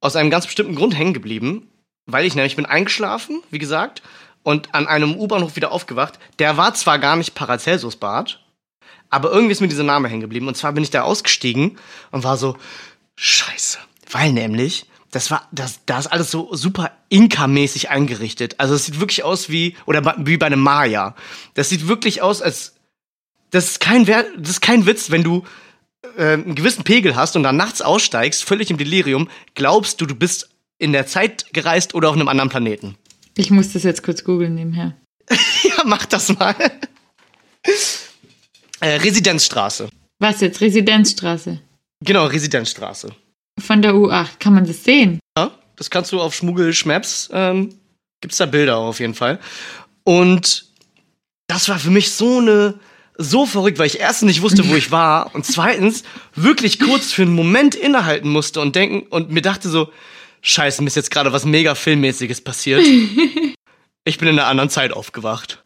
aus 0.00 0.16
einem 0.16 0.30
ganz 0.30 0.46
bestimmten 0.46 0.74
Grund 0.74 0.96
hängen 0.96 1.14
geblieben, 1.14 1.70
weil 2.06 2.24
ich 2.24 2.34
nämlich 2.34 2.56
bin 2.56 2.66
eingeschlafen, 2.66 3.42
wie 3.50 3.58
gesagt, 3.58 4.02
und 4.42 4.74
an 4.74 4.86
einem 4.86 5.16
U-Bahnhof 5.16 5.56
wieder 5.56 5.72
aufgewacht. 5.72 6.18
Der 6.38 6.56
war 6.56 6.74
zwar 6.74 6.98
gar 6.98 7.16
nicht 7.16 7.34
Paracelsusbad, 7.34 8.40
aber 9.10 9.30
irgendwie 9.30 9.52
ist 9.52 9.60
mir 9.60 9.68
dieser 9.68 9.82
Name 9.84 10.08
hängen 10.08 10.20
geblieben. 10.20 10.48
Und 10.48 10.56
zwar 10.56 10.72
bin 10.72 10.82
ich 10.82 10.90
da 10.90 11.02
ausgestiegen 11.02 11.78
und 12.10 12.24
war 12.24 12.36
so, 12.36 12.56
scheiße. 13.16 13.78
Weil 14.10 14.32
nämlich, 14.32 14.86
das 15.10 15.30
war, 15.30 15.48
das, 15.52 15.80
da 15.86 15.98
ist 15.98 16.06
alles 16.06 16.30
so 16.30 16.54
super 16.54 16.92
Inka-mäßig 17.10 17.90
eingerichtet. 17.90 18.54
Also 18.58 18.74
es 18.74 18.86
sieht 18.86 19.00
wirklich 19.00 19.24
aus 19.24 19.48
wie, 19.50 19.76
oder 19.86 20.16
wie 20.18 20.36
bei 20.36 20.46
einem 20.46 20.60
Maya. 20.60 21.14
Das 21.54 21.68
sieht 21.68 21.88
wirklich 21.88 22.22
aus, 22.22 22.40
als, 22.40 22.74
das 23.50 23.66
ist 23.66 23.80
kein 23.80 24.06
Wert, 24.06 24.26
das 24.36 24.50
ist 24.50 24.60
kein 24.60 24.86
Witz, 24.86 25.10
wenn 25.10 25.24
du 25.24 25.44
äh, 26.16 26.32
einen 26.32 26.54
gewissen 26.54 26.84
Pegel 26.84 27.16
hast 27.16 27.36
und 27.36 27.42
dann 27.42 27.56
nachts 27.56 27.82
aussteigst, 27.82 28.44
völlig 28.44 28.70
im 28.70 28.78
Delirium, 28.78 29.28
glaubst 29.54 30.00
du, 30.00 30.06
du 30.06 30.14
bist 30.14 30.48
in 30.78 30.92
der 30.92 31.06
Zeit 31.06 31.52
gereist 31.52 31.94
oder 31.94 32.08
auf 32.08 32.14
einem 32.14 32.28
anderen 32.28 32.50
Planeten. 32.50 32.96
Ich 33.36 33.50
muss 33.50 33.72
das 33.72 33.82
jetzt 33.82 34.02
kurz 34.02 34.24
googeln 34.24 34.54
nebenher. 34.54 34.96
ja, 35.30 35.82
mach 35.84 36.06
das 36.06 36.36
mal. 36.38 36.54
äh, 38.80 38.88
Residenzstraße. 38.88 39.88
Was 40.18 40.40
jetzt? 40.40 40.60
Residenzstraße. 40.60 41.60
Genau, 42.04 42.26
Residenzstraße. 42.26 43.12
Von 43.60 43.82
der 43.82 43.92
U8. 43.94 44.38
Kann 44.38 44.54
man 44.54 44.66
das 44.66 44.84
sehen? 44.84 45.20
Ja, 45.36 45.50
das 45.76 45.90
kannst 45.90 46.12
du 46.12 46.20
auf 46.20 46.34
Schmuggel 46.34 46.72
Schmaps, 46.72 47.28
ähm, 47.32 47.74
gibt's 48.20 48.38
da 48.38 48.46
Bilder 48.46 48.78
auf 48.78 49.00
jeden 49.00 49.14
Fall. 49.14 49.38
Und 50.04 50.66
das 51.48 51.68
war 51.68 51.78
für 51.78 51.90
mich 51.90 52.10
so 52.10 52.38
eine, 52.38 52.78
so 53.18 53.44
verrückt, 53.44 53.78
weil 53.78 53.88
ich 53.88 54.00
erstens 54.00 54.28
nicht 54.28 54.42
wusste, 54.42 54.68
wo 54.68 54.74
ich 54.76 54.90
war 54.90 55.34
und 55.34 55.44
zweitens 55.44 56.04
wirklich 56.34 56.78
kurz 56.78 57.12
für 57.12 57.22
einen 57.22 57.34
Moment 57.34 57.74
innehalten 57.74 58.30
musste 58.30 58.60
und 58.60 58.74
denken 58.74 59.06
und 59.10 59.30
mir 59.30 59.42
dachte 59.42 59.68
so, 59.68 59.92
scheiße, 60.40 60.80
mir 60.82 60.86
ist 60.86 60.96
jetzt 60.96 61.10
gerade 61.10 61.32
was 61.32 61.44
mega 61.44 61.74
Filmmäßiges 61.74 62.40
passiert. 62.40 62.86
Ich 64.04 64.16
bin 64.16 64.28
in 64.28 64.38
einer 64.38 64.48
anderen 64.48 64.70
Zeit 64.70 64.94
aufgewacht. 64.94 65.62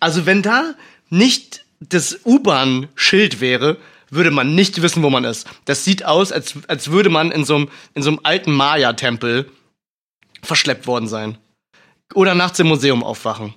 Also 0.00 0.24
wenn 0.24 0.40
da 0.40 0.74
nicht 1.10 1.66
das 1.78 2.20
U-Bahn-Schild 2.24 3.42
wäre, 3.42 3.76
würde 4.08 4.30
man 4.30 4.54
nicht 4.54 4.80
wissen, 4.80 5.02
wo 5.02 5.10
man 5.10 5.24
ist. 5.24 5.46
Das 5.66 5.84
sieht 5.84 6.06
aus, 6.06 6.32
als, 6.32 6.54
als 6.68 6.90
würde 6.90 7.10
man 7.10 7.30
in 7.30 7.44
so 7.44 7.56
einem, 7.56 7.68
in 7.92 8.02
so 8.02 8.08
einem 8.08 8.20
alten 8.22 8.52
Maya-Tempel 8.52 9.50
verschleppt 10.42 10.86
worden 10.86 11.06
sein. 11.06 11.36
Oder 12.14 12.34
nachts 12.34 12.58
im 12.58 12.68
Museum 12.68 13.04
aufwachen. 13.04 13.52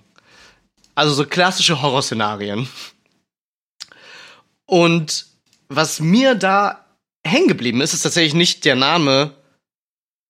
Also 0.95 1.13
so 1.13 1.25
klassische 1.25 1.81
Horrorszenarien. 1.81 2.67
Und 4.65 5.25
was 5.69 5.99
mir 5.99 6.35
da 6.35 6.85
hängen 7.25 7.47
geblieben 7.47 7.81
ist, 7.81 7.93
ist 7.93 8.01
tatsächlich 8.01 8.33
nicht 8.33 8.65
der 8.65 8.75
Name 8.75 9.33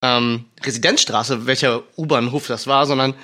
ähm, 0.02 0.44
Residenzstraße, 0.62 1.46
welcher 1.46 1.82
U-Bahnhof 1.96 2.46
das 2.46 2.66
war, 2.66 2.86
sondern 2.86 3.14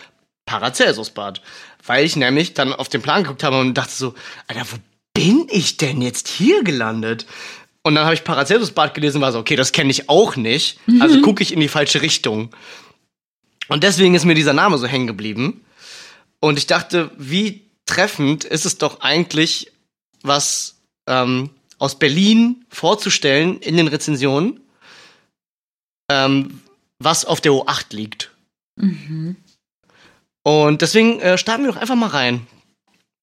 Paracelsusbad. 0.46 1.40
Weil 1.84 2.04
ich 2.04 2.16
nämlich 2.16 2.54
dann 2.54 2.72
auf 2.72 2.88
den 2.88 3.02
Plan 3.02 3.22
geguckt 3.22 3.42
habe 3.42 3.58
und 3.58 3.74
dachte 3.74 3.92
so, 3.92 4.14
Alter, 4.48 4.66
wo 4.70 4.76
bin 5.14 5.46
ich 5.50 5.76
denn 5.76 6.02
jetzt 6.02 6.28
hier 6.28 6.62
gelandet? 6.62 7.26
Und 7.82 7.94
dann 7.94 8.04
habe 8.04 8.14
ich 8.14 8.24
Paracelsusbad 8.24 8.94
gelesen 8.94 9.18
und 9.18 9.22
war 9.22 9.32
so, 9.32 9.38
okay, 9.38 9.56
das 9.56 9.72
kenne 9.72 9.90
ich 9.90 10.08
auch 10.08 10.36
nicht. 10.36 10.78
Also 11.00 11.20
gucke 11.22 11.42
ich 11.42 11.52
in 11.52 11.60
die 11.60 11.68
falsche 11.68 12.02
Richtung. 12.02 12.50
Und 13.68 13.84
deswegen 13.84 14.14
ist 14.14 14.24
mir 14.24 14.34
dieser 14.34 14.52
Name 14.52 14.76
so 14.78 14.86
hängen 14.86 15.06
geblieben. 15.06 15.64
Und 16.40 16.58
ich 16.58 16.66
dachte, 16.66 17.10
wie 17.16 17.70
treffend 17.86 18.44
ist 18.44 18.66
es 18.66 18.78
doch 18.78 19.00
eigentlich, 19.00 19.72
was 20.22 20.79
ähm, 21.10 21.50
aus 21.78 21.98
Berlin 21.98 22.64
vorzustellen 22.68 23.58
in 23.60 23.76
den 23.76 23.88
Rezensionen, 23.88 24.60
ähm, 26.10 26.60
was 26.98 27.24
auf 27.24 27.40
der 27.40 27.52
O8 27.52 27.94
liegt. 27.94 28.30
Und 30.42 30.82
deswegen 30.82 31.20
äh, 31.20 31.36
starten 31.36 31.64
wir 31.64 31.72
doch 31.72 31.80
einfach 31.80 31.96
mal 31.96 32.08
rein. 32.08 32.46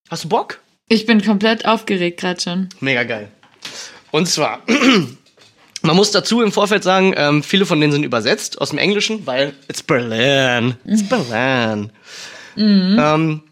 Hast 0.09 0.25
du 0.25 0.29
Bock? 0.29 0.59
Ich 0.89 1.05
bin 1.05 1.23
komplett 1.23 1.65
aufgeregt 1.65 2.19
gerade 2.19 2.39
schon. 2.39 2.69
Mega 2.79 3.03
geil. 3.03 3.31
Und 4.11 4.27
zwar, 4.27 4.61
man 5.81 5.95
muss 5.95 6.11
dazu 6.11 6.41
im 6.41 6.51
Vorfeld 6.51 6.83
sagen, 6.83 7.13
ähm, 7.17 7.43
viele 7.43 7.65
von 7.65 7.79
denen 7.81 7.91
sind 7.91 8.03
übersetzt 8.03 8.61
aus 8.61 8.69
dem 8.69 8.77
Englischen, 8.77 9.25
weil 9.25 9.53
it's 9.67 9.83
Berlin. 9.83 10.75
It's 10.85 11.07
Berlin. 11.07 11.91
Ähm, 12.99 13.43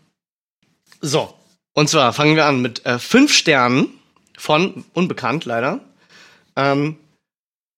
so, 1.01 1.33
und 1.73 1.89
zwar 1.89 2.13
fangen 2.13 2.35
wir 2.35 2.45
an 2.45 2.61
mit 2.61 2.85
äh, 2.85 2.97
fünf 2.99 3.33
Sternen 3.33 3.89
von 4.37 4.85
Unbekannt 4.93 5.45
leider. 5.45 5.81
Ähm, 6.55 6.97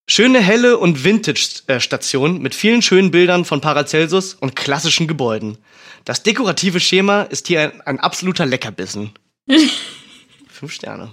schöne, 0.09 0.39
helle 0.39 0.77
und 0.77 1.03
Vintage-Station 1.03 2.41
mit 2.41 2.55
vielen 2.55 2.81
schönen 2.81 3.11
Bildern 3.11 3.45
von 3.45 3.61
Paracelsus 3.61 4.33
und 4.33 4.55
klassischen 4.55 5.07
Gebäuden. 5.07 5.57
Das 6.05 6.23
dekorative 6.23 6.79
Schema 6.79 7.23
ist 7.23 7.47
hier 7.47 7.61
ein, 7.61 7.81
ein 7.81 7.99
absoluter 7.99 8.45
Leckerbissen. 8.45 9.11
Fünf 10.47 10.71
Sterne. 10.71 11.11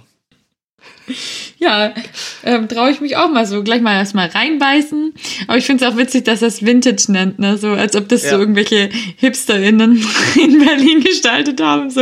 Ja, 1.57 1.93
ähm, 2.43 2.67
traue 2.67 2.91
ich 2.91 2.99
mich 2.99 3.15
auch 3.15 3.29
mal 3.29 3.45
so 3.45 3.63
gleich 3.63 3.81
mal 3.81 3.93
erstmal 3.93 4.27
reinbeißen. 4.27 5.13
Aber 5.47 5.57
ich 5.57 5.65
finde 5.65 5.85
es 5.85 5.91
auch 5.91 5.97
witzig, 5.97 6.25
dass 6.25 6.41
das 6.41 6.65
Vintage 6.65 7.05
nennt, 7.11 7.39
ne? 7.39 7.57
So 7.57 7.69
als 7.69 7.95
ob 7.95 8.09
das 8.09 8.23
Ja. 8.23 8.31
so 8.31 8.37
irgendwelche 8.39 8.89
HipsterInnen 9.17 10.03
in 10.35 10.59
Berlin 10.65 11.01
gestaltet 11.01 11.61
haben. 11.61 11.89
So, 11.91 12.01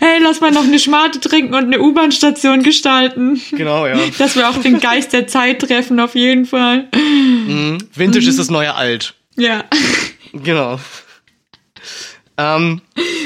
hey, 0.00 0.18
lass 0.22 0.40
mal 0.40 0.50
noch 0.50 0.64
eine 0.64 0.78
Schmarte 0.78 1.18
trinken 1.20 1.54
und 1.54 1.64
eine 1.64 1.80
U-Bahn-Station 1.80 2.62
gestalten. 2.62 3.40
Genau, 3.52 3.86
ja. 3.86 3.98
Dass 4.18 4.36
wir 4.36 4.48
auch 4.50 4.58
den 4.58 4.80
Geist 4.80 5.12
der 5.12 5.26
Zeit 5.26 5.60
treffen, 5.60 5.98
auf 5.98 6.14
jeden 6.14 6.44
Fall. 6.44 6.88
Mhm. 6.94 7.78
Vintage 7.94 8.28
ist 8.28 8.38
das 8.38 8.50
neue 8.50 8.74
Alt. 8.74 9.14
Ja. 9.36 9.64
Genau. 10.32 10.78
ähm, 12.36 12.80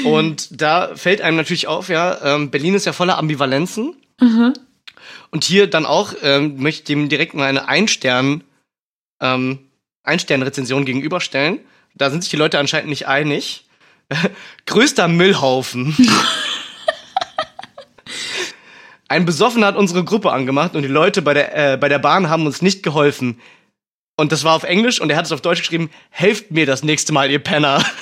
und 0.05 0.61
da 0.61 0.91
fällt 0.95 1.21
einem 1.21 1.37
natürlich 1.37 1.67
auf, 1.67 1.89
ja, 1.89 2.35
ähm, 2.35 2.49
Berlin 2.51 2.75
ist 2.75 2.85
ja 2.85 2.93
voller 2.93 3.17
Ambivalenzen. 3.17 3.95
Und 5.35 5.43
hier 5.43 5.67
dann 5.67 5.85
auch 5.85 6.13
ähm, 6.21 6.61
möchte 6.61 6.79
ich 6.79 6.83
dem 6.85 7.09
direkt 7.09 7.33
mal 7.33 7.43
eine 7.43 7.67
Ein-Stern, 7.67 8.45
ähm, 9.19 9.67
Ein-Stern-Rezension 10.03 10.85
gegenüberstellen. 10.85 11.59
Da 11.93 12.09
sind 12.09 12.21
sich 12.21 12.29
die 12.29 12.37
Leute 12.37 12.57
anscheinend 12.57 12.87
nicht 12.87 13.09
einig. 13.09 13.65
Größter 14.65 15.09
Müllhaufen. 15.09 15.93
Ein 19.09 19.25
Besoffener 19.25 19.67
hat 19.67 19.75
unsere 19.75 20.05
Gruppe 20.05 20.31
angemacht 20.31 20.73
und 20.73 20.83
die 20.83 20.87
Leute 20.87 21.21
bei 21.21 21.33
der, 21.33 21.73
äh, 21.73 21.75
bei 21.75 21.89
der 21.89 21.99
Bahn 21.99 22.29
haben 22.29 22.45
uns 22.45 22.61
nicht 22.61 22.81
geholfen. 22.81 23.41
Und 24.15 24.31
das 24.31 24.45
war 24.45 24.55
auf 24.55 24.63
Englisch 24.63 25.01
und 25.01 25.09
er 25.09 25.17
hat 25.17 25.25
es 25.25 25.33
auf 25.33 25.41
Deutsch 25.41 25.59
geschrieben, 25.59 25.89
helft 26.11 26.51
mir 26.51 26.65
das 26.65 26.81
nächste 26.81 27.11
Mal, 27.11 27.29
ihr 27.29 27.39
Penner. 27.39 27.83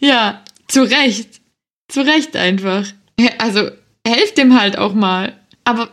Ja, 0.00 0.44
zu 0.66 0.82
Recht. 0.82 1.40
Zu 1.86 2.00
Recht 2.00 2.34
einfach. 2.36 2.84
Ja, 3.18 3.30
Also, 3.38 3.70
helft 4.06 4.38
dem 4.38 4.58
halt 4.58 4.78
auch 4.78 4.94
mal. 4.94 5.36
Aber, 5.64 5.90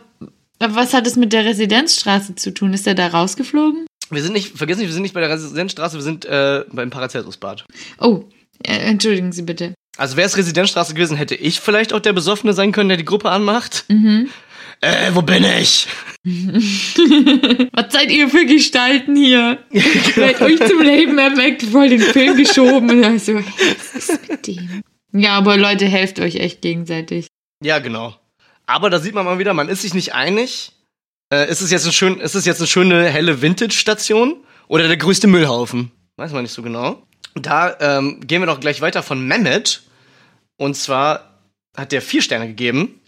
aber 0.58 0.74
was 0.74 0.94
hat 0.94 1.06
es 1.06 1.16
mit 1.16 1.32
der 1.32 1.44
Residenzstraße 1.44 2.34
zu 2.34 2.52
tun? 2.54 2.72
Ist 2.72 2.86
er 2.86 2.94
da 2.94 3.08
rausgeflogen? 3.08 3.86
Wir 4.10 4.22
sind 4.22 4.34
nicht, 4.34 4.56
vergessen 4.56 4.80
nicht, 4.80 4.88
wir 4.88 4.94
sind 4.94 5.02
nicht 5.02 5.14
bei 5.14 5.20
der 5.20 5.30
Residenzstraße, 5.30 5.96
wir 5.96 6.02
sind 6.02 6.24
äh, 6.24 6.64
beim 6.72 6.90
Paracelsusbad. 6.90 7.64
Oh, 8.00 8.24
äh, 8.62 8.78
entschuldigen 8.78 9.32
Sie 9.32 9.42
bitte. 9.42 9.74
Also 9.98 10.16
wäre 10.16 10.26
es 10.26 10.36
Residenzstraße 10.36 10.94
gewesen, 10.94 11.16
hätte 11.16 11.34
ich 11.34 11.60
vielleicht 11.60 11.92
auch 11.92 12.00
der 12.00 12.12
Besoffene 12.12 12.52
sein 12.52 12.70
können, 12.70 12.88
der 12.88 12.98
die 12.98 13.04
Gruppe 13.04 13.30
anmacht. 13.30 13.84
Mhm. 13.88 14.28
Äh, 14.82 15.10
wo 15.14 15.22
bin 15.22 15.42
ich? 15.42 15.88
Was 16.24 17.92
seid 17.92 18.10
ihr 18.10 18.28
für 18.28 18.44
Gestalten 18.44 19.16
hier? 19.16 19.58
Werdet 19.70 20.42
euch 20.42 20.58
zum 20.68 20.82
Leben 20.82 21.18
erweckt, 21.18 21.62
voll 21.62 21.88
den 21.88 22.00
Film 22.00 22.36
geschoben. 22.36 22.90
Und 22.90 23.02
dann 23.02 23.18
so, 23.18 23.34
was 23.34 24.10
ist 24.10 24.28
mit 24.28 24.46
dem? 24.46 24.82
Ja, 25.12 25.36
aber 25.36 25.56
Leute, 25.56 25.86
helft 25.86 26.20
euch 26.20 26.36
echt 26.36 26.62
gegenseitig. 26.62 27.26
Ja, 27.62 27.78
genau. 27.78 28.14
Aber 28.66 28.90
da 28.90 28.98
sieht 28.98 29.14
man 29.14 29.24
mal 29.24 29.38
wieder, 29.38 29.54
man 29.54 29.68
ist 29.68 29.82
sich 29.82 29.94
nicht 29.94 30.14
einig. 30.14 30.72
Äh, 31.32 31.50
ist 31.50 31.60
es 31.60 31.70
jetzt 31.70 31.86
ein 31.86 31.92
schön, 31.92 32.20
ist 32.20 32.34
es 32.34 32.44
jetzt 32.44 32.60
eine 32.60 32.66
schöne 32.66 33.08
helle 33.08 33.42
Vintage-Station 33.42 34.36
oder 34.68 34.86
der 34.88 34.96
größte 34.96 35.26
Müllhaufen? 35.26 35.90
Weiß 36.16 36.32
man 36.32 36.42
nicht 36.42 36.52
so 36.52 36.62
genau. 36.62 37.02
Da 37.34 37.76
ähm, 37.80 38.20
gehen 38.26 38.42
wir 38.42 38.46
doch 38.46 38.60
gleich 38.60 38.80
weiter 38.80 39.02
von 39.02 39.26
Mehmet. 39.26 39.82
Und 40.56 40.74
zwar 40.74 41.40
hat 41.76 41.92
der 41.92 42.02
vier 42.02 42.22
Sterne 42.22 42.46
gegeben 42.46 43.00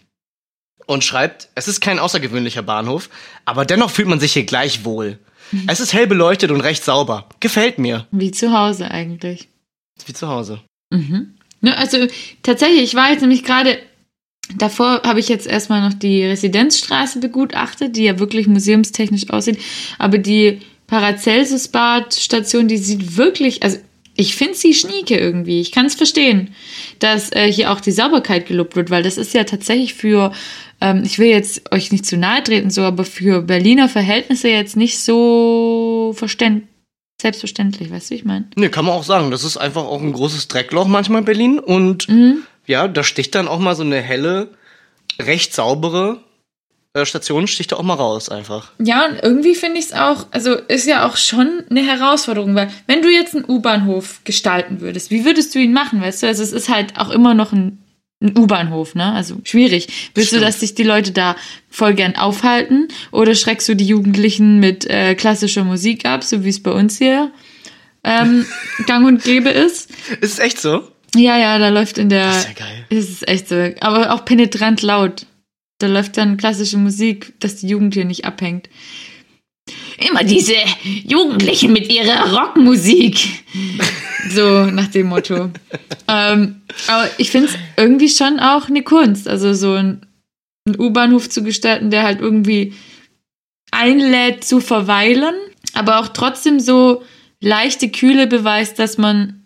und 0.85 1.03
schreibt, 1.03 1.49
es 1.55 1.67
ist 1.67 1.81
kein 1.81 1.99
außergewöhnlicher 1.99 2.61
Bahnhof, 2.61 3.09
aber 3.45 3.65
dennoch 3.65 3.89
fühlt 3.89 4.07
man 4.07 4.19
sich 4.19 4.33
hier 4.33 4.45
gleich 4.45 4.85
wohl. 4.85 5.19
Es 5.67 5.79
ist 5.79 5.93
hell 5.93 6.05
beleuchtet 6.05 6.51
und 6.51 6.61
recht 6.61 6.83
sauber. 6.83 7.27
Gefällt 7.39 7.79
mir. 7.79 8.05
Wie 8.11 8.29
zu 8.29 8.53
Hause 8.53 8.91
eigentlich. 8.91 9.49
Wie 10.05 10.13
zu 10.13 10.27
Hause. 10.27 10.61
Mhm. 10.91 11.38
Ne, 11.61 11.77
also 11.77 11.97
tatsächlich, 12.43 12.83
ich 12.83 12.95
war 12.95 13.11
jetzt 13.11 13.21
nämlich 13.21 13.43
gerade, 13.43 13.77
davor 14.57 15.01
habe 15.03 15.19
ich 15.19 15.27
jetzt 15.27 15.47
erstmal 15.47 15.81
noch 15.81 15.93
die 15.93 16.23
Residenzstraße 16.23 17.19
begutachtet, 17.19 17.95
die 17.95 18.05
ja 18.05 18.19
wirklich 18.19 18.47
museumstechnisch 18.47 19.29
aussieht, 19.29 19.59
aber 19.97 20.17
die 20.17 20.61
Paracelsus-Bad-Station, 20.87 22.67
die 22.67 22.77
sieht 22.77 23.17
wirklich, 23.17 23.61
also 23.61 23.77
ich 24.15 24.35
finde 24.35 24.55
sie 24.55 24.73
schnieke 24.73 25.17
irgendwie. 25.17 25.61
Ich 25.61 25.71
kann 25.71 25.85
es 25.85 25.95
verstehen, 25.95 26.53
dass 26.99 27.31
äh, 27.31 27.49
hier 27.49 27.71
auch 27.71 27.79
die 27.79 27.91
Sauberkeit 27.91 28.47
gelobt 28.47 28.75
wird, 28.75 28.89
weil 28.89 29.01
das 29.01 29.17
ist 29.17 29.33
ja 29.33 29.45
tatsächlich 29.45 29.93
für, 29.93 30.33
ähm, 30.81 31.03
ich 31.05 31.19
will 31.19 31.27
jetzt 31.27 31.71
euch 31.71 31.91
nicht 31.93 32.05
zu 32.05 32.17
nahe 32.17 32.43
treten, 32.43 32.69
so, 32.69 32.81
aber 32.81 33.05
für 33.05 33.41
Berliner 33.41 33.87
Verhältnisse 33.87 34.49
jetzt 34.49 34.75
nicht 34.75 34.99
so 34.99 36.13
verständ 36.17 36.63
selbstverständlich, 37.21 37.91
weißt 37.91 38.09
du, 38.09 38.13
wie 38.13 38.19
ich 38.19 38.25
meine? 38.25 38.47
Ne, 38.55 38.69
kann 38.69 38.85
man 38.85 38.93
auch 38.95 39.03
sagen. 39.03 39.31
Das 39.31 39.43
ist 39.43 39.57
einfach 39.57 39.83
auch 39.83 40.01
ein 40.01 40.13
großes 40.13 40.47
Dreckloch 40.47 40.87
manchmal 40.87 41.19
in 41.19 41.25
Berlin. 41.25 41.59
Und 41.59 42.07
Mhm. 42.09 42.43
ja, 42.65 42.87
da 42.87 43.03
sticht 43.03 43.35
dann 43.35 43.47
auch 43.47 43.59
mal 43.59 43.75
so 43.75 43.83
eine 43.83 44.01
helle, 44.01 44.49
recht 45.21 45.53
saubere 45.53 46.21
äh, 46.93 47.05
Station, 47.05 47.45
sticht 47.47 47.71
da 47.71 47.75
auch 47.75 47.83
mal 47.83 47.93
raus 47.93 48.29
einfach. 48.29 48.71
Ja, 48.79 49.05
und 49.07 49.19
irgendwie 49.21 49.53
finde 49.53 49.79
ich 49.79 49.85
es 49.85 49.93
auch, 49.93 50.25
also 50.31 50.55
ist 50.55 50.87
ja 50.87 51.07
auch 51.07 51.17
schon 51.17 51.63
eine 51.69 51.81
Herausforderung, 51.85 52.55
weil 52.55 52.69
wenn 52.87 53.01
du 53.03 53.09
jetzt 53.09 53.35
einen 53.35 53.45
U-Bahnhof 53.47 54.21
gestalten 54.23 54.81
würdest, 54.81 55.11
wie 55.11 55.23
würdest 55.23 55.53
du 55.53 55.59
ihn 55.59 55.71
machen, 55.73 56.01
weißt 56.01 56.23
du? 56.23 56.27
Also 56.27 56.41
es 56.41 56.51
ist 56.51 56.67
halt 56.69 56.97
auch 56.97 57.09
immer 57.11 57.33
noch 57.35 57.51
ein, 57.51 57.83
ein 58.21 58.37
U-Bahnhof, 58.37 58.95
ne? 58.95 59.13
Also 59.13 59.37
schwierig. 59.43 59.87
Willst 60.13 60.31
du, 60.31 60.37
Stimmt. 60.37 60.47
dass 60.47 60.59
sich 60.59 60.75
die 60.75 60.83
Leute 60.83 61.11
da 61.11 61.35
voll 61.69 61.93
gern 61.93 62.15
aufhalten 62.15 62.89
oder 63.11 63.33
schreckst 63.33 63.69
du 63.69 63.75
die 63.75 63.87
Jugendlichen 63.87 64.59
mit 64.59 64.85
äh, 64.85 65.15
klassischer 65.15 65.63
Musik 65.63 66.05
ab, 66.05 66.23
so 66.23 66.43
wie 66.43 66.49
es 66.49 66.61
bei 66.61 66.71
uns 66.71 66.97
hier 66.97 67.31
ähm, 68.03 68.45
gang 68.87 69.07
und 69.07 69.23
gäbe 69.23 69.49
ist? 69.49 69.91
Ist 70.21 70.33
es 70.33 70.39
echt 70.39 70.59
so? 70.59 70.83
Ja, 71.15 71.37
ja, 71.37 71.57
da 71.57 71.69
läuft 71.69 71.97
in 71.97 72.09
der. 72.09 72.27
Das 72.27 72.37
ist 72.39 72.47
ja 72.47 72.65
geil. 72.65 72.85
Es 72.89 73.09
ist 73.09 73.27
echt 73.27 73.47
so. 73.47 73.55
Aber 73.79 74.13
auch 74.13 74.25
penetrant 74.25 74.81
laut. 74.81 75.25
Da 75.79 75.87
läuft 75.87 76.17
dann 76.17 76.37
klassische 76.37 76.77
Musik, 76.77 77.33
dass 77.39 77.55
die 77.55 77.67
Jugend 77.67 77.93
hier 77.93 78.05
nicht 78.05 78.25
abhängt. 78.25 78.69
Immer 80.07 80.23
diese 80.23 80.53
Jugendlichen 80.83 81.73
mit 81.73 81.91
ihrer 81.91 82.33
Rockmusik. 82.33 83.43
So 84.29 84.65
nach 84.65 84.87
dem 84.87 85.07
Motto. 85.07 85.49
ähm, 86.07 86.61
aber 86.87 87.09
ich 87.17 87.31
finde 87.31 87.47
es 87.49 87.55
irgendwie 87.77 88.09
schon 88.09 88.39
auch 88.39 88.67
eine 88.69 88.83
Kunst. 88.83 89.27
Also 89.27 89.53
so 89.53 89.73
ein, 89.73 90.05
einen 90.65 90.79
U-Bahnhof 90.79 91.29
zu 91.29 91.43
gestalten, 91.43 91.89
der 91.89 92.03
halt 92.03 92.19
irgendwie 92.21 92.73
einlädt 93.71 94.43
zu 94.43 94.59
verweilen, 94.61 95.35
aber 95.73 95.99
auch 95.99 96.09
trotzdem 96.09 96.59
so 96.59 97.03
leichte 97.39 97.89
Kühle 97.89 98.27
beweist, 98.27 98.79
dass 98.79 98.97
man 98.97 99.43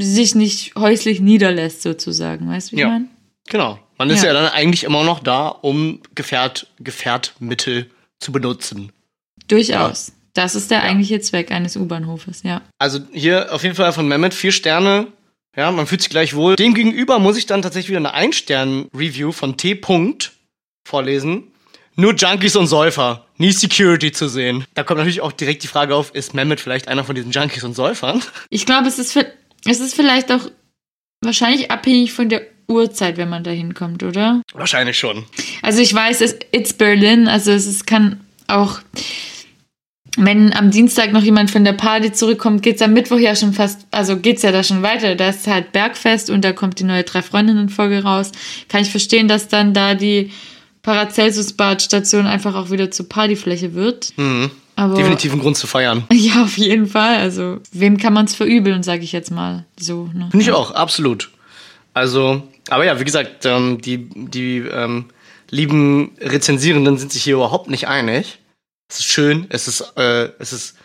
sich 0.00 0.34
nicht 0.34 0.74
häuslich 0.76 1.20
niederlässt, 1.20 1.82
sozusagen. 1.82 2.48
Weißt 2.48 2.68
du, 2.72 2.72
wie 2.72 2.80
ich 2.80 2.82
Ja. 2.82 2.88
meine? 2.88 3.08
Genau. 3.48 3.78
Man 3.98 4.10
ist 4.10 4.22
ja. 4.22 4.28
Ja. 4.28 4.34
dann 4.34 4.52
eigentlich 4.52 4.84
immer 4.84 5.02
noch 5.04 5.18
da, 5.20 5.48
um 5.48 6.00
Gefährt, 6.14 6.68
Gefährtmittel 6.78 7.90
zu 8.20 8.30
benutzen. 8.30 8.92
Durchaus. 9.48 10.12
Das 10.34 10.54
ist 10.54 10.70
der 10.70 10.82
eigentliche 10.82 11.20
Zweck 11.20 11.50
eines 11.50 11.76
U-Bahnhofes, 11.76 12.42
ja. 12.44 12.60
Also 12.78 13.00
hier 13.12 13.52
auf 13.52 13.62
jeden 13.62 13.74
Fall 13.74 13.92
von 13.92 14.06
Mehmet 14.06 14.34
vier 14.34 14.52
Sterne. 14.52 15.08
Ja, 15.56 15.72
man 15.72 15.86
fühlt 15.86 16.02
sich 16.02 16.10
gleich 16.10 16.34
wohl. 16.34 16.54
Demgegenüber 16.54 17.18
muss 17.18 17.36
ich 17.36 17.46
dann 17.46 17.62
tatsächlich 17.62 17.88
wieder 17.88 17.98
eine 17.98 18.14
Ein-Stern-Review 18.14 19.32
von 19.32 19.56
T. 19.56 19.74
Punkt 19.74 20.32
vorlesen. 20.86 21.44
Nur 21.96 22.14
Junkies 22.14 22.54
und 22.54 22.68
Säufer, 22.68 23.26
nie 23.38 23.50
Security 23.50 24.12
zu 24.12 24.28
sehen. 24.28 24.64
Da 24.74 24.84
kommt 24.84 24.98
natürlich 24.98 25.20
auch 25.20 25.32
direkt 25.32 25.64
die 25.64 25.66
Frage 25.66 25.96
auf, 25.96 26.14
ist 26.14 26.32
Mehmet 26.32 26.60
vielleicht 26.60 26.86
einer 26.86 27.02
von 27.02 27.16
diesen 27.16 27.32
Junkies 27.32 27.64
und 27.64 27.74
Säufern? 27.74 28.22
Ich 28.50 28.66
glaube, 28.66 28.86
es 28.86 29.00
ist, 29.00 29.16
es 29.66 29.80
ist 29.80 29.94
vielleicht 29.94 30.30
auch 30.30 30.48
wahrscheinlich 31.20 31.72
abhängig 31.72 32.12
von 32.12 32.28
der 32.28 32.42
Uhrzeit, 32.68 33.16
wenn 33.16 33.28
man 33.28 33.42
da 33.42 33.50
hinkommt, 33.50 34.04
oder? 34.04 34.42
Wahrscheinlich 34.52 34.96
schon. 34.96 35.24
Also 35.62 35.80
ich 35.80 35.92
weiß, 35.92 36.20
es 36.20 36.36
it's 36.52 36.72
Berlin, 36.72 37.26
also 37.26 37.50
es 37.50 37.66
ist, 37.66 37.86
kann 37.86 38.20
auch, 38.46 38.78
wenn 40.18 40.52
am 40.52 40.70
Dienstag 40.70 41.12
noch 41.12 41.22
jemand 41.22 41.50
von 41.50 41.64
der 41.64 41.72
Party 41.72 42.12
zurückkommt, 42.12 42.62
geht's 42.62 42.82
am 42.82 42.92
Mittwoch 42.92 43.18
ja 43.18 43.34
schon 43.36 43.52
fast, 43.52 43.86
also 43.90 44.16
geht's 44.16 44.42
ja 44.42 44.52
da 44.52 44.62
schon 44.62 44.82
weiter. 44.82 45.14
Da 45.14 45.28
ist 45.30 45.46
halt 45.46 45.72
Bergfest 45.72 46.30
und 46.30 46.44
da 46.44 46.52
kommt 46.52 46.78
die 46.80 46.84
neue 46.84 47.04
Drei-Freundinnen-Folge 47.04 48.02
raus. 48.02 48.32
Kann 48.68 48.82
ich 48.82 48.90
verstehen, 48.90 49.28
dass 49.28 49.48
dann 49.48 49.74
da 49.74 49.94
die 49.94 50.30
Paracelsus-Badstation 50.82 52.26
einfach 52.26 52.54
auch 52.54 52.70
wieder 52.70 52.90
zur 52.90 53.08
Partyfläche 53.08 53.74
wird. 53.74 54.12
Mhm. 54.16 54.50
Aber 54.76 54.94
Definitiv 54.94 55.32
ein 55.32 55.40
Grund 55.40 55.56
zu 55.56 55.66
feiern. 55.66 56.04
ja, 56.12 56.44
auf 56.44 56.56
jeden 56.56 56.86
Fall. 56.86 57.16
Also 57.16 57.58
wem 57.72 57.98
kann 57.98 58.12
man 58.12 58.26
es 58.26 58.34
verübeln, 58.34 58.82
sage 58.82 59.02
ich 59.02 59.12
jetzt 59.12 59.30
mal 59.30 59.66
so. 59.78 60.08
Ne? 60.14 60.28
Finde 60.30 60.44
ich 60.44 60.52
auch, 60.52 60.70
absolut. 60.70 61.30
Also, 61.94 62.42
aber 62.70 62.84
ja, 62.84 63.00
wie 63.00 63.04
gesagt, 63.04 63.44
ähm, 63.44 63.80
die, 63.80 64.08
die 64.14 64.58
ähm, 64.58 65.06
lieben 65.50 66.12
Rezensierenden 66.20 66.96
sind 66.96 67.12
sich 67.12 67.24
hier 67.24 67.34
überhaupt 67.34 67.68
nicht 67.70 67.88
einig. 67.88 68.38
Es 68.88 69.00
ist 69.00 69.06
schön, 69.06 69.46
es 69.50 69.68
ist, 69.68 69.92
äh, 69.96 70.30
es 70.38 70.52
ist 70.52 70.76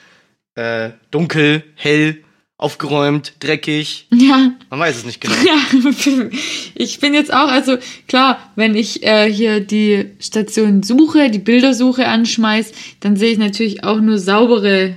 äh, 0.55 0.91
dunkel, 1.09 1.63
hell, 1.75 2.23
aufgeräumt, 2.57 3.33
dreckig. 3.39 4.07
Ja, 4.11 4.53
Man 4.69 4.79
weiß 4.79 4.97
es 4.97 5.05
nicht 5.05 5.21
genau. 5.21 5.35
Ja, 5.45 6.29
ich 6.75 6.99
bin 6.99 7.13
jetzt 7.13 7.33
auch, 7.33 7.49
also 7.49 7.77
klar, 8.07 8.51
wenn 8.55 8.75
ich 8.75 9.03
äh, 9.03 9.31
hier 9.31 9.59
die 9.59 10.11
Station 10.19 10.83
suche, 10.83 11.29
die 11.29 11.39
Bildersuche 11.39 12.07
anschmeiß, 12.07 12.71
dann 12.99 13.15
sehe 13.15 13.31
ich 13.31 13.37
natürlich 13.37 13.83
auch 13.83 13.99
nur 13.99 14.17
saubere 14.17 14.95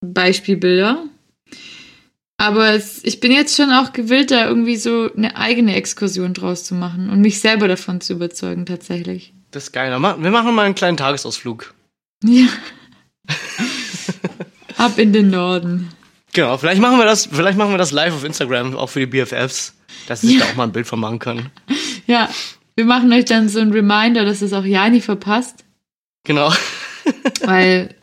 Beispielbilder. 0.00 1.04
Aber 2.38 2.70
es, 2.70 3.04
ich 3.04 3.20
bin 3.20 3.32
jetzt 3.32 3.56
schon 3.56 3.70
auch 3.70 3.92
gewillt, 3.92 4.30
da 4.30 4.48
irgendwie 4.48 4.76
so 4.76 5.10
eine 5.14 5.36
eigene 5.36 5.76
Exkursion 5.76 6.32
draus 6.32 6.64
zu 6.64 6.74
machen 6.74 7.10
und 7.10 7.20
mich 7.20 7.40
selber 7.40 7.68
davon 7.68 8.00
zu 8.00 8.14
überzeugen, 8.14 8.64
tatsächlich. 8.64 9.34
Das 9.50 9.64
ist 9.64 9.72
geil. 9.72 9.90
Wir 9.90 10.30
machen 10.30 10.54
mal 10.54 10.64
einen 10.64 10.74
kleinen 10.74 10.96
Tagesausflug. 10.96 11.74
Ja. 12.24 12.46
Ab 14.76 14.98
in 14.98 15.12
den 15.12 15.30
Norden. 15.30 15.88
Genau, 16.32 16.56
vielleicht 16.58 16.80
machen 16.80 16.98
wir 16.98 17.04
das, 17.04 17.26
vielleicht 17.26 17.58
machen 17.58 17.72
wir 17.72 17.78
das 17.78 17.90
live 17.92 18.14
auf 18.14 18.24
Instagram, 18.24 18.76
auch 18.76 18.86
für 18.88 19.00
die 19.00 19.06
BFFs, 19.06 19.74
dass 20.06 20.20
sie 20.20 20.28
sich 20.28 20.38
Ja. 20.38 20.44
da 20.44 20.52
auch 20.52 20.56
mal 20.56 20.64
ein 20.64 20.72
Bild 20.72 20.86
von 20.86 21.00
machen 21.00 21.18
können. 21.18 21.50
Ja, 22.06 22.28
wir 22.76 22.84
machen 22.84 23.12
euch 23.12 23.24
dann 23.24 23.48
so 23.48 23.58
ein 23.60 23.72
Reminder, 23.72 24.24
dass 24.24 24.42
es 24.42 24.52
auch 24.52 24.64
Jani 24.64 25.00
verpasst. 25.00 25.64
Genau. 26.24 26.52
Weil 27.44 27.94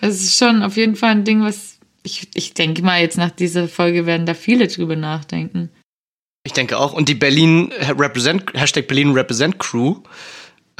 es 0.00 0.22
ist 0.24 0.38
schon 0.38 0.62
auf 0.62 0.76
jeden 0.76 0.96
Fall 0.96 1.10
ein 1.10 1.24
Ding, 1.24 1.42
was 1.42 1.78
ich, 2.02 2.28
ich 2.34 2.54
denke 2.54 2.82
mal, 2.82 3.00
jetzt 3.00 3.18
nach 3.18 3.30
dieser 3.30 3.68
Folge 3.68 4.06
werden 4.06 4.24
da 4.26 4.32
viele 4.34 4.68
drüber 4.68 4.96
nachdenken. 4.96 5.68
Ich 6.44 6.54
denke 6.54 6.78
auch. 6.78 6.94
Und 6.94 7.10
die 7.10 7.14
Berlin 7.14 7.70
Represent, 7.98 8.54
Hashtag 8.54 8.88
Berlin 8.88 9.12
Represent 9.12 9.58
Crew, 9.58 9.96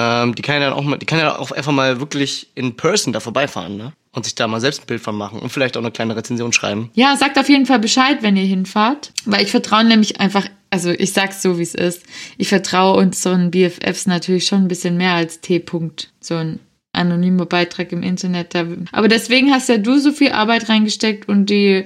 ähm, 0.01 0.35
die 0.35 0.43
kann 0.43 0.55
ja 0.55 0.71
dann 0.71 0.73
auch 0.73 0.83
mal, 0.83 0.99
die 0.99 1.05
kann 1.05 1.19
ja 1.19 1.39
auch 1.39 1.51
einfach 1.51 1.73
mal 1.73 2.01
wirklich 2.01 2.49
in 2.55 2.75
person 2.77 3.13
da 3.13 3.21
vorbeifahren, 3.21 3.77
ne? 3.77 3.93
Und 4.13 4.25
sich 4.25 4.35
da 4.35 4.49
mal 4.49 4.61
selbst 4.61 4.83
ein 4.83 4.87
Bild 4.87 5.03
von 5.03 5.15
machen 5.15 5.39
und 5.39 5.51
vielleicht 5.51 5.77
auch 5.77 5.83
eine 5.83 5.93
kleine 5.93 6.17
Rezension 6.17 6.53
schreiben. 6.53 6.91
Ja, 6.95 7.17
sagt 7.17 7.39
auf 7.39 7.49
jeden 7.49 7.67
Fall 7.67 7.79
Bescheid, 7.79 8.19
wenn 8.23 8.37
ihr 8.37 8.45
hinfahrt. 8.45 9.13
Weil 9.25 9.45
ich 9.45 9.53
vertraue 9.53 9.85
nämlich 9.85 10.19
einfach, 10.19 10.47
also 10.71 10.91
ich 10.91 11.13
sag's 11.13 11.43
so, 11.43 11.59
wie 11.59 11.63
es 11.63 11.77
ist. 11.77 12.03
Ich 12.37 12.49
vertraue 12.49 12.99
unseren 12.99 13.53
BFFs 13.53 14.07
natürlich 14.07 14.47
schon 14.47 14.63
ein 14.63 14.69
bisschen 14.69 14.97
mehr 14.97 15.15
als 15.15 15.41
T. 15.41 15.59
-Punkt. 15.59 16.09
So 16.21 16.35
ein 16.35 16.59
anonymer 16.93 17.47
Beitrag 17.47 17.93
im 17.93 18.03
Internet. 18.03 18.57
Aber 18.91 19.07
deswegen 19.07 19.53
hast 19.53 19.69
ja 19.69 19.79
du 19.79 19.99
so 19.99 20.11
viel 20.11 20.33
Arbeit 20.33 20.69
reingesteckt 20.69 21.29
und 21.29 21.47
die 21.47 21.85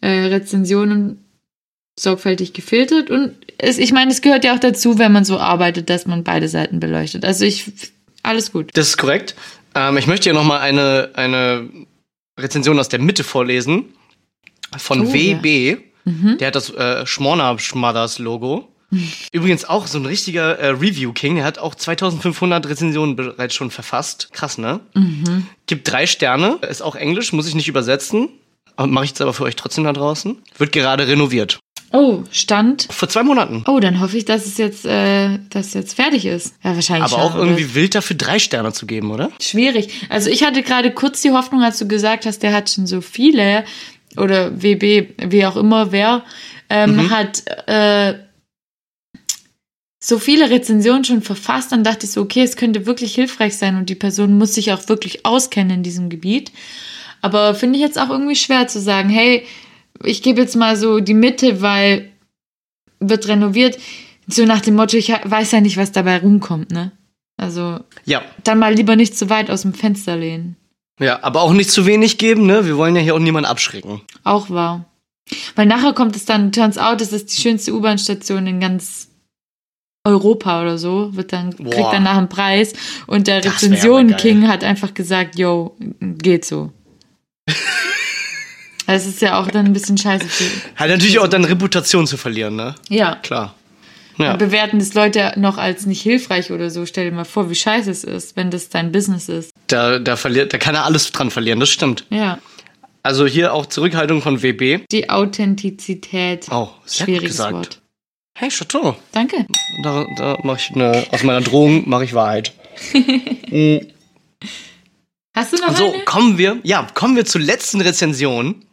äh, 0.00 0.08
Rezensionen 0.08 1.23
sorgfältig 1.98 2.52
gefiltert. 2.52 3.10
Und 3.10 3.34
es, 3.58 3.78
ich 3.78 3.92
meine, 3.92 4.10
es 4.10 4.22
gehört 4.22 4.44
ja 4.44 4.54
auch 4.54 4.60
dazu, 4.60 4.98
wenn 4.98 5.12
man 5.12 5.24
so 5.24 5.38
arbeitet, 5.38 5.90
dass 5.90 6.06
man 6.06 6.24
beide 6.24 6.48
Seiten 6.48 6.80
beleuchtet. 6.80 7.24
Also 7.24 7.44
ich, 7.44 7.70
alles 8.22 8.52
gut. 8.52 8.70
Das 8.74 8.88
ist 8.88 8.96
korrekt. 8.96 9.34
Ähm, 9.74 9.96
ich 9.96 10.06
möchte 10.06 10.24
hier 10.24 10.34
nochmal 10.34 10.60
eine, 10.60 11.10
eine 11.14 11.68
Rezension 12.38 12.78
aus 12.78 12.88
der 12.88 12.98
Mitte 13.00 13.24
vorlesen. 13.24 13.86
Von 14.76 15.06
Oh, 15.06 15.12
WB. 15.12 15.76
Der 16.06 16.48
hat 16.48 16.54
das 16.54 16.70
äh, 16.70 17.06
Schmorner 17.06 17.58
Schmothers 17.58 18.18
Logo. 18.18 18.68
Übrigens 19.32 19.64
auch 19.64 19.86
so 19.86 19.98
ein 19.98 20.04
richtiger 20.06 20.58
äh, 20.58 20.68
Review-King. 20.68 21.36
Der 21.36 21.44
hat 21.44 21.58
auch 21.58 21.74
2500 21.74 22.68
Rezensionen 22.68 23.16
bereits 23.16 23.54
schon 23.54 23.70
verfasst. 23.70 24.28
Krass, 24.32 24.58
ne? 24.58 24.80
Gibt 25.66 25.90
drei 25.90 26.06
Sterne. 26.06 26.58
Ist 26.68 26.82
auch 26.82 26.96
Englisch, 26.96 27.32
muss 27.32 27.48
ich 27.48 27.54
nicht 27.54 27.68
übersetzen. 27.68 28.28
Mache 28.76 29.04
ich 29.04 29.10
jetzt 29.12 29.20
aber 29.22 29.32
für 29.32 29.44
euch 29.44 29.56
trotzdem 29.56 29.84
da 29.84 29.92
draußen. 29.92 30.36
Wird 30.58 30.72
gerade 30.72 31.06
renoviert. 31.06 31.60
Oh, 31.96 32.24
Stand. 32.32 32.88
Vor 32.90 33.08
zwei 33.08 33.22
Monaten. 33.22 33.62
Oh, 33.68 33.78
dann 33.78 34.00
hoffe 34.00 34.16
ich, 34.16 34.24
dass 34.24 34.46
es 34.46 34.58
jetzt, 34.58 34.84
äh, 34.84 35.38
dass 35.50 35.68
es 35.68 35.74
jetzt 35.74 35.94
fertig 35.94 36.26
ist. 36.26 36.56
Ja, 36.64 36.74
wahrscheinlich 36.74 37.12
Aber 37.12 37.22
auch 37.22 37.36
irgendwie 37.36 37.76
wild 37.76 37.94
dafür 37.94 38.16
drei 38.16 38.40
Sterne 38.40 38.72
zu 38.72 38.84
geben, 38.86 39.12
oder? 39.12 39.30
Schwierig. 39.40 40.02
Also 40.08 40.28
ich 40.28 40.42
hatte 40.42 40.64
gerade 40.64 40.90
kurz 40.90 41.22
die 41.22 41.30
Hoffnung, 41.30 41.62
als 41.62 41.78
du 41.78 41.86
gesagt 41.86 42.26
hast, 42.26 42.42
der 42.42 42.52
hat 42.52 42.68
schon 42.68 42.88
so 42.88 43.00
viele 43.00 43.64
oder 44.16 44.60
WB, 44.60 45.14
wie 45.18 45.46
auch 45.46 45.54
immer 45.54 45.92
wer, 45.92 46.24
ähm, 46.68 47.10
hat 47.10 47.44
äh, 47.68 48.14
so 50.00 50.18
viele 50.18 50.50
Rezensionen 50.50 51.04
schon 51.04 51.22
verfasst, 51.22 51.70
dann 51.70 51.84
dachte 51.84 52.06
ich 52.06 52.12
so, 52.12 52.22
okay, 52.22 52.42
es 52.42 52.56
könnte 52.56 52.86
wirklich 52.86 53.14
hilfreich 53.14 53.56
sein 53.56 53.76
und 53.76 53.88
die 53.88 53.94
Person 53.94 54.36
muss 54.36 54.54
sich 54.54 54.72
auch 54.72 54.88
wirklich 54.88 55.24
auskennen 55.24 55.76
in 55.76 55.82
diesem 55.84 56.08
Gebiet. 56.08 56.50
Aber 57.22 57.54
finde 57.54 57.78
ich 57.78 57.84
jetzt 57.84 58.00
auch 58.00 58.10
irgendwie 58.10 58.36
schwer 58.36 58.66
zu 58.66 58.80
sagen, 58.80 59.08
hey, 59.08 59.46
ich 60.02 60.22
gebe 60.22 60.40
jetzt 60.40 60.56
mal 60.56 60.76
so 60.76 61.00
die 61.00 61.14
Mitte, 61.14 61.60
weil 61.62 62.10
wird 63.00 63.28
renoviert. 63.28 63.78
So 64.26 64.44
nach 64.46 64.60
dem 64.60 64.74
Motto, 64.76 64.96
ich 64.96 65.10
weiß 65.10 65.52
ja 65.52 65.60
nicht, 65.60 65.76
was 65.76 65.92
dabei 65.92 66.18
rumkommt, 66.18 66.70
ne? 66.70 66.92
Also 67.36 67.80
Ja. 68.04 68.22
dann 68.44 68.58
mal 68.58 68.72
lieber 68.74 68.96
nicht 68.96 69.16
zu 69.18 69.28
weit 69.28 69.50
aus 69.50 69.62
dem 69.62 69.74
Fenster 69.74 70.16
lehnen. 70.16 70.56
Ja, 71.00 71.18
aber 71.22 71.42
auch 71.42 71.52
nicht 71.52 71.70
zu 71.70 71.84
wenig 71.86 72.16
geben, 72.18 72.46
ne? 72.46 72.64
Wir 72.66 72.76
wollen 72.76 72.96
ja 72.96 73.02
hier 73.02 73.14
auch 73.14 73.18
niemanden 73.18 73.50
abschrecken. 73.50 74.00
Auch 74.22 74.48
wahr. 74.48 74.86
Weil 75.56 75.66
nachher 75.66 75.92
kommt 75.92 76.16
es 76.16 76.24
dann, 76.24 76.52
turns 76.52 76.78
out, 76.78 77.00
es 77.00 77.12
ist 77.12 77.36
die 77.36 77.40
schönste 77.40 77.74
U-Bahn-Station 77.74 78.46
in 78.46 78.60
ganz 78.60 79.08
Europa 80.06 80.60
oder 80.62 80.78
so, 80.78 81.16
wird 81.16 81.32
dann, 81.32 81.50
Boah. 81.56 81.70
kriegt 81.70 81.92
dann 81.92 82.02
nach 82.04 82.16
einen 82.18 82.28
Preis 82.28 82.74
und 83.06 83.26
der 83.26 83.40
Das 83.40 83.54
Rezension. 83.62 84.14
King 84.16 84.48
hat 84.48 84.62
einfach 84.62 84.94
gesagt, 84.94 85.38
yo, 85.38 85.76
geht 86.00 86.44
so. 86.44 86.70
Es 88.86 89.06
ist 89.06 89.20
ja 89.22 89.38
auch 89.40 89.50
dann 89.50 89.66
ein 89.66 89.72
bisschen 89.72 89.96
scheiße. 89.96 90.26
Hat 90.76 90.88
natürlich 90.88 91.18
auch 91.18 91.28
dann 91.28 91.44
Reputation 91.44 92.06
zu 92.06 92.16
verlieren, 92.16 92.56
ne? 92.56 92.74
ja. 92.88 93.16
Klar. 93.16 93.54
Ja. 94.16 94.36
Bewerten 94.36 94.78
das 94.78 94.94
Leute 94.94 95.32
noch 95.36 95.58
als 95.58 95.86
nicht 95.86 96.00
hilfreich 96.00 96.52
oder 96.52 96.70
so. 96.70 96.86
Stell 96.86 97.10
dir 97.10 97.16
mal 97.16 97.24
vor, 97.24 97.50
wie 97.50 97.56
scheiße 97.56 97.90
es 97.90 98.04
ist, 98.04 98.36
wenn 98.36 98.50
das 98.52 98.68
dein 98.68 98.92
Business 98.92 99.28
ist. 99.28 99.50
Da, 99.66 99.98
da, 99.98 100.14
verliert, 100.14 100.52
da 100.52 100.58
kann 100.58 100.76
er 100.76 100.84
alles 100.84 101.10
dran 101.10 101.32
verlieren, 101.32 101.58
das 101.58 101.70
stimmt. 101.70 102.06
Ja. 102.10 102.38
Also 103.02 103.26
hier 103.26 103.52
auch 103.52 103.66
Zurückhaltung 103.66 104.22
von 104.22 104.40
WB. 104.42 104.84
Die 104.92 105.10
Authentizität. 105.10 106.46
Oh, 106.50 106.68
sehr 106.84 107.06
gut 107.06 107.14
Schwieriges 107.14 107.30
gesagt. 107.32 107.52
Wort. 107.54 107.80
Hey, 108.38 108.50
Chateau. 108.50 108.96
Danke. 109.12 109.46
Da, 109.82 110.06
da 110.16 110.38
mache 110.44 110.58
ich 110.60 110.70
eine, 110.76 111.04
aus 111.10 111.22
meiner 111.24 111.40
Drohung 111.40 111.88
mache 111.88 112.04
ich 112.04 112.14
Wahrheit. 112.14 112.52
Hast 115.34 115.52
du 115.52 115.56
noch 115.56 115.76
So, 115.76 115.92
eine? 115.92 116.04
kommen 116.04 116.38
wir, 116.38 116.58
ja, 116.62 116.86
kommen 116.94 117.16
wir 117.16 117.24
zur 117.24 117.40
letzten 117.40 117.80
Rezension. 117.80 118.64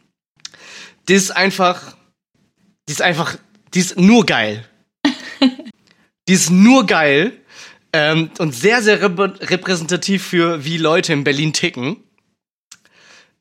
Die 1.08 1.14
ist 1.14 1.30
einfach, 1.30 1.96
die 2.88 2.92
ist 2.92 3.02
einfach, 3.02 3.36
die 3.74 3.80
ist 3.80 3.98
nur 3.98 4.24
geil. 4.26 4.64
die 6.28 6.32
ist 6.32 6.50
nur 6.50 6.86
geil 6.86 7.32
ähm, 7.92 8.30
und 8.38 8.54
sehr, 8.54 8.82
sehr 8.82 9.02
rep 9.02 9.18
repräsentativ 9.50 10.24
für 10.24 10.64
wie 10.64 10.78
Leute 10.78 11.12
in 11.12 11.24
Berlin 11.24 11.52
ticken. 11.52 11.96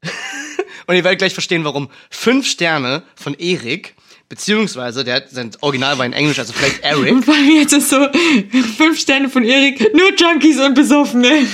und 0.88 0.96
ihr 0.96 1.04
werdet 1.04 1.20
gleich 1.20 1.34
verstehen, 1.34 1.64
warum. 1.64 1.90
Fünf 2.10 2.48
Sterne 2.48 3.04
von 3.16 3.36
Erik, 3.36 3.96
beziehungsweise, 4.30 5.04
der 5.04 5.16
hat 5.16 5.30
sein 5.30 5.52
Original 5.62 5.98
war 5.98 6.06
in 6.06 6.14
Englisch, 6.14 6.40
also 6.40 6.54
vielleicht 6.54 6.84
Eric. 6.84 7.12
Und 7.12 7.24
vor 7.24 7.36
allem 7.36 7.52
jetzt 7.52 7.74
ist 7.74 7.90
so 7.90 8.08
fünf 8.78 9.00
Sterne 9.00 9.30
von 9.30 9.44
Erik, 9.44 9.94
nur 9.94 10.14
Junkies 10.16 10.60
und 10.60 10.74
Besoffene. 10.74 11.30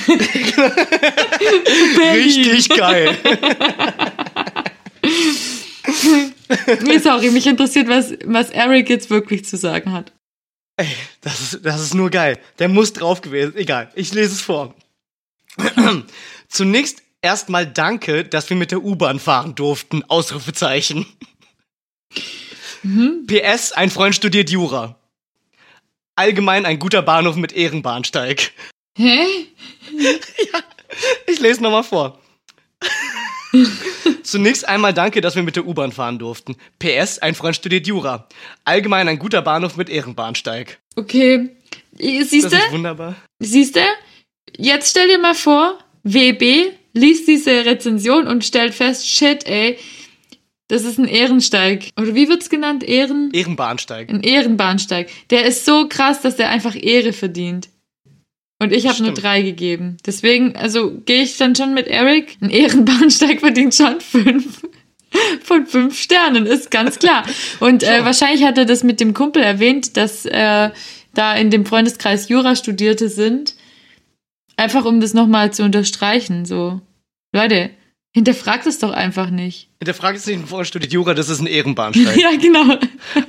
Richtig 2.13 2.69
geil. 2.69 3.17
Sorry, 7.01 7.31
mich 7.31 7.47
interessiert, 7.47 7.87
was, 7.87 8.13
was 8.25 8.49
Eric 8.49 8.89
jetzt 8.89 9.09
wirklich 9.09 9.45
zu 9.45 9.57
sagen 9.57 9.91
hat. 9.91 10.13
Ey, 10.77 10.87
das 11.21 11.41
ist, 11.41 11.65
das 11.65 11.81
ist 11.81 11.93
nur 11.95 12.09
geil. 12.09 12.39
Der 12.59 12.69
muss 12.69 12.93
drauf 12.93 13.21
gewesen. 13.21 13.55
Egal, 13.55 13.89
ich 13.95 14.13
lese 14.13 14.33
es 14.33 14.41
vor. 14.41 14.75
Zunächst 16.47 17.01
erstmal 17.21 17.65
danke, 17.65 18.23
dass 18.23 18.49
wir 18.49 18.57
mit 18.57 18.71
der 18.71 18.83
U-Bahn 18.83 19.19
fahren 19.19 19.55
durften. 19.55 20.03
Ausrufezeichen. 20.07 21.05
PS, 23.27 23.71
ein 23.71 23.89
Freund 23.89 24.15
studiert 24.15 24.49
Jura. 24.49 24.99
Allgemein 26.15 26.65
ein 26.65 26.79
guter 26.79 27.01
Bahnhof 27.01 27.35
mit 27.35 27.53
Ehrenbahnsteig. 27.53 28.51
Hä? 28.97 29.25
Ich 31.27 31.39
lese 31.41 31.61
nochmal 31.61 31.83
vor. 31.83 32.17
Zunächst 34.23 34.67
einmal 34.67 34.93
danke, 34.93 35.21
dass 35.21 35.35
wir 35.35 35.43
mit 35.43 35.55
der 35.55 35.65
U-Bahn 35.65 35.91
fahren 35.91 36.19
durften. 36.19 36.55
PS, 36.79 37.19
ein 37.19 37.35
Freund 37.35 37.55
studiert 37.55 37.87
Jura. 37.87 38.27
Allgemein 38.65 39.07
ein 39.07 39.19
guter 39.19 39.41
Bahnhof 39.41 39.77
mit 39.77 39.89
Ehrenbahnsteig. 39.89 40.79
Okay. 40.95 41.49
Siehst 41.97 42.45
Das 42.45 42.51
du? 42.51 42.57
ist 42.57 42.71
wunderbar. 42.71 43.15
Siehst 43.39 43.75
du? 43.75 43.81
Jetzt 44.57 44.89
stell 44.91 45.07
dir 45.07 45.19
mal 45.19 45.35
vor, 45.35 45.77
WB 46.03 46.71
liest 46.93 47.27
diese 47.27 47.65
Rezension 47.65 48.27
und 48.27 48.43
stellt 48.45 48.73
fest, 48.73 49.07
shit, 49.07 49.45
ey, 49.45 49.77
das 50.67 50.83
ist 50.83 50.97
ein 50.97 51.07
Ehrensteig. 51.07 51.91
Oder 51.99 52.13
wie 52.15 52.27
wird's 52.27 52.49
genannt? 52.49 52.83
Ehren? 52.83 53.29
Ehrenbahnsteig. 53.33 54.09
Ein 54.09 54.21
Ehrenbahnsteig. 54.21 55.09
Der 55.29 55.45
ist 55.45 55.63
so 55.65 55.87
krass, 55.87 56.21
dass 56.21 56.35
der 56.35 56.49
einfach 56.49 56.75
Ehre 56.75 57.13
verdient. 57.13 57.69
Und 58.59 58.73
ich 58.73 58.87
habe 58.87 59.03
nur 59.03 59.13
drei 59.13 59.43
gegeben. 59.43 59.97
Deswegen, 60.05 60.55
also 60.55 60.91
gehe 61.05 61.21
ich 61.21 61.37
dann 61.37 61.55
schon 61.55 61.73
mit 61.73 61.87
Eric. 61.87 62.37
Ein 62.41 62.49
Ehrenbahnsteig 62.49 63.39
verdient 63.41 63.75
schon 63.75 64.01
fünf 64.01 64.63
von 65.43 65.65
fünf 65.65 65.97
Sternen, 65.99 66.45
ist 66.45 66.71
ganz 66.71 66.99
klar. 66.99 67.23
Und 67.59 67.83
äh, 67.83 68.03
wahrscheinlich 68.03 68.43
hat 68.43 68.57
er 68.57 68.65
das 68.65 68.83
mit 68.83 68.99
dem 68.99 69.13
Kumpel 69.13 69.41
erwähnt, 69.41 69.97
dass 69.97 70.25
äh, 70.25 70.71
da 71.13 71.35
in 71.35 71.49
dem 71.49 71.65
Freundeskreis 71.65 72.29
Jura-Studierte 72.29 73.09
sind. 73.09 73.55
Einfach 74.57 74.85
um 74.85 74.99
das 74.99 75.13
nochmal 75.13 75.53
zu 75.53 75.63
unterstreichen. 75.63 76.45
So, 76.45 76.81
Leute, 77.33 77.69
hinterfragt 78.17 78.65
es 78.65 78.79
doch 78.79 78.93
einfach 78.93 79.29
nicht. 79.29 79.69
Frage 79.93 80.17
ist 80.17 80.25
nicht, 80.25 80.39
ein 80.39 80.47
Freund 80.47 80.65
studiert 80.65 80.91
Jura, 80.91 81.13
das 81.13 81.29
ist 81.29 81.39
ein 81.39 81.45
Ehrenbahnsteig. 81.45 82.17
ja, 82.19 82.31
genau. 82.35 82.79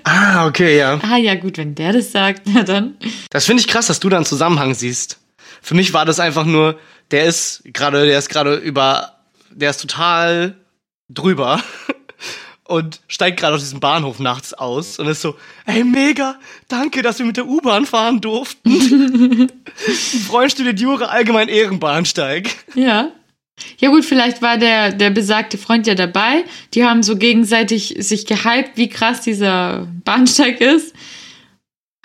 ah, 0.05 0.47
okay, 0.47 0.79
ja. 0.79 0.99
Ah 1.03 1.19
ja, 1.19 1.35
gut, 1.35 1.59
wenn 1.59 1.75
der 1.75 1.93
das 1.93 2.11
sagt, 2.11 2.45
na 2.47 2.63
dann. 2.63 2.97
Das 3.29 3.45
finde 3.45 3.61
ich 3.61 3.69
krass, 3.69 3.89
dass 3.89 4.01
du 4.01 4.09
da 4.09 4.17
einen 4.17 4.25
Zusammenhang 4.25 4.73
siehst. 4.73 5.19
Für 5.61 5.75
mich 5.75 5.93
war 5.93 6.07
das 6.07 6.21
einfach 6.21 6.47
nur, 6.47 6.79
der 7.11 7.27
ist 7.27 7.65
gerade, 7.67 8.07
der 8.07 8.19
ist 8.19 8.31
gerade 8.31 8.55
über, 8.55 9.13
der 9.51 9.69
ist 9.69 9.83
total 9.83 10.57
drüber 11.11 11.63
und 12.65 13.01
steigt 13.09 13.41
gerade 13.41 13.57
aus 13.57 13.61
diesem 13.61 13.81
Bahnhof 13.81 14.21
nachts 14.21 14.55
aus 14.55 14.99
und 14.99 15.07
ist 15.07 15.21
so, 15.21 15.37
ey, 15.67 15.85
mega, 15.85 16.37
danke, 16.69 17.03
dass 17.03 17.19
wir 17.19 17.27
mit 17.27 17.37
der 17.37 17.47
U-Bahn 17.47 17.85
fahren 17.85 18.23
durften. 18.23 18.71
Ein 18.73 19.51
Freund 20.27 20.51
studiert 20.51 20.81
Jura, 20.81 21.07
allgemein 21.07 21.49
Ehrenbahnsteig. 21.49 22.57
Ja. 22.75 23.11
Ja 23.79 23.91
gut, 23.91 24.05
vielleicht 24.05 24.43
war 24.43 24.59
der, 24.59 24.93
der 24.93 25.11
besagte 25.11 25.59
Freund 25.59 25.87
ja 25.87 25.95
dabei. 25.95 26.45
Die 26.75 26.85
haben 26.85 27.03
so 27.03 27.17
gegenseitig 27.17 27.95
sich 27.99 28.27
gehypt, 28.27 28.73
wie 28.77 28.89
krass 28.89 29.21
dieser 29.21 29.89
Bahnsteig 30.05 30.61
ist. 30.61 30.95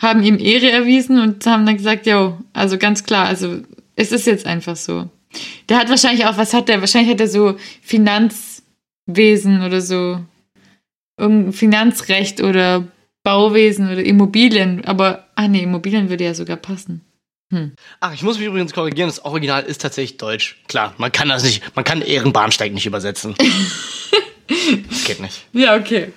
Haben 0.02 0.24
ihm 0.24 0.40
Ehre 0.40 0.72
erwiesen 0.72 1.20
und 1.20 1.46
haben 1.46 1.66
dann 1.66 1.78
gesagt, 1.78 2.06
jo, 2.06 2.38
also 2.54 2.78
ganz 2.78 3.04
klar, 3.04 3.28
also 3.28 3.62
es 3.96 4.12
ist 4.12 4.28
jetzt 4.28 4.46
einfach 4.46 4.76
so. 4.76 5.10
Der 5.70 5.78
hat 5.78 5.90
wahrscheinlich 5.90 6.26
auch, 6.26 6.38
was 6.38 6.54
hat 6.54 6.68
der? 6.70 6.82
Wahrscheinlich 6.82 7.12
hat 7.12 7.22
er 7.22 7.28
so 7.28 7.56
Finanzwesen 7.82 9.64
oder 9.64 9.82
so. 9.82 10.20
Irgendein 11.18 11.54
Finanzrecht 11.54 12.42
oder 12.42 12.88
Bauwesen 13.24 13.92
oder 13.92 14.04
Immobilien. 14.04 14.84
Aber, 14.86 15.28
ah 15.36 15.48
nee, 15.48 15.64
Immobilien 15.64 16.10
würde 16.10 16.26
ja 16.26 16.34
sogar 16.34 16.58
passen. 16.58 17.02
Ach, 18.00 18.14
ich 18.14 18.24
muss 18.24 18.38
mich 18.38 18.48
übrigens 18.48 18.74
korrigieren, 18.74 19.10
das 19.10 19.24
Original 19.26 19.64
ist 19.64 19.82
tatsächlich 19.82 20.18
deutsch. 20.18 20.58
Klar, 20.68 20.94
man 20.98 21.12
kann 21.12 21.30
das 21.30 21.44
nicht, 21.44 21.64
man 21.76 21.86
kann 21.86 22.02
Ehrenbahnsteig 22.02 22.74
nicht 22.74 22.86
übersetzen. 22.86 23.36
das 23.38 25.04
geht 25.06 25.20
nicht. 25.20 25.46
Ja, 25.54 25.76
okay. 25.76 26.12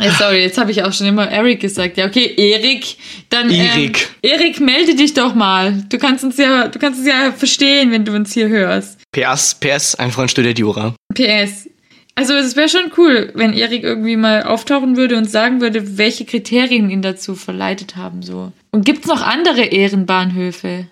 Ja, 0.00 0.12
sorry, 0.12 0.40
jetzt 0.42 0.58
habe 0.58 0.72
ich 0.72 0.82
auch 0.82 0.92
schon 0.92 1.06
immer 1.06 1.30
Eric 1.30 1.60
gesagt. 1.60 1.96
Ja, 1.96 2.06
okay, 2.06 2.34
Erik. 2.36 2.96
Dann 3.28 3.48
Erik. 3.50 4.08
Ähm, 4.22 4.30
Erik, 4.32 4.60
melde 4.60 4.96
dich 4.96 5.14
doch 5.14 5.34
mal. 5.34 5.84
Du 5.88 5.98
kannst 5.98 6.24
uns 6.24 6.36
ja, 6.36 6.66
du 6.66 6.78
kannst 6.80 7.00
es 7.00 7.06
ja 7.06 7.32
verstehen, 7.32 7.92
wenn 7.92 8.04
du 8.04 8.12
uns 8.12 8.32
hier 8.32 8.48
hörst. 8.48 8.98
PS, 9.12 9.54
PS, 9.54 9.94
ein 9.94 10.10
Freund 10.10 10.30
studiert 10.30 10.58
Jura. 10.58 10.94
PS. 11.14 11.68
Also 12.16 12.34
es 12.34 12.56
wäre 12.56 12.68
schon 12.68 12.92
cool, 12.96 13.32
wenn 13.34 13.52
Erik 13.52 13.82
irgendwie 13.82 14.16
mal 14.16 14.44
auftauchen 14.44 14.96
würde 14.96 15.16
und 15.16 15.30
sagen 15.30 15.60
würde, 15.60 15.98
welche 15.98 16.24
Kriterien 16.24 16.90
ihn 16.90 17.02
dazu 17.02 17.34
verleitet 17.34 17.96
haben. 17.96 18.22
So. 18.22 18.52
Und 18.74 18.84
gibt's 18.84 19.06
noch 19.06 19.22
andere 19.22 19.66
Ehrenbahnhöfe? 19.66 20.88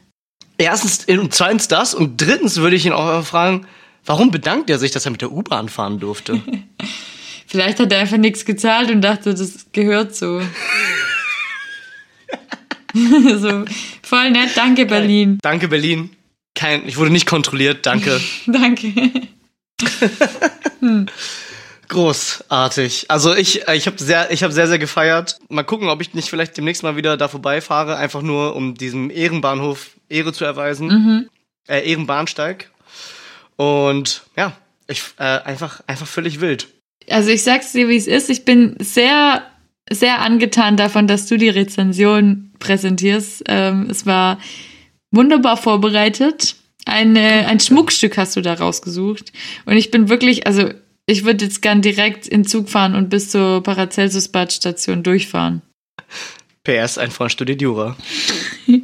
Erstens 0.57 1.05
und 1.09 1.35
zweitens 1.35 1.67
das 1.67 1.95
und 1.95 2.21
drittens 2.21 2.59
würde 2.59 2.77
ich 2.77 2.87
ihn 2.87 2.93
auch 2.93 3.25
fragen, 3.25 3.67
warum 4.07 4.31
bedankt 4.31 4.71
er 4.71 4.79
sich, 4.79 4.93
dass 4.93 5.05
er 5.05 5.11
mit 5.11 5.21
der 5.21 5.33
U-Bahn 5.33 5.69
fahren 5.69 5.99
durfte? 5.99 6.41
Vielleicht 7.49 7.81
hat 7.81 7.91
er 7.91 7.99
einfach 7.99 8.19
nichts 8.19 8.45
gezahlt 8.45 8.89
und 8.93 9.01
dachte, 9.01 9.35
das 9.35 9.67
gehört 9.73 10.15
so. 10.15 10.41
so 12.95 13.65
voll 14.05 14.31
nett, 14.31 14.51
danke 14.55 14.87
Berlin. 14.87 15.39
danke 15.43 15.67
Berlin. 15.67 16.11
Kein, 16.55 16.87
ich 16.87 16.97
wurde 16.97 17.11
nicht 17.11 17.27
kontrolliert, 17.27 17.85
danke. 17.85 18.21
Danke. 18.47 19.11
Großartig. 21.93 23.11
Also 23.11 23.35
ich, 23.35 23.69
äh, 23.69 23.77
ich 23.77 23.87
habe 23.87 24.03
sehr, 24.03 24.31
ich 24.31 24.43
habe 24.43 24.55
sehr, 24.55 24.67
sehr 24.67 24.79
gefeiert. 24.79 25.37
Mal 25.51 25.63
gucken, 25.63 25.91
ob 25.91 26.01
ich 26.01 26.15
nicht 26.15 26.31
vielleicht 26.31 26.57
demnächst 26.57 26.83
mal 26.83 26.97
wieder 26.97 27.19
da 27.19 27.29
vorbeifahre, 27.29 27.99
einfach 27.99 28.23
nur 28.23 28.57
um 28.57 28.75
diesem 28.75 29.11
Ehrenbahnhof 29.11 29.91
Ehre 30.09 30.33
zu 30.33 30.47
erweisen. 30.47 30.89
Äh, 31.69 31.87
Ehrenbahnsteig. 31.91 32.71
Und 33.57 34.23
ja, 34.39 34.57
ich 34.89 35.03
äh, 35.19 35.23
einfach, 35.25 35.83
einfach 35.87 36.07
völlig 36.07 36.41
wild. 36.41 36.69
Also 37.11 37.29
ich 37.29 37.43
sag's 37.43 37.73
dir, 37.73 37.91
wie 37.91 37.97
es 37.97 38.07
ist. 38.07 38.31
Ich 38.31 38.47
bin 38.47 38.75
sehr, 38.79 39.43
sehr 39.91 40.23
angetan 40.23 40.79
davon, 40.79 41.07
dass 41.07 41.27
du 41.27 41.37
die 41.37 41.51
Rezension 41.51 42.53
präsentierst. 42.59 43.45
Ähm, 43.49 43.89
es 43.91 44.07
war 44.07 44.39
wunderbar 45.11 45.59
vorbereitet. 45.59 46.57
Eine, 46.87 47.47
ein 47.49 47.61
Schmuckstück 47.61 48.17
hast 48.17 48.35
du 48.35 48.41
da 48.41 48.55
rausgesucht. 48.55 49.31
Und 49.67 49.77
ich 49.77 49.91
bin 49.91 50.09
wirklich, 50.09 50.47
also 50.47 50.71
ich 51.07 51.25
würde 51.25 51.45
jetzt 51.45 51.63
gern 51.63 51.83
direkt 51.83 52.27
in 52.27 52.45
Zug 52.45 52.69
fahren 52.69 52.95
und 52.95 53.09
bis 53.11 53.31
zur 53.31 53.63
Paracelsus-Bad-Station 53.63 55.03
durchfahren. 55.03 55.63
PS, 56.65 56.99
ein 56.99 57.11
Freund 57.11 57.33
studiert 57.33 57.61
Jura. 57.61 57.97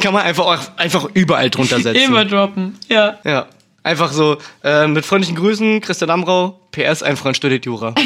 Kann 0.00 0.14
man 0.14 0.22
einfach 0.22 0.46
auch 0.46 0.58
einfach 0.78 1.08
überall 1.14 1.50
drunter 1.50 1.80
setzen. 1.80 2.02
Immer 2.02 2.24
droppen, 2.24 2.78
ja. 2.88 3.18
Ja. 3.24 3.48
Einfach 3.82 4.12
so, 4.12 4.36
äh, 4.62 4.86
mit 4.86 5.06
freundlichen 5.06 5.36
Grüßen, 5.36 5.80
Christian 5.80 6.10
Amrau, 6.10 6.60
PS, 6.70 7.02
ein 7.02 7.16
Freund 7.16 7.36
studiert 7.36 7.64
Jura. 7.64 7.94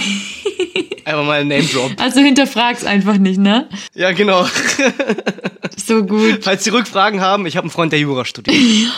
einfach 1.07 1.25
mal 1.25 1.41
ein 1.41 1.49
Name 1.49 1.65
Drop. 1.65 1.93
Also 1.99 2.21
hinterfrag's 2.21 2.85
einfach 2.85 3.19
nicht, 3.19 3.39
ne? 3.39 3.69
Ja, 3.95 4.13
genau. 4.13 4.47
So 5.77 6.05
gut. 6.05 6.41
Falls 6.43 6.65
Sie 6.65 6.71
Rückfragen 6.71 7.21
haben, 7.21 7.47
ich 7.47 7.57
habe 7.57 7.65
einen 7.65 7.71
Freund, 7.71 7.93
der 7.93 8.01
Jura 8.01 8.25
studiert. 8.25 8.57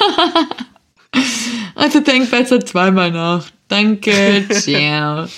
Also 1.74 2.00
denk 2.00 2.30
besser 2.30 2.64
zweimal 2.64 3.11
nach. 3.11 3.44
Danke, 3.68 4.46
ciao. 4.50 5.28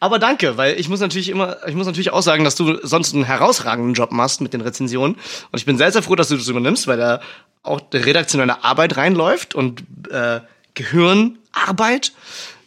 Aber 0.00 0.18
danke, 0.18 0.56
weil 0.56 0.78
ich 0.78 0.88
muss 0.88 1.00
natürlich 1.00 1.28
immer, 1.28 1.56
ich 1.66 1.74
muss 1.74 1.86
natürlich 1.86 2.10
auch 2.10 2.22
sagen, 2.22 2.44
dass 2.44 2.56
du 2.56 2.78
sonst 2.86 3.14
einen 3.14 3.24
herausragenden 3.24 3.94
Job 3.94 4.12
machst 4.12 4.40
mit 4.40 4.52
den 4.52 4.60
Rezensionen. 4.60 5.14
Und 5.14 5.58
ich 5.58 5.64
bin 5.64 5.78
sehr, 5.78 5.92
sehr 5.92 6.02
froh, 6.02 6.14
dass 6.14 6.28
du 6.28 6.36
das 6.36 6.48
übernimmst, 6.48 6.86
weil 6.86 6.98
da 6.98 7.20
auch 7.62 7.80
die 7.80 7.98
redaktionelle 7.98 8.64
Arbeit 8.64 8.96
reinläuft 8.96 9.54
und 9.54 9.82
äh, 10.10 10.40
Gehirnarbeit. 10.74 12.12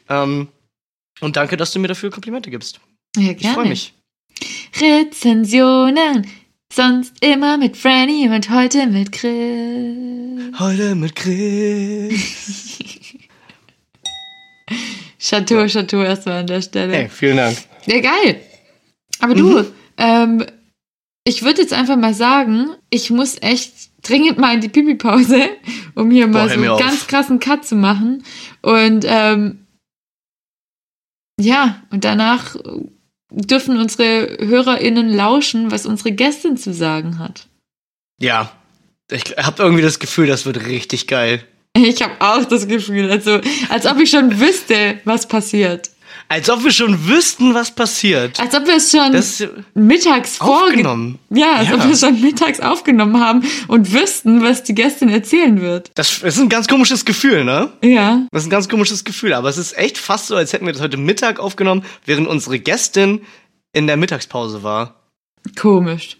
Ähm, 0.09 0.47
und 1.19 1.35
danke, 1.35 1.57
dass 1.57 1.71
du 1.71 1.79
mir 1.79 1.87
dafür 1.87 2.09
Komplimente 2.09 2.49
gibst. 2.49 2.79
Ja, 3.17 3.31
Ich 3.37 3.47
freue 3.47 3.69
mich. 3.69 3.93
Rezensionen. 4.79 6.27
Sonst 6.71 7.13
immer 7.21 7.57
mit 7.57 7.75
Franny 7.77 8.27
und 8.29 8.49
heute 8.49 8.85
mit 8.87 9.11
Chris. 9.11 10.59
Heute 10.59 10.95
mit 10.95 11.15
Chris. 11.15 12.77
Chateau, 15.19 15.65
Chateau 15.67 16.03
erstmal 16.03 16.39
an 16.41 16.47
der 16.47 16.61
Stelle. 16.61 16.93
Hey, 16.93 17.09
vielen 17.09 17.37
Dank. 17.37 17.57
Ja, 17.85 17.99
geil. 18.01 18.41
Aber 19.19 19.33
du, 19.33 19.65
ähm, 19.97 20.45
ich 21.23 21.41
würde 21.43 21.61
jetzt 21.61 21.73
einfach 21.73 21.95
mal 21.97 22.13
sagen, 22.13 22.69
ich 22.89 23.09
muss 23.09 23.37
echt 23.41 23.73
dringend 24.03 24.37
mal 24.37 24.53
in 24.53 24.61
die 24.61 24.69
Pipi-Pause, 24.69 25.49
um 25.95 26.11
hier 26.11 26.27
mal 26.27 26.43
hör 26.43 26.49
so 26.49 26.53
einen 26.55 26.69
auf. 26.69 26.79
ganz 26.79 27.07
krassen 27.07 27.39
Cut 27.39 27.65
zu 27.65 27.75
machen. 27.75 28.23
Und 28.61 29.05
ähm, 29.07 29.65
ja, 31.39 31.81
und 31.91 32.03
danach 32.03 32.55
dürfen 33.31 33.77
unsere 33.77 34.37
HörerInnen 34.39 35.09
lauschen, 35.09 35.71
was 35.71 35.85
unsere 35.85 36.11
Gästin 36.11 36.57
zu 36.57 36.73
sagen 36.73 37.19
hat. 37.19 37.47
Ja, 38.19 38.51
ich 39.11 39.35
habe 39.37 39.63
irgendwie 39.63 39.83
das 39.83 39.99
Gefühl, 39.99 40.27
das 40.27 40.45
wird 40.45 40.65
richtig 40.65 41.07
geil. 41.07 41.43
Ich 41.75 42.01
habe 42.01 42.15
auch 42.19 42.43
das 42.45 42.67
Gefühl, 42.67 43.11
also 43.11 43.39
als 43.69 43.85
ob 43.85 43.99
ich 43.99 44.09
schon 44.09 44.39
wüsste, 44.39 44.99
was 45.05 45.27
passiert. 45.27 45.91
Als 46.29 46.49
ob 46.49 46.63
wir 46.63 46.71
schon 46.71 47.07
wüssten, 47.07 47.53
was 47.53 47.71
passiert. 47.73 48.39
Als 48.39 48.53
ob 48.53 48.67
wir 48.67 48.75
es 48.75 48.91
schon 48.91 49.13
Das 49.13 49.41
mittags 49.73 50.41
aufgenommen. 50.41 51.19
Ja, 51.29 51.53
als 51.55 51.71
ob 51.71 51.79
Ja. 51.79 51.85
wir 51.85 51.91
es 51.93 52.01
schon 52.01 52.19
mittags 52.19 52.59
aufgenommen 52.59 53.19
haben 53.23 53.43
und 53.69 53.93
wüssten, 53.93 54.43
was 54.43 54.63
die 54.63 54.75
Gästin 54.75 55.07
erzählen 55.09 55.61
wird. 55.61 55.89
Das 55.95 56.21
ist 56.21 56.37
ein 56.39 56.49
ganz 56.49 56.67
komisches 56.67 57.05
Gefühl, 57.05 57.45
ne? 57.45 57.71
Ja. 57.81 58.23
Das 58.31 58.41
ist 58.43 58.47
ein 58.47 58.51
ganz 58.51 58.67
komisches 58.67 59.05
Gefühl, 59.05 59.33
aber 59.33 59.47
es 59.47 59.57
ist 59.57 59.77
echt 59.77 59.97
fast 59.97 60.27
so, 60.27 60.35
als 60.35 60.51
hätten 60.51 60.65
wir 60.65 60.73
das 60.73 60.81
heute 60.81 60.97
Mittag 60.97 61.39
aufgenommen, 61.39 61.85
während 62.05 62.27
unsere 62.27 62.59
Gästin 62.59 63.21
in 63.71 63.87
der 63.87 63.95
Mittagspause 63.95 64.63
war. 64.63 64.95
Komisch. 65.57 66.17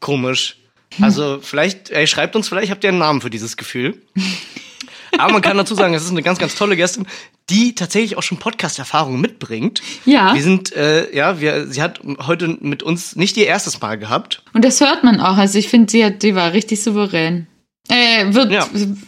Komisch. 0.00 0.58
Also 1.00 1.38
vielleicht, 1.42 1.90
ey, 1.90 2.06
schreibt 2.06 2.36
uns 2.36 2.48
vielleicht, 2.48 2.70
habt 2.70 2.84
ihr 2.84 2.90
einen 2.90 2.98
Namen 2.98 3.20
für 3.22 3.30
dieses 3.30 3.56
Gefühl. 3.56 4.02
Aber 5.18 5.32
man 5.32 5.40
kann 5.42 5.56
dazu 5.56 5.74
sagen, 5.74 5.94
es 5.94 6.04
ist 6.04 6.10
eine 6.10 6.22
ganz, 6.22 6.38
ganz 6.38 6.54
tolle 6.56 6.76
Gästin, 6.76 7.06
die 7.50 7.74
tatsächlich 7.74 8.16
auch 8.18 8.22
schon 8.22 8.38
Podcast-Erfahrung 8.38 9.20
mitbringt. 9.20 9.80
Ja. 10.04 10.34
Wir 10.34 10.42
sind, 10.42 10.74
äh, 10.74 11.14
ja, 11.16 11.40
wir, 11.40 11.66
sie 11.68 11.80
hat 11.82 12.00
heute 12.26 12.56
mit 12.60 12.82
uns 12.82 13.14
nicht 13.16 13.36
ihr 13.36 13.46
erstes 13.46 13.80
Mal 13.80 13.96
gehabt. 13.98 14.42
Und 14.52 14.64
das 14.64 14.80
hört 14.80 15.04
man 15.04 15.20
auch. 15.20 15.36
Also 15.36 15.58
ich 15.58 15.68
finde, 15.68 15.90
sie 15.90 16.04
hat, 16.04 16.22
die 16.22 16.34
war 16.34 16.52
richtig 16.52 16.82
souverän. 16.82 17.46
Äh, 17.88 18.34
wird 18.34 18.50
Ja. 18.50 18.66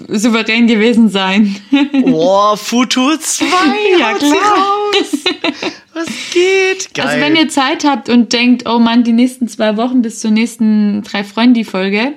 souverän 0.09 0.68
gewesen 0.68 1.09
sein. 1.09 1.57
Boah, 2.05 2.57
Futur 2.57 3.18
2, 3.18 3.45
Ja, 3.99 4.14
klar. 4.14 4.30
raus. 4.32 5.24
Was 5.95 6.07
geht? 6.32 6.95
Geil. 6.95 7.07
Also 7.09 7.20
wenn 7.20 7.34
ihr 7.34 7.49
Zeit 7.49 7.82
habt 7.84 8.09
und 8.09 8.32
denkt, 8.32 8.68
oh 8.68 8.78
Mann, 8.78 9.03
die 9.03 9.12
nächsten 9.12 9.49
zwei 9.49 9.76
Wochen 9.76 10.01
bis 10.01 10.20
zur 10.20 10.30
nächsten 10.30 11.03
drei 11.03 11.24
Freunde-Folge 11.24 12.12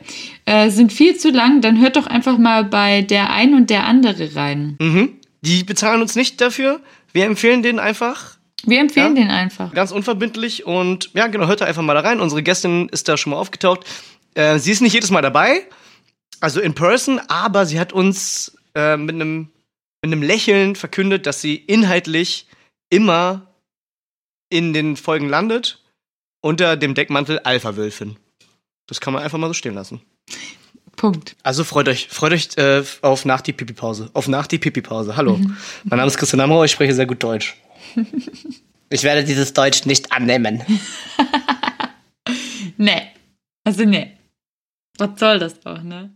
äh, 0.45 0.69
sind 0.69 0.93
viel 0.93 1.17
zu 1.17 1.31
lang, 1.31 1.61
dann 1.61 1.81
hört 1.81 1.95
doch 1.95 2.05
einfach 2.05 2.37
mal 2.37 2.63
bei 2.63 3.01
der 3.01 3.31
ein 3.31 3.55
und 3.55 3.71
der 3.71 3.85
andere 3.87 4.35
rein. 4.35 4.75
mhm. 4.79 5.09
Die 5.41 5.63
bezahlen 5.63 6.01
uns 6.01 6.15
nicht 6.15 6.39
dafür. 6.41 6.81
Wir 7.13 7.25
empfehlen 7.25 7.63
denen 7.63 7.79
einfach 7.79 8.37
Wir 8.63 8.79
empfehlen 8.79 9.15
Ja. 9.15 9.23
den 9.23 9.31
einfach. 9.31 9.73
Ganz 9.73 9.91
unverbindlich 9.91 10.65
und 10.65 11.09
ja, 11.13 11.27
genau, 11.27 11.47
hört 11.47 11.61
da 11.61 11.65
einfach 11.65 11.81
mal 11.81 11.95
da 11.95 12.01
rein. 12.01 12.19
Unsere 12.21 12.43
Gästin 12.43 12.89
ist 12.89 13.07
da 13.07 13.17
schon 13.17 13.31
mal 13.31 13.37
aufgetaucht. 13.37 13.85
Äh, 14.35 14.59
sie 14.59 14.71
ist 14.71 14.81
nicht 14.81 14.93
jedes 14.93 15.09
Mal 15.09 15.21
dabei, 15.21 15.67
also 16.39 16.61
in 16.61 16.73
person, 16.75 17.19
aber 17.27 17.65
sie 17.65 17.79
hat 17.79 17.91
uns 17.91 18.55
äh, 18.75 18.97
mit 18.97 19.15
einem 19.15 19.49
mit 20.03 20.11
einem 20.11 20.23
Lächeln 20.23 20.75
verkündet, 20.75 21.25
dass 21.27 21.41
sie 21.41 21.55
inhaltlich 21.55 22.47
immer 22.89 23.47
in 24.49 24.73
den 24.73 24.97
Folgen 24.97 25.29
landet 25.29 25.79
unter 26.41 26.75
dem 26.75 26.95
Deckmantel 26.95 27.39
Alpha-Wölfin. 27.39 28.17
Das 28.87 28.99
kann 28.99 29.13
man 29.13 29.21
einfach 29.21 29.37
mal 29.37 29.47
so 29.47 29.53
stehen 29.53 29.75
lassen. 29.75 30.01
Punkt. 31.01 31.35
Also 31.41 31.63
freut 31.63 31.89
euch, 31.89 32.09
freut 32.09 32.31
euch 32.31 32.49
äh, 32.57 32.83
auf 33.01 33.25
nach 33.25 33.41
die 33.41 33.53
Pipi-Pause. 33.53 34.11
Auf 34.13 34.27
nach 34.27 34.45
die 34.45 34.59
Pipi-Pause. 34.59 35.17
Hallo. 35.17 35.39
Mein 35.83 35.97
Name 35.97 36.05
ist 36.05 36.15
Christian 36.15 36.39
Amrau, 36.41 36.63
ich 36.63 36.69
spreche 36.69 36.93
sehr 36.93 37.07
gut 37.07 37.23
Deutsch. 37.23 37.57
Ich 38.93 39.03
werde 39.03 39.23
dieses 39.23 39.53
Deutsch 39.53 39.85
nicht 39.85 40.11
annehmen. 40.11 40.61
Nee. 42.77 43.01
Also 43.63 43.85
nee. 43.85 44.11
Was 44.97 45.11
soll 45.17 45.39
das 45.39 45.59
doch, 45.59 45.83
ne? 45.83 46.09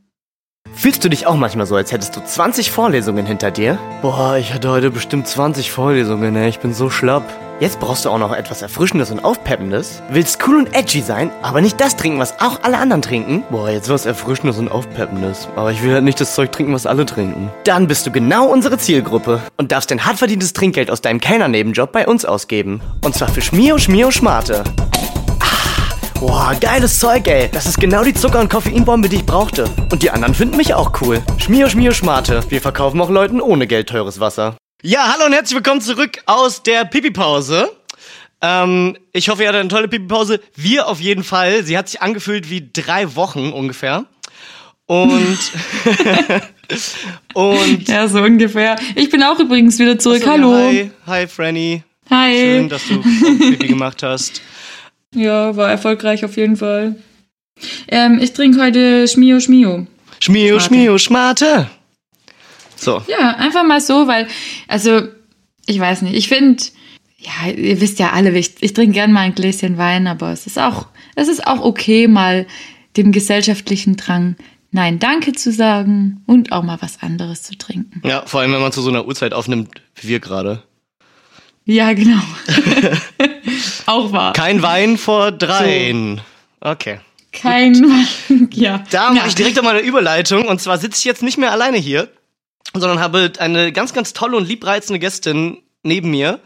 Fühlst 0.74 1.04
du 1.04 1.10
dich 1.10 1.28
auch 1.28 1.36
manchmal 1.36 1.68
so, 1.68 1.76
als 1.76 1.92
hättest 1.92 2.16
du 2.16 2.24
20 2.24 2.72
Vorlesungen 2.72 3.26
hinter 3.26 3.52
dir? 3.52 3.78
Boah, 4.02 4.38
ich 4.38 4.54
hatte 4.54 4.70
heute 4.70 4.90
bestimmt 4.90 5.28
20 5.28 5.72
Vorlesungen, 5.72 6.36
ey. 6.36 6.50
Ich 6.50 6.60
bin 6.60 6.74
so 6.74 6.90
schlapp. 6.90 7.24
Jetzt 7.62 7.80
brauchst 7.80 8.04
du 8.04 8.10
auch 8.10 8.18
noch 8.18 8.34
etwas 8.34 8.62
Erfrischendes 8.62 9.12
und 9.12 9.24
Aufpeppendes? 9.24 10.02
Willst 10.10 10.46
cool 10.46 10.58
und 10.58 10.76
edgy 10.76 11.02
sein, 11.02 11.32
aber 11.42 11.62
nicht 11.62 11.80
das 11.80 11.96
trinken, 11.96 12.20
was 12.20 12.42
auch 12.42 12.60
alle 12.64 12.78
anderen 12.78 13.02
trinken? 13.02 13.44
Boah, 13.50 13.70
jetzt 13.70 13.88
was 13.88 14.06
Erfrischendes 14.06 14.58
und 14.58 14.68
Aufpeppendes. 14.70 15.48
Aber 15.56 15.72
ich 15.72 15.82
will 15.82 15.94
halt 15.94 16.04
nicht 16.04 16.20
das 16.20 16.36
Zeug 16.36 16.52
trinken, 16.52 16.74
was 16.74 16.86
alle 16.86 17.06
trinken. 17.06 17.50
Dann 17.64 17.88
bist 17.88 18.06
du 18.06 18.12
genau 18.12 18.48
unsere 18.48 18.78
Zielgruppe 18.78 19.40
und 19.56 19.72
darfst 19.72 19.90
dein 19.90 20.04
hart 20.06 20.18
verdientes 20.18 20.52
Trinkgeld 20.52 20.92
aus 20.92 21.00
deinem 21.00 21.22
Kellnernebenjob 21.22 21.94
bei 21.94 22.06
uns 22.06 22.26
ausgeben. 22.26 22.82
Und 23.06 23.16
zwar 23.16 23.30
für 23.30 23.42
Schmio 23.42 23.78
Schmio 23.78 24.12
Schmarte. 24.12 24.62
Ah, 25.40 25.96
Boah, 26.20 26.56
geiles 26.60 27.00
Zeug, 27.00 27.26
ey. 27.30 27.48
Das 27.54 27.68
ist 27.68 27.80
genau 27.80 28.04
die 28.04 28.14
Zucker- 28.14 28.42
und 28.42 28.50
Koffeinbombe, 28.50 29.08
die 29.08 29.18
ich 29.18 29.26
brauchte. 29.26 29.70
Und 29.94 30.04
die 30.04 30.12
anderen 30.12 30.34
finden 30.34 30.58
mich 30.58 30.74
auch 30.74 30.92
cool. 31.02 31.22
Schmio 31.38 31.70
Schmio 31.70 31.94
Schmarte. 31.94 32.44
Wir 32.50 32.60
verkaufen 32.60 33.00
auch 33.00 33.10
Leuten 33.10 33.40
ohne 33.40 33.66
Geld 33.66 33.88
teures 33.88 34.20
Wasser. 34.20 34.58
Ja, 34.88 35.12
hallo 35.12 35.26
und 35.26 35.34
herzlich 35.34 35.56
willkommen 35.56 35.82
zurück 35.82 36.22
aus 36.28 36.62
der 36.62 36.86
Pipi-Pause. 36.86 37.72
Ähm, 38.40 38.96
ich 39.14 39.30
hoffe, 39.30 39.42
ihr 39.42 39.50
hattet 39.50 39.62
eine 39.62 39.70
tolle 39.70 39.88
Pipi-Pause. 39.88 40.40
Wir 40.56 40.88
auf 40.88 41.02
jeden 41.02 41.24
Fall. 41.24 41.64
Sie 41.64 41.76
hat 41.76 41.90
sich 41.90 42.04
angefühlt 42.04 42.52
wie 42.52 42.70
drei 42.72 43.16
Wochen 43.16 43.52
ungefähr. 43.52 44.06
Und, 44.86 45.40
und 47.34 47.88
Ja, 47.88 48.08
so 48.08 48.20
ungefähr. 48.20 48.76
Ich 48.94 49.10
bin 49.10 49.24
auch 49.24 49.40
übrigens 49.40 49.80
wieder 49.80 49.98
zurück. 49.98 50.22
So, 50.22 50.30
Hallo. 50.30 50.54
Hi, 50.54 50.92
hi 51.08 51.26
Franny. 51.26 51.82
Hi. 52.12 52.38
Schön, 52.38 52.70
dass 52.70 52.88
du 52.88 53.02
Pipi 53.40 53.66
gemacht 53.70 54.04
hast. 54.04 54.44
Ja, 55.16 55.56
war 55.56 55.72
erfolgreich 55.72 56.24
auf 56.24 56.38
jeden 56.38 56.58
Fall. 56.58 56.96
Ähm, 57.88 58.20
ich 58.22 58.34
trinke 58.34 58.62
heute 58.62 59.08
Schmio 59.08 59.40
Schmio. 59.40 59.88
Schmio, 60.20 60.60
Schmarte. 60.60 60.68
Schmio, 60.68 60.98
Schmarte. 61.00 61.70
So. 62.76 63.02
Ja, 63.08 63.36
einfach 63.38 63.64
mal 63.64 63.82
so, 63.82 64.08
weil, 64.08 64.28
also, 64.68 65.08
ich 65.66 65.80
weiß 65.80 66.04
nicht, 66.04 66.16
ich 66.16 66.28
finde, 66.28 66.64
ja, 67.18 67.52
ihr 67.52 67.82
wisst 67.82 68.00
ja 68.00 68.12
alle, 68.12 68.38
ich, 68.38 68.56
ich 68.62 68.74
trinke 68.74 68.94
gern 68.94 69.12
mal 69.12 69.22
ein 69.22 69.36
Gläschen 69.36 69.78
Wein, 69.78 70.08
aber 70.08 70.32
es 70.32 70.46
ist 70.46 70.60
auch, 70.60 70.88
es 71.16 71.28
ist 71.28 71.46
auch 71.48 71.62
okay, 71.62 72.08
mal 72.08 72.46
dem 72.98 73.12
gesellschaftlichen 73.12 73.98
Drang 73.98 74.36
Nein, 74.76 75.00
danke 75.00 75.32
zu 75.32 75.54
sagen 75.54 76.22
und 76.26 76.52
auch 76.52 76.62
mal 76.62 76.78
was 76.82 77.02
anderes 77.02 77.44
zu 77.44 77.58
trinken. 77.58 78.02
Ja, 78.06 78.24
vor 78.26 78.42
allem, 78.42 78.52
wenn 78.52 78.60
man 78.60 78.74
zu 78.74 78.82
so 78.82 78.90
einer 78.90 79.08
Uhrzeit 79.08 79.34
aufnimmt, 79.34 79.70
wie 79.96 80.10
wir 80.10 80.20
gerade. 80.20 80.64
Ja, 81.64 81.94
genau. 81.94 82.20
auch 83.86 84.12
wahr. 84.12 84.34
Kein 84.34 84.62
Wein 84.62 84.98
vor 84.98 85.32
dreien. 85.32 86.20
Okay. 86.60 87.00
Kein, 87.32 88.06
ja. 88.52 88.84
Da 88.92 89.12
mache 89.12 89.30
ich 89.30 89.36
direkt 89.36 89.58
einmal 89.58 89.78
eine 89.78 89.88
Überleitung. 89.88 90.44
Und 90.44 90.60
zwar 90.60 90.78
sitze 90.78 91.00
ich 91.00 91.06
jetzt 91.06 91.24
nicht 91.24 91.38
mehr 91.38 91.54
alleine 91.54 91.78
hier, 91.78 92.10
sondern 92.74 93.00
habe 93.00 93.32
eine 93.40 93.72
ganz, 93.72 93.94
ganz 93.94 94.14
tolle 94.14 94.38
und 94.38 94.48
liebreizende 94.48 95.00
Gästin 95.00 95.62
neben 95.84 96.10
mir. 96.10 96.40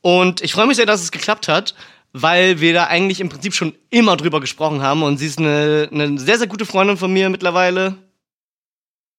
Und 0.00 0.40
ich 0.40 0.52
freue 0.52 0.66
mich 0.66 0.76
sehr, 0.76 0.86
dass 0.86 1.02
es 1.02 1.12
geklappt 1.12 1.48
hat, 1.48 1.74
weil 2.12 2.60
wir 2.60 2.72
da 2.72 2.84
eigentlich 2.84 3.20
im 3.20 3.28
Prinzip 3.28 3.54
schon 3.54 3.74
immer 3.90 4.16
drüber 4.16 4.40
gesprochen 4.40 4.82
haben. 4.82 5.02
Und 5.02 5.18
sie 5.18 5.26
ist 5.26 5.38
eine, 5.38 5.88
eine 5.92 6.18
sehr, 6.18 6.38
sehr 6.38 6.46
gute 6.46 6.66
Freundin 6.66 6.96
von 6.96 7.12
mir 7.12 7.28
mittlerweile. 7.28 7.96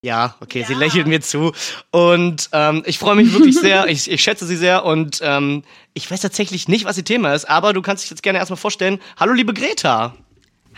Ja, 0.03 0.35
okay, 0.39 0.65
sie 0.67 0.73
lächelt 0.73 1.05
mir 1.05 1.21
zu. 1.21 1.53
Und 1.91 2.49
ähm, 2.53 2.81
ich 2.87 2.97
freue 2.97 3.15
mich 3.15 3.31
wirklich 3.33 3.55
sehr, 3.55 3.85
ich, 3.87 4.09
ich 4.09 4.21
schätze 4.23 4.47
sie 4.47 4.57
sehr 4.57 4.83
und 4.83 5.19
ähm, 5.21 5.63
ich 5.93 6.09
weiß 6.09 6.21
tatsächlich 6.21 6.67
nicht, 6.67 6.85
was 6.85 6.97
ihr 6.97 7.05
Thema 7.05 7.35
ist, 7.35 7.47
aber 7.47 7.71
du 7.73 7.83
kannst 7.83 8.03
dich 8.03 8.09
jetzt 8.09 8.23
gerne 8.23 8.39
erstmal 8.39 8.57
vorstellen. 8.57 8.99
Hallo, 9.19 9.33
liebe 9.33 9.53
Greta. 9.53 10.15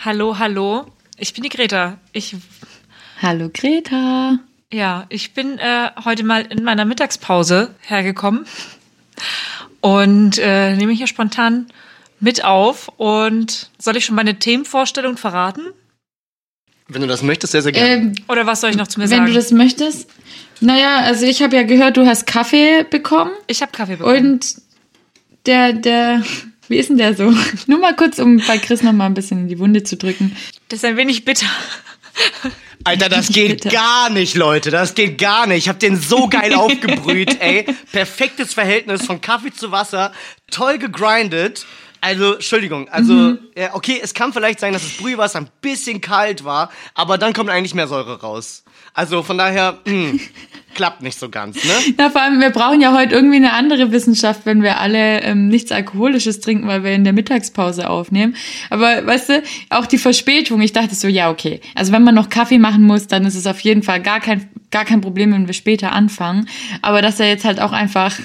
Hallo, 0.04 0.38
hallo. 0.40 0.88
Ich 1.18 1.34
bin 1.34 1.44
die 1.44 1.50
Greta. 1.50 2.00
Ich, 2.12 2.36
Hallo 3.22 3.50
Greta. 3.54 4.40
Ja, 4.74 5.06
ich 5.10 5.34
bin 5.34 5.60
äh, 5.60 5.92
heute 6.04 6.24
mal 6.24 6.42
in 6.42 6.64
meiner 6.64 6.86
Mittagspause 6.86 7.74
hergekommen 7.82 8.46
und 9.82 10.38
äh, 10.40 10.76
nehme 10.76 10.94
hier 10.94 11.08
spontan 11.08 11.68
mit 12.20 12.44
auf. 12.44 12.90
Und 12.98 13.70
soll 13.78 13.98
ich 13.98 14.06
schon 14.06 14.16
meine 14.16 14.40
Themenvorstellung 14.40 15.18
verraten? 15.18 15.62
Wenn 16.88 17.02
du 17.02 17.08
das 17.08 17.22
möchtest, 17.24 17.52
sehr, 17.52 17.62
sehr 17.62 17.72
gerne. 17.72 17.90
Ähm, 17.90 18.16
Oder 18.28 18.46
was 18.46 18.62
soll 18.62 18.72
ich 18.72 18.76
noch 18.76 18.88
zu 18.88 19.00
mir 19.00 19.10
wenn 19.10 19.18
sagen? 19.18 19.26
du 19.28 19.34
das 19.34 19.52
möchtest. 19.52 20.10
Naja, 20.60 20.98
also 21.00 21.26
ich 21.26 21.42
habe 21.42 21.56
ja 21.56 21.64
gehört, 21.64 21.98
du 21.98 22.06
hast 22.06 22.26
Kaffee 22.26 22.84
bekommen 22.84 23.32
ich 23.48 23.62
habe 23.62 23.72
Kaffee 23.72 23.96
bekommen. 23.98 24.34
und 24.34 24.56
der, 25.46 25.74
der, 25.74 26.24
wie 26.68 26.78
ist 26.78 26.90
denn 26.90 26.98
der 26.98 27.16
so? 27.16 27.34
Nur 27.68 27.80
mal 27.80 27.96
kurz, 27.96 28.20
um 28.20 28.42
bei 28.48 28.58
Chris 28.58 28.82
noch 28.82 28.94
mal 28.94 29.06
ein 29.06 29.14
bisschen 29.14 29.42
in 29.42 29.48
die 29.48 29.60
Wunde 29.60 29.84
zu 29.84 29.98
drücken. 29.98 30.36
das 30.70 30.80
ist 30.80 30.86
ein 30.86 30.98
wenig 30.98 31.26
bitter. 31.26 31.48
Alter, 32.84 33.10
das 33.10 33.28
geht 33.30 33.70
gar 33.72 34.10
nicht, 34.10 34.36
Leute. 34.36 34.72
Das 34.72 34.94
geht 34.96 35.18
gar 35.18 35.48
nicht. 35.48 35.60
Ich 35.60 35.70
hab 35.70 35.80
den 35.80 35.96
so 36.00 36.28
geil 36.28 36.54
aufgebrüht, 36.56 37.40
ey. 37.42 37.66
Perfektes 37.92 38.54
Verhältnis 38.54 39.06
von 39.06 39.22
Kaffee 39.22 39.52
zu 39.54 39.72
Wasser. 39.72 40.12
Toll 40.52 40.78
gegrindet. 40.78 41.66
Also, 42.02 42.34
Entschuldigung, 42.34 42.90
also, 42.90 43.14
Mhm. 43.14 43.40
ja, 43.58 43.74
okay, 43.76 43.98
es 44.04 44.14
kann 44.14 44.34
vielleicht 44.34 44.60
sein, 44.60 44.74
dass 44.74 44.82
das 44.84 44.98
Brühwasser 44.98 45.40
ein 45.40 45.50
bisschen 45.62 46.02
kalt 46.02 46.44
war, 46.44 46.70
aber 46.96 47.18
dann 47.18 47.32
kommt 47.32 47.50
eigentlich 47.50 47.74
mehr 47.74 47.88
Säure 47.88 48.20
raus. 48.20 48.66
Also, 48.94 49.24
von 49.24 49.38
daher, 49.38 49.80
mh, 49.86 50.20
klappt 50.74 51.02
nicht 51.02 51.18
so 51.18 51.30
ganz, 51.30 51.64
ne? 51.64 51.74
Na, 51.98 52.10
vor 52.10 52.22
allem, 52.22 52.40
wir 52.40 52.50
brauchen 52.50 52.82
ja 52.82 52.94
heute 52.94 53.16
irgendwie 53.16 53.38
eine 53.38 53.54
andere 53.54 53.92
Wissenschaft, 53.92 54.42
wenn 54.46 54.62
wir 54.62 54.80
alle 54.80 55.22
ähm, 55.22 55.48
nichts 55.48 55.72
Alkoholisches 55.72 56.40
trinken, 56.40 56.68
weil 56.68 56.84
wir 56.84 56.92
in 56.94 57.04
der 57.04 57.14
Mittagspause 57.14 57.90
aufnehmen. 57.90 58.36
Aber 58.70 59.06
weißt 59.06 59.30
du, 59.30 59.44
auch 59.70 59.86
die 59.86 59.98
Verspätung, 59.98 60.62
ich 60.62 60.74
dachte 60.74 60.96
so, 60.96 61.08
ja, 61.08 61.30
okay. 61.30 61.62
Also 61.76 61.92
wenn 61.92 62.04
man 62.04 62.16
noch 62.16 62.30
Kaffee 62.30 62.60
machen 62.60 62.84
muss, 62.84 63.08
dann 63.08 63.26
ist 63.26 63.36
es 63.36 63.48
auf 63.48 63.60
jeden 63.62 63.84
Fall 63.84 64.02
gar 64.02 64.20
kein, 64.20 64.50
gar 64.72 64.86
kein 64.86 65.02
Problem, 65.02 65.32
wenn 65.34 65.48
wir 65.48 65.54
später 65.54 65.92
anfangen. 65.92 66.48
Aber 66.82 67.02
dass 67.02 67.20
er 67.20 67.28
jetzt 67.28 67.46
halt 67.46 67.60
auch 67.60 67.72
einfach 67.72 68.16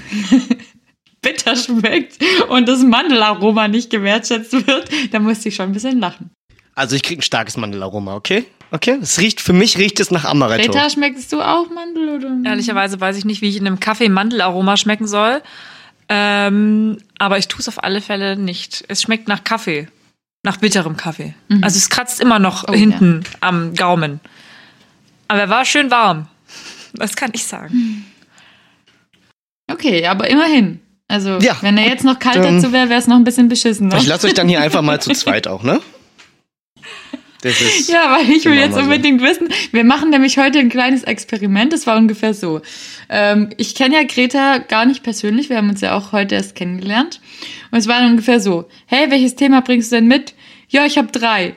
bitter 1.23 1.57
schmeckt 1.57 2.19
und 2.49 2.69
das 2.69 2.83
Mandelaroma 2.83 3.69
nicht 3.69 3.91
gewertschätzt 3.91 4.53
wird, 4.53 4.89
da 5.13 5.19
musste 5.19 5.49
ich 5.49 5.55
schon 5.55 5.67
ein 5.67 5.73
bisschen 5.73 5.99
lachen. 5.99 6.31
Also, 6.75 6.95
ich 6.95 7.03
krieg 7.03 7.19
ein 7.19 7.23
starkes 7.23 7.57
Mandelaroma, 7.57 8.15
okay? 8.15 8.45
Okay? 8.71 8.99
Es 9.01 9.19
riecht, 9.19 9.41
für 9.41 9.53
mich 9.53 9.79
riecht 9.79 9.99
es 10.01 10.11
nach 10.11 10.25
Amaretto. 10.25 10.71
Greta, 10.73 10.91
schmeckst 10.91 11.33
du 11.33 11.41
auch 11.41 11.71
Mandel 11.71 12.09
oder? 12.17 12.37
Ehrlicherweise 12.51 13.01
weiß 13.01 13.17
ich 13.17 13.25
nicht, 13.25 13.41
wie 13.41 13.49
ich 13.49 13.57
in 13.57 13.67
einem 13.67 13.81
Kaffee 13.81 14.09
Mandelaroma 14.09 14.77
schmecken 14.77 15.07
soll. 15.07 15.43
Ähm, 16.11 16.99
aber 17.19 17.39
ich 17.39 17.49
tue 17.49 17.61
es 17.61 17.69
auf 17.69 17.83
alle 17.83 18.01
Fälle 18.01 18.37
nicht. 18.37 18.85
Es 18.89 19.03
schmeckt 19.03 19.29
nach 19.29 19.45
Kaffee. 19.45 19.89
Nach 20.45 20.57
bitterem 20.59 20.97
Kaffee. 20.97 21.35
Also 21.63 21.77
es 21.79 21.89
kratzt 21.91 22.21
immer 22.21 22.39
noch 22.39 22.69
Oh, 22.69 22.73
hinten 22.73 23.25
am 23.41 23.75
Gaumen. 23.75 24.21
Aber 25.29 25.41
er 25.41 25.49
war 25.49 25.65
schön 25.65 25.91
warm. 25.91 26.29
Das 26.95 27.17
kann 27.17 27.31
ich 27.35 27.45
sagen. 27.45 28.05
Okay, 29.71 30.07
aber 30.07 30.29
immerhin. 30.31 30.81
Also, 31.09 31.39
Ja, 31.39 31.57
wenn 31.63 31.77
er 31.79 31.89
jetzt 31.89 32.05
noch 32.05 32.19
kalt 32.19 32.37
dann- 32.37 32.57
dazu 32.61 32.73
wäre, 32.73 32.89
wäre 32.89 33.01
es 33.01 33.07
noch 33.07 33.17
ein 33.17 33.25
bisschen 33.25 33.49
beschissen. 33.49 33.89
Ne? 33.89 33.97
Ich 33.99 34.07
lasse 34.07 34.27
euch 34.27 34.35
dann 34.35 34.49
hier 34.49 34.61
einfach 34.61 34.83
mal 34.83 35.01
zu 35.01 35.11
zweit 35.13 35.47
auch, 35.49 35.63
ne? 35.63 35.81
Das 37.43 37.61
ist. 37.61 37.89
Ja, 37.93 38.17
weil 38.17 38.29
ich 38.31 38.45
will 38.45 38.53
Machen 38.53 38.61
jetzt 38.61 38.75
wir 38.77 38.83
so. 38.85 38.91
unbedingt 38.91 39.23
wissen. 39.23 39.49
Wir 39.73 39.85
machen 39.85 40.11
nämlich 40.11 40.39
heute 40.39 40.59
ein 40.59 40.69
kleines 40.69 41.05
Experiment. 41.05 41.73
Das 41.73 41.87
war 41.87 41.97
ungefähr 41.97 42.35
so. 42.35 42.61
Ähm, 43.09 43.51
ich 43.57 43.75
kenne 43.75 43.97
ja 43.97 44.03
Greta 44.05 44.59
gar 44.59 44.87
nicht 44.87 45.03
persönlich. 45.03 45.49
Wir 45.49 45.57
haben 45.57 45.71
uns 45.71 45.81
ja 45.81 45.97
auch 45.97 46.13
heute 46.13 46.35
erst 46.35 46.55
kennengelernt. 46.55 47.21
Und 47.71 47.79
es 47.79 47.87
war 47.87 48.01
dann 48.01 48.11
ungefähr 48.13 48.41
so. 48.41 48.69
Hey, 48.87 49.11
welches 49.11 49.37
Thema 49.37 49.61
bringst 49.63 49.93
du 49.93 49.97
denn 49.97 50.09
mit? 50.09 50.35
Ja, 50.69 50.85
ich 50.85 50.99
habe 50.99 51.13
drei. 51.13 51.55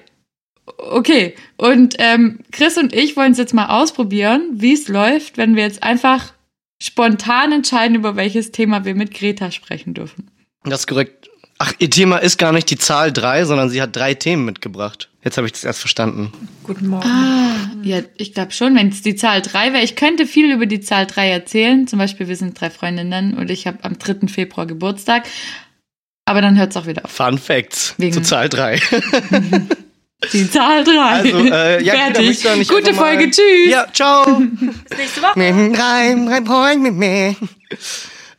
Okay. 0.78 1.36
Und 1.58 1.96
ähm, 2.00 2.40
Chris 2.52 2.78
und 2.78 2.94
ich 2.94 3.18
wollen 3.18 3.34
es 3.34 3.38
jetzt 3.38 3.54
mal 3.54 3.68
ausprobieren, 3.68 4.42
wie 4.54 4.74
es 4.74 4.88
läuft, 4.88 5.38
wenn 5.38 5.56
wir 5.56 5.64
jetzt 5.64 5.84
einfach 5.84 6.34
spontan 6.82 7.52
entscheiden, 7.52 7.96
über 7.96 8.16
welches 8.16 8.52
Thema 8.52 8.86
wir 8.86 8.96
mit 8.96 9.14
Greta 9.14 9.52
sprechen 9.52 9.94
dürfen. 9.94 10.32
Das 10.64 10.82
ist 10.82 10.88
korrekt. 10.88 11.21
Ach, 11.64 11.74
ihr 11.78 11.92
Thema 11.92 12.18
ist 12.18 12.40
gar 12.40 12.52
nicht 12.54 12.72
die 12.72 12.78
Zahl 12.80 13.14
drei, 13.14 13.46
sondern 13.46 13.70
sie 13.70 13.84
hat 13.84 13.96
drei 13.96 14.16
Themen 14.16 14.46
mitgebracht. 14.46 15.10
Jetzt 15.24 15.38
habe 15.38 15.46
ich 15.46 15.54
das 15.54 15.64
erst 15.64 15.80
verstanden. 15.80 16.32
Guten 16.64 16.88
Morgen. 16.88 17.08
Ah, 17.08 17.70
ja, 17.84 18.00
ich 18.18 18.34
glaube 18.34 18.52
schon, 18.52 18.76
wenn 18.76 18.90
es 18.90 19.04
die 19.04 19.16
Zahl 19.16 19.44
3 19.44 19.72
wäre. 19.74 19.84
Ich 19.84 19.96
könnte 19.96 20.26
viel 20.26 20.52
über 20.52 20.66
die 20.66 20.80
Zahl 20.82 21.06
3 21.06 21.30
erzählen. 21.30 21.86
Zum 21.88 22.00
Beispiel, 22.00 22.28
wir 22.28 22.36
sind 22.36 22.60
drei 22.60 22.72
Freundinnen 22.72 23.36
und 23.38 23.52
ich 23.52 23.68
habe 23.68 23.78
am 23.84 24.00
3. 24.00 24.28
Februar 24.28 24.66
Geburtstag. 24.66 25.26
Aber 26.26 26.42
dann 26.42 26.58
hört 26.58 26.72
es 26.72 26.78
auch 26.78 26.88
wieder 26.88 27.06
auf. 27.06 27.12
Fun 27.12 27.38
Facts 27.38 27.94
Wegen- 28.00 28.14
zu 28.14 28.24
Zahl 28.24 28.50
drei. 28.50 28.80
Die 30.34 30.50
Zahl 30.50 30.84
3. 30.84 30.92
Also, 31.00 31.46
äh, 31.46 31.84
ja, 31.84 31.94
Fertig. 31.94 32.28
nicht 32.28 32.70
Gute 32.70 32.90
einfach 32.90 33.02
mal- 33.02 33.14
Folge, 33.18 33.30
tschüss. 33.30 33.70
Ja, 33.70 33.86
ciao. 33.94 34.26
Bis 34.90 34.98
nächste 34.98 35.22
Woche. 35.22 35.34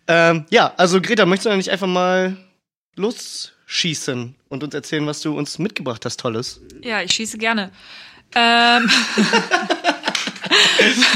Ähm, 0.08 0.44
ja, 0.50 0.72
also 0.76 1.00
Greta, 1.00 1.24
möchtest 1.24 1.46
du 1.46 1.50
da 1.50 1.56
nicht 1.56 1.70
einfach 1.70 1.86
mal 1.86 2.36
losschießen 2.96 4.34
und 4.48 4.64
uns 4.64 4.74
erzählen, 4.74 5.06
was 5.06 5.20
du 5.20 5.36
uns 5.36 5.58
mitgebracht 5.58 6.04
hast, 6.04 6.20
Tolles? 6.20 6.60
Ja, 6.82 7.02
ich 7.02 7.12
schieße 7.12 7.38
gerne. 7.38 7.70
Ähm, 8.34 8.90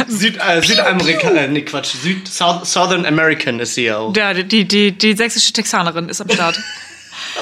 Süd, 0.09 0.37
äh, 0.39 0.63
Südamerika, 0.63 1.29
äh, 1.31 1.49
nee, 1.49 1.63
Quatsch, 1.63 1.95
Süd, 2.03 2.27
South, 2.29 2.67
Southern 2.67 3.05
American 3.07 3.59
ist 3.61 3.75
sie 3.75 3.85
ja 3.85 3.99
auch. 3.99 4.15
ja, 4.17 4.33
die, 4.35 4.65
die, 4.67 4.93
die 4.93 5.15
sächsische 5.17 5.53
Texanerin 5.53 6.09
ist 6.09 6.21
am 6.21 6.31
Start. 6.31 6.59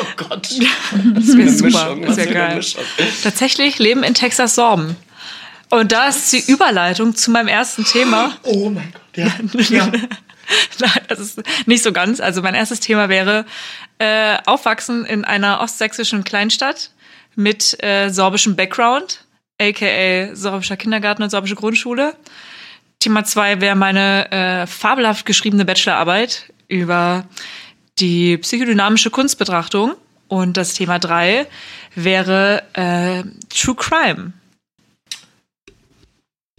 Oh 0.00 0.04
Gott. 0.16 0.48
Das 1.14 1.36
wäre 1.36 1.50
super. 1.50 1.94
Mischung, 1.94 2.02
Das 2.06 2.16
wäre 2.16 2.32
geil. 2.32 2.60
Tatsächlich 3.22 3.78
leben 3.78 4.02
in 4.02 4.14
Texas 4.14 4.54
Sorben. 4.56 4.96
Und 5.70 5.92
da 5.92 6.08
ist 6.08 6.32
die 6.32 6.40
Überleitung 6.50 7.14
zu 7.14 7.30
meinem 7.32 7.46
ersten 7.48 7.84
Thema. 7.84 8.36
Oh 8.42 8.70
mein 8.70 8.92
Gott, 8.92 9.16
ja. 9.16 9.32
ja. 9.76 9.92
Nein, 10.78 11.02
das 11.08 11.18
ist 11.20 11.42
nicht 11.66 11.82
so 11.82 11.92
ganz. 11.92 12.20
Also 12.20 12.42
mein 12.42 12.54
erstes 12.54 12.80
Thema 12.80 13.08
wäre 13.08 13.44
äh, 13.98 14.36
Aufwachsen 14.46 15.04
in 15.04 15.24
einer 15.24 15.60
ostsächsischen 15.60 16.24
Kleinstadt 16.24 16.90
mit 17.36 17.82
äh, 17.82 18.10
sorbischem 18.10 18.56
Background, 18.56 19.24
aka 19.60 20.34
sorbischer 20.34 20.76
Kindergarten 20.76 21.22
und 21.22 21.30
sorbische 21.30 21.56
Grundschule. 21.56 22.14
Thema 23.00 23.24
zwei 23.24 23.60
wäre 23.60 23.76
meine 23.76 24.30
äh, 24.30 24.66
fabelhaft 24.66 25.26
geschriebene 25.26 25.64
Bachelorarbeit 25.64 26.52
über 26.68 27.26
die 27.98 28.38
psychodynamische 28.38 29.10
Kunstbetrachtung. 29.10 29.94
Und 30.26 30.56
das 30.56 30.74
Thema 30.74 30.98
drei 30.98 31.46
wäre 31.94 32.62
äh, 32.72 33.24
True 33.50 33.74
Crime. 33.76 34.32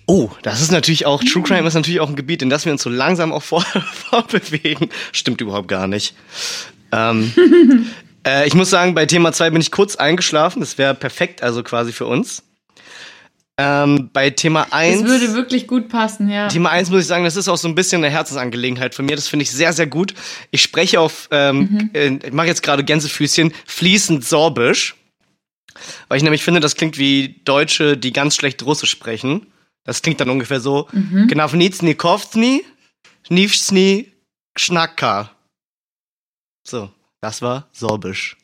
Oh, 0.08 0.30
das 0.44 0.62
ist 0.62 0.72
natürlich 0.72 1.06
auch, 1.06 1.24
True 1.24 1.42
Crime 1.42 1.68
ist 1.68 1.74
natürlich 1.74 2.00
auch 2.00 2.10
ein 2.10 2.16
Gebiet, 2.16 2.42
in 2.42 2.50
das 2.50 2.66
wir 2.66 2.72
uns 2.72 2.84
so 2.84 2.90
langsam 2.90 3.32
auch 3.32 3.42
vor, 3.42 3.62
vorbewegen. 4.10 4.90
Stimmt 5.12 5.42
überhaupt 5.42 5.68
gar 5.68 5.88
nicht. 5.88 6.16
Ähm, 6.92 7.34
äh, 8.28 8.48
ich 8.48 8.54
muss 8.54 8.70
sagen, 8.70 8.94
bei 8.94 9.06
Thema 9.06 9.34
2 9.34 9.50
bin 9.50 9.62
ich 9.62 9.72
kurz 9.72 9.96
eingeschlafen. 9.96 10.60
Das 10.60 10.78
wäre 10.78 10.94
perfekt, 10.94 11.42
also 11.42 11.64
quasi 11.64 11.92
für 11.92 12.06
uns. 12.06 12.44
Ähm, 13.58 14.10
bei 14.12 14.30
Thema 14.32 14.68
1. 14.72 15.02
Das 15.02 15.10
würde 15.10 15.34
wirklich 15.34 15.66
gut 15.66 15.88
passen, 15.88 16.30
ja. 16.30 16.50
Thema 16.50 16.72
1 16.72 16.90
muss 16.90 17.02
ich 17.02 17.08
sagen, 17.08 17.24
das 17.24 17.38
ist 17.38 17.48
auch 17.48 17.58
so 17.58 17.70
ein 17.70 17.76
bisschen 17.76 18.04
eine 18.04 18.14
Herzensangelegenheit 18.14 18.94
von 18.94 19.06
mir. 19.06 19.16
Das 19.16 19.30
finde 19.30 19.44
ich 19.44 19.52
sehr, 19.52 19.72
sehr 19.72 19.88
gut. 19.88 20.14
Ich 20.52 20.62
spreche 20.62 21.00
auf, 21.00 21.30
ähm, 21.32 21.90
äh, 21.94 22.20
ich 22.24 22.34
mache 22.34 22.48
jetzt 22.48 22.64
gerade 22.64 22.84
Gänsefüßchen, 22.84 23.54
fließend 23.66 24.26
Sorbisch. 24.26 24.96
Weil 26.10 26.18
ich 26.18 26.24
nämlich 26.24 26.44
finde, 26.44 26.60
das 26.60 26.76
klingt 26.76 26.98
wie 26.98 27.42
Deutsche, 27.46 27.98
die 27.98 28.14
ganz 28.14 28.36
schlecht 28.36 28.64
Russisch 28.64 28.92
sprechen. 28.92 29.48
Das 29.86 30.02
klingt 30.02 30.20
dann 30.20 30.30
ungefähr 30.30 30.60
so. 30.60 30.88
Mhm. 30.92 31.28
Gnavnitsni 31.28 31.96
kovtsni, 31.96 32.66
nivsni 33.30 34.12
schnacka. 34.58 35.32
So, 36.68 36.90
das 37.22 37.42
war 37.42 37.70
Sorbisch. 37.72 38.36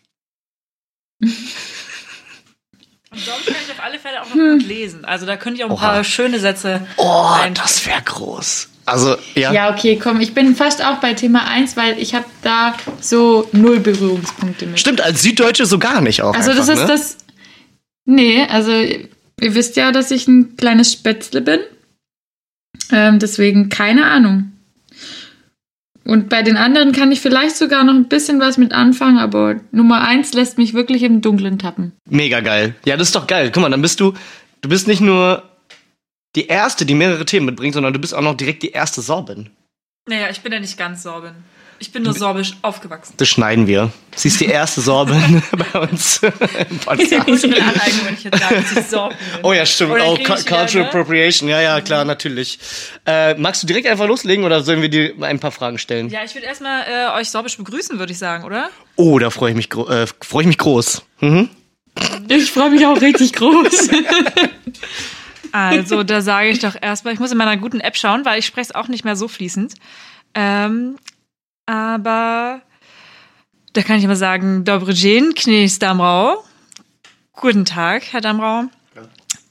Und 3.12 3.20
Sorbisch 3.20 3.46
kann 3.48 3.56
ich 3.66 3.72
auf 3.72 3.84
alle 3.84 4.00
Fälle 4.00 4.22
auch 4.22 4.28
noch 4.30 4.36
gut 4.36 4.64
lesen. 4.64 5.04
Also 5.04 5.26
da 5.26 5.36
könnte 5.36 5.58
ich 5.60 5.64
auch 5.66 5.70
ein 5.70 5.74
Oha. 5.76 5.92
paar 5.94 6.04
schöne 6.04 6.40
Sätze 6.40 6.88
Oh, 6.98 7.26
ein- 7.34 7.54
das 7.56 7.86
wäre 7.86 8.02
groß. 8.02 8.70
Also, 8.86 9.16
ja. 9.36 9.52
Ja, 9.54 9.74
okay, 9.74 9.98
komm, 10.02 10.22
ich 10.22 10.34
bin 10.34 10.56
fast 10.56 10.84
auch 10.84 10.98
bei 11.00 11.14
Thema 11.14 11.46
1, 11.48 11.78
weil 11.78 12.00
ich 12.00 12.16
habe 12.16 12.26
da 12.42 12.76
so 13.00 13.48
null 13.52 13.80
Berührungspunkte 13.80 14.66
mit. 14.66 14.80
Stimmt, 14.80 15.02
als 15.02 15.22
Süddeutsche 15.22 15.66
so 15.66 15.78
gar 15.78 16.02
nicht 16.02 16.22
auch. 16.24 16.34
Also 16.34 16.54
das 16.54 16.68
einfach, 16.70 16.84
ist 16.84 16.88
ne? 16.90 16.96
das. 16.96 17.18
Nee, 18.06 18.44
also 18.48 18.72
ihr 19.42 19.56
wisst 19.56 19.76
ja, 19.76 19.92
dass 19.92 20.12
ich 20.12 20.28
ein 20.28 20.56
kleines 20.56 20.94
Spätzle 20.94 21.42
bin. 21.42 21.60
Ähm, 22.92 23.20
deswegen 23.20 23.70
keine 23.70 24.06
Ahnung. 24.06 24.52
Und 26.04 26.30
bei 26.30 26.42
den 26.42 26.58
anderen 26.58 26.94
kann 26.94 27.12
ich 27.12 27.22
vielleicht 27.22 27.56
sogar 27.56 27.84
noch 27.84 27.94
ein 27.94 28.08
bisschen 28.08 28.40
was 28.40 28.58
mit 28.58 28.74
anfangen, 28.74 29.20
aber 29.20 29.60
Nummer 29.72 30.02
eins 30.02 30.34
lässt 30.34 30.58
mich 30.58 30.74
wirklich 30.74 31.04
im 31.04 31.22
Dunkeln 31.22 31.60
tappen. 31.60 31.94
Mega 32.10 32.40
geil. 32.40 32.76
Ja, 32.86 32.98
das 32.98 33.10
ist 33.10 33.16
doch 33.16 33.28
geil. 33.28 33.52
Guck 33.54 33.62
mal, 33.62 33.70
dann 33.70 33.84
bist 33.84 34.00
du, 34.00 34.14
du 34.62 34.70
bist 34.70 34.88
nicht 34.88 35.02
nur 35.02 35.44
die 36.36 36.48
Erste, 36.48 36.86
die 36.86 36.96
mehrere 36.96 37.26
Themen 37.26 37.46
mitbringt, 37.46 37.76
sondern 37.76 37.94
du 37.94 38.00
bist 38.00 38.16
auch 38.16 38.22
noch 38.22 38.36
direkt 38.36 38.64
die 38.64 38.72
erste 38.72 39.02
Sorbin. 39.02 39.50
Naja, 40.08 40.30
ich 40.32 40.42
bin 40.42 40.52
ja 40.52 40.60
nicht 40.60 40.78
ganz 40.78 41.04
Sorbin. 41.04 41.34
Ich 41.82 41.92
bin 41.92 42.04
nur 42.04 42.14
sorbisch 42.14 42.54
aufgewachsen. 42.62 43.16
Das 43.18 43.28
schneiden 43.28 43.66
wir. 43.66 43.92
Sie 44.16 44.28
ist 44.28 44.40
die 44.40 44.46
erste 44.46 44.82
Sorbin 44.82 45.42
bei 45.74 45.80
uns 45.80 46.22
im 46.22 46.32
Ich 46.70 46.86
Podcast. 46.86 47.42
schon 47.42 47.52
wieder 47.52 47.64
aneigen, 47.64 48.00
wenn 48.06 48.14
ich 48.14 48.24
jetzt 48.24 48.40
sage, 48.40 48.56
dass 48.56 48.72
ich 48.72 48.86
Sorbin 48.86 49.18
bin. 49.18 49.40
Oh 49.42 49.52
ja, 49.52 49.66
stimmt. 49.66 49.92
Oder 49.94 50.08
Oh, 50.08 50.14
ich 50.14 50.20
wieder, 50.20 50.36
Cultural 50.36 50.68
ne? 50.76 50.86
Appropriation. 50.88 51.50
Ja, 51.50 51.60
ja, 51.60 51.82
klar, 51.82 52.06
natürlich. 52.06 52.60
Äh, 53.08 53.34
magst 53.34 53.64
du 53.64 53.68
direkt 53.68 53.88
einfach 53.88 54.06
loslegen 54.06 54.46
oder 54.46 54.62
sollen 54.62 54.84
wir 54.84 54.90
dir 54.90 55.16
ein 55.22 55.40
paar 55.40 55.52
Fragen 55.52 55.80
stellen? 55.80 56.10
Ja, 56.10 56.24
ich 56.24 56.36
würde 56.36 56.46
erstmal 56.46 56.84
äh, 56.84 57.20
euch 57.20 57.32
sorbisch 57.32 57.58
begrüßen, 57.58 57.98
würde 57.98 58.12
ich 58.14 58.20
sagen, 58.20 58.44
oder? 58.44 58.70
Oh, 58.96 59.18
da 59.18 59.32
freue 59.32 59.50
ich 59.50 59.58
mich, 59.58 59.72
gro 59.72 59.88
äh, 59.90 60.06
freu 60.22 60.42
ich 60.42 60.48
mich 60.48 60.60
groß. 60.60 61.02
Mhm. 61.22 61.50
Ich 62.30 62.52
freue 62.52 62.70
mich 62.70 62.86
auch 62.86 63.02
richtig 63.02 63.34
groß. 63.34 63.90
Also, 65.54 66.04
da 66.04 66.22
sage 66.22 66.48
ich 66.50 66.60
doch 66.60 66.76
erstmal, 66.82 67.14
ich 67.14 67.20
muss 67.20 67.32
in 67.34 67.38
meiner 67.38 67.58
guten 67.58 67.82
App 67.82 67.98
schauen, 67.98 68.24
weil 68.24 68.40
ich 68.40 68.46
spreche 68.46 68.70
es 68.70 68.76
auch 68.76 68.88
nicht 68.88 69.04
mehr 69.04 69.18
so 69.18 69.28
fließend. 69.28 69.74
Ähm, 70.34 70.96
aber 71.72 72.62
da 73.74 73.82
kann 73.82 73.98
ich 73.98 74.04
immer 74.04 74.18
sagen, 74.18 74.66
Dobry 74.66 74.94
dzień, 74.94 75.34
Knies 75.34 75.80
Damrau. 75.80 76.44
Guten 77.34 77.64
Tag, 77.64 78.04
Herr 78.12 78.20
Damrau. 78.22 78.66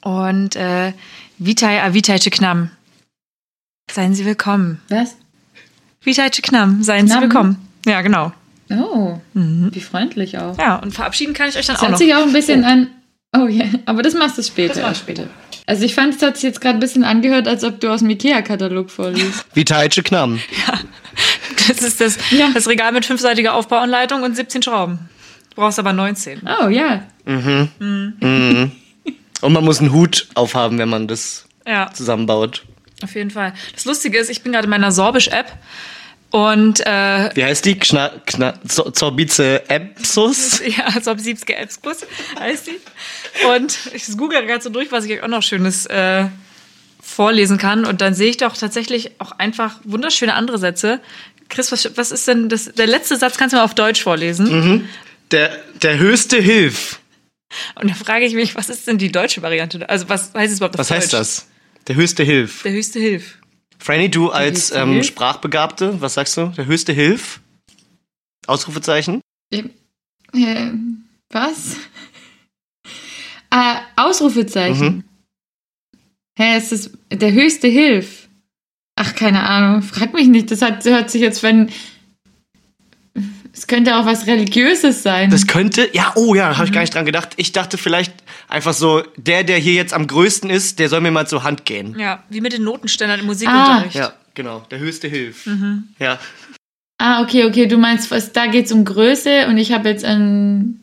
Und 0.03 0.55
äh, 0.57 0.93
Witaj 1.39 1.81
a 1.81 1.95
witajcie 1.95 2.31
k 2.31 2.41
nam. 2.43 2.69
Seien 3.91 4.15
Sie 4.15 4.27
willkommen. 4.27 4.81
Was? 4.91 5.17
Witajcie 6.05 6.43
k 6.43 6.53
nam. 6.53 6.83
Seien 6.83 7.09
Sie 7.09 7.15
Nam? 7.15 7.23
willkommen. 7.23 7.57
Ja, 7.87 8.03
genau. 8.03 8.33
Oh, 8.71 9.19
wie 9.35 9.81
freundlich 9.81 10.37
auch. 10.39 10.59
Ja, 10.59 10.77
und 10.77 10.93
verabschieden 10.93 11.33
kann 11.33 11.49
ich 11.49 11.57
euch 11.57 11.67
dann 11.67 11.75
Das 11.77 11.81
auch 11.83 11.87
hat 11.87 11.93
noch. 11.93 11.99
sich 11.99 12.15
auch 12.15 12.23
ein 12.23 12.33
bisschen 12.33 12.65
an. 12.65 12.89
Oh 13.35 13.47
ja, 13.47 13.65
aber 13.87 14.03
das 14.03 14.15
machst 14.15 14.37
du 14.37 14.43
später. 14.43 14.75
Das 14.75 14.83
mach 14.83 14.95
später. 14.95 15.25
Also 15.67 15.85
ich 15.85 15.95
fand, 15.95 16.15
es 16.15 16.23
hat 16.23 16.37
sich 16.37 16.43
jetzt 16.45 16.61
gerade 16.61 16.77
ein 16.77 16.81
bisschen 16.81 17.05
angehört, 17.05 17.49
als 17.49 17.65
ob 17.65 17.81
du 17.81 17.89
aus 17.91 18.01
dem 18.01 18.11
Ikea-Katalog 18.11 18.91
vorliest. 18.91 19.47
Wie 19.55 19.65
Teitsche 19.65 20.03
Knamm. 20.03 20.41
Das 21.71 21.83
ist 21.83 22.01
das, 22.01 22.19
Ja. 22.31 22.51
das 22.53 22.67
Regal 22.69 22.93
mit 22.93 23.07
fünfseitiger 23.07 23.55
Aufbauanleitung 23.55 24.23
und 24.23 24.35
17 24.35 24.63
Schrauben. 24.63 25.09
Du 25.51 25.57
brauchst 25.57 25.79
aber 25.79 25.93
19. 25.93 26.43
Oh 26.63 26.69
ja. 26.69 27.03
Und 29.41 29.53
man 29.53 29.65
muss 29.65 29.81
einen 29.81 29.93
Hut 29.93 30.29
aufhaben, 30.35 30.79
wenn 30.79 30.89
man 30.89 31.09
das 31.09 31.47
Ja. 31.67 31.91
zusammenbaut. 31.93 32.65
Auf 33.03 33.15
jeden 33.15 33.31
Fall. 33.31 33.55
Das 33.75 33.85
Lustige 33.85 34.19
ist, 34.19 34.29
ich 34.31 34.43
bin 34.43 34.53
gerade 34.53 34.65
in 34.65 34.71
meiner 34.71 34.93
Sorbisch-App 34.93 35.51
und 36.31 36.81
äh, 36.87 37.31
Wie 37.35 37.45
heißt 37.45 37.65
die? 37.65 37.79
Kna, 37.79 38.11
Kna, 38.27 38.55
Zo- 38.69 38.91
Zorbize 38.91 39.69
Epsus? 39.69 40.61
ja, 40.67 41.17
Siebske 41.17 41.57
Epskus 41.57 42.07
heißt 42.39 42.67
die. 42.69 43.47
Und 43.49 43.79
ich 43.95 44.07
google 44.17 44.45
gerade 44.47 44.63
so 44.63 44.71
durch, 44.71 44.93
was 44.93 45.05
ich 45.07 45.13
euch 45.13 45.23
auch 45.23 45.29
noch 45.29 45.43
Schönes 45.43 45.87
äh, 45.87 46.27
vorlesen 47.03 47.57
kann. 47.59 47.85
Und 47.87 48.01
dann 48.03 48.15
sehe 48.15 48.29
ich 48.31 48.37
doch 48.37 48.57
tatsächlich 48.57 49.13
auch 49.19 49.33
einfach 49.33 49.81
wunderschöne 49.85 50.35
andere 50.35 50.59
Sätze. 50.59 51.01
Chris, 51.51 51.71
was, 51.73 51.97
was 51.97 52.11
ist 52.13 52.27
denn 52.27 52.49
das? 52.49 52.73
Der 52.73 52.87
letzte 52.87 53.17
Satz 53.17 53.37
kannst 53.37 53.53
du 53.53 53.59
mal 53.59 53.65
auf 53.65 53.75
Deutsch 53.75 54.03
vorlesen. 54.03 54.89
Der, 55.31 55.63
der 55.83 55.99
höchste 55.99 56.41
Hilf. 56.41 57.01
Und 57.75 57.91
da 57.91 57.95
frage 57.95 58.25
ich 58.25 58.35
mich, 58.35 58.55
was 58.55 58.71
ist 58.71 58.87
denn 58.87 58.99
die 58.99 59.11
deutsche 59.13 59.43
Variante? 59.43 59.89
Also 59.89 60.09
was 60.09 60.33
heißt 60.35 60.53
es 60.53 60.59
überhaupt 60.59 60.77
auf 60.77 60.81
Was 60.81 60.91
heißt 60.91 61.13
Deutsch? 61.13 61.21
das? 61.21 61.49
Der 61.89 61.97
höchste 61.97 62.23
Hilf. 62.23 62.63
Der 62.63 62.73
höchste 62.73 63.01
Hilf. 63.01 63.39
Franny, 63.79 64.11
du 64.11 64.31
als 64.31 64.71
ähm, 64.71 64.93
Hilf? 64.93 65.07
Sprachbegabte, 65.07 66.01
was 66.01 66.15
sagst 66.15 66.37
du? 66.37 66.47
Der 66.57 66.67
höchste 66.67 66.93
Hilf? 66.93 67.41
Ausrufezeichen? 68.47 69.21
Äh, 69.53 69.63
was? 71.31 71.77
Äh, 73.51 73.77
Ausrufezeichen. 73.97 74.87
Mhm. 74.87 75.05
Hä, 76.39 76.57
ist 76.59 76.73
das 76.73 76.91
der 77.11 77.33
höchste 77.33 77.69
Hilf? 77.69 78.29
Ach, 79.03 79.15
keine 79.15 79.43
Ahnung. 79.45 79.81
Frag 79.81 80.13
mich 80.13 80.29
nicht. 80.29 80.51
Das 80.51 80.61
hat, 80.61 80.85
hört 80.85 81.11
sich 81.11 81.23
jetzt, 81.23 81.43
wenn. 81.43 81.71
Es 83.51 83.67
könnte 83.67 83.97
auch 83.97 84.05
was 84.05 84.27
Religiöses 84.27 85.03
sein. 85.03 85.31
Das 85.31 85.47
könnte, 85.47 85.89
ja, 85.95 86.13
oh 86.17 86.35
ja, 86.35 86.57
habe 86.57 86.67
ich 86.67 86.73
gar 86.73 86.83
nicht 86.83 86.95
dran 86.95 87.07
gedacht. 87.07 87.31
Ich 87.37 87.53
dachte 87.53 87.79
vielleicht 87.79 88.13
einfach 88.47 88.75
so, 88.75 89.03
der, 89.17 89.43
der 89.43 89.57
hier 89.57 89.73
jetzt 89.73 89.95
am 89.95 90.07
größten 90.07 90.51
ist, 90.51 90.79
der 90.79 90.91
soll 90.91 91.01
mir 91.01 91.11
mal 91.11 91.27
zur 91.27 91.45
Hand 91.45 91.65
gehen. 91.65 91.99
Ja, 91.99 92.23
wie 92.29 92.43
mit 92.43 92.53
den 92.53 92.63
Notenständern 92.63 93.21
im 93.21 93.27
Musikunterricht. 93.27 93.95
Ja, 93.95 94.13
genau, 94.35 94.61
der 94.71 94.81
höchste 94.81 95.09
Hilf. 95.09 95.47
Mhm. 95.47 95.89
Ja. 95.99 96.19
ah, 96.99 97.23
okay, 97.23 97.47
okay. 97.47 97.67
Du 97.67 97.79
meinst, 97.79 98.11
was, 98.11 98.33
da 98.33 98.47
geht 98.47 98.67
es 98.67 98.73
um 98.73 98.85
Größe 98.85 99.47
und 99.49 99.57
ich 99.57 99.73
habe 99.73 99.89
jetzt 99.89 100.05
an 100.05 100.79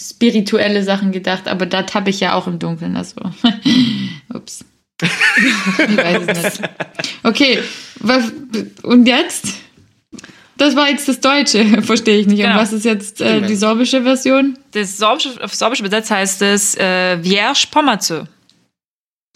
spirituelle 0.00 0.82
Sachen 0.84 1.12
gedacht, 1.12 1.48
aber 1.48 1.66
da 1.66 1.82
tappe 1.82 2.08
ich 2.08 2.20
ja 2.20 2.32
auch 2.32 2.46
im 2.46 2.58
Dunkeln. 2.58 2.96
Also. 2.96 3.20
Ups. 4.32 4.64
Ich 5.02 5.96
weiß 5.96 6.22
es 6.28 6.58
nicht. 6.58 6.70
Okay, 7.22 7.58
was, 8.00 8.32
und 8.82 9.06
jetzt? 9.06 9.46
Das 10.58 10.76
war 10.76 10.88
jetzt 10.88 11.08
das 11.08 11.18
Deutsche, 11.20 11.82
verstehe 11.82 12.18
ich 12.20 12.26
nicht. 12.26 12.40
Und 12.40 12.46
Genau. 12.46 12.58
was 12.60 12.72
ist 12.72 12.84
jetzt 12.84 13.20
äh, 13.20 13.40
die 13.42 13.56
sorbische 13.56 14.02
Version? 14.02 14.56
Das 14.72 14.96
sorbische, 14.96 15.42
auf 15.42 15.54
Sorbisch 15.54 15.80
übersetzt 15.80 16.10
heißt 16.10 16.42
es 16.42 16.76
äh, 16.76 17.20
Vierge 17.22 17.66
Pommerze. 17.70 18.28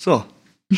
So. 0.00 0.24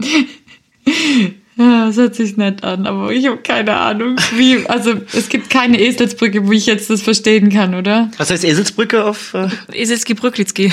Ja, 1.58 1.86
das 1.86 1.96
hört 1.96 2.14
sich 2.14 2.36
nett 2.36 2.62
an, 2.62 2.86
aber 2.86 3.10
ich 3.10 3.26
habe 3.26 3.38
keine 3.38 3.76
Ahnung, 3.76 4.16
wie. 4.36 4.64
Also, 4.68 4.94
es 5.12 5.28
gibt 5.28 5.50
keine 5.50 5.80
Eselsbrücke, 5.80 6.46
wo 6.46 6.52
ich 6.52 6.66
jetzt 6.66 6.88
das 6.88 7.02
verstehen 7.02 7.50
kann, 7.50 7.74
oder? 7.74 8.10
Was 8.16 8.30
heißt 8.30 8.44
Eselsbrücke 8.44 9.04
auf? 9.04 9.34
Äh, 9.34 9.48
Eselski 9.72 10.14
Brücklitzki. 10.14 10.66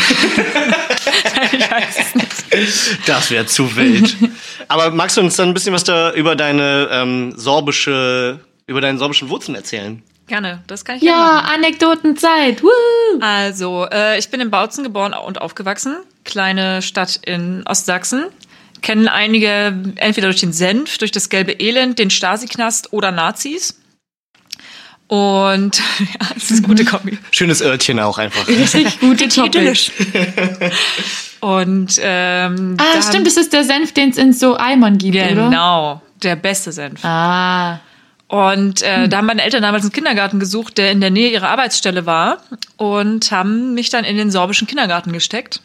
ich 1.51 1.71
weiß 1.71 1.97
es 1.99 2.15
nicht. 2.15 3.07
das 3.09 3.31
wäre 3.31 3.45
zu 3.47 3.75
wild. 3.75 4.15
Aber 4.67 4.91
magst 4.91 5.17
du 5.17 5.21
uns 5.21 5.35
dann 5.35 5.49
ein 5.49 5.53
bisschen 5.55 5.73
was 5.73 5.83
da 5.83 6.13
über 6.13 6.35
deine 6.35 6.87
ähm, 6.91 7.33
sorbische, 7.35 8.39
über 8.67 8.79
deine 8.81 8.97
sorbischen 8.99 9.29
Wurzeln 9.29 9.55
erzählen? 9.55 10.03
Gerne, 10.27 10.63
das 10.67 10.85
kann 10.85 10.95
ich 10.97 11.01
gerne 11.01 11.17
Ja. 11.17 11.39
Anekdotenzeit. 11.53 12.63
Woo! 12.63 12.69
Also, 13.21 13.87
äh, 13.91 14.17
ich 14.17 14.29
bin 14.29 14.39
in 14.41 14.49
Bautzen 14.51 14.83
geboren 14.83 15.13
und 15.13 15.41
aufgewachsen. 15.41 15.97
Kleine 16.23 16.81
Stadt 16.81 17.19
in 17.25 17.63
Ostsachsen. 17.67 18.25
Kennen 18.85 19.07
einige 19.07 19.75
entweder 19.95 20.27
durch 20.27 20.41
den 20.41 20.53
Senf, 20.53 20.99
durch 20.99 21.09
das 21.09 21.29
gelbe 21.29 21.53
Elend, 21.53 21.97
den 21.97 22.11
Stasi-Knast 22.11 22.93
oder 22.93 23.09
Nazis. 23.09 23.81
Und 25.07 25.79
ja, 25.99 26.27
das 26.35 26.51
ist 26.51 26.59
eine 26.59 26.67
gute 26.67 26.85
Kombi. 26.85 27.17
Schönes 27.31 27.63
Örtchen 27.63 27.99
auch 27.99 28.19
einfach. 28.19 28.47
Richtig 28.47 28.99
gute 28.99 29.27
Topic. 29.27 29.57
Idyllisch. 29.57 29.91
Und 31.39 31.99
ähm, 31.99 32.77
Ah, 32.79 33.01
stimmt, 33.01 33.25
das 33.25 33.37
ist 33.37 33.53
der 33.53 33.63
Senf, 33.63 33.91
den 33.91 34.11
es 34.11 34.17
in 34.17 34.33
so 34.33 34.55
Eimern 34.55 34.99
gibt, 34.99 35.15
oder? 35.15 35.33
Genau, 35.33 36.03
der 36.21 36.35
beste 36.35 36.71
Senf. 36.71 37.03
Ah. 37.03 37.79
Und 38.27 38.83
äh, 38.83 39.09
da 39.09 39.17
haben 39.17 39.25
meine 39.25 39.41
Eltern 39.41 39.63
damals 39.63 39.81
einen 39.83 39.93
Kindergarten 39.93 40.39
gesucht, 40.39 40.77
der 40.77 40.91
in 40.91 41.01
der 41.01 41.09
Nähe 41.09 41.31
ihrer 41.31 41.49
Arbeitsstelle 41.49 42.05
war 42.05 42.37
und 42.77 43.31
haben 43.31 43.73
mich 43.73 43.89
dann 43.89 44.05
in 44.05 44.15
den 44.15 44.29
sorbischen 44.29 44.67
Kindergarten 44.67 45.11
gesteckt. 45.11 45.61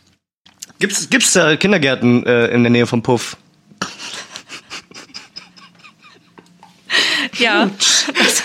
Gibt's, 0.81 1.11
gibt's 1.11 1.33
da 1.35 1.57
Kindergärten 1.57 2.25
äh, 2.27 2.47
in 2.49 2.63
der 2.65 2.71
Nähe 2.71 2.87
vom 2.87 3.03
Puff? 3.03 3.37
Ja. 7.39 7.71
Das, 8.15 8.43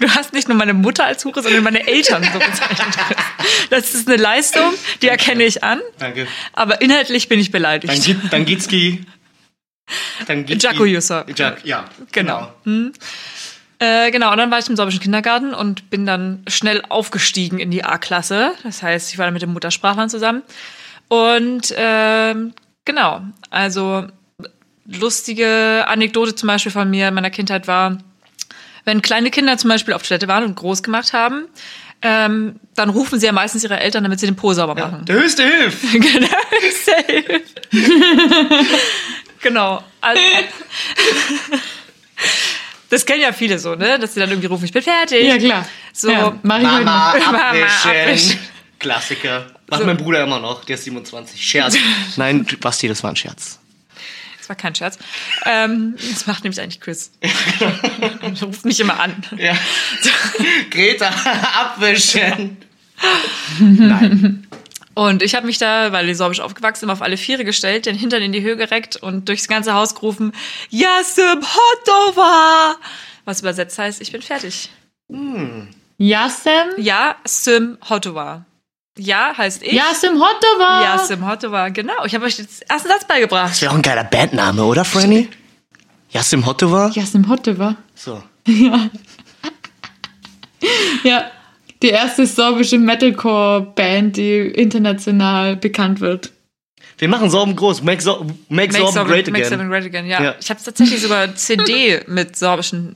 du 0.00 0.08
hast 0.10 0.32
nicht 0.32 0.48
nur 0.48 0.56
meine 0.56 0.74
Mutter 0.74 1.04
als 1.04 1.24
Hure, 1.24 1.42
sondern 1.42 1.62
meine 1.62 1.86
Eltern 1.86 2.22
so 2.24 2.38
bezeichnet. 2.38 2.96
Das 3.70 3.94
ist 3.94 4.06
eine 4.08 4.16
Leistung, 4.16 4.74
die 5.00 5.08
erkenne 5.08 5.44
ich 5.44 5.64
an, 5.64 5.80
Danke. 5.98 6.26
aber 6.52 6.80
inhaltlich 6.82 7.28
bin 7.28 7.40
ich 7.40 7.46
Dann, 7.46 7.52
beleidigt. 7.52 8.04
gibt, 8.04 8.32
dann 8.32 8.44
Gitski. 8.44 9.04
Dann 10.26 10.44
Gitski. 10.44 10.66
Jaco 10.66 10.84
Jusser. 10.84 11.24
Jack, 11.34 11.64
ja. 11.64 11.86
Genau. 12.12 12.52
Äh, 13.78 14.10
genau, 14.10 14.30
und 14.32 14.38
dann 14.38 14.50
war 14.50 14.58
ich 14.58 14.68
im 14.68 14.76
sorbischen 14.76 15.00
Kindergarten 15.00 15.54
und 15.54 15.88
bin 15.88 16.04
dann 16.04 16.44
schnell 16.48 16.82
aufgestiegen 16.88 17.58
in 17.58 17.70
die 17.70 17.82
A-Klasse. 17.84 18.52
Das 18.62 18.82
heißt, 18.82 19.12
ich 19.12 19.18
war 19.18 19.26
dann 19.26 19.32
mit 19.34 19.42
dem 19.42 19.52
Muttersprachlern 19.52 20.10
zusammen. 20.10 20.42
Und 21.12 21.74
ähm, 21.76 22.54
genau, 22.86 23.20
also 23.50 24.06
lustige 24.86 25.84
Anekdote 25.86 26.34
zum 26.34 26.46
Beispiel 26.46 26.72
von 26.72 26.88
mir 26.88 27.08
in 27.08 27.12
meiner 27.14 27.28
Kindheit 27.28 27.68
war, 27.68 27.98
wenn 28.86 29.02
kleine 29.02 29.30
Kinder 29.30 29.58
zum 29.58 29.68
Beispiel 29.68 29.92
auf 29.92 30.02
Toilette 30.02 30.26
waren 30.26 30.42
und 30.42 30.54
groß 30.54 30.82
gemacht 30.82 31.12
haben, 31.12 31.48
ähm, 32.00 32.58
dann 32.76 32.88
rufen 32.88 33.20
sie 33.20 33.26
ja 33.26 33.32
meistens 33.32 33.62
ihre 33.62 33.78
Eltern, 33.78 34.04
damit 34.04 34.20
sie 34.20 34.26
den 34.26 34.36
Po 34.36 34.54
sauber 34.54 34.74
machen. 34.74 35.04
Der 35.04 35.16
höchste 35.16 35.42
Hilf. 35.42 35.82
Genau, 35.92 36.28
safe. 36.82 37.42
genau. 39.42 39.84
Also, 40.00 40.22
das 42.88 43.04
kennen 43.04 43.20
ja 43.20 43.32
viele 43.32 43.58
so, 43.58 43.74
ne? 43.74 43.98
Dass 43.98 44.14
sie 44.14 44.20
dann 44.20 44.30
irgendwie 44.30 44.48
rufen, 44.48 44.64
ich 44.64 44.72
bin 44.72 44.82
fertig. 44.82 45.26
Ja, 45.26 45.36
klar. 45.36 45.68
So, 45.92 46.10
ja, 46.10 46.38
Mama, 46.42 46.58
nicht. 46.58 46.86
Mama, 46.86 47.10
abwischen. 47.10 47.90
abwischen. 47.90 48.38
Klassiker. 48.78 49.46
Macht 49.72 49.86
mein 49.86 49.96
Bruder 49.96 50.22
immer 50.22 50.38
noch. 50.38 50.64
Der 50.64 50.74
ist 50.74 50.84
27. 50.84 51.44
Scherz. 51.44 51.76
Nein, 52.16 52.46
Basti, 52.60 52.88
das 52.88 53.02
war 53.02 53.10
ein 53.10 53.16
Scherz. 53.16 53.58
Das 54.38 54.48
war 54.48 54.56
kein 54.56 54.74
Scherz. 54.74 54.98
Ähm, 55.46 55.94
das 56.10 56.26
macht 56.26 56.44
nämlich 56.44 56.60
eigentlich 56.60 56.80
Chris. 56.80 57.12
Ruft 58.42 58.64
mich 58.64 58.80
immer 58.80 58.98
an. 59.00 59.24
Ja. 59.38 59.56
Greta, 60.70 61.08
abwischen. 61.08 62.56
Und 64.94 65.22
ich 65.22 65.34
habe 65.34 65.46
mich 65.46 65.58
da, 65.58 65.92
weil 65.92 66.08
ich 66.08 66.16
sorbisch 66.16 66.40
aufgewachsen 66.40 66.84
immer 66.84 66.92
auf 66.92 67.02
alle 67.02 67.16
Viere 67.16 67.44
gestellt, 67.44 67.86
den 67.86 67.96
Hintern 67.96 68.22
in 68.22 68.32
die 68.32 68.42
Höhe 68.42 68.56
gereckt 68.56 68.96
und 68.96 69.28
durchs 69.28 69.48
ganze 69.48 69.74
Haus 69.74 69.94
gerufen, 69.94 70.32
Jassim 70.70 71.40
Hotova! 71.40 72.76
Was 73.24 73.40
übersetzt 73.40 73.78
heißt, 73.78 74.00
ich 74.00 74.12
bin 74.12 74.22
fertig. 74.22 74.70
Yassem? 75.98 76.70
Ja, 76.78 77.16
Sim 77.24 77.78
Hotova. 77.88 78.44
Ja 78.98 79.32
heißt 79.36 79.62
ich. 79.62 79.72
Yassem 79.72 80.14
Hotova! 80.14 80.82
Ja, 80.82 80.98
Sim 80.98 81.26
Hotova, 81.26 81.70
genau. 81.70 82.04
Ich 82.04 82.14
habe 82.14 82.26
euch 82.26 82.36
den 82.36 82.46
ersten 82.68 82.88
Satz 82.88 83.06
beigebracht. 83.06 83.50
Das 83.50 83.62
wäre 83.62 83.72
auch 83.72 83.76
ein 83.76 83.82
geiler 83.82 84.04
Bandname, 84.04 84.64
oder, 84.64 84.84
Franny? 84.84 85.28
Yassim 86.10 86.44
Hotova? 86.44 86.90
Yassem 86.94 87.28
Hotova. 87.28 87.76
So. 87.94 88.22
Ja. 91.02 91.30
Die 91.82 91.88
erste 91.88 92.26
sorbische 92.26 92.78
Metalcore-Band, 92.78 94.16
die 94.16 94.38
international 94.38 95.56
bekannt 95.56 96.00
wird. 96.00 96.30
Wir 96.98 97.08
machen 97.08 97.28
Sorben 97.30 97.56
groß. 97.56 97.82
Make, 97.82 98.00
so 98.00 98.24
make, 98.48 98.72
Make 98.72 98.72
Sorben 98.74 98.92
Sorben 98.92 99.10
great 99.10 99.26
Make 99.26 99.44
again. 99.44 99.58
Sorben 99.58 99.68
great 99.68 99.84
again, 99.86 100.06
ja. 100.06 100.22
Ja. 100.22 100.34
Ich 100.40 100.48
habe 100.50 100.60
tatsächlich 100.62 101.00
sogar 101.00 101.34
CD 101.34 102.00
mit 102.06 102.36
sorbischen 102.36 102.94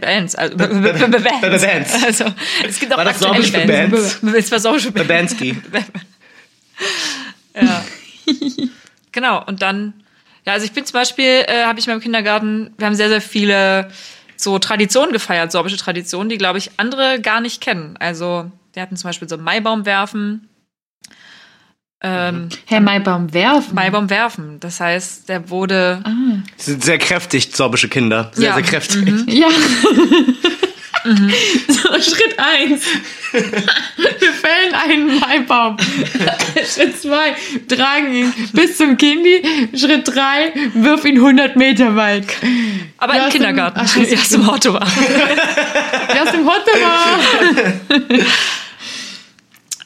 Bands. 0.00 0.34
Also, 0.34 0.56
ba- 0.56 0.66
Bands. 0.66 1.62
Bands. 1.64 2.02
Also, 2.04 2.24
es 2.66 2.78
gibt 2.78 2.92
auch 2.92 2.98
War 2.98 3.04
das 3.04 3.22
aktuelle 3.22 3.42
für 3.44 3.66
Bands? 3.66 4.18
Es 4.36 4.50
war 4.52 4.60
sorbisch 4.60 4.82
für 4.84 4.92
Bands. 4.92 5.34
Babanski. 5.34 5.56
Ja. 7.54 7.82
genau, 9.12 9.42
und 9.46 9.62
dann, 9.62 9.94
ja, 10.44 10.52
also 10.52 10.66
ich 10.66 10.72
bin 10.72 10.84
zum 10.84 10.92
Beispiel, 10.92 11.44
äh, 11.46 11.64
habe 11.64 11.78
ich 11.78 11.86
in 11.86 11.92
meinem 11.92 12.02
Kindergarten, 12.02 12.74
wir 12.76 12.86
haben 12.86 12.94
sehr, 12.94 13.08
sehr 13.08 13.22
viele 13.22 13.90
so 14.36 14.58
Traditionen 14.58 15.12
gefeiert, 15.12 15.50
sorbische 15.52 15.78
Traditionen, 15.78 16.28
die, 16.28 16.36
glaube 16.36 16.58
ich, 16.58 16.72
andere 16.76 17.18
gar 17.20 17.40
nicht 17.40 17.62
kennen. 17.62 17.96
Also, 17.98 18.50
wir 18.74 18.82
hatten 18.82 18.96
zum 18.96 19.08
Beispiel 19.08 19.26
so 19.28 19.38
Maibaum 19.38 19.86
werfen. 19.86 20.48
Ähm, 22.08 22.48
Herr 22.66 22.80
Maibaum 22.80 23.32
werfen. 23.34 23.74
Maibaum 23.74 24.08
werfen. 24.10 24.60
Das 24.60 24.78
heißt, 24.80 25.28
der 25.28 25.50
wurde. 25.50 26.02
Die 26.58 26.62
sind 26.62 26.84
sehr 26.84 26.98
kräftig, 26.98 27.50
sorbische 27.52 27.88
Kinder. 27.88 28.30
Sehr, 28.34 28.48
Ja. 28.48 28.54
sehr 28.54 28.62
kräftig. 28.62 29.02
Ja. 29.26 29.48
so, 31.68 31.88
Schritt 32.00 32.36
eins. 32.36 32.82
Wir 33.32 34.32
fällen 34.32 34.74
einen 34.74 35.20
Maibaum. 35.20 35.76
Schritt 36.74 37.00
zwei, 37.00 37.34
tragen 37.68 38.12
ihn 38.12 38.32
bis 38.52 38.76
zum 38.76 38.96
Kindi. 38.96 39.40
Schritt 39.76 40.08
drei, 40.08 40.52
wirf 40.74 41.04
ihn 41.04 41.16
100 41.16 41.54
Meter 41.54 41.94
weit. 41.94 42.26
Aber 42.98 43.14
Ja, 43.14 43.22
im 43.22 43.28
ist 43.28 43.34
im- 43.34 43.40
Kindergarten. 43.40 43.80
ach, 43.80 43.96
ist 43.96 44.10
ja, 44.10 44.18
ist 44.18 44.34
im 44.34 44.48
Auto 44.48 44.72
war. 44.72 44.86
Wer 46.12 46.24
ist 46.24 46.34
im 46.34 46.46
Hotdog? 46.46 48.26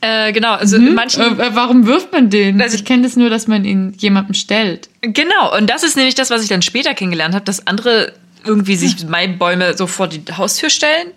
Äh, 0.02 0.32
genau, 0.32 0.54
also 0.54 0.76
in 0.76 0.94
manchen. 0.94 1.38
Äh, 1.38 1.48
äh, 1.48 1.50
warum 1.54 1.86
wirft 1.86 2.12
man 2.12 2.30
den? 2.30 2.60
Also- 2.60 2.74
ich 2.76 2.84
kenne 2.84 3.02
das 3.02 3.16
nur, 3.16 3.28
dass 3.30 3.46
man 3.46 3.64
ihn 3.64 3.92
jemandem 3.98 4.34
stellt. 4.34 4.88
Genau, 5.02 5.56
und 5.56 5.68
das 5.68 5.82
ist 5.82 5.96
nämlich 5.96 6.14
das, 6.14 6.30
was 6.30 6.42
ich 6.42 6.48
dann 6.48 6.62
später 6.62 6.94
kennengelernt 6.94 7.34
habe, 7.34 7.44
dass 7.44 7.66
andere 7.66 8.12
irgendwie 8.44 8.76
sich 8.76 9.06
Maibäume 9.06 9.76
so 9.76 9.86
vor 9.86 10.08
die 10.08 10.22
Haustür 10.36 10.70
stellen. 10.70 11.08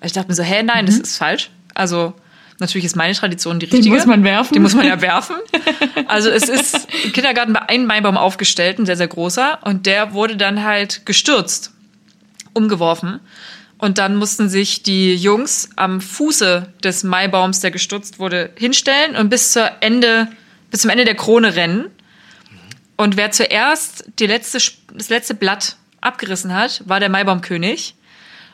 Also 0.00 0.06
ich 0.06 0.12
dachte 0.12 0.28
mir 0.28 0.34
so, 0.34 0.42
hä, 0.42 0.62
nein, 0.64 0.86
das 0.86 0.98
ist 0.98 1.16
falsch. 1.16 1.50
Also 1.74 2.14
natürlich 2.58 2.84
ist 2.84 2.96
meine 2.96 3.14
Tradition 3.14 3.60
die 3.60 3.66
richtige. 3.66 3.94
muss 3.94 4.06
man 4.06 4.24
werfen. 4.24 4.54
Den 4.54 4.62
muss 4.62 4.74
man 4.74 4.86
ja 4.86 5.00
werfen. 5.00 5.36
Also 6.06 6.28
es 6.28 6.48
ist 6.48 6.86
im 7.04 7.12
Kindergarten 7.12 7.52
bei 7.52 7.68
einem 7.68 7.86
Maibaum 7.86 8.16
aufgestellt, 8.16 8.78
ein 8.78 8.86
sehr, 8.86 8.96
sehr 8.96 9.08
großer, 9.08 9.60
und 9.62 9.86
der 9.86 10.12
wurde 10.12 10.36
dann 10.36 10.62
halt 10.64 11.06
gestürzt, 11.06 11.72
umgeworfen. 12.52 13.20
Und 13.84 13.98
dann 13.98 14.16
mussten 14.16 14.48
sich 14.48 14.82
die 14.82 15.14
Jungs 15.14 15.68
am 15.76 16.00
Fuße 16.00 16.72
des 16.82 17.04
Maibaums, 17.04 17.60
der 17.60 17.70
gestürzt 17.70 18.18
wurde, 18.18 18.48
hinstellen 18.56 19.14
und 19.14 19.28
bis 19.28 19.52
zur 19.52 19.70
Ende, 19.80 20.28
bis 20.70 20.80
zum 20.80 20.90
Ende 20.90 21.04
der 21.04 21.14
Krone 21.16 21.54
rennen. 21.54 21.90
Und 22.96 23.18
wer 23.18 23.30
zuerst 23.30 24.04
die 24.18 24.26
letzte, 24.26 24.56
das 24.94 25.10
letzte 25.10 25.34
Blatt 25.34 25.76
abgerissen 26.00 26.54
hat, 26.54 26.82
war 26.86 26.98
der 26.98 27.10
Maibaumkönig 27.10 27.94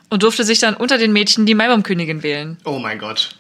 und 0.09 0.25
durfte 0.25 0.43
sich 0.43 0.59
dann 0.59 0.75
unter 0.75 0.99
den 0.99 1.13
Mädchen 1.13 1.47
die 1.47 1.55
Maibaumkönigin 1.55 2.25
wählen. 2.25 2.57
Oh 2.65 2.81
mein 2.81 2.99
Gott. 2.99 3.37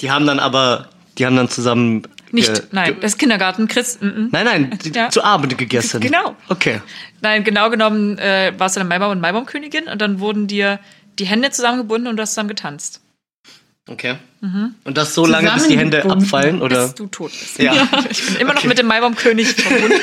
Die 0.00 0.10
haben 0.10 0.26
dann 0.26 0.38
aber, 0.38 0.88
die 1.18 1.26
haben 1.26 1.36
dann 1.36 1.50
zusammen. 1.50 2.02
Nicht, 2.32 2.54
ge- 2.54 2.62
nein, 2.70 2.96
das 3.02 3.18
Kindergarten, 3.18 3.66
Chris, 3.68 3.98
mm, 4.00 4.06
mm. 4.06 4.28
Nein, 4.32 4.44
nein, 4.46 4.78
Ja. 4.94 5.10
zu 5.10 5.22
Abend 5.22 5.58
gegessen. 5.58 6.00
Genau. 6.00 6.34
Okay. 6.48 6.80
Nein, 7.20 7.44
genau 7.44 7.68
genommen 7.68 8.16
äh, 8.18 8.52
warst 8.56 8.76
du 8.76 8.80
dann 8.80 8.88
Maibaum 8.88 9.10
und 9.10 9.20
Maibaumkönigin 9.20 9.88
und 9.88 10.00
dann 10.00 10.20
wurden 10.20 10.46
dir 10.46 10.78
die 11.18 11.26
Hände 11.26 11.50
zusammengebunden 11.50 12.08
und 12.08 12.16
du 12.16 12.22
hast 12.22 12.30
zusammen 12.30 12.48
getanzt. 12.48 13.00
Okay. 13.88 14.16
Und 14.84 14.96
das 14.96 15.14
so 15.14 15.26
lange, 15.26 15.50
bis 15.52 15.68
die 15.68 15.76
Hände 15.76 16.04
abfallen, 16.04 16.62
oder? 16.62 16.86
Bis 16.86 16.94
du 16.94 17.06
tot 17.08 17.32
bist. 17.32 17.58
Ja. 17.58 17.88
Ich 18.10 18.24
bin 18.24 18.36
immer 18.36 18.54
noch 18.54 18.64
mit 18.64 18.78
dem 18.78 18.86
Maibaumkönig 18.86 19.48
verbunden. 19.48 20.00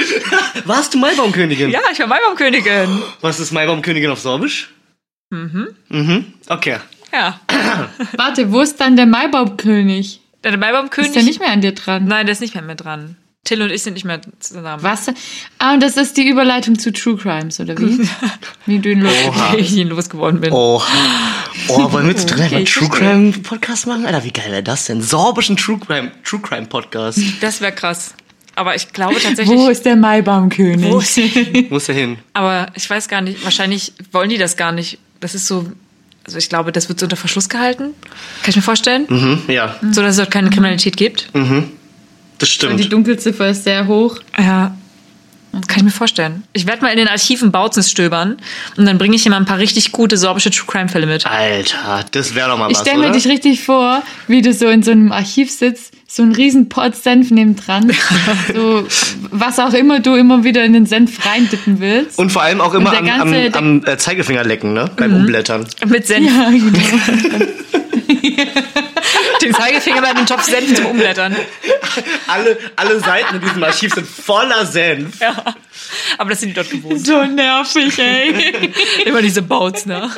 Warst 0.64 0.94
du 0.94 0.98
Maibaumkönigin? 0.98 1.70
Ja, 1.70 1.80
ich 1.92 1.98
war 2.00 2.06
Maibaumkönigin. 2.06 3.02
Was 3.20 3.40
ist 3.40 3.52
Maibaumkönigin 3.52 4.10
auf 4.10 4.20
Sorbisch? 4.20 4.70
Mhm. 5.30 5.68
Mhm. 5.88 6.34
Okay. 6.48 6.78
Ja. 7.12 7.40
Warte, 8.16 8.52
wo 8.52 8.60
ist 8.60 8.80
dann 8.80 8.96
der 8.96 9.06
Maibaumkönig? 9.06 10.20
Der 10.44 10.56
Maibaumkönig. 10.56 11.08
Ist 11.08 11.16
der 11.16 11.22
nicht 11.22 11.40
mehr 11.40 11.50
an 11.50 11.60
dir 11.60 11.72
dran? 11.72 12.04
Nein, 12.06 12.26
der 12.26 12.32
ist 12.32 12.40
nicht 12.40 12.54
mehr 12.54 12.64
mit 12.64 12.84
dran. 12.84 13.16
Till 13.44 13.62
und 13.62 13.70
ich 13.70 13.82
sind 13.82 13.94
nicht 13.94 14.04
mehr 14.04 14.20
zusammen. 14.38 14.82
Was? 14.82 15.08
Ah, 15.58 15.72
und 15.72 15.82
das 15.82 15.96
ist 15.96 16.16
die 16.18 16.28
Überleitung 16.28 16.78
zu 16.78 16.92
True 16.92 17.16
Crimes, 17.16 17.58
oder 17.58 17.76
wie? 17.78 18.06
wie 18.66 18.78
du 18.78 18.90
ihn 18.90 19.00
los. 19.00 19.12
Wie 19.52 19.56
ich 19.60 19.72
ihn 19.76 19.88
losgeworden 19.88 20.40
bin. 20.40 20.52
Oh. 20.52 20.82
Oh, 21.68 21.90
wollen 21.92 22.04
wir 22.06 22.12
jetzt 22.12 22.26
gleich 22.26 22.50
mal 22.50 22.56
einen 22.58 22.64
ich 22.64 22.72
True. 22.74 22.88
Crime 22.90 23.32
Podcast 23.32 23.86
machen? 23.86 24.04
Alter, 24.04 24.24
wie 24.24 24.30
geil 24.30 24.50
wäre 24.50 24.62
das 24.62 24.84
denn? 24.84 25.00
Sorbischen 25.00 25.56
True 25.56 25.78
Crime, 25.78 26.12
True 26.22 26.40
Crime 26.40 26.66
Podcast. 26.66 27.18
Das 27.40 27.60
wäre 27.62 27.72
krass. 27.72 28.14
Aber 28.56 28.74
ich 28.76 28.92
glaube 28.92 29.14
tatsächlich. 29.22 29.58
Wo 29.58 29.68
ist 29.68 29.86
der 29.86 29.96
Maibaumkönig? 29.96 30.90
Wo 30.92 30.98
ist- 31.00 31.18
Muss 31.70 31.88
er 31.88 31.94
hin? 31.94 32.18
Aber 32.34 32.66
ich 32.74 32.88
weiß 32.90 33.08
gar 33.08 33.22
nicht, 33.22 33.42
wahrscheinlich 33.42 33.94
wollen 34.12 34.28
die 34.28 34.38
das 34.38 34.58
gar 34.58 34.72
nicht. 34.72 34.98
Das 35.20 35.34
ist 35.34 35.46
so, 35.46 35.70
also 36.24 36.36
ich 36.36 36.50
glaube, 36.50 36.72
das 36.72 36.88
wird 36.90 37.00
so 37.00 37.06
unter 37.06 37.16
Verschluss 37.16 37.48
gehalten. 37.48 37.94
Kann 38.42 38.50
ich 38.50 38.56
mir 38.56 38.62
vorstellen. 38.62 39.06
Mhm, 39.08 39.42
ja, 39.48 39.76
So, 39.92 40.02
dass 40.02 40.10
es 40.12 40.16
dort 40.18 40.30
keine 40.30 40.50
Kriminalität 40.50 40.96
gibt. 40.98 41.30
Das 42.40 42.48
Und 42.64 42.76
die 42.78 42.82
stimmt. 42.84 42.92
Dunkelziffer 42.92 43.48
ist 43.50 43.64
sehr 43.64 43.86
hoch. 43.86 44.18
Ja. 44.38 44.74
Kann 45.66 45.78
ich 45.78 45.82
mir 45.82 45.90
vorstellen. 45.90 46.44
Ich 46.52 46.68
werde 46.68 46.82
mal 46.82 46.90
in 46.90 46.96
den 46.96 47.08
Archiven 47.08 47.50
Bautzens 47.50 47.90
stöbern 47.90 48.36
und 48.76 48.86
dann 48.86 48.98
bringe 48.98 49.16
ich 49.16 49.24
dir 49.24 49.30
mal 49.30 49.36
ein 49.38 49.46
paar 49.46 49.58
richtig 49.58 49.90
gute 49.90 50.16
sorbische 50.16 50.52
True 50.52 50.66
Crime 50.68 50.88
Fälle 50.88 51.06
mit. 51.06 51.26
Alter, 51.26 52.04
das 52.12 52.36
wäre 52.36 52.50
doch 52.50 52.56
mal 52.58 52.70
Ich 52.70 52.76
was, 52.76 52.86
stelle 52.86 52.98
mir 53.04 53.10
dich 53.10 53.26
richtig 53.26 53.60
vor, 53.64 54.00
wie 54.28 54.42
du 54.42 54.52
so 54.52 54.68
in 54.68 54.84
so 54.84 54.92
einem 54.92 55.10
Archiv 55.10 55.50
sitzt, 55.50 55.92
so 56.06 56.22
ein 56.22 56.30
riesen 56.32 56.68
Pot 56.68 56.94
Senf 56.94 57.32
nebendran, 57.32 57.90
so 58.54 58.86
was 59.32 59.58
auch 59.58 59.72
immer 59.72 59.98
du 59.98 60.14
immer 60.14 60.44
wieder 60.44 60.64
in 60.64 60.72
den 60.72 60.86
Senf 60.86 61.26
reindippen 61.26 61.80
willst. 61.80 62.16
Und 62.20 62.30
vor 62.30 62.42
allem 62.42 62.60
auch 62.60 62.74
immer 62.74 62.90
am, 62.92 62.98
am, 63.08 63.32
ganze- 63.32 63.58
am 63.58 63.84
äh, 63.86 63.96
Zeigefinger 63.98 64.44
lecken, 64.44 64.72
ne? 64.72 64.88
Beim 64.96 65.12
Umblättern. 65.16 65.66
Mit 65.84 66.06
Senf. 66.06 66.30
ja, 66.30 66.48
genau. 66.48 67.46
Den 69.42 69.54
Zeigefinger 69.54 70.02
bei 70.02 70.12
den 70.12 70.26
Topf 70.26 70.44
Senf 70.44 70.74
zum 70.74 70.86
Umblättern. 70.86 71.34
Alle, 72.26 72.58
alle 72.76 73.00
Seiten 73.00 73.36
in 73.36 73.40
diesem 73.40 73.62
Archiv 73.62 73.94
sind 73.94 74.06
voller 74.06 74.66
Senf. 74.66 75.20
Ja. 75.20 75.54
Aber 76.18 76.30
das 76.30 76.40
sind 76.40 76.50
die 76.50 76.54
dort 76.54 76.70
gewohnt. 76.70 77.04
So 77.06 77.24
nervig, 77.24 77.98
ey. 77.98 78.72
Immer 79.06 79.22
diese 79.22 79.42
Bautz, 79.42 79.86
ne? 79.86 80.10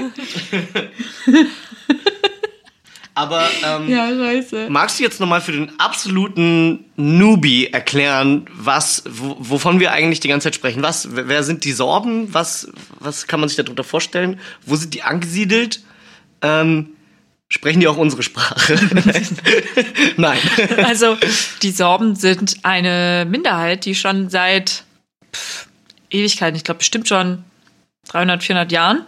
Aber 3.14 3.46
ähm, 3.62 3.88
Ja, 3.90 4.08
scheiße. 4.08 4.68
magst 4.70 4.98
du 4.98 5.02
jetzt 5.02 5.20
nochmal 5.20 5.42
für 5.42 5.52
den 5.52 5.78
absoluten 5.78 6.86
Newbie 6.96 7.66
erklären, 7.70 8.46
was, 8.54 9.04
wo, 9.06 9.36
wovon 9.38 9.80
wir 9.80 9.92
eigentlich 9.92 10.20
die 10.20 10.28
ganze 10.28 10.44
Zeit 10.44 10.54
sprechen? 10.54 10.82
Was, 10.82 11.08
wer 11.12 11.42
sind 11.42 11.64
die 11.64 11.72
Sorben? 11.72 12.32
Was, 12.32 12.68
was 13.00 13.26
kann 13.26 13.40
man 13.40 13.50
sich 13.50 13.56
darunter 13.56 13.84
vorstellen? 13.84 14.40
Wo 14.64 14.76
sind 14.76 14.94
die 14.94 15.02
angesiedelt? 15.02 15.80
Ähm, 16.40 16.88
sprechen 17.52 17.80
die 17.80 17.88
auch 17.88 17.96
unsere 17.96 18.22
Sprache? 18.22 18.74
Nein. 20.16 20.38
Also, 20.84 21.16
die 21.62 21.70
Sorben 21.70 22.16
sind 22.16 22.56
eine 22.62 23.26
Minderheit, 23.28 23.84
die 23.84 23.94
schon 23.94 24.30
seit 24.30 24.84
pff, 25.34 25.66
Ewigkeiten, 26.10 26.56
ich 26.56 26.64
glaube 26.64 26.78
bestimmt 26.78 27.08
schon 27.08 27.44
300, 28.08 28.42
400 28.42 28.72
Jahren 28.72 29.04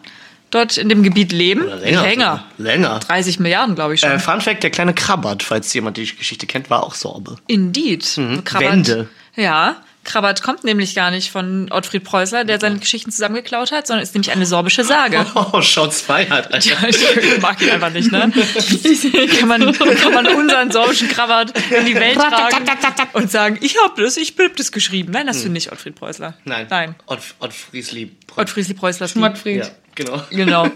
dort 0.50 0.76
in 0.76 0.88
dem 0.88 1.02
Gebiet 1.02 1.32
leben. 1.32 1.66
Länger. 1.82 2.44
Länger. 2.58 3.00
30 3.00 3.40
Milliarden, 3.40 3.74
glaube 3.74 3.94
ich 3.94 4.00
schon. 4.00 4.10
Äh, 4.12 4.18
Fun 4.18 4.40
Fact, 4.40 4.62
der 4.62 4.70
kleine 4.70 4.94
Krabbert, 4.94 5.42
falls 5.42 5.72
jemand 5.74 5.96
die 5.96 6.06
Geschichte 6.06 6.46
kennt, 6.46 6.70
war 6.70 6.84
auch 6.84 6.94
Sorbe. 6.94 7.36
Indeed. 7.48 8.04
Krabbert, 8.44 8.72
Wände. 8.72 9.08
Ja, 9.36 9.82
Krabbert 10.04 10.42
kommt 10.42 10.64
nämlich 10.64 10.94
gar 10.94 11.10
nicht 11.10 11.30
von 11.30 11.70
Ottfried 11.70 12.04
Preußler, 12.04 12.44
der 12.44 12.60
seine 12.60 12.78
Geschichten 12.78 13.10
zusammengeklaut 13.10 13.72
hat, 13.72 13.86
sondern 13.86 14.02
ist 14.02 14.14
nämlich 14.14 14.30
eine 14.30 14.46
sorbische 14.46 14.84
Sage. 14.84 15.26
Oh, 15.34 15.60
Shots 15.60 16.00
feiert, 16.00 16.52
Alter. 16.52 16.58
Ja, 16.58 16.88
ich 16.88 17.40
mag 17.40 17.60
ihn 17.60 17.70
einfach 17.70 17.90
nicht, 17.90 18.10
ne? 18.10 18.32
kann, 19.38 19.48
man, 19.48 19.72
kann 19.72 20.14
man 20.14 20.26
unseren 20.26 20.70
sorbischen 20.70 21.08
Krabbert 21.08 21.52
in 21.70 21.86
die 21.86 21.94
Welt 21.94 22.14
tragen 22.16 22.64
und 23.12 23.30
sagen, 23.30 23.58
ich 23.60 23.76
hab 23.82 23.96
das, 23.96 24.16
ich 24.16 24.34
hab 24.38 24.56
das 24.56 24.72
geschrieben. 24.72 25.12
Nein, 25.12 25.28
hast 25.28 25.44
du 25.44 25.48
nicht, 25.48 25.72
Ottfried 25.72 25.96
Preußler. 25.96 26.34
Nein. 26.44 26.66
Nein. 26.70 26.94
Ott, 27.06 27.20
Ott 27.40 27.52
Friesli. 27.52 28.12
Ottfried 28.36 28.76
Preußler. 28.76 29.08
Schmottfried. 29.08 29.64
Ja, 29.64 29.70
genau. 29.94 30.22
Genau. 30.30 30.70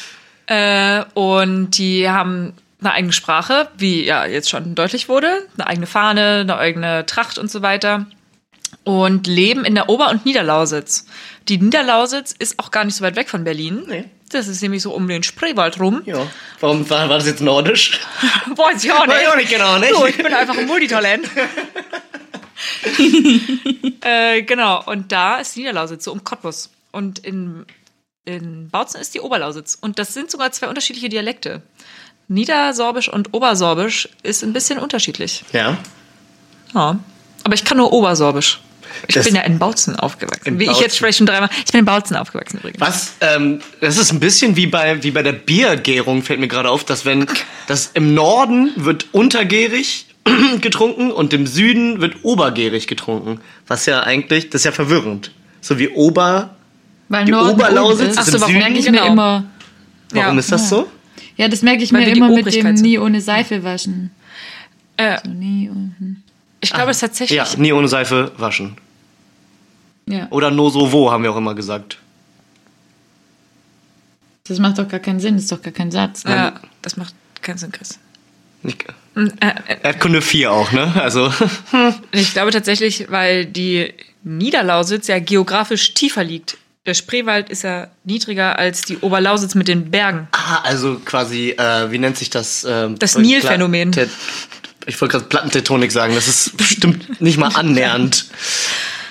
äh, 0.46 1.04
und 1.14 1.70
die 1.78 2.08
haben 2.08 2.54
eine 2.80 2.92
eigene 2.92 3.12
Sprache, 3.12 3.68
wie 3.76 4.04
ja 4.04 4.26
jetzt 4.26 4.50
schon 4.50 4.74
deutlich 4.74 5.08
wurde, 5.08 5.46
eine 5.56 5.66
eigene 5.66 5.86
Fahne, 5.86 6.40
eine 6.40 6.56
eigene 6.56 7.06
Tracht 7.06 7.38
und 7.38 7.50
so 7.50 7.62
weiter. 7.62 8.06
Und 8.84 9.26
leben 9.26 9.64
in 9.64 9.74
der 9.74 9.88
Ober- 9.88 10.10
und 10.10 10.24
Niederlausitz. 10.24 11.06
Die 11.48 11.58
Niederlausitz 11.58 12.34
ist 12.38 12.58
auch 12.58 12.70
gar 12.70 12.84
nicht 12.84 12.94
so 12.94 13.04
weit 13.04 13.16
weg 13.16 13.28
von 13.28 13.44
Berlin. 13.44 13.82
Nee. 13.86 14.04
Das 14.30 14.46
ist 14.46 14.62
nämlich 14.62 14.82
so 14.82 14.92
um 14.92 15.08
den 15.08 15.22
Spreewald 15.22 15.80
rum. 15.80 16.02
Ja. 16.06 16.26
Warum 16.60 16.88
war, 16.88 17.08
war 17.08 17.18
das 17.18 17.26
jetzt 17.26 17.40
nordisch? 17.40 18.00
Weiß 18.56 18.84
ich 18.84 18.92
auch 18.92 19.06
nicht. 19.06 19.16
Weiß 19.16 19.22
ich 19.22 19.28
auch 19.28 19.36
nicht 19.36 19.50
genau, 19.50 19.78
nicht? 19.78 19.92
So, 19.92 20.06
ich 20.06 20.16
bin 20.16 20.32
einfach 20.32 20.56
ein 20.56 20.66
Multitalent. 20.66 21.28
äh, 24.02 24.42
genau, 24.42 24.84
und 24.84 25.10
da 25.10 25.38
ist 25.38 25.56
die 25.56 25.60
Niederlausitz, 25.60 26.04
so 26.04 26.12
um 26.12 26.22
Cottbus. 26.22 26.70
Und 26.92 27.18
in, 27.18 27.66
in 28.24 28.70
Bautzen 28.70 29.00
ist 29.00 29.14
die 29.14 29.20
Oberlausitz. 29.20 29.76
Und 29.80 29.98
das 29.98 30.14
sind 30.14 30.30
sogar 30.30 30.52
zwei 30.52 30.68
unterschiedliche 30.68 31.08
Dialekte. 31.08 31.62
Niedersorbisch 32.28 33.08
und 33.08 33.34
Obersorbisch 33.34 34.08
ist 34.22 34.44
ein 34.44 34.52
bisschen 34.52 34.78
unterschiedlich. 34.78 35.44
Ja. 35.52 35.76
Ja. 36.72 37.00
Aber 37.42 37.54
ich 37.54 37.64
kann 37.64 37.78
nur 37.78 37.92
Obersorbisch. 37.92 38.60
Ich 39.08 39.14
Das- 39.14 39.24
bin 39.26 39.34
ja 39.34 39.42
in 39.42 39.58
Bautzen 39.58 39.96
aufgewachsen. 39.96 40.42
In 40.46 40.58
Wie 40.58 40.64
ich 40.64 40.68
Bautzen. 40.70 40.82
jetzt 40.84 40.96
spreche 40.96 41.18
schon 41.18 41.26
dreimal. 41.26 41.48
Ich 41.64 41.72
bin 41.72 41.80
in 41.80 41.84
Bautzen 41.84 42.16
aufgewachsen 42.16 42.58
übrigens. 42.58 42.80
Was, 42.80 43.12
ähm, 43.20 43.60
das 43.80 43.96
ist 43.96 44.12
ein 44.12 44.20
bisschen 44.20 44.56
wie 44.56 44.66
bei, 44.66 45.02
wie 45.02 45.10
bei 45.10 45.22
der 45.22 45.32
Biergärung, 45.32 46.22
fällt 46.22 46.40
mir 46.40 46.48
gerade 46.48 46.70
auf, 46.70 46.84
dass 46.84 47.04
wenn, 47.04 47.26
das 47.66 47.90
im 47.94 48.14
Norden 48.14 48.70
wird 48.76 49.06
untergärig 49.12 50.06
getrunken 50.60 51.10
und 51.10 51.32
im 51.32 51.46
Süden 51.46 52.00
wird 52.00 52.16
obergärig 52.24 52.86
getrunken. 52.86 53.40
Was 53.66 53.86
ja 53.86 54.00
eigentlich, 54.02 54.50
das 54.50 54.60
ist 54.62 54.64
ja 54.64 54.72
verwirrend. 54.72 55.30
So 55.60 55.78
wie 55.78 55.88
Ober, 55.88 56.56
Weil 57.08 57.24
Die 57.24 57.32
Norden 57.32 57.50
Oberlausitz 57.50 58.16
ist 58.18 58.32
das 58.34 58.40
Süden. 58.42 58.58
merke 58.58 58.74
ich 58.78 58.84
Genau. 58.86 59.02
mir 59.04 59.10
immer. 59.10 59.44
warum 60.12 60.34
Ja. 60.34 60.38
ist 60.38 60.52
das 60.52 60.68
so? 60.68 60.88
Ja, 61.36 61.48
das 61.48 61.62
merke 61.62 61.82
ich 61.82 61.92
Weil 61.92 62.04
mir 62.06 62.16
immer 62.16 62.28
mit 62.28 62.46
dem 62.46 62.76
sind. 62.76 62.82
nie 62.82 62.98
ohne 62.98 63.20
Seife 63.20 63.64
waschen. 63.64 64.10
Äh, 64.96 65.18
So, 65.24 65.30
nie 65.30 65.70
ohne. 65.70 66.09
Ich 66.60 66.72
glaube, 66.72 66.90
es 66.90 66.98
ist 66.98 67.00
tatsächlich. 67.00 67.36
Ja, 67.36 67.46
nie 67.56 67.72
ohne 67.72 67.88
Seife 67.88 68.32
waschen. 68.36 68.76
Ja, 70.06 70.26
Oder 70.30 70.50
no 70.50 70.70
so 70.70 70.90
wo, 70.92 71.10
haben 71.10 71.22
wir 71.22 71.32
auch 71.32 71.36
immer 71.36 71.54
gesagt. 71.54 71.98
das 74.44 74.58
macht 74.58 74.78
doch 74.78 74.88
gar 74.88 74.98
keinen 75.00 75.20
Sinn, 75.20 75.34
das 75.34 75.44
ist 75.44 75.52
doch 75.52 75.62
gar 75.62 75.72
kein 75.72 75.90
Satz. 75.90 76.24
Ja, 76.24 76.54
das 76.82 76.96
macht 76.96 77.14
keinen 77.40 77.58
Sinn, 77.58 77.70
Chris. 77.70 77.98
Nicht, 78.62 78.84
Äh, 79.16 79.46
äh, 79.68 79.76
Erdkunde 79.82 80.22
4 80.22 80.50
auch, 80.52 80.72
ne? 80.72 80.92
Also, 81.00 81.32
Ich 82.12 82.32
glaube 82.32 82.50
tatsächlich, 82.50 83.10
weil 83.10 83.46
die 83.46 83.94
Niederlausitz 84.24 85.06
ja 85.06 85.18
geografisch 85.18 85.94
tiefer 85.94 86.24
liegt 86.24 86.58
der 86.86 86.94
Spreewald 86.94 87.50
ist 87.50 87.62
ja 87.62 87.88
niedriger 88.04 88.58
als 88.58 88.82
die 88.82 88.98
Oberlausitz 88.98 89.54
mit 89.54 89.68
den 89.68 89.90
Bergen. 89.90 90.28
Ah, 90.32 90.60
also 90.62 90.98
quasi, 91.04 91.50
äh, 91.50 91.90
wie 91.90 91.98
nennt 91.98 92.16
sich 92.16 92.30
das? 92.30 92.66
Ähm, 92.68 92.98
Das 92.98 93.18
Nilphänomen. 93.18 93.92
Ich 94.86 95.00
wollte 95.00 95.12
gerade 95.12 95.26
Plattentektonik 95.26 95.92
sagen, 95.92 96.14
das 96.14 96.26
ist 96.28 96.56
bestimmt 96.56 97.20
nicht 97.20 97.38
mal 97.38 97.48
annähernd. 97.48 98.26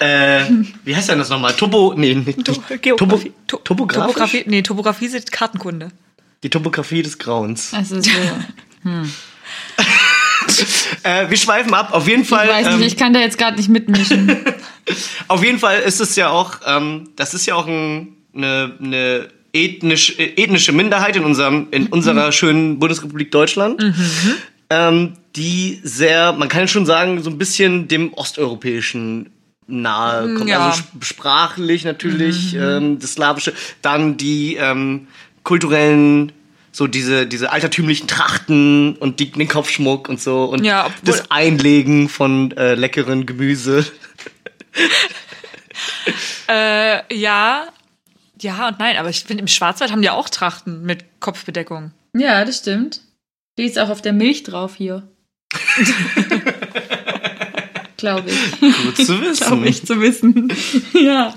Äh, 0.02 0.46
wie 0.86 0.96
heißt 0.96 1.10
denn 1.10 1.20
das 1.20 1.28
nochmal? 1.28 1.52
Topo, 1.56 1.94
nee, 1.98 2.16
nicht, 2.16 2.38
nicht 2.38 2.82
Geografie. 2.82 2.96
Topo, 2.96 3.20
To- 3.48 3.58
topografisch? 3.58 4.06
Topografie, 4.14 4.44
nee, 4.48 4.62
Topografie 4.62 5.08
sind 5.10 5.30
Kartenkunde. 5.30 5.90
Die 6.42 6.50
Topografie 6.50 7.04
des 7.04 7.18
Grauens. 7.18 7.74
Also 7.74 8.00
so. 8.02 8.10
Äh, 11.04 11.30
wir 11.30 11.38
schweifen 11.38 11.74
ab. 11.74 11.94
Auf 11.94 12.08
jeden 12.08 12.24
Ich 12.24 12.30
Fall. 12.30 12.48
weiß 12.48 12.68
ähm, 12.68 12.78
nicht, 12.80 12.88
ich 12.94 12.98
kann 12.98 13.14
da 13.14 13.20
jetzt 13.20 13.38
gerade 13.38 13.58
nicht 13.58 13.70
mitmischen. 13.70 14.38
Auf 15.28 15.44
jeden 15.44 15.60
Fall 15.60 15.80
ist 15.80 16.00
es 16.02 16.16
ja 16.16 16.30
auch, 16.30 16.56
ähm, 16.66 17.10
das 17.16 17.34
ist 17.34 17.46
ja 17.46 17.56
auch 17.56 17.68
ein, 17.68 18.16
eine, 18.36 18.74
eine 18.82 19.28
ethnisch, 19.54 20.18
äh, 20.18 20.34
ethnische 20.42 20.72
Minderheit 20.72 21.16
in 21.16 21.24
unserem, 21.24 21.68
in 21.72 21.88
unserer 21.88 22.32
schönen 22.32 22.80
Bundesrepublik 22.80 23.32
Deutschland, 23.32 23.84
ähm, 24.70 25.14
die 25.40 25.80
sehr, 25.84 26.34
man 26.34 26.50
kann 26.50 26.68
schon 26.68 26.86
sagen, 26.86 27.24
so 27.24 27.30
ein 27.32 27.38
bisschen 27.40 27.88
dem 27.88 28.14
Osteuropäischen 28.14 29.32
nahe 29.68 30.36
kommt. 30.36 30.50
Ja. 30.50 30.68
Also 30.68 30.82
sp- 30.86 31.02
sprachlich 31.02 31.86
natürlich, 31.86 32.54
ähm, 32.56 33.00
das 33.00 33.14
Slawische, 33.14 33.54
dann 33.82 34.18
die 34.18 34.56
ähm, 34.56 35.08
kulturellen 35.44 36.32
so 36.72 36.86
diese, 36.86 37.26
diese 37.26 37.52
altertümlichen 37.52 38.08
Trachten 38.08 38.96
und 38.98 39.20
die, 39.20 39.32
den 39.32 39.48
Kopfschmuck 39.48 40.08
und 40.10 40.22
so 40.22 40.44
und 40.46 40.64
Ja, 40.64 40.86
obwohl- 40.86 41.00
das 41.04 41.32
Einlegen 41.32 42.10
von 42.10 42.52
äh, 42.52 42.76
leckeren 42.76 43.26
Gemüse. 43.26 43.86
Äh, 46.48 47.16
ja. 47.16 47.68
Ja 48.42 48.68
und 48.70 48.80
nein, 48.80 48.98
aber 48.98 49.10
ich 49.10 49.24
finde, 49.24 49.42
im 49.42 49.48
Schwarzwald 49.48 49.92
haben 49.92 50.02
die 50.02 50.10
auch 50.10 50.30
Trachten 50.30 50.84
mit 50.84 51.06
Kopfbedeckung. 51.20 51.92
ja, 52.16 52.44
das 52.46 52.58
stimmt. 52.58 53.02
Die 53.58 53.64
ist 53.66 53.78
auch 53.78 53.90
auf 53.90 54.02
der 54.02 54.14
Milch 54.14 54.44
drauf 54.44 54.76
hier. 54.76 55.08
Glaube 57.98 58.30
ich. 58.30 58.60
Gut 58.60 58.98
zu 59.06 59.22
wissen. 59.22 59.46
Glaube 59.46 59.68
ich 59.68 59.86
zu 59.86 60.00
wissen. 60.00 60.54
ja. 60.94 61.34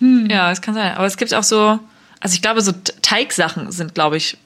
Ja, 0.00 0.50
das 0.50 0.60
kann 0.60 0.74
sein. 0.74 0.94
Aber 0.94 1.06
es 1.06 1.16
gibt 1.16 1.32
auch 1.34 1.44
so, 1.44 1.78
also 2.20 2.34
ich 2.34 2.42
glaube, 2.42 2.60
so 2.62 2.72
Teigsachen 3.02 3.70
sind, 3.70 3.94
glaube 3.94 4.16
ich, 4.16 4.36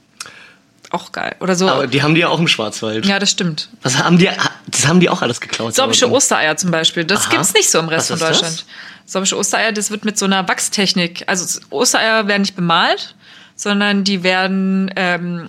auch 0.91 1.13
geil. 1.13 1.37
Oder 1.41 1.55
so. 1.55 1.69
Aber 1.69 1.87
die 1.87 2.03
haben 2.03 2.15
die 2.15 2.21
ja 2.23 2.29
auch 2.29 2.39
im 2.39 2.49
Schwarzwald. 2.49 3.05
ja, 3.07 3.19
das 3.19 3.31
stimmt. 3.31 3.69
Was 3.83 3.99
haben 3.99 4.19
die? 4.19 4.31
Das 4.71 4.87
haben 4.87 5.01
die 5.01 5.09
auch 5.11 5.21
alles 5.23 5.41
geklaut. 5.41 5.75
Sorbische 5.75 6.11
Ostereier 6.11 6.57
zum 6.57 6.71
Beispiel. 6.71 7.05
Das 7.05 7.27
Aha. 7.27 7.31
gibt's 7.31 7.55
nicht 7.55 7.71
so 7.71 7.79
im 7.79 7.89
Rest 7.89 8.11
Was 8.11 8.19
von 8.19 8.29
das? 8.29 8.39
Deutschland. 8.41 8.65
Sorbische 9.05 9.37
Ostereier, 9.39 9.73
das 9.73 9.91
wird 9.91 10.05
mit 10.05 10.19
so 10.19 10.27
einer 10.27 10.47
Wachstechnik. 10.49 11.25
Also 11.27 11.61
Ostereier 11.71 12.27
werden 12.29 12.43
nicht 12.43 12.57
bemalt, 12.57 13.15
sondern 13.55 14.05
die 14.05 14.23
werden, 14.23 14.91
ähm, 14.97 15.49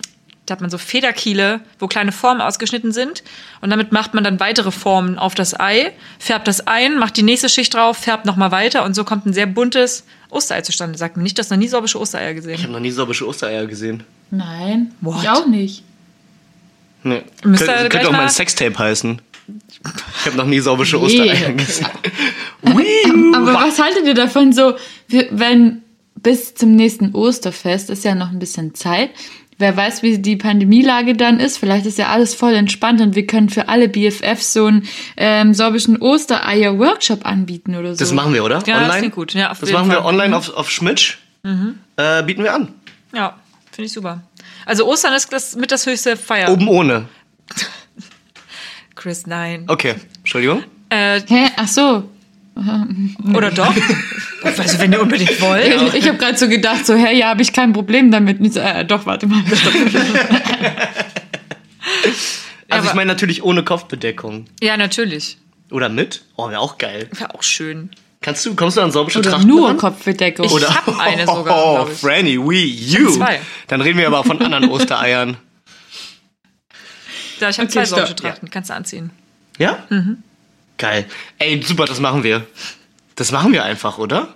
da 0.50 0.54
hat 0.54 0.60
man 0.60 0.70
so 0.70 0.78
Federkiele, 0.78 1.60
wo 1.78 1.86
kleine 1.86 2.10
Formen 2.12 2.40
ausgeschnitten 2.40 2.92
sind. 2.92 3.22
Und 3.60 3.70
damit 3.70 3.92
macht 3.92 4.14
man 4.14 4.24
dann 4.24 4.40
weitere 4.40 4.70
Formen 4.72 5.18
auf 5.18 5.34
das 5.34 5.58
Ei, 5.58 5.92
färbt 6.18 6.48
das 6.48 6.66
ein, 6.66 6.98
macht 6.98 7.16
die 7.16 7.22
nächste 7.22 7.48
Schicht 7.48 7.72
drauf, 7.74 7.96
färbt 7.98 8.26
nochmal 8.26 8.50
weiter 8.50 8.84
und 8.84 8.94
so 8.94 9.04
kommt 9.04 9.26
ein 9.26 9.32
sehr 9.32 9.46
buntes 9.46 10.04
Osterei 10.28 10.62
zustande. 10.62 10.98
Sagt 10.98 11.16
mir 11.16 11.22
nicht, 11.22 11.38
dass 11.38 11.50
noch 11.50 11.56
nie 11.56 11.68
sorbische 11.68 12.00
Ostereier 12.00 12.30
Ich 12.30 12.36
gesehen. 12.36 12.62
habe 12.62 12.72
noch 12.72 12.80
nie 12.80 12.90
sorbische 12.90 13.26
Ostereier 13.26 13.66
gesehen. 13.66 14.02
Nein. 14.30 14.92
What? 15.00 15.22
Ich 15.22 15.28
auch 15.28 15.46
nicht. 15.46 15.82
Nee. 17.02 17.22
Müsst 17.44 17.62
ihr 17.62 17.88
Könnte, 17.88 18.08
auch 18.08 18.12
mal- 18.12 18.18
mein 18.18 18.28
Sextape 18.28 18.78
heißen. 18.78 19.22
Ich 20.20 20.26
habe 20.26 20.36
noch 20.36 20.46
nie 20.46 20.60
sorbische 20.60 20.96
Nee. 20.98 21.02
Ostereier 21.04 21.52
gesehen. 21.52 21.86
Aber 23.34 23.54
was 23.54 23.78
haltet 23.82 24.06
ihr 24.06 24.14
davon 24.14 24.52
so, 24.52 24.74
wenn 25.30 25.82
bis 26.16 26.54
zum 26.54 26.76
nächsten 26.76 27.14
Osterfest 27.14 27.88
ist 27.90 28.04
ja 28.04 28.14
noch 28.14 28.30
ein 28.30 28.38
bisschen 28.38 28.74
Zeit. 28.74 29.10
Wer 29.60 29.76
weiß, 29.76 30.02
wie 30.02 30.18
die 30.18 30.36
Pandemielage 30.36 31.14
dann 31.14 31.38
ist. 31.38 31.58
Vielleicht 31.58 31.84
ist 31.84 31.98
ja 31.98 32.08
alles 32.08 32.34
voll 32.34 32.54
entspannt 32.54 33.02
und 33.02 33.14
wir 33.14 33.26
können 33.26 33.50
für 33.50 33.68
alle 33.68 33.90
BFFs 33.90 34.54
so 34.54 34.64
einen 34.64 34.88
ähm, 35.18 35.52
sorbischen 35.52 36.00
Ostereier-Workshop 36.00 37.26
anbieten 37.26 37.76
oder 37.76 37.94
so. 37.94 37.98
Das 37.98 38.12
machen 38.12 38.32
wir, 38.32 38.42
oder? 38.42 38.62
Ja, 38.66 38.74
das 38.74 38.84
online? 38.84 38.98
klingt 38.98 39.14
gut. 39.14 39.34
Ja, 39.34 39.48
das 39.50 39.70
machen 39.70 39.88
wir 39.88 39.96
Fall. 39.96 40.00
Mhm. 40.00 40.06
online 40.06 40.36
auf, 40.36 40.48
auf 40.54 40.70
Schmitsch. 40.70 41.18
Äh, 41.44 42.22
bieten 42.22 42.42
wir 42.42 42.54
an. 42.54 42.74
Ja, 43.12 43.36
finde 43.70 43.86
ich 43.86 43.92
super. 43.92 44.22
Also 44.64 44.86
Ostern 44.86 45.12
ist 45.12 45.30
das 45.30 45.56
mit 45.56 45.70
das 45.70 45.84
höchste 45.84 46.16
Feier. 46.16 46.50
Oben 46.50 46.66
ohne. 46.66 47.08
Chris, 48.94 49.26
nein. 49.26 49.64
Okay, 49.68 49.96
Entschuldigung. 50.18 50.64
Äh, 50.88 51.20
Hä? 51.26 51.50
Ach 51.56 51.68
so. 51.68 52.04
Oder 53.34 53.50
doch? 53.50 53.74
also 54.42 54.78
wenn 54.78 54.92
ihr 54.92 55.00
unbedingt 55.00 55.40
wollt. 55.40 55.66
Ich, 55.66 55.94
ich 55.94 56.08
habe 56.08 56.18
gerade 56.18 56.36
so 56.36 56.48
gedacht, 56.48 56.86
so, 56.86 56.94
hä, 56.94 57.16
ja, 57.16 57.28
habe 57.28 57.42
ich 57.42 57.52
kein 57.52 57.72
Problem 57.72 58.10
damit. 58.10 58.52
So, 58.52 58.60
äh, 58.60 58.84
doch, 58.84 59.06
warte 59.06 59.26
mal. 59.26 59.42
Also 62.68 62.88
ich 62.88 62.94
meine 62.94 63.08
natürlich 63.08 63.42
ohne 63.42 63.64
Kopfbedeckung. 63.64 64.44
Ja, 64.62 64.76
natürlich. 64.76 65.38
Oder 65.72 65.88
mit? 65.88 66.22
Oh, 66.36 66.48
wäre 66.50 66.60
auch 66.60 66.78
geil. 66.78 67.08
Wäre 67.12 67.34
auch 67.34 67.42
schön. 67.42 67.90
Kannst 68.20 68.46
du, 68.46 68.54
kommst 68.54 68.76
du 68.76 68.80
an 68.82 68.92
sorbische 68.92 69.18
Oder 69.20 69.30
Trachten 69.32 69.48
nur 69.48 69.68
ran? 69.68 69.76
Kopfbedeckung. 69.76 70.46
Ich 70.46 70.68
hab 70.68 70.86
eine 71.00 71.26
sogar, 71.26 71.82
Oh. 71.82 71.86
Franny, 71.86 72.38
we, 72.38 72.54
you. 72.58 73.10
zwei. 73.10 73.40
Dann 73.66 73.80
reden 73.80 73.98
wir 73.98 74.06
aber 74.06 74.22
von 74.22 74.40
anderen 74.40 74.68
Ostereiern. 74.70 75.36
Ja, 77.40 77.48
ich 77.48 77.58
habe 77.58 77.66
Okay, 77.66 77.72
zwei 77.72 77.84
sorbische 77.86 78.14
Trachten. 78.14 78.50
Kannst 78.50 78.70
du 78.70 78.74
anziehen. 78.74 79.10
Ja? 79.58 79.78
Mhm. 79.88 80.22
Geil. 80.80 81.04
Ey, 81.38 81.62
super, 81.62 81.84
das 81.84 82.00
machen 82.00 82.22
wir. 82.22 82.46
Das 83.16 83.32
machen 83.32 83.52
wir 83.52 83.62
einfach, 83.64 83.98
oder? 83.98 84.34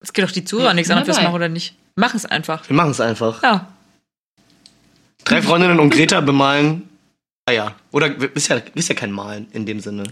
Es 0.00 0.12
geht 0.12 0.22
doch 0.26 0.30
die 0.30 0.44
Zuhörer 0.44 0.74
nichts 0.74 0.90
an, 0.90 0.98
ob 0.98 1.06
wir 1.06 1.12
es 1.14 1.22
machen 1.22 1.34
oder 1.34 1.48
nicht. 1.48 1.74
Machen 1.96 2.18
es 2.18 2.26
einfach. 2.26 2.68
Wir 2.68 2.76
machen 2.76 2.90
es 2.90 3.00
einfach. 3.00 3.42
Ja. 3.42 3.66
Drei 5.24 5.40
Freundinnen 5.40 5.80
und 5.80 5.88
Greta 5.88 6.20
bemalen 6.20 6.86
Eier. 7.46 7.74
Oder 7.92 8.14
ist 8.34 8.48
ja, 8.48 8.60
ist 8.74 8.90
ja 8.90 8.94
kein 8.94 9.10
Malen 9.10 9.48
in 9.52 9.64
dem 9.64 9.80
Sinne. 9.80 10.04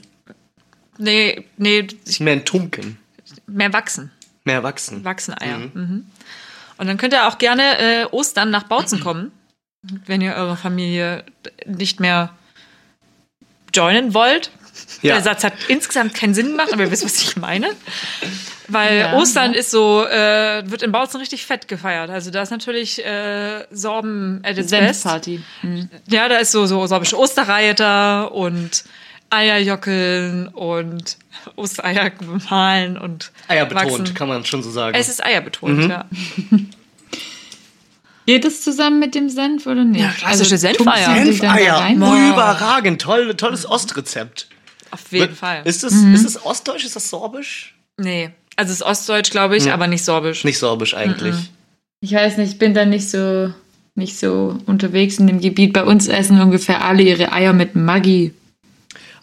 Nee, 0.97 1.45
nee, 1.59 1.87
Ist 2.07 2.21
mehr 2.21 2.33
ein 2.33 2.47
Tunken. 2.47 2.99
mehr 3.47 3.71
wachsen. 3.75 4.11
Mehr 4.45 4.63
wachsen. 4.63 5.05
Wachsen 5.05 5.35
Eier. 5.35 5.59
Mhm. 5.59 6.07
Und 6.79 6.87
dann 6.87 6.97
könnt 6.97 7.13
ihr 7.13 7.29
auch 7.29 7.37
gerne 7.37 7.79
äh, 7.79 8.05
Ostern 8.07 8.49
nach 8.49 8.63
Bautzen 8.63 9.01
kommen, 9.01 9.33
wenn 10.07 10.23
ihr 10.23 10.33
eure 10.35 10.57
Familie 10.57 11.25
nicht 11.67 12.01
mehr 12.01 12.31
joinen 13.75 14.15
wollt. 14.15 14.51
Ja. 15.03 15.15
Der 15.15 15.23
Satz 15.23 15.45
hat 15.45 15.53
insgesamt 15.69 16.15
keinen 16.15 16.35
Sinn 16.35 16.49
gemacht, 16.49 16.73
aber 16.73 16.83
ihr 16.85 16.91
wisst, 16.91 17.05
was 17.05 17.21
ich 17.23 17.37
meine. 17.37 17.69
Weil 18.67 18.99
Ja, 18.99 19.15
Ostern 19.15 19.53
ja. 19.55 19.61
ist 19.61 19.71
so, 19.71 20.05
äh, 20.05 20.63
wird 20.71 20.83
in 20.83 20.91
Bautzen 20.93 21.21
richtig 21.21 21.47
fett 21.47 21.69
gefeiert. 21.69 22.11
Also 22.11 22.31
da 22.31 22.43
ist 22.43 22.51
natürlich 22.51 23.05
äh, 23.05 23.65
Sorben 23.71 24.41
at 24.43 24.59
its 24.59 24.71
best. 24.71 25.03
Senfparty. 25.03 25.41
Mhm. 25.63 25.89
Ja, 26.09 26.29
da 26.29 26.37
ist 26.39 26.51
so, 26.53 26.67
so 26.67 26.87
sorbische 26.87 27.17
Osterreiter 27.19 28.33
und 28.33 28.85
Eierjockeln 29.31 30.49
und 30.49 31.17
Ostereier 31.57 32.11
bemalen 32.11 32.99
und 32.99 33.31
Eier 33.47 33.67
betont, 33.67 34.01
wachsen. 34.01 34.15
kann 34.15 34.29
man 34.29 34.45
schon 34.45 34.63
so 34.63 34.71
sagen. 34.71 34.97
Es 34.99 35.09
ist 35.09 35.25
Eier 35.25 35.41
betont, 35.43 35.79
Mhm. 35.85 35.91
ja. 35.91 36.05
Geht 38.27 38.45
es 38.45 38.63
zusammen 38.63 38.99
mit 38.99 39.15
dem 39.15 39.31
Senf 39.31 39.67
oder 39.67 39.85
nicht? 39.85 40.01
Ja, 40.03 40.11
klassische 40.11 40.55
Also, 40.55 40.67
Senfeier. 40.69 41.07
da 41.15 41.25
Senfeier. 41.25 41.75
rein? 41.77 42.03
Oh, 42.03 42.15
überragend. 42.15 43.01
Toll, 43.01 43.35
tolles 43.35 43.65
Ostrezept. 43.65 44.49
Auf 44.91 45.01
jeden 45.11 45.29
Wird- 45.29 45.37
Fall. 45.39 45.63
Ist 45.65 45.85
es, 45.85 45.93
Mhm. 45.95 46.15
ist 46.15 46.25
es 46.25 46.45
Ostdeutsch? 46.45 46.85
Ist 46.85 46.97
das 46.97 47.09
Sorbisch? 47.11 47.75
nee. 47.97 48.31
Also 48.57 48.73
es 48.73 48.81
ist 48.81 48.87
Ostdeutsch, 48.87 49.31
glaube 49.31 49.57
ich, 49.57 49.71
aber 49.71 49.87
nicht 49.87 50.05
Sorbisch. 50.05 50.43
Nicht 50.43 50.59
Sorbisch 50.59 50.93
eigentlich. 50.95 51.37
Ich 52.01 52.13
weiß 52.13 52.39
nicht, 52.39 52.53
ich 52.55 52.59
bin 52.59 52.75
da 52.75 52.85
nicht 52.87 53.09
so, 53.09 53.55
nicht 53.95 54.19
so 54.19 54.59
unterwegs 54.67 55.19
in 55.21 55.29
dem 55.29 55.41
Gebiet. 55.41 55.73
Bei 55.73 55.85
uns 55.85 56.09
essen 56.09 56.41
ungefähr 56.41 56.85
alle 56.85 57.05
ihre 57.05 57.31
Eier 57.31 57.53
mit 57.53 57.77
Maggi. 57.77 58.35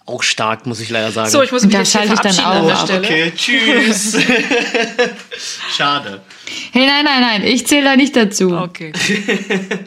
Auch 0.05 0.23
stark, 0.23 0.65
muss 0.67 0.79
ich 0.79 0.89
leider 0.89 1.11
sagen. 1.11 1.29
So, 1.29 1.43
ich 1.43 1.51
muss 1.51 1.63
mich 1.63 1.73
Da 1.73 1.79
jetzt 1.79 1.91
hier 1.91 2.03
schalte 2.07 2.13
ich 2.29 2.35
dann 2.37 2.45
auch 2.45 2.65
der 2.65 2.77
ab. 2.79 2.85
Stelle. 2.85 2.99
Okay, 3.03 3.33
tschüss. 3.35 4.17
Schade. 5.75 6.21
Hey, 6.71 6.85
nein, 6.85 7.03
nein, 7.05 7.21
nein, 7.21 7.43
ich 7.43 7.67
zähle 7.67 7.83
da 7.85 7.95
nicht 7.97 8.15
dazu. 8.15 8.55
Okay. 8.55 8.93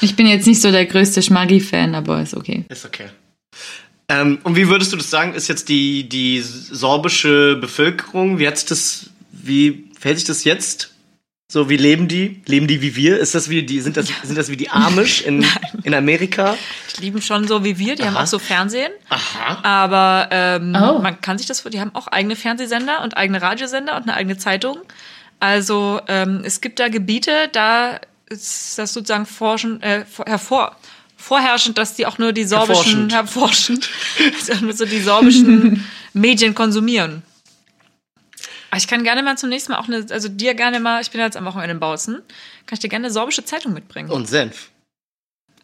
Ich 0.00 0.14
bin 0.14 0.28
jetzt 0.28 0.46
nicht 0.46 0.60
so 0.62 0.70
der 0.70 0.86
größte 0.86 1.22
Schmaggi-Fan, 1.22 1.96
aber 1.96 2.22
ist 2.22 2.34
okay. 2.36 2.64
Ist 2.68 2.84
okay. 2.86 3.06
Ähm, 4.08 4.38
und 4.44 4.56
wie 4.56 4.68
würdest 4.68 4.92
du 4.92 4.96
das 4.96 5.10
sagen? 5.10 5.34
Ist 5.34 5.48
jetzt 5.48 5.68
die, 5.68 6.08
die 6.08 6.40
sorbische 6.40 7.56
Bevölkerung, 7.56 8.38
wie 8.38 8.46
hat 8.46 8.56
sich 8.58 8.68
das, 8.68 9.10
wie 9.32 9.90
verhält 9.98 10.18
sich 10.18 10.26
das 10.26 10.44
jetzt? 10.44 10.92
So, 11.50 11.68
wie 11.70 11.76
leben 11.76 12.08
die? 12.08 12.42
Leben 12.46 12.66
die 12.66 12.82
wie 12.82 12.96
wir? 12.96 13.18
Ist 13.18 13.34
das 13.36 13.48
wie 13.48 13.62
die, 13.62 13.80
sind 13.80 13.96
das, 13.96 14.08
sind 14.24 14.36
das 14.36 14.48
wie 14.50 14.56
die 14.56 14.68
Amish 14.68 15.22
in, 15.22 15.44
in 15.84 15.94
Amerika? 15.94 16.56
Die 16.96 17.02
lieben 17.02 17.22
schon 17.22 17.46
so 17.46 17.62
wie 17.64 17.78
wir, 17.78 17.94
die 17.94 18.02
haben 18.04 18.16
Aha. 18.16 18.24
auch 18.24 18.28
so 18.28 18.38
Fernsehen. 18.40 18.90
Aha. 19.08 19.60
Aber 19.62 20.28
ähm, 20.32 20.76
Oh. 20.80 20.98
man 20.98 21.20
kann 21.20 21.38
sich 21.38 21.46
das, 21.46 21.62
die 21.62 21.80
haben 21.80 21.94
auch 21.94 22.08
eigene 22.08 22.34
Fernsehsender 22.34 23.02
und 23.02 23.16
eigene 23.16 23.40
Radiosender 23.42 23.96
und 23.96 24.02
eine 24.04 24.14
eigene 24.14 24.36
Zeitung. 24.38 24.78
Also 25.38 26.00
ähm, 26.08 26.42
es 26.44 26.60
gibt 26.60 26.80
da 26.80 26.88
Gebiete, 26.88 27.30
da 27.52 28.00
ist 28.28 28.76
das 28.78 28.92
sozusagen 28.92 29.26
forschen, 29.26 29.80
äh, 29.82 30.04
vor- 30.04 30.26
hervor, 30.26 30.74
vorherrschend, 31.26 31.76
dass 31.76 31.94
die 31.94 32.06
auch 32.06 32.18
nur 32.18 32.32
die 32.32 32.44
sorbischen, 32.44 33.10
herforschend, 33.10 33.90
so 34.72 34.84
die 34.84 35.00
sorbischen 35.00 35.84
Medien 36.12 36.54
konsumieren. 36.54 37.22
Aber 38.70 38.78
ich 38.78 38.86
kann 38.86 39.02
gerne 39.02 39.24
mal 39.24 39.36
zum 39.36 39.48
nächsten 39.48 39.72
Mal 39.72 39.78
auch 39.78 39.88
eine, 39.88 40.06
also 40.10 40.28
dir 40.28 40.54
gerne 40.54 40.78
mal, 40.78 41.02
ich 41.02 41.10
bin 41.10 41.20
jetzt 41.20 41.36
am 41.36 41.44
Wochenende 41.44 41.72
in 41.72 41.80
Bautzen, 41.80 42.22
kann 42.66 42.74
ich 42.74 42.78
dir 42.78 42.88
gerne 42.88 43.06
eine 43.06 43.12
sorbische 43.12 43.44
Zeitung 43.44 43.72
mitbringen. 43.72 44.08
Und 44.10 44.28
Senf. 44.28 44.70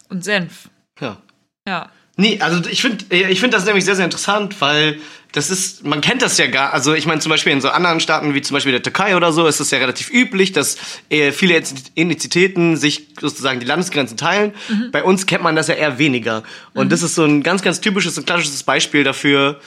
Und 0.08 0.24
Senf. 0.24 0.68
Ja. 1.00 1.22
Ja. 1.68 1.90
Nee, 2.16 2.38
also 2.40 2.68
ich 2.68 2.82
finde 2.82 3.04
ich 3.16 3.40
find 3.40 3.54
das 3.54 3.64
nämlich 3.64 3.84
sehr, 3.84 3.96
sehr 3.96 4.04
interessant, 4.04 4.60
weil 4.60 4.98
das 5.32 5.48
ist, 5.50 5.84
man 5.86 6.02
kennt 6.02 6.20
das 6.20 6.36
ja 6.36 6.46
gar, 6.46 6.74
also 6.74 6.92
ich 6.92 7.06
meine 7.06 7.20
zum 7.22 7.30
Beispiel 7.30 7.52
in 7.52 7.62
so 7.62 7.70
anderen 7.70 8.00
Staaten 8.00 8.34
wie 8.34 8.42
zum 8.42 8.54
Beispiel 8.54 8.72
der 8.72 8.82
Türkei 8.82 9.16
oder 9.16 9.32
so, 9.32 9.46
ist 9.46 9.60
es 9.60 9.70
ja 9.70 9.78
relativ 9.78 10.10
üblich, 10.12 10.52
dass 10.52 10.76
äh, 11.08 11.32
viele 11.32 11.54
Ethnizitäten 11.54 12.76
sich 12.76 13.08
sozusagen 13.18 13.58
die 13.60 13.66
Landesgrenzen 13.66 14.18
teilen. 14.18 14.52
Bei 14.92 15.02
uns 15.02 15.24
kennt 15.24 15.42
man 15.42 15.56
das 15.56 15.68
ja 15.68 15.74
eher 15.74 15.98
weniger. 15.98 16.42
Und 16.74 16.92
das 16.92 17.02
ist 17.02 17.14
so 17.14 17.24
ein 17.24 17.42
ganz, 17.42 17.62
ganz 17.62 17.80
typisches 17.80 18.18
und 18.18 18.26
klassisches 18.26 18.62
Beispiel 18.62 19.04
dafür, 19.04 19.58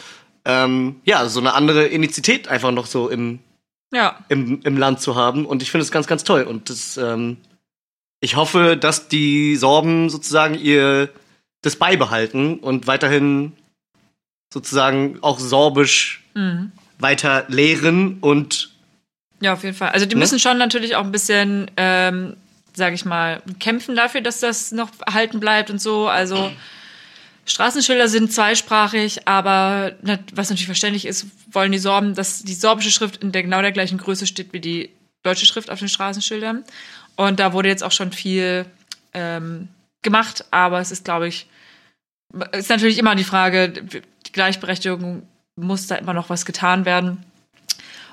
ähm, 0.46 0.98
ja, 1.04 1.28
so 1.28 1.40
eine 1.40 1.54
andere 1.56 1.90
Ethnizität 1.90 2.48
einfach 2.48 2.70
noch 2.72 2.86
so 2.86 3.10
im, 3.10 3.40
Ja. 3.92 4.20
im, 4.30 4.60
im 4.64 4.78
Land 4.78 5.02
zu 5.02 5.16
haben. 5.16 5.48
Und 5.48 5.64
ich 5.64 5.72
finde 5.72 5.84
es 5.84 5.92
ganz, 5.92 6.06
ganz 6.06 6.24
toll. 6.24 6.44
Und 6.44 6.70
das, 6.70 6.98
ähm, 6.98 7.38
ich 8.20 8.36
hoffe, 8.36 8.78
dass 8.78 9.08
die 9.08 9.56
Sorben 9.56 10.12
sozusagen 10.12 10.54
ihr 10.54 11.10
das 11.66 11.76
beibehalten 11.78 12.60
und 12.60 12.88
weiterhin 12.88 13.54
sozusagen 14.54 15.18
auch 15.22 15.40
sorbisch 15.40 16.24
Mhm. 16.34 16.72
weiter 17.00 17.46
lehren 17.48 18.18
und 18.22 18.72
Ja, 19.42 19.54
auf 19.54 19.64
jeden 19.64 19.76
Fall. 19.76 19.90
Also 19.90 20.06
die 20.06 20.16
Ne? 20.16 20.20
müssen 20.20 20.40
schon 20.40 20.58
natürlich 20.58 20.96
auch 20.96 21.04
ein 21.04 21.12
bisschen, 21.12 21.70
ähm, 21.78 22.36
sage 22.74 22.96
ich 22.96 23.04
mal, 23.06 23.42
kämpfen 23.60 23.96
dafür, 23.96 24.22
dass 24.22 24.40
das 24.40 24.72
noch 24.72 24.90
erhalten 25.06 25.40
bleibt 25.40 25.70
und 25.70 25.80
so. 25.82 26.08
Also 26.08 26.52
Straßenschilder 27.46 28.08
sind 28.08 28.32
zweisprachig, 28.34 29.28
aber 29.28 29.94
was 30.34 30.50
natürlich 30.50 30.66
verständlich 30.66 31.06
ist, 31.06 31.28
wollen 31.52 31.72
die 31.72 31.78
Sorben, 31.78 32.16
dass 32.16 32.44
die 32.44 32.54
sorbische 32.54 32.92
Schrift 32.92 33.18
in 33.24 33.32
der 33.32 33.44
genau 33.44 33.62
der 33.62 33.72
gleichen 33.72 33.98
Größe 33.98 34.26
steht 34.26 34.52
wie 34.54 34.60
die 34.62 34.90
deutsche 35.24 35.46
Schrift 35.46 35.70
auf 35.70 35.80
den 35.80 35.90
Straßenschildern. 35.90 36.64
Und 37.16 37.40
da 37.40 37.54
wurde 37.54 37.70
jetzt 37.70 37.84
auch 37.84 37.92
schon 37.92 38.12
viel 38.12 38.66
ähm, 39.14 39.68
gemacht, 40.02 40.46
aber 40.52 40.80
es 40.80 40.92
ist, 40.92 41.06
glaube 41.06 41.28
ich, 41.28 41.48
ist 42.52 42.70
natürlich 42.70 42.98
immer 42.98 43.16
die 43.16 43.24
Frage, 43.24 43.70
die 43.70 44.32
Gleichberechtigung 44.32 45.24
muss 45.56 45.88
da 45.88 45.96
immer 45.96 46.14
noch 46.14 46.30
was 46.30 46.46
getan 46.46 46.86
werden. 46.86 47.24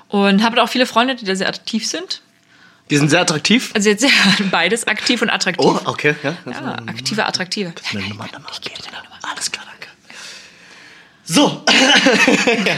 Und 0.07 0.43
habe 0.43 0.61
auch 0.61 0.69
viele 0.69 0.85
Freunde, 0.85 1.15
die 1.15 1.25
da 1.25 1.35
sehr 1.35 1.49
aktiv 1.49 1.87
sind. 1.87 2.21
die 2.89 2.97
sind 2.97 3.09
sehr 3.09 3.21
attraktiv. 3.21 3.71
Also 3.73 3.89
jetzt 3.89 4.01
sehr 4.01 4.11
beides 4.51 4.87
aktiv 4.87 5.21
und 5.21 5.29
attraktiv. 5.29 5.65
Oh, 5.65 5.79
okay, 5.85 6.15
ja. 6.23 6.37
Ja, 6.45 6.73
aktive, 6.85 7.25
attraktive. 7.25 7.73
Eine 7.91 8.07
Nummer, 8.07 8.27
dann 8.31 8.45
ich 8.51 8.61
gebe 8.61 8.75
dir 8.81 8.91
Nummer. 8.91 9.19
Alles 9.23 9.51
klar, 9.51 9.65
danke. 9.65 9.87
So. 11.23 11.63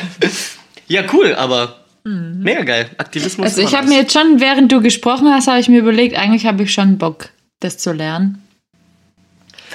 ja, 0.87 1.03
cool, 1.11 1.35
aber 1.35 1.85
mega 2.03 2.61
geil. 2.63 2.89
Aktivismus. 2.97 3.47
Also 3.47 3.61
ich 3.61 3.75
habe 3.75 3.87
mir 3.87 3.97
jetzt 3.97 4.13
schon, 4.13 4.39
während 4.39 4.71
du 4.71 4.81
gesprochen 4.81 5.27
hast, 5.33 5.47
habe 5.47 5.59
ich 5.59 5.67
mir 5.67 5.79
überlegt, 5.79 6.15
eigentlich 6.15 6.45
habe 6.45 6.63
ich 6.63 6.71
schon 6.71 6.97
Bock, 6.97 7.29
das 7.59 7.77
zu 7.77 7.91
lernen. 7.91 8.44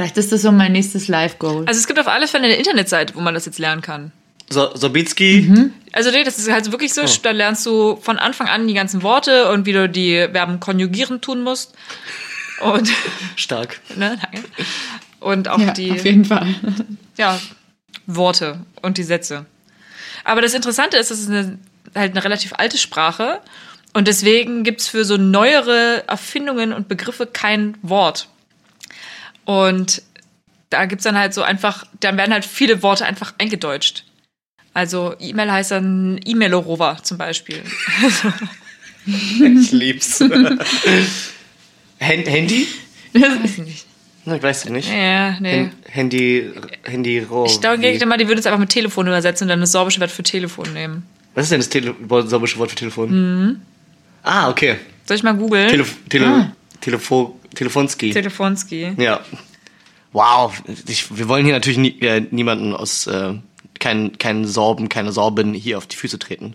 Vielleicht 0.00 0.16
ist 0.16 0.32
das 0.32 0.40
so 0.40 0.50
mein 0.50 0.72
nächstes 0.72 1.08
Live-Goal. 1.08 1.66
Also 1.66 1.78
es 1.78 1.86
gibt 1.86 2.00
auf 2.00 2.08
alle 2.08 2.26
Fälle 2.26 2.44
eine 2.44 2.56
Internetseite, 2.56 3.14
wo 3.16 3.20
man 3.20 3.34
das 3.34 3.44
jetzt 3.44 3.58
lernen 3.58 3.82
kann. 3.82 4.12
so, 4.48 4.74
Sobitski. 4.74 5.46
Mhm. 5.46 5.74
Also 5.92 6.10
nee, 6.10 6.24
das 6.24 6.38
ist 6.38 6.50
halt 6.50 6.72
wirklich 6.72 6.94
so, 6.94 7.02
da 7.22 7.32
lernst 7.32 7.66
du 7.66 7.96
von 7.96 8.18
Anfang 8.18 8.48
an 8.48 8.66
die 8.66 8.72
ganzen 8.72 9.02
Worte 9.02 9.52
und 9.52 9.66
wie 9.66 9.74
du 9.74 9.90
die 9.90 10.26
Verben 10.32 10.58
konjugieren 10.58 11.20
tun 11.20 11.42
musst. 11.42 11.74
Und, 12.62 12.90
Stark. 13.36 13.78
ne, 13.94 14.18
danke. 14.22 14.48
Und 15.20 15.48
auch 15.48 15.58
ja, 15.58 15.72
die 15.72 15.92
auf 15.92 16.02
jeden 16.02 16.24
Fall. 16.24 16.46
ja, 17.18 17.38
Worte 18.06 18.60
und 18.80 18.96
die 18.96 19.02
Sätze. 19.02 19.44
Aber 20.24 20.40
das 20.40 20.54
Interessante 20.54 20.96
ist, 20.96 21.10
es 21.10 21.20
ist 21.20 21.28
eine, 21.28 21.58
halt 21.94 22.12
eine 22.12 22.24
relativ 22.24 22.54
alte 22.54 22.78
Sprache 22.78 23.40
und 23.92 24.08
deswegen 24.08 24.64
gibt's 24.64 24.88
für 24.88 25.04
so 25.04 25.18
neuere 25.18 26.04
Erfindungen 26.06 26.72
und 26.72 26.88
Begriffe 26.88 27.26
kein 27.26 27.76
Wort. 27.82 28.30
Und 29.50 30.02
da 30.70 30.84
gibt's 30.84 31.02
dann 31.04 31.18
halt 31.18 31.34
so 31.34 31.42
einfach, 31.42 31.84
dann 31.98 32.16
werden 32.16 32.32
halt 32.32 32.44
viele 32.44 32.82
Worte 32.84 33.04
einfach 33.04 33.34
eingedeutscht. 33.38 34.04
Also 34.74 35.14
E-Mail 35.18 35.50
heißt 35.50 35.72
dann 35.72 36.20
E-Mail-Rover 36.24 36.98
zum 37.02 37.18
Beispiel. 37.18 37.60
Ich 39.06 39.72
lieb's. 39.72 40.20
Hand, 42.00 42.28
Handy? 42.28 42.68
Weiß 43.12 43.38
ich 43.44 43.58
nicht. 43.58 43.86
Ich 44.26 44.42
weiß 44.42 44.66
nicht. 44.68 44.88
Ja, 44.88 45.36
nee. 45.40 45.50
Hen- 45.52 45.72
Handy, 45.86 46.50
Handy, 46.84 47.18
Roh. 47.20 47.46
Ich 47.46 47.60
glaube, 47.60 47.84
ich 47.84 48.04
mal, 48.06 48.16
die 48.18 48.28
würden 48.28 48.38
es 48.38 48.46
einfach 48.46 48.60
mit 48.60 48.68
Telefon 48.68 49.06
übersetzen 49.08 49.46
und 49.46 49.48
dann 49.48 49.60
das 49.60 49.72
sorbische 49.72 50.00
Wort 50.00 50.10
für 50.10 50.22
Telefon 50.22 50.72
nehmen. 50.72 51.04
Was 51.34 51.44
ist 51.44 51.52
denn 51.52 51.60
das 51.60 51.68
Tele 51.68 51.94
sorbische 52.26 52.58
Wort 52.58 52.70
für 52.70 52.76
Telefon? 52.76 53.10
Mhm. 53.48 53.60
Ah, 54.22 54.48
okay. 54.50 54.76
Soll 55.06 55.16
ich 55.16 55.22
mal 55.24 55.34
googeln? 55.34 55.68
Tele 55.70 55.86
Tele 56.08 56.26
Ah. 56.26 56.52
Telefo 56.80 57.39
Telefonski. 57.54 58.10
Telefonski. 58.10 58.94
ja. 58.98 59.20
Wow. 60.12 60.60
Ich, 60.88 61.16
wir 61.16 61.28
wollen 61.28 61.44
hier 61.44 61.54
natürlich 61.54 61.78
nie, 61.78 62.00
äh, 62.00 62.20
niemanden 62.32 62.74
aus, 62.74 63.06
äh, 63.06 63.34
keinen 63.78 64.18
keinen 64.18 64.44
Sorben, 64.46 64.88
keine 64.88 65.12
Sorben 65.12 65.54
hier 65.54 65.78
auf 65.78 65.86
die 65.86 65.96
Füße 65.96 66.18
treten. 66.18 66.54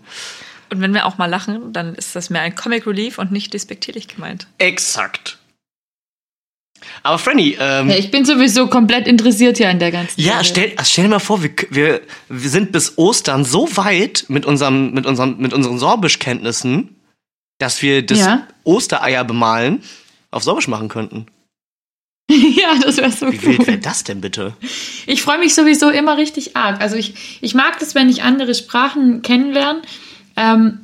Und 0.70 0.80
wenn 0.80 0.92
wir 0.92 1.06
auch 1.06 1.16
mal 1.16 1.26
lachen, 1.26 1.72
dann 1.72 1.94
ist 1.94 2.14
das 2.16 2.28
mehr 2.28 2.42
ein 2.42 2.54
Comic 2.54 2.86
Relief 2.86 3.18
und 3.18 3.32
nicht 3.32 3.54
despektierlich 3.54 4.08
gemeint. 4.08 4.46
Exakt. 4.58 5.38
Aber 7.02 7.18
Franny, 7.18 7.56
ähm, 7.58 7.88
Ja, 7.88 7.96
ich 7.96 8.10
bin 8.10 8.24
sowieso 8.24 8.66
komplett 8.68 9.06
interessiert 9.08 9.56
hier 9.56 9.70
an 9.70 9.78
der 9.78 9.90
ganzen 9.90 10.20
Ja, 10.20 10.34
Sache. 10.34 10.44
stell, 10.44 10.72
also 10.76 10.90
stell 10.90 11.04
dir 11.04 11.10
mal 11.10 11.18
vor, 11.18 11.42
wir, 11.42 11.50
wir, 11.70 12.00
wir 12.28 12.50
sind 12.50 12.72
bis 12.72 12.98
Ostern 12.98 13.44
so 13.44 13.68
weit 13.76 14.26
mit, 14.28 14.44
unserem, 14.44 14.92
mit, 14.92 15.06
unserem, 15.06 15.38
mit 15.38 15.52
unseren 15.54 15.78
Sorbischkenntnissen, 15.78 16.96
dass 17.58 17.80
wir 17.80 18.04
das 18.04 18.18
Ja. 18.18 18.46
Ostereier 18.64 19.24
bemalen 19.24 19.82
auf 20.30 20.42
Sorbisch 20.42 20.68
machen 20.68 20.88
könnten. 20.88 21.26
ja, 22.30 22.78
das 22.82 22.96
wäre 22.96 23.12
so 23.12 23.30
Wie 23.30 23.42
wild 23.42 23.58
wäre 23.66 23.72
cool. 23.72 23.78
das 23.78 24.04
denn 24.04 24.20
bitte? 24.20 24.54
Ich 25.06 25.22
freue 25.22 25.38
mich 25.38 25.54
sowieso 25.54 25.90
immer 25.90 26.16
richtig 26.16 26.56
arg. 26.56 26.80
Also 26.80 26.96
ich, 26.96 27.38
ich 27.40 27.54
mag 27.54 27.78
das, 27.78 27.94
wenn 27.94 28.08
ich 28.08 28.22
andere 28.22 28.54
Sprachen 28.54 29.22
kennenlerne. 29.22 29.82
Ähm, 30.36 30.80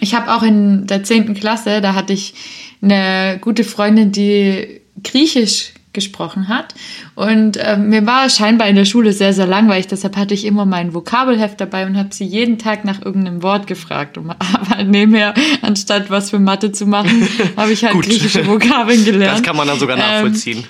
ich 0.00 0.14
habe 0.14 0.32
auch 0.32 0.42
in 0.42 0.86
der 0.86 1.04
10. 1.04 1.34
Klasse, 1.34 1.82
da 1.82 1.94
hatte 1.94 2.14
ich 2.14 2.34
eine 2.80 3.38
gute 3.40 3.64
Freundin, 3.64 4.12
die 4.12 4.80
Griechisch 5.02 5.71
gesprochen 5.92 6.48
hat. 6.48 6.74
Und 7.14 7.58
ähm, 7.60 7.88
mir 7.88 8.06
war 8.06 8.28
scheinbar 8.30 8.68
in 8.68 8.76
der 8.76 8.84
Schule 8.84 9.12
sehr, 9.12 9.32
sehr 9.32 9.46
langweilig. 9.46 9.86
Deshalb 9.88 10.16
hatte 10.16 10.34
ich 10.34 10.44
immer 10.44 10.64
mein 10.64 10.94
Vokabelheft 10.94 11.60
dabei 11.60 11.86
und 11.86 11.96
habe 11.96 12.12
sie 12.12 12.24
jeden 12.24 12.58
Tag 12.58 12.84
nach 12.84 13.02
irgendeinem 13.02 13.42
Wort 13.42 13.66
gefragt. 13.66 14.18
Und 14.18 14.30
aber 14.38 14.84
nebenher, 14.84 15.34
anstatt 15.60 16.10
was 16.10 16.30
für 16.30 16.38
Mathe 16.38 16.72
zu 16.72 16.86
machen, 16.86 17.28
habe 17.56 17.72
ich 17.72 17.84
halt 17.84 17.94
griechische 18.00 18.46
Vokabeln 18.46 19.04
gelernt. 19.04 19.38
Das 19.38 19.42
kann 19.42 19.56
man 19.56 19.68
dann 19.68 19.78
sogar 19.78 19.96
Ähm, 19.96 20.02
nachvollziehen. 20.02 20.64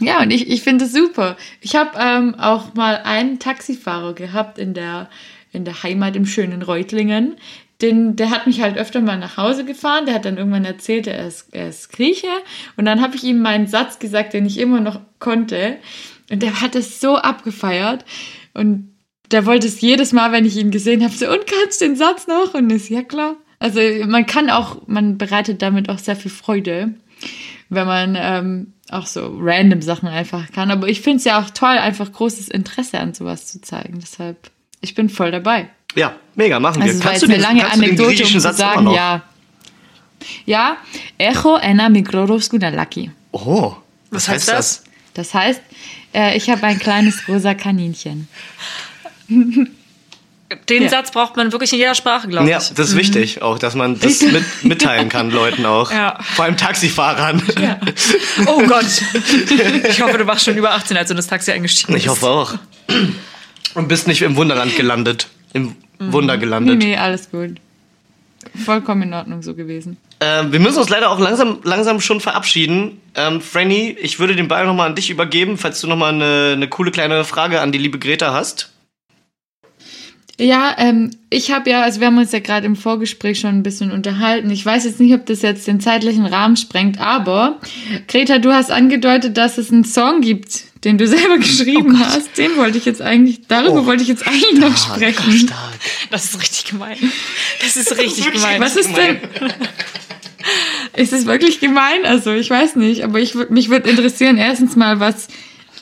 Ja, 0.00 0.22
und 0.22 0.30
ich, 0.30 0.48
ich 0.48 0.62
finde 0.62 0.86
es 0.86 0.92
super. 0.92 1.36
Ich 1.60 1.76
habe 1.76 1.90
ähm, 1.98 2.34
auch 2.36 2.74
mal 2.74 3.00
einen 3.04 3.38
Taxifahrer 3.38 4.14
gehabt 4.14 4.58
in 4.58 4.72
der, 4.72 5.10
in 5.52 5.64
der 5.64 5.82
Heimat 5.82 6.16
im 6.16 6.24
schönen 6.24 6.62
Reutlingen. 6.62 7.36
Den, 7.82 8.16
der 8.16 8.30
hat 8.30 8.46
mich 8.46 8.60
halt 8.60 8.76
öfter 8.76 9.00
mal 9.00 9.18
nach 9.18 9.36
Hause 9.36 9.64
gefahren. 9.64 10.06
Der 10.06 10.14
hat 10.14 10.24
dann 10.24 10.36
irgendwann 10.36 10.64
erzählt, 10.64 11.06
er 11.06 11.26
ist, 11.26 11.48
er 11.52 11.68
ist 11.68 11.92
Grieche. 11.92 12.28
Und 12.76 12.84
dann 12.84 13.00
habe 13.00 13.16
ich 13.16 13.24
ihm 13.24 13.40
meinen 13.40 13.66
Satz 13.66 13.98
gesagt, 13.98 14.34
den 14.34 14.46
ich 14.46 14.58
immer 14.58 14.80
noch 14.80 15.00
konnte. 15.18 15.76
Und 16.30 16.42
der 16.42 16.60
hat 16.60 16.74
es 16.74 17.00
so 17.00 17.16
abgefeiert. 17.16 18.04
Und 18.54 18.94
der 19.30 19.46
wollte 19.46 19.66
es 19.66 19.80
jedes 19.80 20.12
Mal, 20.12 20.32
wenn 20.32 20.44
ich 20.44 20.56
ihn 20.56 20.70
gesehen 20.70 21.02
habe, 21.02 21.14
so, 21.14 21.30
und 21.30 21.46
kannst 21.46 21.80
den 21.80 21.96
Satz 21.96 22.26
noch? 22.26 22.54
Und 22.54 22.70
ist 22.70 22.90
ja 22.90 23.02
klar. 23.02 23.36
Also 23.58 23.80
man 24.06 24.26
kann 24.26 24.50
auch, 24.50 24.86
man 24.86 25.18
bereitet 25.18 25.62
damit 25.62 25.88
auch 25.88 25.98
sehr 25.98 26.16
viel 26.16 26.30
Freude 26.30 26.94
wenn 27.70 27.86
man 27.86 28.18
ähm, 28.20 28.72
auch 28.90 29.06
so 29.06 29.38
random 29.38 29.80
Sachen 29.80 30.08
einfach 30.08 30.50
kann. 30.52 30.70
Aber 30.70 30.88
ich 30.88 31.00
finde 31.00 31.18
es 31.18 31.24
ja 31.24 31.40
auch 31.40 31.50
toll, 31.50 31.78
einfach 31.78 32.12
großes 32.12 32.48
Interesse 32.48 32.98
an 32.98 33.14
sowas 33.14 33.46
zu 33.46 33.60
zeigen. 33.60 34.00
Deshalb, 34.00 34.50
ich 34.80 34.94
bin 34.94 35.08
voll 35.08 35.30
dabei. 35.30 35.70
Ja, 35.94 36.14
mega, 36.34 36.60
machen 36.60 36.82
wir. 36.82 36.90
Also 36.90 37.02
kannst 37.02 37.22
du 37.22 37.26
eine 37.26 37.34
den, 37.34 37.42
lange 37.42 37.60
kannst 37.60 37.76
du 37.76 37.80
den 37.80 37.88
Anekdote, 37.88 38.02
um 38.10 38.14
griechischen 38.16 38.40
zu 38.40 38.48
Satz 38.48 38.58
immer 38.58 38.68
sagen, 38.72 38.84
noch? 38.84 38.94
ja. 38.94 39.22
Ja, 40.44 40.76
Echo 41.18 41.56
ena 41.56 41.88
mikrorovsku 41.88 42.58
laki. 42.58 43.10
Oh, 43.32 43.74
was, 44.10 44.22
Was 44.22 44.28
heißt 44.28 44.48
heißt 44.52 44.58
das? 44.58 44.84
Das 45.14 45.34
heißt, 45.34 45.60
äh, 46.14 46.36
ich 46.36 46.50
habe 46.50 46.62
ein 46.66 46.78
kleines 46.78 47.26
rosa 47.26 47.54
Kaninchen. 47.54 48.28
Den 50.68 50.82
Ja. 50.82 50.88
Satz 50.88 51.10
braucht 51.12 51.36
man 51.36 51.52
wirklich 51.52 51.72
in 51.72 51.78
jeder 51.78 51.94
Sprache, 51.94 52.26
glaube 52.28 52.44
ich. 52.46 52.50
Ja, 52.50 52.58
das 52.58 52.88
ist 52.88 52.96
wichtig 52.96 53.40
auch, 53.40 53.58
dass 53.58 53.74
man 53.76 53.98
das 54.00 54.20
mit, 54.20 54.44
mitteilen 54.64 55.08
kann, 55.14 55.30
Leuten 55.30 55.64
auch. 55.64 55.90
Ja. 55.92 56.18
Vor 56.34 56.44
allem 56.44 56.56
Taxifahrern. 56.56 57.40
Oh 58.46 58.62
Gott. 58.66 58.84
Ich 59.88 60.02
hoffe, 60.02 60.18
du 60.18 60.26
warst 60.26 60.44
schon 60.44 60.56
über 60.56 60.72
18, 60.72 60.96
als 60.96 61.08
du 61.08 61.12
in 61.12 61.16
das 61.16 61.28
Taxi 61.28 61.52
eingestiegen 61.52 61.94
bist. 61.94 62.04
Ich 62.04 62.10
hoffe 62.10 62.26
auch. 62.28 62.54
Und 63.74 63.86
bist 63.88 64.08
nicht 64.08 64.22
im 64.22 64.34
Wunderland 64.36 64.74
gelandet. 64.76 65.28
Im 65.52 65.74
Wunder 65.98 66.34
Nee, 66.36 66.40
gelandet. 66.40 66.78
nee, 66.78 66.96
alles 66.96 67.30
gut. 67.30 67.56
Vollkommen 68.64 69.02
in 69.02 69.14
Ordnung 69.14 69.42
so 69.42 69.54
gewesen. 69.54 69.98
Ähm, 70.20 70.52
wir 70.52 70.60
müssen 70.60 70.78
uns 70.78 70.88
leider 70.88 71.10
auch 71.10 71.18
langsam, 71.18 71.58
langsam 71.62 72.00
schon 72.00 72.20
verabschieden. 72.20 73.00
Ähm, 73.14 73.40
Franny, 73.40 73.96
ich 74.00 74.18
würde 74.18 74.34
den 74.34 74.48
Ball 74.48 74.66
nochmal 74.66 74.88
an 74.88 74.94
dich 74.94 75.10
übergeben, 75.10 75.58
falls 75.58 75.80
du 75.80 75.86
nochmal 75.86 76.14
eine, 76.14 76.52
eine 76.54 76.68
coole 76.68 76.90
kleine 76.90 77.24
Frage 77.24 77.60
an 77.60 77.72
die 77.72 77.78
liebe 77.78 77.98
Greta 77.98 78.32
hast. 78.32 78.70
Ja, 80.38 80.74
ähm, 80.78 81.10
ich 81.28 81.52
habe 81.52 81.68
ja, 81.68 81.82
also 81.82 82.00
wir 82.00 82.06
haben 82.06 82.16
uns 82.16 82.32
ja 82.32 82.38
gerade 82.38 82.64
im 82.64 82.76
Vorgespräch 82.76 83.40
schon 83.40 83.50
ein 83.50 83.62
bisschen 83.62 83.92
unterhalten. 83.92 84.50
Ich 84.50 84.64
weiß 84.64 84.84
jetzt 84.84 84.98
nicht, 84.98 85.12
ob 85.12 85.26
das 85.26 85.42
jetzt 85.42 85.66
den 85.66 85.80
zeitlichen 85.80 86.24
Rahmen 86.24 86.56
sprengt, 86.56 86.98
aber 86.98 87.58
Greta, 88.08 88.38
du 88.38 88.50
hast 88.50 88.70
angedeutet, 88.70 89.36
dass 89.36 89.58
es 89.58 89.70
einen 89.70 89.84
Song 89.84 90.22
gibt, 90.22 90.62
den 90.84 90.98
du 90.98 91.06
selber 91.06 91.38
geschrieben 91.38 91.98
hast. 91.98 92.38
Den 92.38 92.56
wollte 92.56 92.78
ich 92.78 92.84
jetzt 92.84 93.02
eigentlich, 93.02 93.46
darüber 93.48 93.82
Oh, 93.82 93.86
wollte 93.86 94.02
ich 94.02 94.08
jetzt 94.08 94.26
eigentlich 94.26 94.58
noch 94.58 94.76
sprechen. 94.76 95.32
Stark. 95.32 95.78
Das 96.10 96.24
ist 96.24 96.40
richtig 96.40 96.64
gemein. 96.64 96.96
Das 97.60 97.76
ist 97.76 97.96
richtig 97.98 98.32
gemein. 98.32 98.60
Was 98.60 98.76
ist 98.76 98.96
denn? 98.96 99.20
Ist 100.96 101.12
es 101.12 101.26
wirklich 101.26 101.60
gemein? 101.60 102.06
Also 102.06 102.32
ich 102.32 102.48
weiß 102.48 102.76
nicht, 102.76 103.04
aber 103.04 103.20
ich 103.20 103.34
mich 103.50 103.68
würde 103.68 103.90
interessieren 103.90 104.38
erstens 104.38 104.74
mal, 104.74 104.98
was 104.98 105.28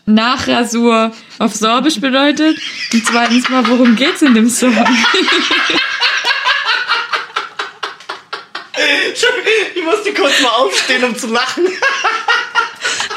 Nachrasur 0.05 1.13
auf 1.39 1.55
Sorbisch 1.55 2.01
bedeutet 2.01 2.59
und 2.93 3.07
zweitens 3.07 3.49
mal, 3.49 3.67
worum 3.69 3.95
geht's 3.95 4.21
in 4.21 4.35
dem 4.35 4.51
Song? 4.51 4.75
Ich 9.75 9.83
musste 9.83 10.13
kurz 10.15 10.41
mal 10.41 10.51
aufstehen, 10.51 11.03
um 11.05 11.17
zu 11.17 11.27
lachen. 11.29 11.67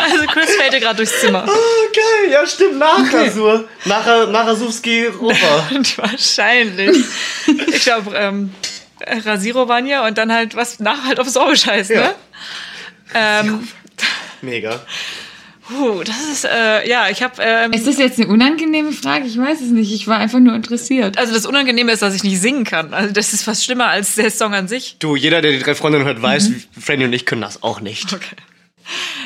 Also 0.03 0.25
Chris 0.27 0.55
fällt 0.55 0.73
dir 0.73 0.79
gerade 0.79 0.97
durchs 0.97 1.19
Zimmer. 1.21 1.45
Oh, 1.47 1.51
geil. 1.93 2.31
Ja, 2.31 2.45
stimmt. 2.47 2.79
Nachrasur. 2.79 3.67
Nachher, 3.85 4.27
Nachrasowski 4.27 5.05
Rover. 5.07 5.67
Und 5.75 5.97
wahrscheinlich. 5.97 6.97
Ich 7.67 7.83
glaube, 7.83 8.15
ähm, 8.15 8.53
Rasiro 9.25 9.67
Vanya 9.67 10.05
und 10.07 10.17
dann 10.17 10.31
halt 10.31 10.55
was 10.55 10.79
nach 10.79 11.03
halt 11.05 11.19
auf 11.19 11.27
Sorbisch 11.29 11.65
heißt, 11.65 11.89
Ja. 11.91 12.01
ne? 12.01 12.15
Ähm, 13.13 13.67
Mega. 14.41 14.79
puh, 15.67 16.03
das 16.03 16.15
ist, 16.31 16.45
äh, 16.45 16.87
ja, 16.87 17.09
ich 17.09 17.21
habe, 17.23 17.33
ähm, 17.39 17.73
Ist 17.73 17.87
das 17.87 17.97
jetzt 17.97 18.19
eine 18.19 18.27
unangenehme 18.29 18.91
Frage? 18.91 19.25
Ich 19.25 19.37
weiß 19.37 19.59
es 19.61 19.69
nicht. 19.69 19.91
Ich 19.93 20.07
war 20.07 20.17
einfach 20.17 20.39
nur 20.39 20.55
interessiert. 20.55 21.17
also 21.17 21.33
das 21.33 21.45
Unangenehme 21.45 21.91
ist, 21.91 22.01
dass 22.01 22.13
ich 22.15 22.23
nicht 22.23 22.39
singen 22.41 22.63
kann. 22.63 22.93
Also 22.93 23.13
das 23.13 23.33
ist 23.33 23.43
fast 23.43 23.63
schlimmer 23.65 23.87
als 23.87 24.15
der 24.15 24.31
Song 24.31 24.53
an 24.53 24.67
sich. 24.67 24.97
Du, 24.99 25.15
jeder, 25.15 25.41
der 25.41 25.51
die 25.51 25.59
drei 25.59 25.75
Freundinnen 25.75 26.05
hört, 26.05 26.21
weiß, 26.21 26.49
Franny 26.79 27.05
und 27.05 27.13
ich 27.13 27.25
können 27.25 27.41
das 27.41 27.63
auch 27.63 27.81
nicht. 27.81 28.13
Okay. 28.13 28.35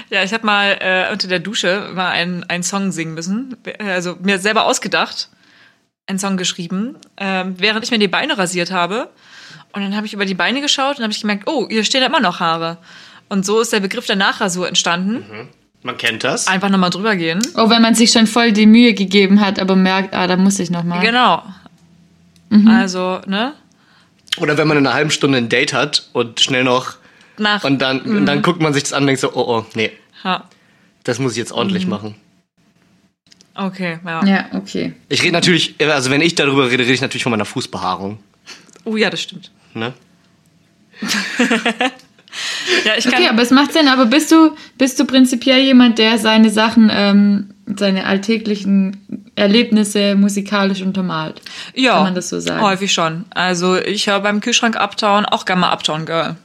Ja, 0.09 0.23
ich 0.23 0.33
habe 0.33 0.45
mal 0.45 0.77
äh, 0.79 1.11
unter 1.11 1.27
der 1.27 1.39
Dusche 1.39 1.89
mal 1.93 2.09
einen, 2.09 2.43
einen 2.43 2.63
Song 2.63 2.91
singen 2.91 3.13
müssen. 3.13 3.57
Also 3.79 4.17
mir 4.21 4.39
selber 4.39 4.65
ausgedacht, 4.65 5.29
einen 6.07 6.19
Song 6.19 6.37
geschrieben, 6.37 6.97
ähm, 7.17 7.55
während 7.57 7.83
ich 7.83 7.91
mir 7.91 7.99
die 7.99 8.07
Beine 8.07 8.37
rasiert 8.37 8.71
habe. 8.71 9.09
Und 9.73 9.81
dann 9.81 9.95
habe 9.95 10.05
ich 10.05 10.13
über 10.13 10.25
die 10.25 10.35
Beine 10.35 10.61
geschaut 10.61 10.97
und 10.97 11.03
habe 11.03 11.11
ich 11.11 11.21
gemerkt, 11.21 11.47
oh, 11.47 11.67
hier 11.69 11.83
stehen 11.83 12.03
immer 12.03 12.19
noch 12.19 12.39
Haare. 12.39 12.77
Und 13.27 13.45
so 13.45 13.59
ist 13.59 13.73
der 13.73 13.79
Begriff 13.79 14.05
der 14.05 14.15
Nachrasur 14.15 14.67
entstanden. 14.67 15.25
Man 15.83 15.97
kennt 15.97 16.23
das. 16.23 16.47
Einfach 16.47 16.69
nochmal 16.69 16.91
drüber 16.91 17.15
gehen. 17.15 17.41
Oh, 17.55 17.69
wenn 17.69 17.81
man 17.81 17.95
sich 17.95 18.11
schon 18.11 18.27
voll 18.27 18.51
die 18.51 18.67
Mühe 18.67 18.93
gegeben 18.93 19.41
hat, 19.41 19.59
aber 19.59 19.75
merkt, 19.75 20.13
ah, 20.13 20.27
da 20.27 20.37
muss 20.37 20.59
ich 20.59 20.69
noch 20.69 20.83
mal. 20.83 20.99
Genau. 20.99 21.43
Also, 22.67 23.19
ne? 23.27 23.53
Oder 24.37 24.57
wenn 24.57 24.67
man 24.67 24.77
in 24.77 24.85
einer 24.85 24.95
halben 24.95 25.11
Stunde 25.11 25.37
ein 25.37 25.49
Date 25.49 25.73
hat 25.73 26.09
und 26.13 26.39
schnell 26.39 26.63
noch 26.63 26.95
Nach. 27.37 27.63
und 27.63 27.79
dann, 27.79 28.01
und 28.01 28.25
dann 28.25 28.41
guckt 28.41 28.61
man 28.61 28.73
sich 28.73 28.83
das 28.83 28.93
an 28.93 29.03
und 29.03 29.07
denkt 29.07 29.21
so, 29.21 29.33
oh 29.33 29.59
oh, 29.59 29.65
nee, 29.75 29.91
ja. 30.23 30.43
das 31.03 31.19
muss 31.19 31.33
ich 31.33 31.37
jetzt 31.37 31.51
ordentlich 31.51 31.87
machen. 31.87 32.15
Okay, 33.55 33.99
ja. 34.05 34.25
Ja, 34.25 34.45
okay. 34.53 34.93
Ich 35.07 35.21
rede 35.23 35.31
natürlich, 35.31 35.75
also 35.79 36.09
wenn 36.11 36.21
ich 36.21 36.35
darüber 36.35 36.69
rede, 36.69 36.83
rede 36.83 36.93
ich 36.93 37.01
natürlich 37.01 37.23
von 37.23 37.31
meiner 37.31 37.45
Fußbehaarung. 37.45 38.19
Oh 38.83 38.97
ja, 38.97 39.09
das 39.09 39.21
stimmt. 39.21 39.51
Ne? 39.73 39.93
Ja, 42.83 42.93
ich 42.97 43.05
kann. 43.05 43.13
Okay, 43.13 43.27
aber 43.27 43.41
es 43.41 43.51
macht 43.51 43.73
Sinn. 43.73 43.87
Aber 43.87 44.05
bist 44.05 44.31
du, 44.31 44.55
bist 44.77 44.99
du 44.99 45.05
prinzipiell 45.05 45.59
jemand, 45.61 45.99
der 45.99 46.17
seine 46.17 46.49
Sachen, 46.49 46.91
ähm, 46.91 47.53
seine 47.65 48.05
alltäglichen 48.05 49.31
Erlebnisse 49.35 50.15
musikalisch 50.15 50.81
untermalt? 50.81 51.41
ja, 51.73 51.93
Kann 51.93 52.03
man 52.03 52.15
das 52.15 52.29
so 52.29 52.39
sagen? 52.39 52.61
Häufig 52.61 52.93
schon. 52.93 53.25
Also 53.29 53.77
ich 53.77 54.07
höre 54.07 54.19
beim 54.19 54.41
Kühlschrank 54.41 54.75
Uptown 54.75 55.25
auch 55.25 55.45
gerne 55.45 55.61
mal 55.61 55.71
Uptown 55.71 56.05
Girl. 56.05 56.35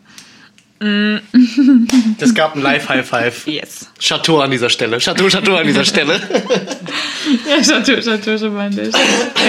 Es 0.83 2.35
gab 2.35 2.57
ein 2.57 2.63
Live-High-Five. 2.63 3.47
Yes. 3.47 3.91
Chateau 3.99 4.41
an 4.41 4.51
dieser 4.51 4.71
Stelle. 4.71 4.99
Chateau, 4.99 5.29
Chateau 5.29 5.57
an 5.57 5.67
dieser 5.67 5.85
Stelle. 5.85 6.19
Ja, 7.47 7.63
Chateau, 7.63 8.01
Chateau, 8.01 8.39
Chateau. 8.39 8.99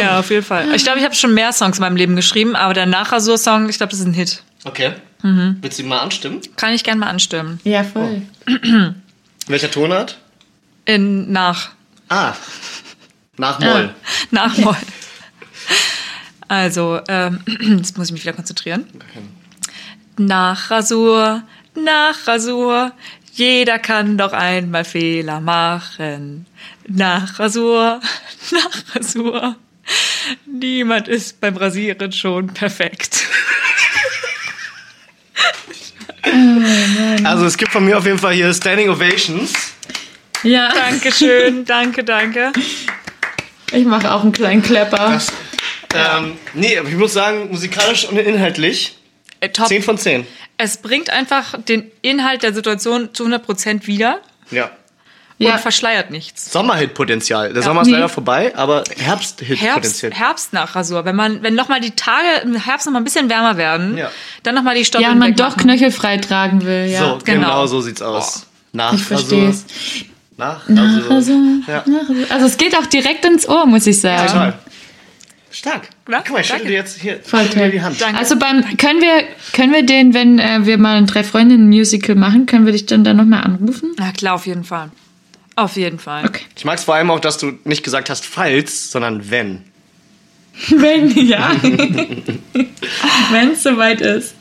Ja, 0.02 0.20
auf 0.20 0.30
jeden 0.30 0.44
Fall. 0.44 0.76
Ich 0.76 0.84
glaube, 0.84 1.00
ich 1.00 1.06
habe 1.06 1.16
schon 1.16 1.34
mehr 1.34 1.54
Songs 1.54 1.78
in 1.78 1.82
meinem 1.82 1.96
Leben 1.96 2.18
geschrieben, 2.18 2.56
aber 2.58 2.74
der 2.74 2.86
Nachrasur-Song, 2.86 3.70
ich 3.70 3.78
glaube, 3.78 3.92
das 3.92 4.00
ist 4.02 4.06
ein 4.08 4.14
Hit. 4.14 4.44
Okay. 4.66 4.92
Willst 5.24 5.80
du 5.80 5.84
ihn 5.84 5.90
mal 5.90 6.00
anstimmen? 6.00 6.42
Kann 6.58 6.74
ich 6.74 6.84
gerne 6.84 7.00
mal 7.00 7.08
anstimmen. 7.08 7.60
Ja, 7.64 7.84
voll. 7.84 8.24
Welcher 9.48 9.72
Tonart? 9.72 10.18
In 10.86 11.32
nach. 11.32 11.70
Ah. 12.10 12.34
Nach 13.38 13.60
Moll. 13.60 13.94
Nach 14.32 14.58
Moll. 14.58 14.76
Also, 16.48 17.00
ähm, 17.08 17.40
jetzt 17.78 17.98
muss 17.98 18.08
ich 18.08 18.14
mich 18.14 18.24
wieder 18.24 18.34
konzentrieren. 18.34 18.86
Nachrasur, 20.18 21.44
Nachrasur, 21.76 22.92
jeder 23.34 23.80
kann 23.80 24.18
doch 24.18 24.34
einmal 24.34 24.84
Fehler 24.84 25.40
machen. 25.40 26.46
Nachrasur, 26.88 28.02
Nachrasur, 28.52 29.56
niemand 30.46 31.08
ist 31.08 31.40
beim 31.40 31.56
Rasieren 31.58 32.12
schon 32.12 32.48
perfekt. 32.48 33.28
Also 37.24 37.46
es 37.46 37.58
gibt 37.58 37.72
von 37.72 37.84
mir 37.84 37.98
auf 37.98 38.06
jeden 38.06 38.20
Fall 38.20 38.34
hier 38.34 38.54
Standing 38.54 38.90
Ovations. 38.90 39.54
Ja, 40.44 40.72
Dankeschön, 40.72 41.66
danke, 41.66 42.04
danke. 42.04 42.52
ich 43.72 43.86
mache 43.86 44.14
auch 44.14 44.22
einen 44.22 44.32
kleinen 44.32 44.62
Klepper. 44.62 45.20
Ähm, 45.94 46.38
nee, 46.54 46.78
aber 46.78 46.88
ich 46.90 46.96
muss 46.96 47.14
sagen, 47.14 47.50
musikalisch 47.50 48.06
und 48.06 48.18
inhaltlich 48.18 48.98
Äh, 49.42 49.50
top. 49.50 49.68
10 49.68 49.84
von 49.84 49.98
10. 49.98 50.26
Es 50.58 50.78
bringt 50.78 51.10
einfach 51.10 51.62
den 51.62 51.92
Inhalt 52.02 52.44
der 52.44 52.54
Situation 52.54 53.10
zu 53.14 53.26
100% 53.26 53.88
wieder 53.88 54.20
Ja. 54.52 54.70
Ja. 55.40 55.54
und 55.54 55.60
verschleiert 55.62 56.12
nichts. 56.12 56.52
Sommerhit-Potenzial. 56.52 57.52
Der 57.52 57.64
Sommer 57.64 57.82
ist 57.82 57.88
Nee. 57.88 57.94
leider 57.94 58.10
vorbei, 58.10 58.56
aber 58.56 58.84
Herbst, 58.98 59.42
Herbst-Hit-Potenzial. 59.42 60.12
Herbstnachrasur. 60.14 61.04
Wenn 61.06 61.16
man, 61.16 61.42
wenn 61.42 61.56
nochmal 61.56 61.80
die 61.82 61.92
Tage 61.92 62.28
im 62.44 62.56
Herbst 62.56 62.86
noch 62.86 62.94
mal 62.94 63.00
ein 63.00 63.04
bisschen 63.04 63.28
wärmer 63.30 63.58
werden, 63.58 63.98
Ja. 63.98 64.12
dann 64.44 64.54
nochmal 64.54 64.76
die 64.76 64.86
Stoppeln 64.86 65.10
Ja, 65.10 65.16
man 65.16 65.30
wegmachen. 65.32 65.54
doch 65.58 65.58
knöchelfrei 65.64 66.18
tragen 66.18 66.64
will, 66.64 66.86
ja. 66.92 67.00
so, 67.00 67.20
genau. 67.26 67.48
genau. 67.48 67.66
so 67.66 67.82
sieht's 67.82 68.04
aus. 68.04 68.46
Nach 68.72 68.94
Ich 68.94 69.02
verstehe 69.04 69.50
es. 69.50 69.66
Nach, 70.38 70.68
Nachrasur, 70.70 71.12
also, 71.12 71.32
ja. 71.68 71.84
Nachrasur. 71.88 72.26
Also 72.30 72.46
es 72.46 72.58
geht 72.58 72.76
auch 72.78 72.86
direkt 72.86 73.26
ins 73.26 73.48
Ohr, 73.50 73.66
muss 73.66 73.88
ich 73.88 74.00
sagen. 74.00 74.28
Total. 74.28 74.54
Stark. 75.52 75.90
Ja, 76.10 76.20
Guck 76.26 76.32
mal, 76.34 76.42
ich 76.42 76.48
schüttel 76.48 76.68
dir 76.68 76.74
jetzt 76.74 77.00
hier 77.02 77.16
dir 77.16 77.50
toll. 77.50 77.72
die 77.72 77.82
Hand. 77.82 78.00
Danke. 78.02 78.18
Also 78.18 78.38
beim 78.38 78.62
können 78.78 79.02
wir 79.02 79.24
können 79.54 79.74
wir 79.74 79.84
den, 79.86 80.14
wenn 80.14 80.40
äh, 80.40 80.66
wir 80.66 80.78
mal 80.78 80.96
ein 80.98 81.08
drei 81.08 81.24
Freundinnen 81.24 81.68
Musical 81.68 82.16
machen, 82.16 82.46
können 82.46 82.66
wir 82.66 82.72
dich 82.72 82.86
dann 82.86 83.04
da 83.04 83.14
noch 83.14 83.26
mal 83.26 83.42
anrufen? 83.42 83.94
Na 83.98 84.12
klar, 84.12 84.36
auf 84.36 84.46
jeden 84.48 84.64
Fall. 84.64 84.92
Auf 85.56 85.76
jeden 85.76 86.00
Fall. 86.00 86.26
Okay. 86.26 86.44
Ich 86.56 86.64
mag's 86.66 86.86
vor 86.86 86.96
allem 86.96 87.12
auch, 87.12 87.20
dass 87.20 87.38
du 87.38 87.54
nicht 87.66 87.84
gesagt 87.84 88.10
hast, 88.10 88.26
falls, 88.26 88.92
sondern 88.92 89.30
wenn. 89.30 89.64
Wenn 90.70 91.10
ja, 91.12 91.52
wenn 93.32 93.52
es 93.52 93.64
soweit 93.64 94.02
ist. 94.02 94.36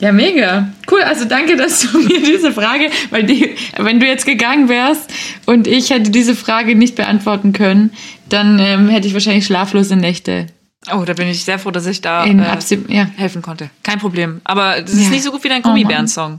Ja, 0.00 0.12
mega. 0.12 0.68
Cool, 0.90 1.02
also 1.02 1.24
danke, 1.24 1.56
dass 1.56 1.80
du 1.80 1.98
mir 2.06 2.20
diese 2.20 2.52
Frage, 2.52 2.90
weil 3.10 3.22
die, 3.22 3.54
wenn 3.78 3.98
du 3.98 4.06
jetzt 4.06 4.26
gegangen 4.26 4.68
wärst 4.68 5.10
und 5.46 5.66
ich 5.66 5.90
hätte 5.90 6.10
diese 6.10 6.34
Frage 6.34 6.74
nicht 6.74 6.96
beantworten 6.96 7.52
können, 7.52 7.92
dann 8.28 8.58
ähm, 8.58 8.88
hätte 8.88 9.06
ich 9.08 9.14
wahrscheinlich 9.14 9.46
schlaflose 9.46 9.96
Nächte. 9.96 10.46
Oh, 10.92 11.02
da 11.04 11.14
bin 11.14 11.26
ich 11.28 11.44
sehr 11.44 11.58
froh, 11.58 11.70
dass 11.70 11.86
ich 11.86 12.00
da 12.00 12.24
In 12.24 12.38
äh, 12.40 12.44
Absi 12.46 12.78
ja. 12.88 13.08
helfen 13.16 13.42
konnte. 13.42 13.70
Kein 13.82 13.98
Problem. 13.98 14.40
Aber 14.44 14.80
das 14.82 14.92
ist 14.92 15.04
Ja. 15.04 15.10
nicht 15.10 15.24
so 15.24 15.32
gut 15.32 15.42
wie 15.44 15.48
dein 15.48 15.60
Oh. 15.64 15.68
Gummibären-Song. 15.68 16.38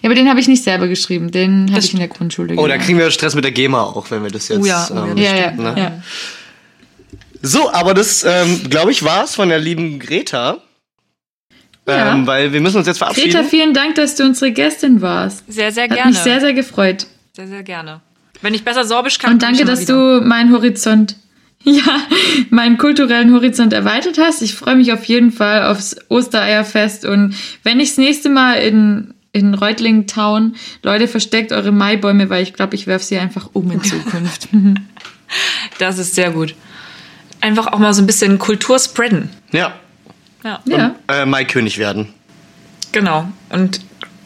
ja, 0.00 0.08
aber 0.08 0.14
den 0.14 0.28
habe 0.28 0.40
ich 0.40 0.48
nicht 0.48 0.64
selber 0.64 0.88
geschrieben, 0.88 1.30
den 1.30 1.70
habe 1.70 1.80
ich 1.80 1.92
in 1.92 1.98
der 1.98 2.08
Grundschule 2.08 2.54
Oh, 2.56 2.66
da 2.66 2.78
kriegen 2.78 2.98
wir 2.98 3.10
Stress 3.10 3.34
mit 3.34 3.44
der 3.44 3.52
GEMA 3.52 3.82
auch, 3.82 4.10
wenn 4.10 4.22
wir 4.22 4.30
das 4.30 4.48
jetzt. 4.48 4.60
Oh 4.62 4.64
ja, 4.64 4.86
oh 4.90 4.94
ja, 4.94 5.04
ähm, 5.04 5.16
das 5.16 5.24
Ja, 5.24 5.36
ja, 5.36 5.50
ne? 5.52 5.74
ja. 5.76 6.02
So, 7.42 7.72
aber 7.72 7.92
das, 7.92 8.22
ähm, 8.24 8.70
glaube 8.70 8.92
ich, 8.92 9.02
war's 9.02 9.34
von 9.34 9.48
der 9.48 9.58
lieben 9.58 9.98
Greta. 9.98 10.58
Ja. 11.88 12.12
Ähm, 12.14 12.26
weil 12.26 12.52
wir 12.52 12.60
müssen 12.60 12.76
uns 12.78 12.86
jetzt 12.86 12.98
verabschieden. 12.98 13.32
Greta, 13.32 13.44
vielen 13.48 13.74
Dank, 13.74 13.96
dass 13.96 14.14
du 14.14 14.22
unsere 14.24 14.52
Gästin 14.52 15.00
warst. 15.02 15.42
Sehr, 15.48 15.72
sehr 15.72 15.84
Hat 15.84 15.90
gerne. 15.94 16.10
mich 16.12 16.20
sehr, 16.20 16.40
sehr 16.40 16.52
gefreut. 16.54 17.06
sehr, 17.34 17.48
sehr 17.48 17.62
gerne. 17.64 18.00
Wenn 18.42 18.54
ich 18.54 18.64
besser 18.64 18.84
Sorbisch 18.84 19.18
kann, 19.18 19.34
Und 19.34 19.42
danke, 19.42 19.64
dass 19.64 19.82
wieder. 19.82 20.20
du 20.20 20.26
meinen 20.26 20.52
Horizont, 20.52 21.16
ja, 21.64 21.82
meinen 22.50 22.76
kulturellen 22.76 23.32
Horizont 23.32 23.72
erweitert 23.72 24.18
hast. 24.18 24.42
Ich 24.42 24.54
freue 24.54 24.76
mich 24.76 24.92
auf 24.92 25.04
jeden 25.04 25.30
Fall 25.32 25.64
aufs 25.64 25.96
Ostereierfest. 26.08 27.04
Und 27.04 27.34
wenn 27.62 27.78
ich 27.80 27.90
das 27.90 27.98
nächste 27.98 28.28
Mal 28.30 28.54
in, 28.54 29.14
in 29.32 29.54
Reutlingen 29.54 30.06
Town, 30.08 30.56
Leute, 30.82 31.06
versteckt 31.08 31.52
eure 31.52 31.70
Maibäume, 31.72 32.28
weil 32.30 32.42
ich 32.42 32.52
glaube, 32.52 32.74
ich 32.74 32.86
werfe 32.88 33.04
sie 33.04 33.16
einfach 33.18 33.50
um 33.52 33.70
in 33.70 33.82
Zukunft. 33.82 34.48
Das 35.78 35.98
ist 35.98 36.14
sehr 36.14 36.30
gut. 36.30 36.54
Einfach 37.40 37.68
auch 37.68 37.78
mal 37.78 37.94
so 37.94 38.02
ein 38.02 38.06
bisschen 38.06 38.38
Kultur 38.38 38.78
spreaden. 38.78 39.30
Ja. 39.50 39.72
Ja, 40.44 40.60
ja. 40.66 40.94
Äh, 41.08 41.24
Maikönig 41.24 41.78
werden. 41.78 42.08
genau. 42.92 43.28
Und 43.48 43.80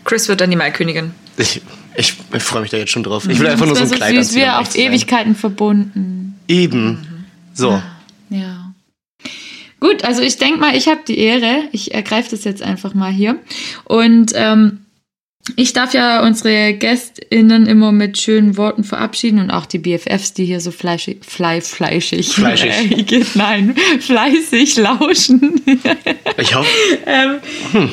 Chris 0.04 0.28
wird 0.28 0.40
dann 0.40 0.50
die 0.50 0.56
Maikönigin. 0.56 1.12
Ich, 1.36 1.62
ich, 1.96 2.14
ich 2.34 2.42
freue 2.42 2.62
mich 2.62 2.70
da 2.70 2.76
jetzt 2.76 2.92
schon 2.92 3.02
drauf. 3.02 3.28
Ich 3.28 3.38
will 3.38 3.46
einfach 3.46 3.66
nur 3.66 3.76
so 3.76 3.82
ein 3.82 3.90
wäre 3.90 3.98
Kleid 3.98 4.14
so 4.14 4.20
süß, 4.22 4.26
anziehen, 4.28 4.42
wir 4.42 4.58
auf 4.58 4.68
zu 4.68 4.78
sein. 4.78 4.86
Ewigkeiten 4.92 5.34
verbunden. 5.34 6.38
Eben. 6.48 7.24
So. 7.54 7.82
Ja. 8.30 8.72
Gut, 9.80 10.04
also 10.04 10.22
ich 10.22 10.36
denke 10.38 10.58
mal, 10.60 10.74
ich 10.76 10.88
habe 10.88 11.00
die 11.06 11.18
Ehre. 11.18 11.64
Ich 11.72 11.92
ergreife 11.94 12.30
das 12.30 12.44
jetzt 12.44 12.62
einfach 12.62 12.94
mal 12.94 13.12
hier. 13.12 13.38
Und 13.84 14.32
ähm, 14.34 14.80
ich 15.54 15.72
darf 15.72 15.94
ja 15.94 16.24
unsere 16.24 16.74
GästInnen 16.74 17.66
immer 17.66 17.92
mit 17.92 18.18
schönen 18.18 18.56
Worten 18.56 18.82
verabschieden 18.82 19.38
und 19.38 19.50
auch 19.52 19.66
die 19.66 19.78
BFFs, 19.78 20.32
die 20.32 20.44
hier 20.44 20.60
so 20.60 20.72
fleischig, 20.72 21.18
fly, 21.24 21.60
fleischig, 21.60 22.30
Fleischig. 22.34 23.12
äh, 23.12 23.24
nein, 23.34 23.76
fleißig 24.00 24.76
lauschen. 24.76 25.60
Ich 26.38 26.54
hoffe, 26.54 26.68
ähm, 27.06 27.90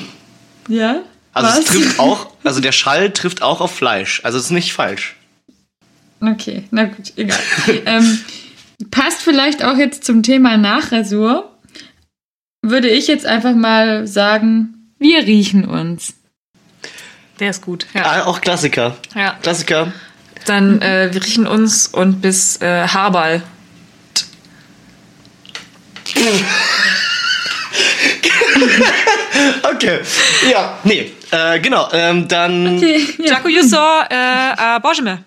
Ja? 0.68 1.02
also 1.34 1.50
Was? 1.50 1.60
es 1.60 1.66
trifft 1.66 2.00
auch, 2.00 2.33
also 2.44 2.60
der 2.62 2.72
Schall 2.72 3.12
trifft 3.12 3.42
auch 3.42 3.62
auf 3.62 3.76
Fleisch. 3.76 4.22
Also 4.24 4.38
es 4.38 4.46
ist 4.46 4.52
nicht 4.52 4.74
falsch. 4.74 5.16
Okay, 6.22 6.64
na 6.72 6.86
gut, 6.86 7.14
egal. 7.18 7.40
ähm, 7.86 8.20
passt 8.92 9.22
vielleicht 9.22 9.64
auch 9.64 9.78
jetzt 9.78 10.04
zum 10.04 10.24
Thema 10.24 10.58
Nachrasur. 10.58 11.50
Würde 12.62 12.90
ich 12.90 13.08
jetzt 13.08 13.26
einfach 13.26 13.56
mal 13.56 14.08
sagen, 14.08 14.92
wir 15.00 15.20
riechen 15.26 15.66
uns. 15.66 16.14
Der 17.40 17.50
ist 17.50 17.62
gut. 17.62 17.88
Ja. 17.94 18.06
Ah, 18.06 18.26
auch 18.26 18.40
Klassiker. 18.40 18.96
ja. 19.16 19.38
Klassiker. 19.42 19.92
Dann 20.46 20.82
äh, 20.82 21.10
wir 21.14 21.24
riechen 21.24 21.48
uns 21.48 21.88
und 21.88 22.22
bis 22.22 22.62
äh, 22.62 22.88
Haarball. 22.88 23.44
Okay. 29.64 30.00
Ja, 30.50 30.78
nee. 30.84 31.12
Äh, 31.34 31.60
genau. 31.60 31.88
Ähm, 31.92 32.28
dann. 32.28 32.78
Okay, 32.84 33.06
ja. 33.20 33.26
Jaco 33.34 33.48
Jusor, 33.50 34.06
äh, 34.10 34.76
äh, 34.76 34.80
Bożmy. 34.82 35.18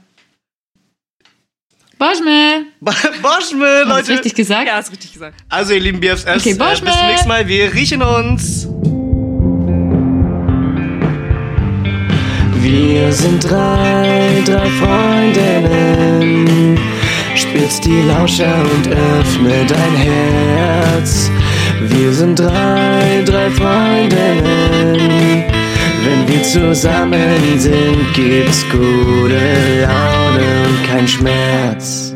Boschme. 1.98 2.66
Boschme, 2.80 3.84
Hast 3.86 3.88
Leute. 3.88 4.06
du 4.08 4.12
richtig 4.12 4.34
gesagt? 4.34 4.66
Ja, 4.68 4.78
ist 4.78 4.92
richtig 4.92 5.14
gesagt. 5.14 5.34
Also, 5.48 5.72
ihr 5.72 5.80
lieben 5.80 5.98
BFFs, 5.98 6.26
Okay, 6.26 6.50
äh, 6.50 6.54
bis 6.58 6.78
zum 6.78 7.06
nächsten 7.06 7.26
Mal. 7.28 7.48
Wir 7.48 7.72
riechen 7.72 8.02
uns. 8.02 8.68
Wir 12.60 13.10
sind 13.12 13.42
drei, 13.50 14.42
drei 14.44 14.68
Freundinnen. 14.78 16.78
Spitz 17.34 17.80
die 17.80 18.02
Lauscher 18.02 18.62
und 18.74 18.88
öffne 18.88 19.64
dein 19.66 19.96
Herz. 19.96 21.30
Wir 21.80 22.12
sind 22.12 22.38
drei, 22.38 23.22
drei 23.24 23.48
Freundinnen. 23.50 25.44
Wenn 26.06 26.28
wir 26.28 26.42
zusammen 26.44 27.58
sind, 27.58 28.14
gibt's 28.14 28.64
gute 28.70 29.40
Laune 29.82 30.68
und 30.68 30.86
kein 30.86 31.08
Schmerz. 31.08 32.15